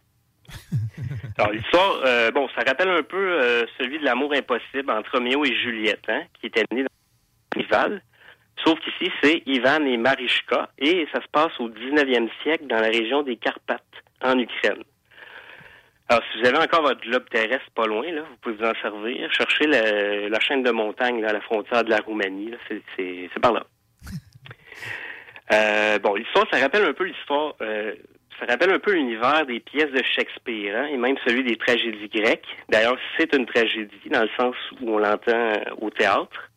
Alors 1.38 1.52
l'histoire, 1.52 2.00
euh, 2.04 2.30
bon, 2.30 2.48
ça 2.54 2.62
rappelle 2.66 2.90
un 2.90 3.02
peu 3.02 3.16
euh, 3.16 3.64
celui 3.78 3.98
de 3.98 4.04
l'amour 4.04 4.32
impossible 4.34 4.90
entre 4.90 5.12
Roméo 5.12 5.44
et 5.44 5.54
Juliette, 5.54 6.04
hein, 6.08 6.22
qui 6.38 6.46
était 6.46 6.64
né 6.72 6.82
dans 6.82 7.60
rival. 7.60 8.02
Sauf 8.64 8.78
qu'ici, 8.80 9.10
c'est 9.22 9.42
Ivan 9.46 9.84
et 9.86 9.96
Marichka, 9.96 10.70
et 10.78 11.06
ça 11.12 11.20
se 11.20 11.28
passe 11.32 11.58
au 11.58 11.68
19e 11.68 12.28
siècle 12.42 12.66
dans 12.66 12.80
la 12.80 12.88
région 12.88 13.22
des 13.22 13.36
Carpates, 13.36 13.82
en 14.22 14.38
Ukraine. 14.38 14.82
Alors, 16.12 16.24
si 16.30 16.42
vous 16.42 16.46
avez 16.46 16.58
encore 16.58 16.82
votre 16.82 17.00
globe 17.00 17.26
terrestre 17.30 17.70
pas 17.74 17.86
loin, 17.86 18.02
là, 18.12 18.20
vous 18.20 18.36
pouvez 18.42 18.56
vous 18.56 18.64
en 18.66 18.74
servir. 18.82 19.32
Cherchez 19.32 19.66
la, 19.66 20.28
la 20.28 20.40
chaîne 20.40 20.62
de 20.62 20.70
montagne 20.70 21.22
là, 21.22 21.30
à 21.30 21.32
la 21.32 21.40
frontière 21.40 21.84
de 21.84 21.88
la 21.88 22.00
Roumanie. 22.00 22.52
c'est 22.68 23.40
par 23.40 23.54
là. 23.54 23.64
Euh, 25.52 25.98
bon, 25.98 26.14
l'histoire, 26.14 26.46
ça 26.50 26.58
rappelle 26.58 26.84
un 26.84 26.94
peu 26.94 27.04
l'histoire. 27.04 27.54
euh, 27.60 27.94
ça 28.40 28.46
rappelle 28.46 28.72
un 28.72 28.78
peu 28.78 28.92
l'univers 28.92 29.44
des 29.44 29.60
pièces 29.60 29.90
de 29.90 30.02
Shakespeare, 30.02 30.74
hein, 30.74 30.86
et 30.86 30.96
même 30.96 31.16
celui 31.26 31.44
des 31.44 31.56
tragédies 31.56 32.08
grecques. 32.08 32.46
D'ailleurs, 32.70 32.96
c'est 33.18 33.34
une 33.34 33.44
tragédie 33.44 34.08
dans 34.10 34.22
le 34.22 34.30
sens 34.38 34.54
où 34.80 34.94
on 34.94 34.98
l'entend 34.98 35.32
euh, 35.32 35.56
au 35.78 35.90
théâtre. 35.90 36.48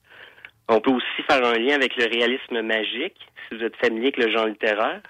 On 0.70 0.80
peut 0.80 0.92
aussi 0.92 1.24
faire 1.30 1.44
un 1.46 1.56
lien 1.56 1.76
avec 1.76 1.98
le 1.98 2.06
réalisme 2.06 2.62
magique, 2.62 3.20
si 3.50 3.58
vous 3.58 3.64
êtes 3.64 3.76
familier 3.78 4.14
avec 4.14 4.18
le 4.18 4.32
genre 4.32 4.46
littéraire. 4.46 5.02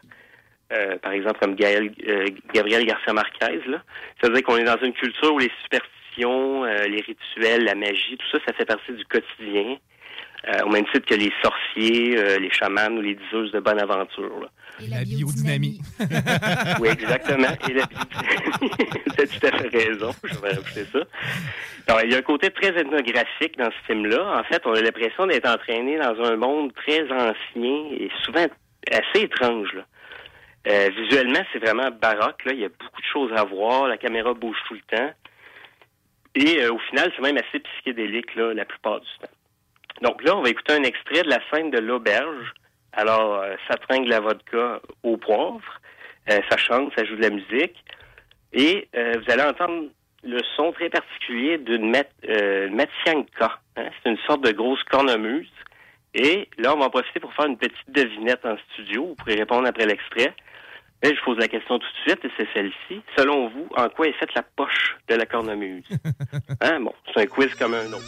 Euh, 0.74 0.98
par 0.98 1.12
exemple, 1.12 1.40
comme 1.40 1.56
Gaël- 1.56 1.94
euh, 2.08 2.26
Gabriel 2.54 2.86
Garcia 2.86 3.14
Marquez. 3.14 3.60
là. 3.68 3.82
Ça 4.22 4.28
veut 4.28 4.34
dire 4.36 4.44
qu'on 4.44 4.58
est 4.58 4.64
dans 4.64 4.82
une 4.84 4.94
culture 4.94 5.34
où 5.34 5.40
les 5.40 5.52
superstitions, 5.64 6.64
euh, 6.66 6.86
les 6.88 7.02
rituels, 7.02 7.64
la 7.66 7.76
magie, 7.76 8.18
tout 8.18 8.26
ça, 8.32 8.40
ça 8.48 8.54
fait 8.54 8.66
partie 8.66 8.92
du 8.94 9.06
quotidien. 9.06 9.78
Euh, 10.48 10.64
au 10.66 10.70
même 10.70 10.86
titre 10.94 11.08
que 11.08 11.16
les 11.16 11.32
sorciers, 11.44 12.18
euh, 12.20 12.38
les 12.38 12.52
chamans 12.52 12.92
ou 12.96 13.02
les 13.02 13.16
diseuses 13.16 13.52
de 13.52 13.60
bonne 13.60 13.80
aventure. 13.80 14.40
là. 14.42 14.48
La 14.90 15.04
biodynamie. 15.04 15.80
Oui, 16.80 16.90
exactement. 16.90 17.48
Et 17.70 17.74
la 17.74 17.86
biodynamie. 17.86 18.70
tu 19.16 19.22
as 19.24 19.28
tout 19.28 19.48
à 19.48 19.58
fait 19.60 19.78
raison. 19.86 20.12
Je 20.24 20.36
vais 20.40 20.50
rajouter 20.50 20.86
ça. 20.92 21.00
Alors, 21.88 22.02
il 22.04 22.12
y 22.12 22.16
a 22.16 22.20
un 22.20 22.22
côté 22.22 22.50
très 22.52 22.68
ethnographique 22.70 23.58
dans 23.58 23.70
ce 23.72 23.86
film-là. 23.88 24.40
En 24.40 24.44
fait, 24.44 24.62
on 24.66 24.74
a 24.74 24.82
l'impression 24.82 25.26
d'être 25.28 25.48
entraîné 25.50 25.98
dans 25.98 26.20
un 26.24 26.36
monde 26.36 26.74
très 26.74 27.04
ancien 27.12 27.86
et 28.00 28.10
souvent 28.24 28.46
assez 28.92 29.24
étrange. 29.24 29.74
là. 29.74 29.86
Euh, 30.68 30.90
visuellement, 30.96 31.44
c'est 31.54 31.60
vraiment 31.60 31.92
baroque. 31.92 32.44
Là. 32.46 32.54
Il 32.54 32.60
y 32.60 32.66
a 32.66 32.70
beaucoup 32.70 33.02
de 33.02 33.08
choses 33.12 33.32
à 33.36 33.44
voir. 33.44 33.88
La 33.88 33.98
caméra 33.98 34.34
bouge 34.34 34.58
tout 34.68 34.74
le 34.74 34.98
temps. 34.98 35.12
Et 36.36 36.62
euh, 36.62 36.74
au 36.74 36.80
final, 36.80 37.12
c'est 37.16 37.22
même 37.22 37.38
assez 37.38 37.60
psychédélique 37.60 38.36
là, 38.36 38.54
la 38.54 38.66
plupart 38.66 39.00
du 39.00 39.08
temps. 39.22 39.32
Donc 40.02 40.24
là, 40.24 40.36
on 40.36 40.42
va 40.42 40.50
écouter 40.50 40.74
un 40.74 40.84
extrait 40.84 41.24
de 41.24 41.30
la 41.30 41.40
scène 41.50 41.72
de 41.72 41.80
l'auberge. 41.80 42.54
Alors, 42.92 43.36
euh, 43.36 43.56
ça 43.70 43.78
tringle 43.78 44.10
la 44.10 44.20
vodka 44.20 44.82
au 45.04 45.18
poivre. 45.18 45.62
Euh, 46.30 46.40
ça 46.50 46.58
chante, 46.58 46.92
ça 46.98 47.06
joue 47.06 47.16
de 47.16 47.22
la 47.22 47.30
musique. 47.30 47.78
Et 48.52 48.88
vous 48.94 49.32
allez 49.34 49.44
entendre 49.44 49.90
le 50.24 50.40
son 50.56 50.72
très 50.72 50.90
particulier 50.90 51.58
d'une 51.58 51.92
mat 51.92 52.08
hein. 52.26 53.24
C'est 53.76 54.10
une 54.10 54.18
sorte 54.26 54.46
de 54.46 54.52
grosse 54.52 54.82
cornemuse. 54.86 55.52
Et 56.18 56.48
là, 56.58 56.74
on 56.74 56.80
va 56.80 56.86
en 56.86 56.90
profiter 56.90 57.20
pour 57.20 57.34
faire 57.34 57.46
une 57.46 57.58
petite 57.58 57.90
devinette 57.90 58.46
en 58.46 58.56
studio. 58.72 59.08
Vous 59.08 59.16
pourrez 59.16 59.36
répondre 59.36 59.68
après 59.68 59.86
l'extrait. 59.86 60.34
Là, 61.04 61.10
je 61.14 61.22
pose 61.26 61.38
la 61.38 61.50
question 61.50 61.78
tout 61.78 61.86
de 61.86 62.10
suite, 62.10 62.24
et 62.24 62.32
c'est 62.38 62.48
celle-ci. 62.54 63.02
Selon 63.18 63.50
vous, 63.50 63.68
en 63.76 63.90
quoi 63.90 64.08
est 64.08 64.14
faite 64.14 64.34
la 64.34 64.44
poche 64.44 64.96
de 65.10 65.16
la 65.16 65.26
cornemuse? 65.26 65.88
Hein? 66.62 66.80
Bon, 66.80 66.94
c'est 67.14 67.22
un 67.22 67.26
quiz 67.26 67.54
comme 67.56 67.74
un 67.74 67.92
autre. 67.92 68.02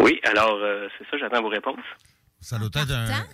Oui, 0.00 0.20
alors, 0.24 0.58
euh, 0.62 0.88
c'est 0.98 1.04
ça, 1.10 1.16
j'attends 1.18 1.42
vos 1.42 1.48
réponses. 1.48 1.78
Ça 2.40 2.58
doit 2.58 2.68
être 2.74 2.92
un... 2.92 3.26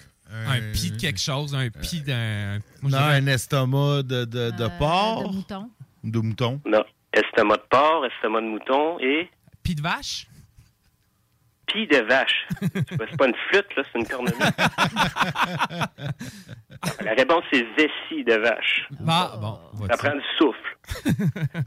Un 0.47 0.73
pis 0.73 0.93
de 0.93 0.97
quelque 0.99 1.21
chose, 1.21 1.55
un 1.55 1.69
pis 1.69 2.01
d'un. 2.01 2.59
moi, 2.81 2.91
je 2.91 2.97
Non, 2.97 2.99
un 2.99 3.27
estomac 3.27 4.03
de, 4.03 4.25
de, 4.25 4.51
de 4.51 4.79
porc. 4.79 5.29
De 5.29 5.35
mouton. 5.35 5.71
De 6.05 6.19
mouton. 6.21 6.61
Non. 6.65 6.85
Estomac 7.13 7.57
de 7.59 7.63
porc, 7.69 8.07
estomac 8.07 8.41
de 8.41 8.47
mouton 8.47 8.99
et... 9.01 9.31
Pis 9.63 9.75
de 9.75 9.83
vache? 9.83 10.27
Pis 11.73 11.87
de 11.87 11.99
vache. 11.99 12.47
c'est 12.61 13.17
pas 13.17 13.27
une 13.27 13.35
flûte, 13.49 13.77
là, 13.77 13.83
c'est 13.91 13.99
une 13.99 14.07
cornemuse. 14.07 14.35
La 17.05 17.13
réponse, 17.13 17.45
c'est 17.53 17.65
vessie 17.77 18.25
de 18.25 18.35
vache. 18.35 18.89
Ah, 19.09 19.33
bon. 19.41 19.59
Ça 19.87 19.97
prend 19.97 20.15
du 20.15 20.23
souffle. 20.39 20.59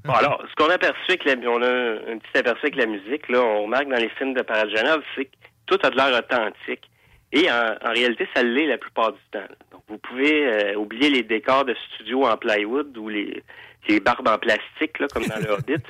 Bon, 0.04 0.14
alors, 0.14 0.44
ce 0.48 0.54
qu'on 0.56 0.70
a 0.70 0.76
aperçu 0.76 1.02
avec 1.10 1.26
la, 1.26 1.34
on 1.50 1.62
a 1.62 1.68
un 1.68 2.18
petit 2.20 2.38
aperçu 2.38 2.60
avec 2.64 2.76
la 2.76 2.86
musique, 2.86 3.28
là, 3.30 3.42
on 3.42 3.64
remarque 3.64 3.88
dans 3.88 3.98
les 3.98 4.10
films 4.10 4.34
de 4.34 4.42
Parajanov, 4.42 5.02
c'est 5.16 5.26
que 5.26 5.32
tout 5.66 5.80
a 5.84 5.90
de 5.90 5.96
l'air 5.96 6.20
authentique. 6.20 6.90
Et 7.32 7.50
en, 7.50 7.76
en 7.84 7.92
réalité, 7.92 8.28
ça 8.36 8.44
l'est 8.44 8.68
la 8.68 8.78
plupart 8.78 9.14
du 9.14 9.20
temps. 9.32 9.48
Donc, 9.72 9.82
vous 9.88 9.98
pouvez 9.98 10.46
euh, 10.46 10.76
oublier 10.76 11.10
les 11.10 11.24
décors 11.24 11.66
de 11.66 11.74
studio 11.74 12.28
en 12.28 12.38
plywood 12.38 12.96
ou 12.98 13.10
les, 13.10 13.42
les 13.88 14.00
barbes 14.00 14.28
en 14.28 14.38
plastique, 14.38 15.00
là, 15.00 15.08
comme 15.08 15.26
dans 15.26 15.40
le 15.40 15.52
Hobbit. 15.52 15.84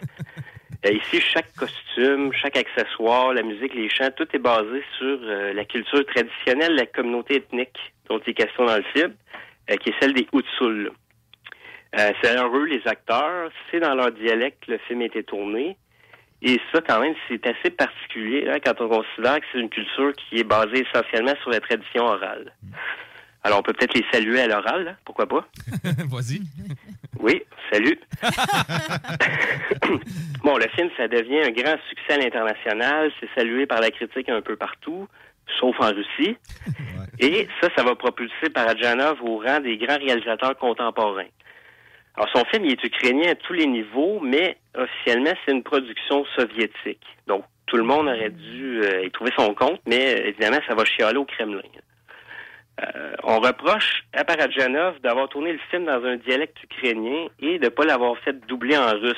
Euh, 0.85 0.91
ici, 0.91 1.19
chaque 1.33 1.51
costume, 1.55 2.31
chaque 2.33 2.57
accessoire, 2.57 3.33
la 3.33 3.41
musique, 3.41 3.73
les 3.73 3.89
chants, 3.89 4.11
tout 4.15 4.27
est 4.33 4.39
basé 4.39 4.83
sur 4.97 5.17
euh, 5.23 5.53
la 5.53 5.65
culture 5.65 6.05
traditionnelle 6.05 6.73
de 6.73 6.79
la 6.79 6.85
communauté 6.85 7.37
ethnique 7.37 7.77
dont 8.07 8.19
il 8.19 8.31
est 8.31 8.33
question 8.33 8.65
dans 8.65 8.77
le 8.77 8.83
film, 8.93 9.13
euh, 9.71 9.75
qui 9.77 9.89
est 9.89 9.93
celle 9.99 10.13
des 10.13 10.27
Hutsul. 10.31 10.91
Euh, 11.97 12.11
c'est 12.21 12.35
heureux, 12.35 12.65
les 12.65 12.81
acteurs. 12.85 13.49
C'est 13.71 13.79
dans 13.79 13.95
leur 13.95 14.11
dialecte 14.11 14.65
que 14.65 14.73
le 14.73 14.77
film 14.79 15.01
a 15.01 15.05
été 15.05 15.23
tourné. 15.23 15.77
Et 16.41 16.59
ça, 16.71 16.81
quand 16.81 16.99
même, 16.99 17.15
c'est 17.27 17.47
assez 17.47 17.71
particulier 17.71 18.47
hein, 18.49 18.57
quand 18.63 18.79
on 18.81 18.89
considère 18.89 19.39
que 19.39 19.45
c'est 19.51 19.59
une 19.59 19.69
culture 19.69 20.11
qui 20.13 20.39
est 20.39 20.43
basée 20.43 20.85
essentiellement 20.87 21.33
sur 21.41 21.49
la 21.49 21.61
tradition 21.61 22.03
orale. 22.03 22.53
Alors, 23.43 23.59
on 23.59 23.61
peut 23.63 23.73
peut-être 23.73 23.95
les 23.95 24.05
saluer 24.11 24.41
à 24.41 24.47
l'oral, 24.47 24.87
hein, 24.89 24.97
pourquoi 25.05 25.27
pas? 25.27 25.47
Vas-y. 26.09 26.41
Oui, 27.25 27.41
salut. 27.71 27.99
bon, 30.43 30.57
le 30.57 30.67
film, 30.75 30.91
ça 30.95 31.07
devient 31.07 31.39
un 31.39 31.49
grand 31.49 31.75
succès 31.89 32.13
à 32.13 32.17
l'international. 32.17 33.11
C'est 33.19 33.29
salué 33.33 33.65
par 33.65 33.81
la 33.81 33.89
critique 33.89 34.29
un 34.29 34.41
peu 34.41 34.55
partout, 34.55 35.07
sauf 35.59 35.75
en 35.79 35.87
Russie. 35.87 36.37
Et 37.19 37.47
ça, 37.59 37.69
ça 37.75 37.81
va 37.81 37.95
propulser 37.95 38.51
Parajanov 38.53 39.23
au 39.23 39.39
rang 39.39 39.59
des 39.59 39.75
grands 39.77 39.97
réalisateurs 39.97 40.55
contemporains. 40.59 41.31
Alors, 42.15 42.29
son 42.31 42.45
film, 42.45 42.65
il 42.65 42.73
est 42.73 42.83
ukrainien 42.83 43.31
à 43.31 43.35
tous 43.35 43.53
les 43.53 43.65
niveaux, 43.65 44.19
mais 44.19 44.57
officiellement, 44.75 45.33
c'est 45.43 45.51
une 45.51 45.63
production 45.63 46.25
soviétique. 46.37 47.07
Donc, 47.25 47.43
tout 47.65 47.77
le 47.77 47.83
monde 47.83 48.07
aurait 48.07 48.29
dû 48.29 48.81
euh, 48.83 49.03
y 49.03 49.09
trouver 49.09 49.31
son 49.35 49.55
compte, 49.55 49.81
mais 49.87 50.13
euh, 50.13 50.27
évidemment, 50.27 50.59
ça 50.67 50.75
va 50.75 50.85
chialer 50.85 51.17
au 51.17 51.25
Kremlin. 51.25 51.61
Euh, 52.81 53.15
on 53.23 53.39
reproche 53.39 54.03
à 54.13 54.23
Parajanov 54.25 54.99
d'avoir 55.01 55.29
tourné 55.29 55.53
le 55.53 55.59
film 55.71 55.85
dans 55.85 56.03
un 56.03 56.17
dialecte 56.17 56.61
ukrainien 56.63 57.27
et 57.39 57.57
de 57.57 57.63
ne 57.65 57.69
pas 57.69 57.85
l'avoir 57.85 58.17
fait 58.19 58.33
doubler 58.47 58.77
en 58.77 58.91
russe 58.91 59.15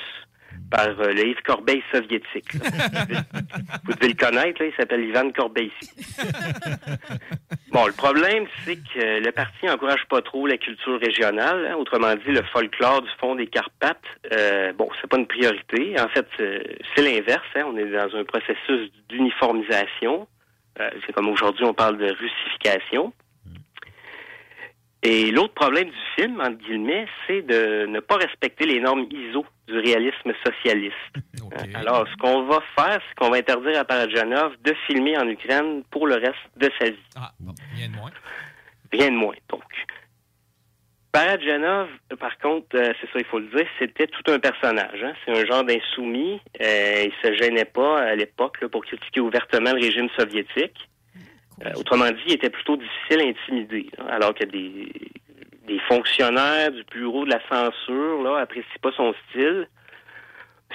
par 0.69 0.87
euh, 0.99 1.13
le 1.13 1.27
Yves 1.27 1.41
Corbeil 1.43 1.81
soviétique. 1.91 2.53
Vous 3.85 3.93
devez 3.93 4.09
le 4.09 4.13
connaître, 4.15 4.61
là, 4.61 4.67
il 4.67 4.73
s'appelle 4.77 5.03
Ivan 5.05 5.31
Corbeil. 5.31 5.71
Bon, 7.69 7.85
le 7.85 7.91
problème, 7.91 8.45
c'est 8.63 8.77
que 8.77 9.19
le 9.23 9.31
parti 9.33 9.65
n'encourage 9.65 10.05
pas 10.09 10.21
trop 10.21 10.47
la 10.47 10.57
culture 10.57 10.99
régionale, 10.99 11.67
hein, 11.67 11.75
autrement 11.75 12.15
dit, 12.15 12.31
le 12.31 12.41
folklore 12.43 13.01
du 13.01 13.09
fond 13.19 13.35
des 13.35 13.45
Carpates. 13.47 14.01
Euh, 14.31 14.71
bon, 14.73 14.89
c'est 14.99 15.07
pas 15.07 15.17
une 15.17 15.27
priorité. 15.27 15.99
En 15.99 16.07
fait, 16.07 16.27
euh, 16.39 16.59
c'est 16.95 17.01
l'inverse. 17.03 17.45
hein. 17.55 17.65
On 17.67 17.77
est 17.77 17.85
dans 17.91 18.15
un 18.15 18.23
processus 18.23 18.89
d'uniformisation. 19.09 20.27
C'est 21.05 21.11
comme 21.11 21.27
aujourd'hui, 21.27 21.65
on 21.65 21.73
parle 21.73 21.97
de 21.97 22.05
russification. 22.05 23.11
Et 25.03 25.31
l'autre 25.31 25.53
problème 25.53 25.89
du 25.89 25.95
film, 26.15 26.39
entre 26.41 26.57
guillemets, 26.57 27.07
c'est 27.25 27.41
de 27.43 27.85
ne 27.85 27.99
pas 27.99 28.15
respecter 28.17 28.65
les 28.65 28.79
normes 28.79 29.05
ISO 29.11 29.45
du 29.67 29.77
réalisme 29.79 30.33
socialiste. 30.45 30.95
Hein? 31.55 31.63
Alors, 31.75 32.05
ce 32.11 32.15
qu'on 32.17 32.43
va 32.43 32.59
faire, 32.75 32.99
c'est 33.07 33.15
qu'on 33.15 33.29
va 33.29 33.37
interdire 33.37 33.79
à 33.79 33.85
Parajanov 33.85 34.57
de 34.63 34.73
filmer 34.85 35.17
en 35.17 35.25
Ukraine 35.29 35.81
pour 35.89 36.05
le 36.05 36.15
reste 36.15 36.35
de 36.57 36.69
sa 36.77 36.89
vie. 36.89 36.97
Ah, 37.15 37.31
bon, 37.39 37.53
rien 37.73 37.87
de 37.87 37.95
moins. 37.95 38.11
Rien 38.91 39.11
de 39.11 39.15
moins, 39.15 39.33
donc. 39.49 39.63
Parajanov, 41.13 41.87
par 42.19 42.37
contre, 42.39 42.75
euh, 42.75 42.91
c'est 42.99 43.07
ça, 43.07 43.19
il 43.19 43.25
faut 43.25 43.39
le 43.39 43.47
dire, 43.47 43.65
c'était 43.79 44.07
tout 44.07 44.29
un 44.31 44.39
personnage. 44.39 45.01
hein. 45.03 45.13
C'est 45.25 45.31
un 45.31 45.45
genre 45.45 45.63
d'insoumis. 45.63 46.41
Euh, 46.61 47.05
il 47.05 47.13
se 47.23 47.33
gênait 47.41 47.65
pas 47.65 47.99
à 48.01 48.15
l'époque 48.15 48.63
pour 48.67 48.83
critiquer 48.85 49.21
ouvertement 49.21 49.71
le 49.71 49.81
régime 49.81 50.09
soviétique. 50.17 50.77
Euh, 51.65 51.71
autrement 51.75 52.09
dit, 52.11 52.21
il 52.27 52.33
était 52.33 52.49
plutôt 52.49 52.77
difficile 52.77 53.19
à 53.21 53.23
intimider. 53.23 53.89
là, 53.97 54.05
alors 54.13 54.33
que 54.33 54.45
des, 54.45 54.91
des 55.67 55.79
fonctionnaires 55.87 56.71
du 56.71 56.83
bureau 56.91 57.25
de 57.25 57.31
la 57.31 57.41
censure 57.49 58.23
là 58.23 58.39
apprécient 58.39 58.81
pas 58.81 58.91
son 58.95 59.13
style. 59.29 59.67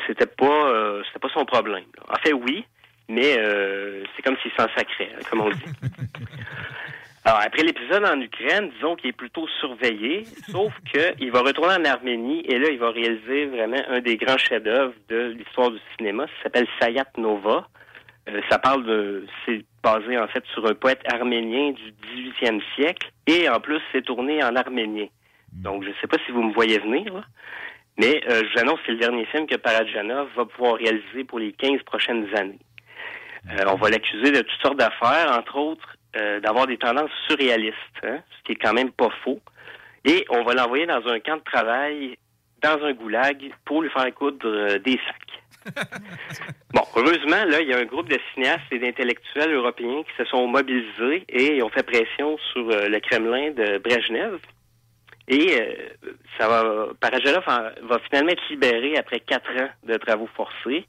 C'était 0.07 0.27
pas 0.27 0.69
euh, 0.71 1.03
c'était 1.07 1.21
pas 1.21 1.33
son 1.33 1.45
problème. 1.45 1.85
là. 1.97 2.05
En 2.09 2.21
fait, 2.23 2.33
oui, 2.33 2.65
mais 3.09 3.37
euh, 3.39 4.05
c'est 4.15 4.23
comme 4.23 4.37
s'il 4.43 4.51
s'en 4.53 4.67
sacrait, 4.75 5.11
hein, 5.15 5.23
comme 5.31 5.43
on 5.43 5.51
dit. 5.51 5.63
Alors, 7.25 7.41
après 7.41 7.63
l'épisode 7.63 8.05
en 8.05 8.21
Ukraine, 8.21 8.71
disons 8.75 8.97
qu'il 8.97 9.11
est 9.11 9.17
plutôt 9.17 9.47
surveillé, 9.61 10.25
sauf 10.51 10.73
qu'il 10.93 11.31
va 11.31 11.43
retourner 11.43 11.75
en 11.75 11.85
Arménie 11.85 12.41
et 12.47 12.59
là, 12.59 12.69
il 12.69 12.81
va 12.81 12.91
réaliser 12.91 13.47
vraiment 13.47 13.81
un 13.91 14.01
des 14.01 14.17
grands 14.17 14.39
chefs-d'œuvre 14.39 14.93
de 15.09 15.33
l'histoire 15.39 15.71
du 15.71 15.79
cinéma. 15.97 16.27
Ça 16.27 16.45
s'appelle 16.45 16.67
Sayat 16.81 17.07
Nova. 17.19 17.69
Euh, 18.29 18.41
ça 18.51 18.59
parle 18.59 18.85
de... 18.85 19.27
C'est 19.45 19.65
basé, 19.83 20.19
en 20.19 20.29
fait, 20.29 20.45
sur 20.53 20.65
un 20.67 20.75
poète 20.75 21.01
arménien 21.13 21.73
du 21.73 21.93
18e 22.41 22.61
siècle 22.77 23.11
et, 23.27 23.49
en 23.49 23.61
plus, 23.61 23.81
c'est 23.91 24.03
tourné 24.03 24.43
en 24.43 24.55
arménien. 24.55 25.07
Donc, 25.53 25.83
je 25.85 25.89
ne 25.89 25.95
sais 26.01 26.07
pas 26.07 26.19
si 26.25 26.33
vous 26.33 26.43
me 26.43 26.53
voyez 26.53 26.79
venir, 26.79 27.13
là. 27.13 27.25
Mais 27.99 28.23
euh, 28.29 28.43
je 28.43 28.53
vous 28.53 28.59
annonce 28.61 28.79
que 28.81 28.87
c'est 28.87 28.93
le 28.93 28.99
dernier 28.99 29.27
film 29.27 29.47
que 29.47 29.57
Parajanov 29.57 30.29
va 30.35 30.47
pouvoir 30.47 30.77
réaliser 30.77 31.25
pour 31.25 31.39
les 31.39 31.53
15 31.53 31.83
prochaines 31.83 32.27
années. 32.35 32.59
Euh, 33.51 33.65
on 33.67 33.75
va 33.75 33.91
l'accuser 33.91 34.31
de 34.31 34.41
toutes 34.41 34.63
sortes 34.63 34.79
d'affaires, 34.79 35.37
entre 35.37 35.57
autres 35.57 35.97
euh, 36.17 36.41
d'avoir 36.41 36.67
des 36.67 36.79
tendances 36.79 37.11
surréalistes, 37.27 37.77
hein, 38.03 38.19
ce 38.39 38.43
qui 38.45 38.53
est 38.53 38.57
quand 38.57 38.73
même 38.73 38.93
pas 38.93 39.11
faux. 39.25 39.41
Et 40.05 40.25
on 40.31 40.43
va 40.43 40.55
l'envoyer 40.55 40.87
dans 40.87 41.07
un 41.07 41.21
camp 41.21 41.37
de 41.37 41.43
travail, 41.43 42.17
dans 42.63 42.83
un 42.85 42.93
goulag, 42.93 43.51
pour 43.65 43.83
lui 43.83 43.91
faire 43.91 44.13
coudre 44.15 44.47
euh, 44.47 44.79
des 44.79 44.99
sacs. 45.07 45.42
Bon, 46.75 46.83
heureusement, 46.97 47.45
là, 47.45 47.61
il 47.61 47.69
y 47.69 47.75
a 47.75 47.79
un 47.79 47.85
groupe 47.85 48.09
de 48.09 48.19
cinéastes 48.33 48.63
et 48.71 48.79
d'intellectuels 48.79 49.53
européens 49.53 50.03
qui 50.05 50.17
se 50.17 50.25
sont 50.25 50.47
mobilisés 50.49 51.25
et 51.29 51.63
ont 51.63 51.69
fait 51.69 51.83
pression 51.83 52.39
sur 52.53 52.69
euh, 52.71 52.89
le 52.89 52.99
Kremlin 53.01 53.51
de 53.51 53.79
Brejnev. 53.79 54.39
Et 55.29 55.61
euh, 55.61 55.75
ça 56.39 56.49
va, 56.49 56.87
Paragelov 57.01 57.45
en- 57.47 57.87
va 57.87 57.99
finalement 58.09 58.31
être 58.33 58.43
libéré 58.49 58.97
après 58.97 59.21
quatre 59.21 59.51
ans 59.51 59.69
de 59.85 59.97
travaux 59.99 60.29
forcés. 60.35 60.87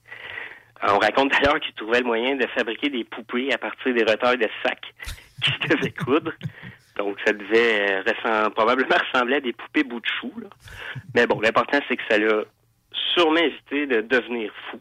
On 0.81 0.99
raconte 0.99 1.31
d'ailleurs 1.31 1.59
qu'il 1.59 1.73
trouvait 1.75 1.99
le 1.99 2.05
moyen 2.05 2.35
de 2.35 2.47
fabriquer 2.47 2.89
des 2.89 3.03
poupées 3.03 3.53
à 3.53 3.57
partir 3.57 3.93
des 3.93 4.03
retails 4.03 4.37
de 4.37 4.49
sacs 4.65 4.93
qu'il 5.43 5.69
devait 5.69 5.91
coudre. 5.91 6.31
Donc, 6.97 7.17
ça 7.25 7.33
devait 7.33 7.91
euh, 7.91 8.03
ressem- 8.03 8.51
probablement 8.51 8.95
ressembler 9.11 9.35
à 9.35 9.41
des 9.41 9.53
poupées 9.53 9.83
bout 9.83 9.99
de 9.99 10.05
chou. 10.19 10.31
là. 10.41 10.47
Mais 11.13 11.27
bon, 11.27 11.41
l'important, 11.41 11.79
c'est 11.89 11.97
que 11.97 12.03
ça 12.09 12.17
l'a 12.17 12.43
sûrement 13.13 13.37
évité 13.37 13.85
de 13.87 14.01
devenir 14.01 14.51
fou. 14.69 14.79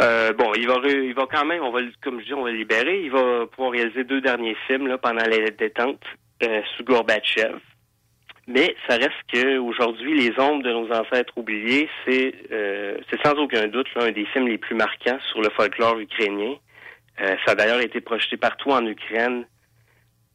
Euh, 0.00 0.32
bon, 0.32 0.52
il 0.54 0.68
va, 0.68 0.76
il 0.84 1.14
va 1.14 1.26
quand 1.30 1.44
même, 1.44 1.62
on 1.62 1.70
va, 1.70 1.80
comme 2.02 2.20
je 2.20 2.26
dis, 2.26 2.34
on 2.34 2.44
va 2.44 2.50
le 2.50 2.58
libérer. 2.58 3.02
Il 3.02 3.10
va 3.10 3.46
pouvoir 3.46 3.72
réaliser 3.72 4.04
deux 4.04 4.20
derniers 4.20 4.56
films 4.66 4.86
là, 4.86 4.96
pendant 4.96 5.24
les 5.24 5.50
détentes 5.50 6.04
euh, 6.42 6.62
sous 6.76 6.84
Gorbatchev. 6.84 7.58
Mais 8.48 8.74
ça 8.88 8.96
reste 8.96 9.12
que 9.30 9.58
aujourd'hui, 9.58 10.18
les 10.18 10.40
ombres 10.40 10.62
de 10.62 10.72
nos 10.72 10.90
ancêtres 10.90 11.36
oubliés, 11.36 11.88
c'est 12.06 12.32
euh, 12.50 12.96
c'est 13.10 13.20
sans 13.22 13.34
aucun 13.34 13.66
doute 13.66 13.88
là, 13.94 14.04
un 14.04 14.10
des 14.10 14.24
films 14.26 14.48
les 14.48 14.56
plus 14.56 14.74
marquants 14.74 15.18
sur 15.30 15.42
le 15.42 15.50
folklore 15.50 15.98
ukrainien. 15.98 16.54
Euh, 17.20 17.36
ça 17.44 17.52
a 17.52 17.54
d'ailleurs 17.54 17.80
été 17.80 18.00
projeté 18.00 18.38
partout 18.38 18.70
en 18.70 18.86
Ukraine 18.86 19.44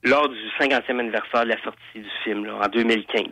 lors 0.04 0.30
du 0.30 0.38
50e 0.60 1.00
anniversaire 1.00 1.46
de 1.46 1.50
la 1.50 1.62
sortie 1.64 1.80
du 1.96 2.10
film, 2.24 2.46
là, 2.46 2.60
en 2.64 2.68
2015. 2.68 3.24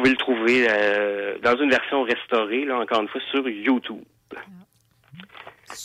Vous 0.00 0.04
pouvez 0.04 0.16
le 0.16 0.24
trouver 0.24 0.66
euh, 0.66 1.36
dans 1.42 1.58
une 1.58 1.68
version 1.68 2.04
restaurée, 2.04 2.64
là, 2.64 2.78
encore 2.78 3.02
une 3.02 3.08
fois, 3.08 3.20
sur 3.30 3.46
YouTube. 3.46 4.02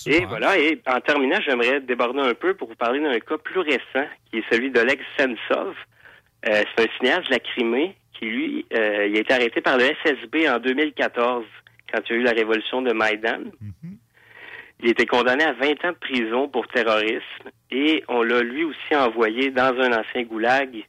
Et 0.05 0.23
voilà, 0.23 0.57
et 0.57 0.81
en 0.87 1.01
terminant, 1.01 1.41
j'aimerais 1.41 1.81
déborder 1.81 2.21
un 2.21 2.33
peu 2.33 2.53
pour 2.53 2.69
vous 2.69 2.75
parler 2.75 3.01
d'un 3.01 3.19
cas 3.19 3.37
plus 3.37 3.59
récent, 3.59 4.07
qui 4.31 4.37
est 4.37 4.43
celui 4.49 4.71
d'Oleg 4.71 5.01
Sentsov. 5.17 5.75
Euh, 6.47 6.63
c'est 6.77 6.85
un 6.85 6.93
cinéaste 6.97 7.27
de 7.27 7.31
la 7.31 7.39
Crimée 7.39 7.97
qui, 8.17 8.25
lui, 8.25 8.65
euh, 8.73 9.07
il 9.07 9.17
a 9.17 9.19
été 9.19 9.33
arrêté 9.33 9.59
par 9.59 9.77
le 9.77 9.83
FSB 9.83 10.47
en 10.47 10.59
2014, 10.59 11.43
quand 11.91 11.99
il 12.09 12.15
y 12.15 12.15
a 12.15 12.21
eu 12.21 12.23
la 12.23 12.31
révolution 12.31 12.81
de 12.81 12.93
Maïdan. 12.93 13.43
Il 14.79 14.87
a 14.87 14.91
été 14.91 15.05
condamné 15.05 15.43
à 15.43 15.51
20 15.51 15.83
ans 15.83 15.91
de 15.91 15.97
prison 15.99 16.47
pour 16.47 16.69
terrorisme 16.69 17.49
et 17.69 18.01
on 18.07 18.23
l'a 18.23 18.41
lui 18.43 18.63
aussi 18.63 18.95
envoyé 18.95 19.51
dans 19.51 19.77
un 19.77 19.91
ancien 19.91 20.23
goulag 20.23 20.85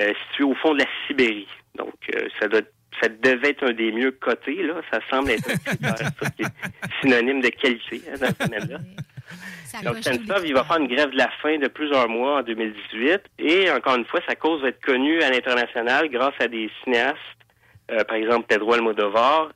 euh, 0.00 0.12
situé 0.30 0.44
au 0.44 0.54
fond 0.54 0.72
de 0.72 0.78
la 0.78 0.86
Sibérie. 1.06 1.46
Donc, 1.76 1.94
euh, 2.14 2.28
ça 2.40 2.48
doit 2.48 2.62
ça 3.02 3.08
devait 3.08 3.50
être 3.50 3.64
un 3.64 3.72
des 3.72 3.92
mieux 3.92 4.12
cotés, 4.12 4.62
là. 4.62 4.74
Ça 4.92 5.00
semble 5.10 5.30
être 5.30 5.50
un 5.50 5.56
critère, 5.56 5.96
ça, 5.96 6.30
qui 6.30 6.42
est 6.42 7.00
synonyme 7.00 7.40
de 7.40 7.48
qualité 7.48 8.02
hein, 8.08 8.14
dans 8.20 8.28
ce 8.28 8.48
domaine-là. 8.48 8.78
Donc, 9.82 9.96
Sentsov, 10.02 10.46
il 10.46 10.54
va 10.54 10.64
faire 10.64 10.76
une 10.76 10.86
grève 10.86 11.10
de 11.10 11.16
la 11.16 11.28
faim 11.42 11.58
de 11.58 11.66
plusieurs 11.66 12.08
mois 12.08 12.38
en 12.38 12.42
2018. 12.42 13.22
Et 13.40 13.70
encore 13.70 13.96
une 13.96 14.04
fois, 14.04 14.20
sa 14.28 14.36
cause 14.36 14.62
va 14.62 14.68
être 14.68 14.80
connue 14.80 15.20
à 15.22 15.30
l'international 15.30 16.08
grâce 16.10 16.34
à 16.38 16.46
des 16.46 16.70
cinéastes, 16.82 17.18
euh, 17.90 18.04
par 18.04 18.16
exemple 18.16 18.46
Pedro 18.48 18.74
Almodovar, 18.74 19.50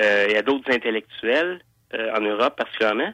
euh, 0.00 0.28
et 0.28 0.36
à 0.36 0.42
d'autres 0.42 0.70
intellectuels, 0.70 1.60
euh, 1.94 2.14
en 2.14 2.20
Europe 2.20 2.56
particulièrement. 2.56 3.12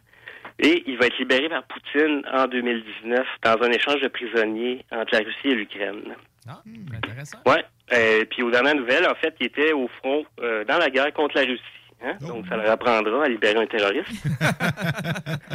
Et 0.59 0.82
il 0.86 0.98
va 0.98 1.07
être 1.07 1.19
libéré 1.19 1.48
par 1.48 1.62
Poutine 1.65 2.23
en 2.32 2.47
2019 2.47 3.27
dans 3.43 3.62
un 3.62 3.70
échange 3.70 4.01
de 4.01 4.09
prisonniers 4.09 4.85
entre 4.90 5.15
la 5.15 5.20
Russie 5.20 5.48
et 5.48 5.55
l'Ukraine. 5.55 6.16
Ah, 6.48 6.62
intéressant. 6.94 7.39
Ouais. 7.47 7.65
Euh, 7.93 8.25
puis 8.31 8.43
aux 8.43 8.51
dernières 8.51 8.75
nouvelles, 8.75 9.07
en 9.09 9.15
fait, 9.15 9.35
il 9.41 9.47
était 9.47 9.73
au 9.73 9.89
front 9.99 10.25
euh, 10.41 10.65
dans 10.65 10.79
la 10.79 10.91
guerre 10.91 11.13
contre 11.13 11.37
la 11.37 11.43
Russie. 11.43 11.63
hein? 12.05 12.15
Donc, 12.21 12.47
ça 12.49 12.57
leur 12.57 12.71
apprendra 12.71 13.25
à 13.25 13.29
libérer 13.29 13.59
un 13.59 13.67
terroriste. 13.67 14.09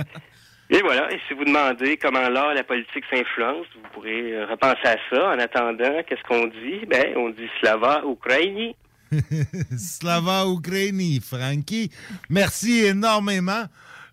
et 0.69 0.81
voilà. 0.81 1.11
Et 1.11 1.19
si 1.27 1.33
vous 1.33 1.43
demandez 1.43 1.97
comment 1.97 2.29
l'art 2.29 2.51
et 2.51 2.55
la 2.55 2.63
politique 2.63 3.03
s'influencent, 3.09 3.67
vous 3.75 3.89
pourrez 3.93 4.33
euh, 4.33 4.45
repenser 4.45 4.85
à 4.87 4.95
ça. 5.09 5.29
En 5.29 5.39
attendant, 5.39 6.01
qu'est-ce 6.07 6.23
qu'on 6.27 6.47
dit? 6.47 6.85
Ben, 6.87 7.13
on 7.17 7.29
dit 7.29 7.49
Slava 7.59 8.01
Ukraini. 8.09 8.75
Slava 9.77 10.45
Ukraini, 10.47 11.19
Frankie. 11.19 11.91
Merci 12.29 12.85
énormément. 12.85 13.63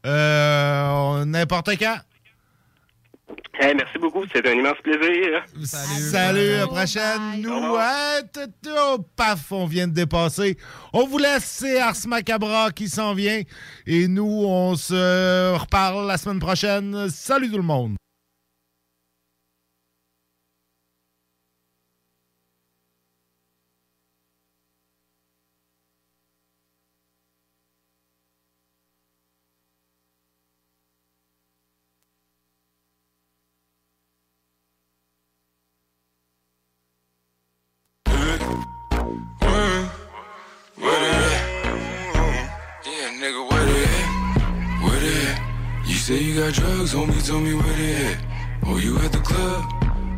Euh, 0.07 1.25
N'importe 1.25 1.71
quand. 1.79 1.99
Merci 3.61 3.99
beaucoup. 3.99 4.25
C'est 4.33 4.47
un 4.47 4.53
immense 4.53 4.79
plaisir. 4.83 5.45
Salut, 5.65 6.53
à 6.53 6.59
la 6.61 6.67
prochaine. 6.67 7.43
Nous, 7.43 7.77
hein, 7.77 8.21
oh, 8.69 8.99
paf, 9.17 9.53
on 9.53 9.67
vient 9.67 9.89
de 9.89 9.93
dépasser. 9.93 10.57
On 10.93 11.07
vous 11.07 11.19
laisse, 11.19 11.45
c'est 11.45 11.79
Ars 11.79 11.95
Macabra 12.07 12.71
qui 12.71 12.89
s'en 12.89 13.15
vient. 13.15 13.43
Et 13.87 14.09
nous, 14.09 14.45
on 14.47 14.77
se 14.77 15.57
reparle 15.57 16.07
la 16.07 16.17
semaine 16.17 16.39
prochaine. 16.39 17.09
Salut 17.11 17.51
tout 17.51 17.57
le 17.57 17.63
monde. 17.63 17.97
Say 46.09 46.23
you 46.23 46.41
got 46.41 46.55
drugs, 46.55 46.95
homie, 46.95 47.23
tell 47.27 47.39
me 47.39 47.53
where 47.53 47.77
they 47.77 47.95
at. 48.07 48.19
Oh, 48.65 48.79
you 48.79 48.97
at 48.97 49.13
the 49.13 49.19
club? 49.19 49.61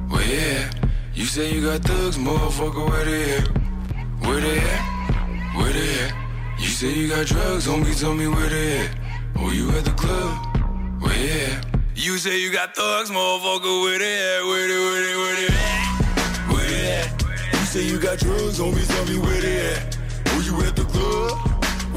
Where 0.09 0.25
they 0.25 0.59
at? 0.63 0.89
You 1.15 1.25
say 1.25 1.53
you 1.53 1.65
got 1.67 1.81
thugs, 1.83 2.17
motherfucker, 2.17 2.89
where 2.89 3.05
they 3.05 3.39
at? 3.39 3.49
Where 4.25 4.41
they 4.41 4.59
at? 4.61 4.83
Where 5.57 5.73
they 5.73 5.91
at? 6.05 6.15
You 6.61 6.69
say 6.69 6.93
you 6.93 7.09
got 7.09 7.27
drugs, 7.27 7.67
homie, 7.67 7.99
tell 7.99 8.15
me 8.15 8.29
where 8.29 8.49
they 8.49 8.79
at. 8.79 8.91
Oh, 9.39 9.51
you 9.51 9.69
at 9.73 9.85
the 9.85 9.91
club? 9.91 10.39
Where 11.03 11.13
they 11.13 11.47
at? 11.47 11.67
You 11.97 12.19
say 12.19 12.41
you 12.41 12.53
got 12.53 12.77
thugs, 12.77 13.11
motherfucker, 13.11 13.83
where 13.83 13.99
they 13.99 14.15
at? 14.37 14.47
Where 14.47 14.69
they, 14.69 14.81
where 14.87 15.03
they, 15.07 15.17
where 15.17 15.37
they 15.41 15.49
at? 15.49 15.87
Where 16.53 16.67
they 16.71 16.83
at? 17.01 17.23
You 17.53 17.67
say 17.67 17.83
you 17.83 17.99
got 17.99 18.19
drugs, 18.21 18.61
homie, 18.61 18.87
tell 18.87 19.07
me 19.07 19.19
where 19.19 19.41
they 19.41 19.75
at. 19.75 19.99
Oh, 20.29 20.41
you 20.47 20.55
at 20.69 20.77
the 20.77 20.85
club? 20.85 21.33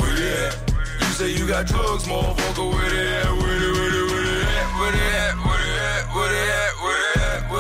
Where 0.02 0.16
they 0.16 0.34
at? 0.48 0.74
You 1.00 1.12
say 1.14 1.30
you 1.32 1.48
got 1.48 1.68
drugs, 1.68 2.06
motherfucker, 2.06 2.74
where 2.74 2.90
they 2.90 3.08
at? 3.22 3.32
Where 3.38 3.60
they, 3.60 3.72
where 3.72 3.83
with 4.84 4.96
it. 4.96 5.53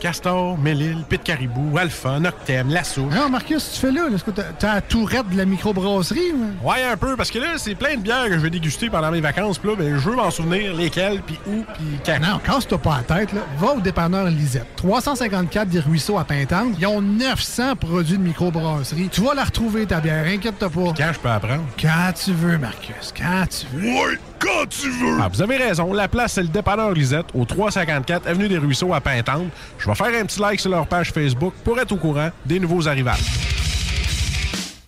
Castor, 0.00 0.56
Mélile, 0.58 1.04
Pit 1.08 1.22
Caribou, 1.22 1.76
Alpha, 1.78 2.18
Noctem, 2.20 2.68
Lasso. 2.70 3.02
Non, 3.02 3.28
Marcus, 3.28 3.72
tu 3.74 3.80
fais 3.80 3.90
là? 3.92 4.02
Est-ce 4.14 4.24
que 4.24 4.30
t'as- 4.30 4.74
la 4.74 4.80
tourette 4.80 5.28
de 5.30 5.36
la 5.36 5.44
microbrasserie? 5.44 6.32
ou? 6.34 6.68
Ouais, 6.68 6.82
un 6.84 6.96
peu, 6.96 7.16
parce 7.16 7.30
que 7.30 7.38
là, 7.38 7.54
c'est 7.56 7.74
plein 7.74 7.96
de 7.96 8.00
bières 8.02 8.26
que 8.26 8.34
je 8.34 8.38
vais 8.38 8.50
déguster 8.50 8.90
pendant 8.90 9.10
mes 9.10 9.20
vacances. 9.20 9.58
Puis 9.58 9.70
là, 9.70 9.76
ben, 9.76 9.98
je 9.98 10.08
veux 10.08 10.16
m'en 10.16 10.30
souvenir 10.30 10.74
lesquelles, 10.74 11.20
puis 11.26 11.38
où, 11.46 11.64
puis 11.74 11.86
quand. 12.04 12.18
Non, 12.20 12.38
casse-toi 12.38 12.78
pas 12.78 13.02
la 13.08 13.16
tête. 13.16 13.32
Là. 13.32 13.40
Va 13.58 13.72
au 13.74 13.80
dépanneur 13.80 14.26
Lisette. 14.26 14.66
354 14.76 15.68
des 15.68 15.80
Ruisseaux 15.80 16.18
à 16.18 16.24
Pintante. 16.24 16.74
Ils 16.78 16.86
ont 16.86 17.00
900 17.00 17.76
produits 17.76 18.18
de 18.18 18.22
microbrasserie. 18.22 19.08
Tu 19.10 19.20
vas 19.20 19.34
la 19.34 19.44
retrouver, 19.44 19.86
ta 19.86 20.00
bière. 20.00 20.24
Inquiète-toi 20.26 20.70
pas. 20.70 20.92
Quand 20.96 21.12
je 21.12 21.18
peux 21.18 21.28
apprendre? 21.30 21.64
Quand 21.80 22.12
tu 22.14 22.32
veux, 22.32 22.58
Marcus. 22.58 23.12
Quand 23.16 23.44
tu 23.48 23.66
veux. 23.76 23.88
Ouais, 23.88 24.18
quand 24.38 24.66
tu 24.68 24.90
veux! 24.90 25.18
Ah, 25.20 25.28
vous 25.28 25.42
avez 25.42 25.56
raison. 25.56 25.92
La 25.92 26.08
place, 26.08 26.34
c'est 26.34 26.42
le 26.42 26.48
dépanneur 26.48 26.92
Lisette, 26.92 27.26
au 27.34 27.44
354 27.44 28.26
Avenue 28.26 28.48
des 28.48 28.58
Ruisseaux 28.58 28.92
à 28.94 29.00
Pintante. 29.00 29.48
Je 29.78 29.86
vais 29.88 29.94
faire 29.94 30.06
un 30.20 30.24
petit 30.26 30.40
like 30.40 30.60
sur 30.60 30.70
leur 30.70 30.86
page 30.86 31.10
Facebook 31.12 31.54
pour 31.64 31.78
être 31.80 31.92
au 31.92 31.96
courant 31.96 32.30
des 32.46 32.58
nouveaux 32.60 32.86
arrivages. 32.88 33.18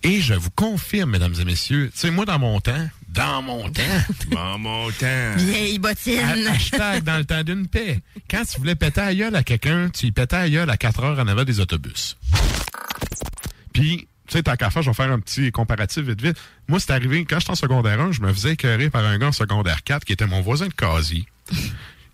Et 0.03 0.19
je 0.19 0.33
vous 0.33 0.49
confirme, 0.55 1.11
mesdames 1.11 1.35
et 1.39 1.45
messieurs, 1.45 1.91
tu 1.93 1.99
sais, 1.99 2.09
moi, 2.11 2.25
dans 2.25 2.39
mon 2.39 2.59
temps, 2.59 2.87
dans 3.07 3.41
mon 3.43 3.69
temps, 3.69 3.81
dans 4.31 4.57
mon 4.57 4.89
temps. 4.89 5.33
Vieille 5.37 5.77
bottine. 5.77 6.19
Ha- 6.47 6.51
Hashtag 6.53 7.03
dans 7.03 7.17
le 7.17 7.25
temps 7.25 7.43
d'une 7.43 7.67
paix. 7.67 7.99
Quand 8.29 8.41
tu 8.51 8.59
voulais 8.59 8.73
péter 8.75 9.01
à 9.01 9.13
gueule 9.13 9.35
à 9.35 9.43
quelqu'un, 9.43 9.89
tu 9.93 10.07
y 10.07 10.11
pétais 10.11 10.35
à 10.37 10.49
gueule 10.49 10.69
à 10.71 10.77
4 10.77 11.03
heures 11.03 11.19
en 11.19 11.27
avant 11.27 11.43
des 11.43 11.59
autobus. 11.59 12.17
Puis, 13.73 14.07
tu 14.31 14.37
sais, 14.37 14.43
tant 14.43 14.55
qu'à 14.55 14.69
faire, 14.69 14.81
je 14.81 14.89
vais 14.89 14.93
faire 14.93 15.11
un 15.11 15.19
petit 15.19 15.51
comparatif 15.51 16.05
vite 16.05 16.21
vite. 16.21 16.37
Moi, 16.69 16.79
c'est 16.79 16.91
arrivé, 16.91 17.25
quand 17.25 17.37
j'étais 17.39 17.51
en 17.51 17.55
secondaire 17.55 17.99
1, 17.99 18.13
je 18.13 18.21
me 18.21 18.31
faisais 18.31 18.51
écœurer 18.53 18.89
par 18.89 19.03
un 19.03 19.17
gars 19.17 19.27
en 19.27 19.31
secondaire 19.33 19.83
4 19.83 20.05
qui 20.05 20.13
était 20.13 20.25
mon 20.25 20.39
voisin 20.39 20.67
de 20.67 20.73
casier. 20.73 21.25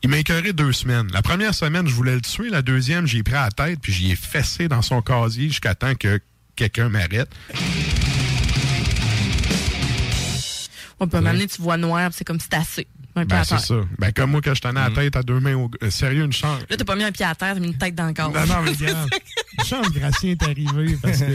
Il 0.01 0.09
m'a 0.09 0.17
écœuré 0.17 0.51
deux 0.51 0.71
semaines. 0.71 1.11
La 1.13 1.21
première 1.21 1.53
semaine, 1.53 1.87
je 1.87 1.93
voulais 1.93 2.15
le 2.15 2.21
tuer. 2.21 2.49
La 2.49 2.63
deuxième, 2.63 3.05
j'ai 3.05 3.21
pris 3.21 3.35
à 3.35 3.43
la 3.43 3.51
tête 3.51 3.79
puis 3.83 3.93
j'y 3.93 4.11
ai 4.11 4.15
fessé 4.15 4.67
dans 4.67 4.81
son 4.81 5.03
casier 5.03 5.49
jusqu'à 5.49 5.75
temps 5.75 5.93
que 5.93 6.19
quelqu'un 6.55 6.89
m'arrête. 6.89 7.29
On 10.99 11.07
peut 11.07 11.19
m'amener, 11.19 11.45
tu 11.45 11.61
vois 11.61 11.77
noir, 11.77 12.09
c'est 12.13 12.23
comme 12.25 12.39
si 12.39 12.49
t'as 12.49 12.61
assez. 12.61 12.87
Un 13.17 13.25
pied 13.25 13.35
Ben, 13.35 13.39
à 13.39 13.43
c'est 13.43 13.59
ça. 13.59 13.75
Ben, 13.97 14.11
comme 14.11 14.31
moi, 14.31 14.41
quand 14.43 14.53
je 14.53 14.61
tenais 14.61 14.79
la 14.79 14.91
tête 14.91 15.15
à 15.15 15.23
deux 15.23 15.39
mains, 15.39 15.55
au... 15.55 15.69
euh, 15.83 15.89
sérieux, 15.89 16.23
une 16.23 16.31
chance. 16.33 16.61
Là, 16.69 16.77
t'as 16.77 16.85
pas 16.85 16.95
mis 16.95 17.03
un 17.03 17.11
pied 17.11 17.25
à 17.25 17.33
terre, 17.35 17.53
t'as 17.55 17.59
mis 17.59 17.67
une 17.67 17.77
tête 17.77 17.95
dans 17.95 18.05
le 18.05 18.13
corps. 18.13 18.31
Non, 18.31 18.45
non, 18.45 18.61
mais 18.63 18.71
regarde. 18.79 19.09
Une 19.57 19.65
chance, 19.65 19.89
Gracien 19.91 20.31
est 20.31 20.43
arrivé 20.43 20.97
parce 21.01 21.19
que. 21.19 21.25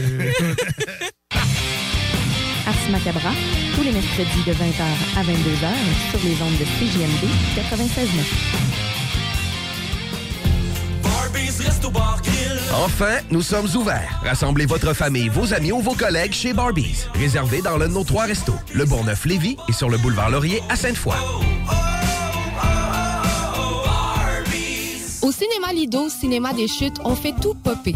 Ars 2.65 2.89
Macabra, 2.91 3.31
tous 3.75 3.83
les 3.83 3.91
mercredis 3.91 4.43
de 4.47 4.53
20h 4.53 4.83
à 5.17 5.23
22h 5.23 5.73
sur 6.11 6.19
les 6.23 6.41
ondes 6.41 6.57
de 6.57 6.63
CJMD 6.63 7.27
96.9. 7.57 8.92
Enfin, 12.73 13.17
nous 13.29 13.41
sommes 13.41 13.67
ouverts. 13.75 14.19
Rassemblez 14.23 14.65
votre 14.65 14.93
famille, 14.93 15.29
vos 15.29 15.53
amis 15.53 15.71
ou 15.71 15.79
vos 15.79 15.93
collègues 15.93 16.33
chez 16.33 16.53
Barbies. 16.53 17.05
Réservé 17.13 17.61
dans 17.61 17.77
l'un 17.77 17.87
de 17.87 17.93
nos 17.93 18.03
trois 18.03 18.25
restos, 18.25 18.55
le 18.73 18.85
Bourgneuf-Lévis 18.85 19.57
et 19.69 19.73
sur 19.73 19.89
le 19.89 19.97
boulevard 19.97 20.29
Laurier 20.29 20.61
à 20.69 20.75
Sainte-Foy. 20.75 21.15
Au 25.21 25.31
cinéma 25.31 25.71
Lido, 25.73 26.09
cinéma 26.09 26.53
des 26.53 26.67
chutes, 26.67 26.99
on 27.05 27.15
fait 27.15 27.33
tout 27.41 27.53
popper. 27.53 27.95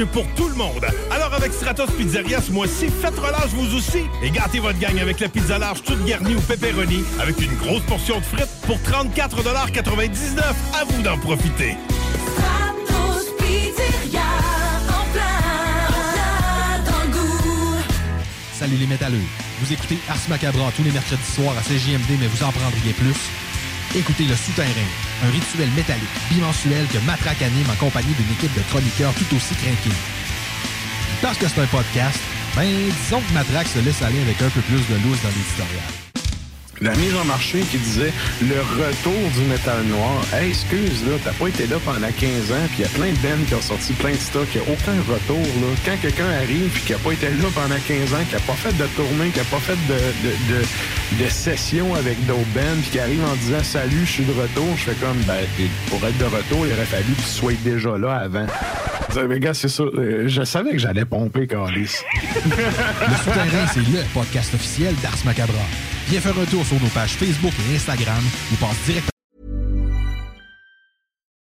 Pour 0.00 0.26
tout 0.34 0.48
le 0.48 0.54
monde. 0.54 0.86
Alors 1.10 1.34
avec 1.34 1.52
Stratos 1.52 1.90
Pizzeria 1.90 2.40
ce 2.40 2.50
mois-ci, 2.50 2.88
faites 3.02 3.16
relâche 3.18 3.50
vous 3.50 3.76
aussi 3.76 4.04
et 4.22 4.30
gâtez 4.30 4.58
votre 4.58 4.78
gang 4.78 4.98
avec 4.98 5.20
la 5.20 5.28
pizza 5.28 5.58
large 5.58 5.82
toute 5.82 6.02
garnie 6.06 6.34
au 6.34 6.40
pepperoni 6.40 7.04
avec 7.20 7.38
une 7.42 7.54
grosse 7.56 7.82
portion 7.82 8.18
de 8.18 8.24
frites 8.24 8.48
pour 8.66 8.78
34,99 8.78 10.40
À 10.80 10.84
vous 10.86 11.02
d'en 11.02 11.18
profiter. 11.18 11.76
Stratos 12.34 13.34
Pizzeria. 13.38 14.22
En 14.88 15.04
plein, 15.12 15.38
en 15.88 16.02
plein 16.14 16.90
dans 16.90 17.02
le 17.02 17.12
goût. 17.12 17.76
Salut 18.54 18.76
les 18.76 18.86
métalleux. 18.86 19.20
Vous 19.60 19.72
écoutez 19.74 19.98
Ars 20.08 20.16
Macabra 20.30 20.72
tous 20.74 20.84
les 20.84 20.90
mercredis 20.90 21.22
soirs 21.22 21.54
à 21.58 21.60
CJMD, 21.60 22.18
mais 22.18 22.28
vous 22.28 22.42
en 22.42 22.50
prendriez 22.50 22.94
plus. 22.94 23.14
Écoutez 23.94 24.24
Le 24.24 24.34
Souterrain, 24.34 24.88
un 25.22 25.30
rituel 25.30 25.68
métallique 25.76 26.08
bimensuel 26.30 26.86
que 26.86 26.96
Matraque 27.04 27.42
anime 27.42 27.68
en 27.70 27.74
compagnie 27.74 28.14
d'une 28.14 28.32
équipe 28.32 28.54
de 28.54 28.62
chroniqueurs 28.70 29.12
tout 29.12 29.36
aussi 29.36 29.54
craqués. 29.54 29.94
Parce 31.20 31.36
que 31.36 31.46
c'est 31.46 31.60
un 31.60 31.66
podcast, 31.66 32.18
ben 32.56 32.64
disons 32.64 33.20
que 33.20 33.34
Matraque 33.34 33.68
se 33.68 33.80
laisse 33.80 34.00
aller 34.00 34.22
avec 34.22 34.40
un 34.40 34.48
peu 34.48 34.62
plus 34.62 34.80
de 34.88 34.94
loose 34.94 35.20
dans 35.22 35.28
l'éditorial. 35.28 36.01
La 36.82 36.94
mise 36.96 37.14
en 37.14 37.24
marché 37.24 37.60
qui 37.60 37.78
disait 37.78 38.12
le 38.42 38.58
retour 38.60 39.30
du 39.36 39.42
métal 39.48 39.84
noir. 39.84 40.20
Hey, 40.34 40.48
excuse, 40.50 41.04
là, 41.06 41.12
t'as 41.22 41.32
pas 41.32 41.46
été 41.46 41.68
là 41.68 41.76
pendant 41.84 42.00
15 42.10 42.50
ans, 42.50 42.66
puis 42.74 42.78
il 42.78 42.82
y 42.82 42.84
a 42.84 42.88
plein 42.88 43.10
de 43.10 43.16
bands 43.22 43.44
qui 43.46 43.54
ont 43.54 43.60
sorti 43.60 43.92
plein 43.92 44.10
de 44.10 44.16
stocks, 44.16 44.48
il 44.54 44.60
aucun 44.62 44.98
retour, 45.08 45.38
là. 45.38 45.68
Quand 45.84 45.96
quelqu'un 46.02 46.28
arrive, 46.42 46.70
puis 46.70 46.82
qui 46.82 46.94
a 46.94 46.98
pas 46.98 47.12
été 47.12 47.28
là 47.28 47.48
pendant 47.54 47.78
15 47.86 48.14
ans, 48.14 48.24
qui 48.28 48.34
a 48.34 48.40
pas 48.40 48.54
fait 48.54 48.76
de 48.76 48.84
tournée, 48.96 49.30
qui 49.30 49.38
a 49.38 49.44
pas 49.44 49.60
fait 49.60 49.78
de, 49.88 51.28
session 51.28 51.94
avec 51.94 52.24
d'autres 52.26 52.40
bands, 52.54 52.76
puis 52.82 52.90
qui 52.90 52.98
arrive 52.98 53.24
en 53.24 53.36
disant 53.36 53.62
salut, 53.62 54.04
je 54.04 54.10
suis 54.10 54.24
de 54.24 54.32
retour, 54.32 54.66
je 54.76 54.90
fais 54.90 54.96
comme, 54.96 55.18
ben, 55.26 55.44
pour 55.88 56.04
être 56.06 56.18
de 56.18 56.24
retour, 56.24 56.66
il 56.66 56.72
aurait 56.72 56.84
fallu 56.84 57.14
que 57.14 57.22
tu 57.22 57.28
sois 57.28 57.52
déjà 57.64 57.96
là 57.96 58.16
avant. 58.24 58.46
Mais 59.28 59.38
gars, 59.40 59.54
c'est 59.54 59.68
ça. 59.68 59.82
euh, 59.84 60.24
Je 60.26 60.42
savais 60.42 60.72
que 60.72 60.78
j'allais 60.78 61.04
pomper, 61.04 61.46
Calis. 61.46 61.98
Le 62.44 63.16
Souterrain, 63.16 63.66
c'est 63.72 63.80
le 63.80 64.02
podcast 64.14 64.54
officiel 64.54 64.94
d'Ars 65.02 65.18
Macabra. 65.24 65.54
Viens 66.12 66.20
faire 66.20 66.38
un 66.38 66.44
tour 66.44 66.62
sur 66.66 66.78
nos 66.78 66.88
pages 66.88 67.14
Facebook 67.14 67.54
et 67.58 67.74
Instagram. 67.74 68.22
Ou 68.52 68.56
passe 68.56 68.76
direct 68.84 69.11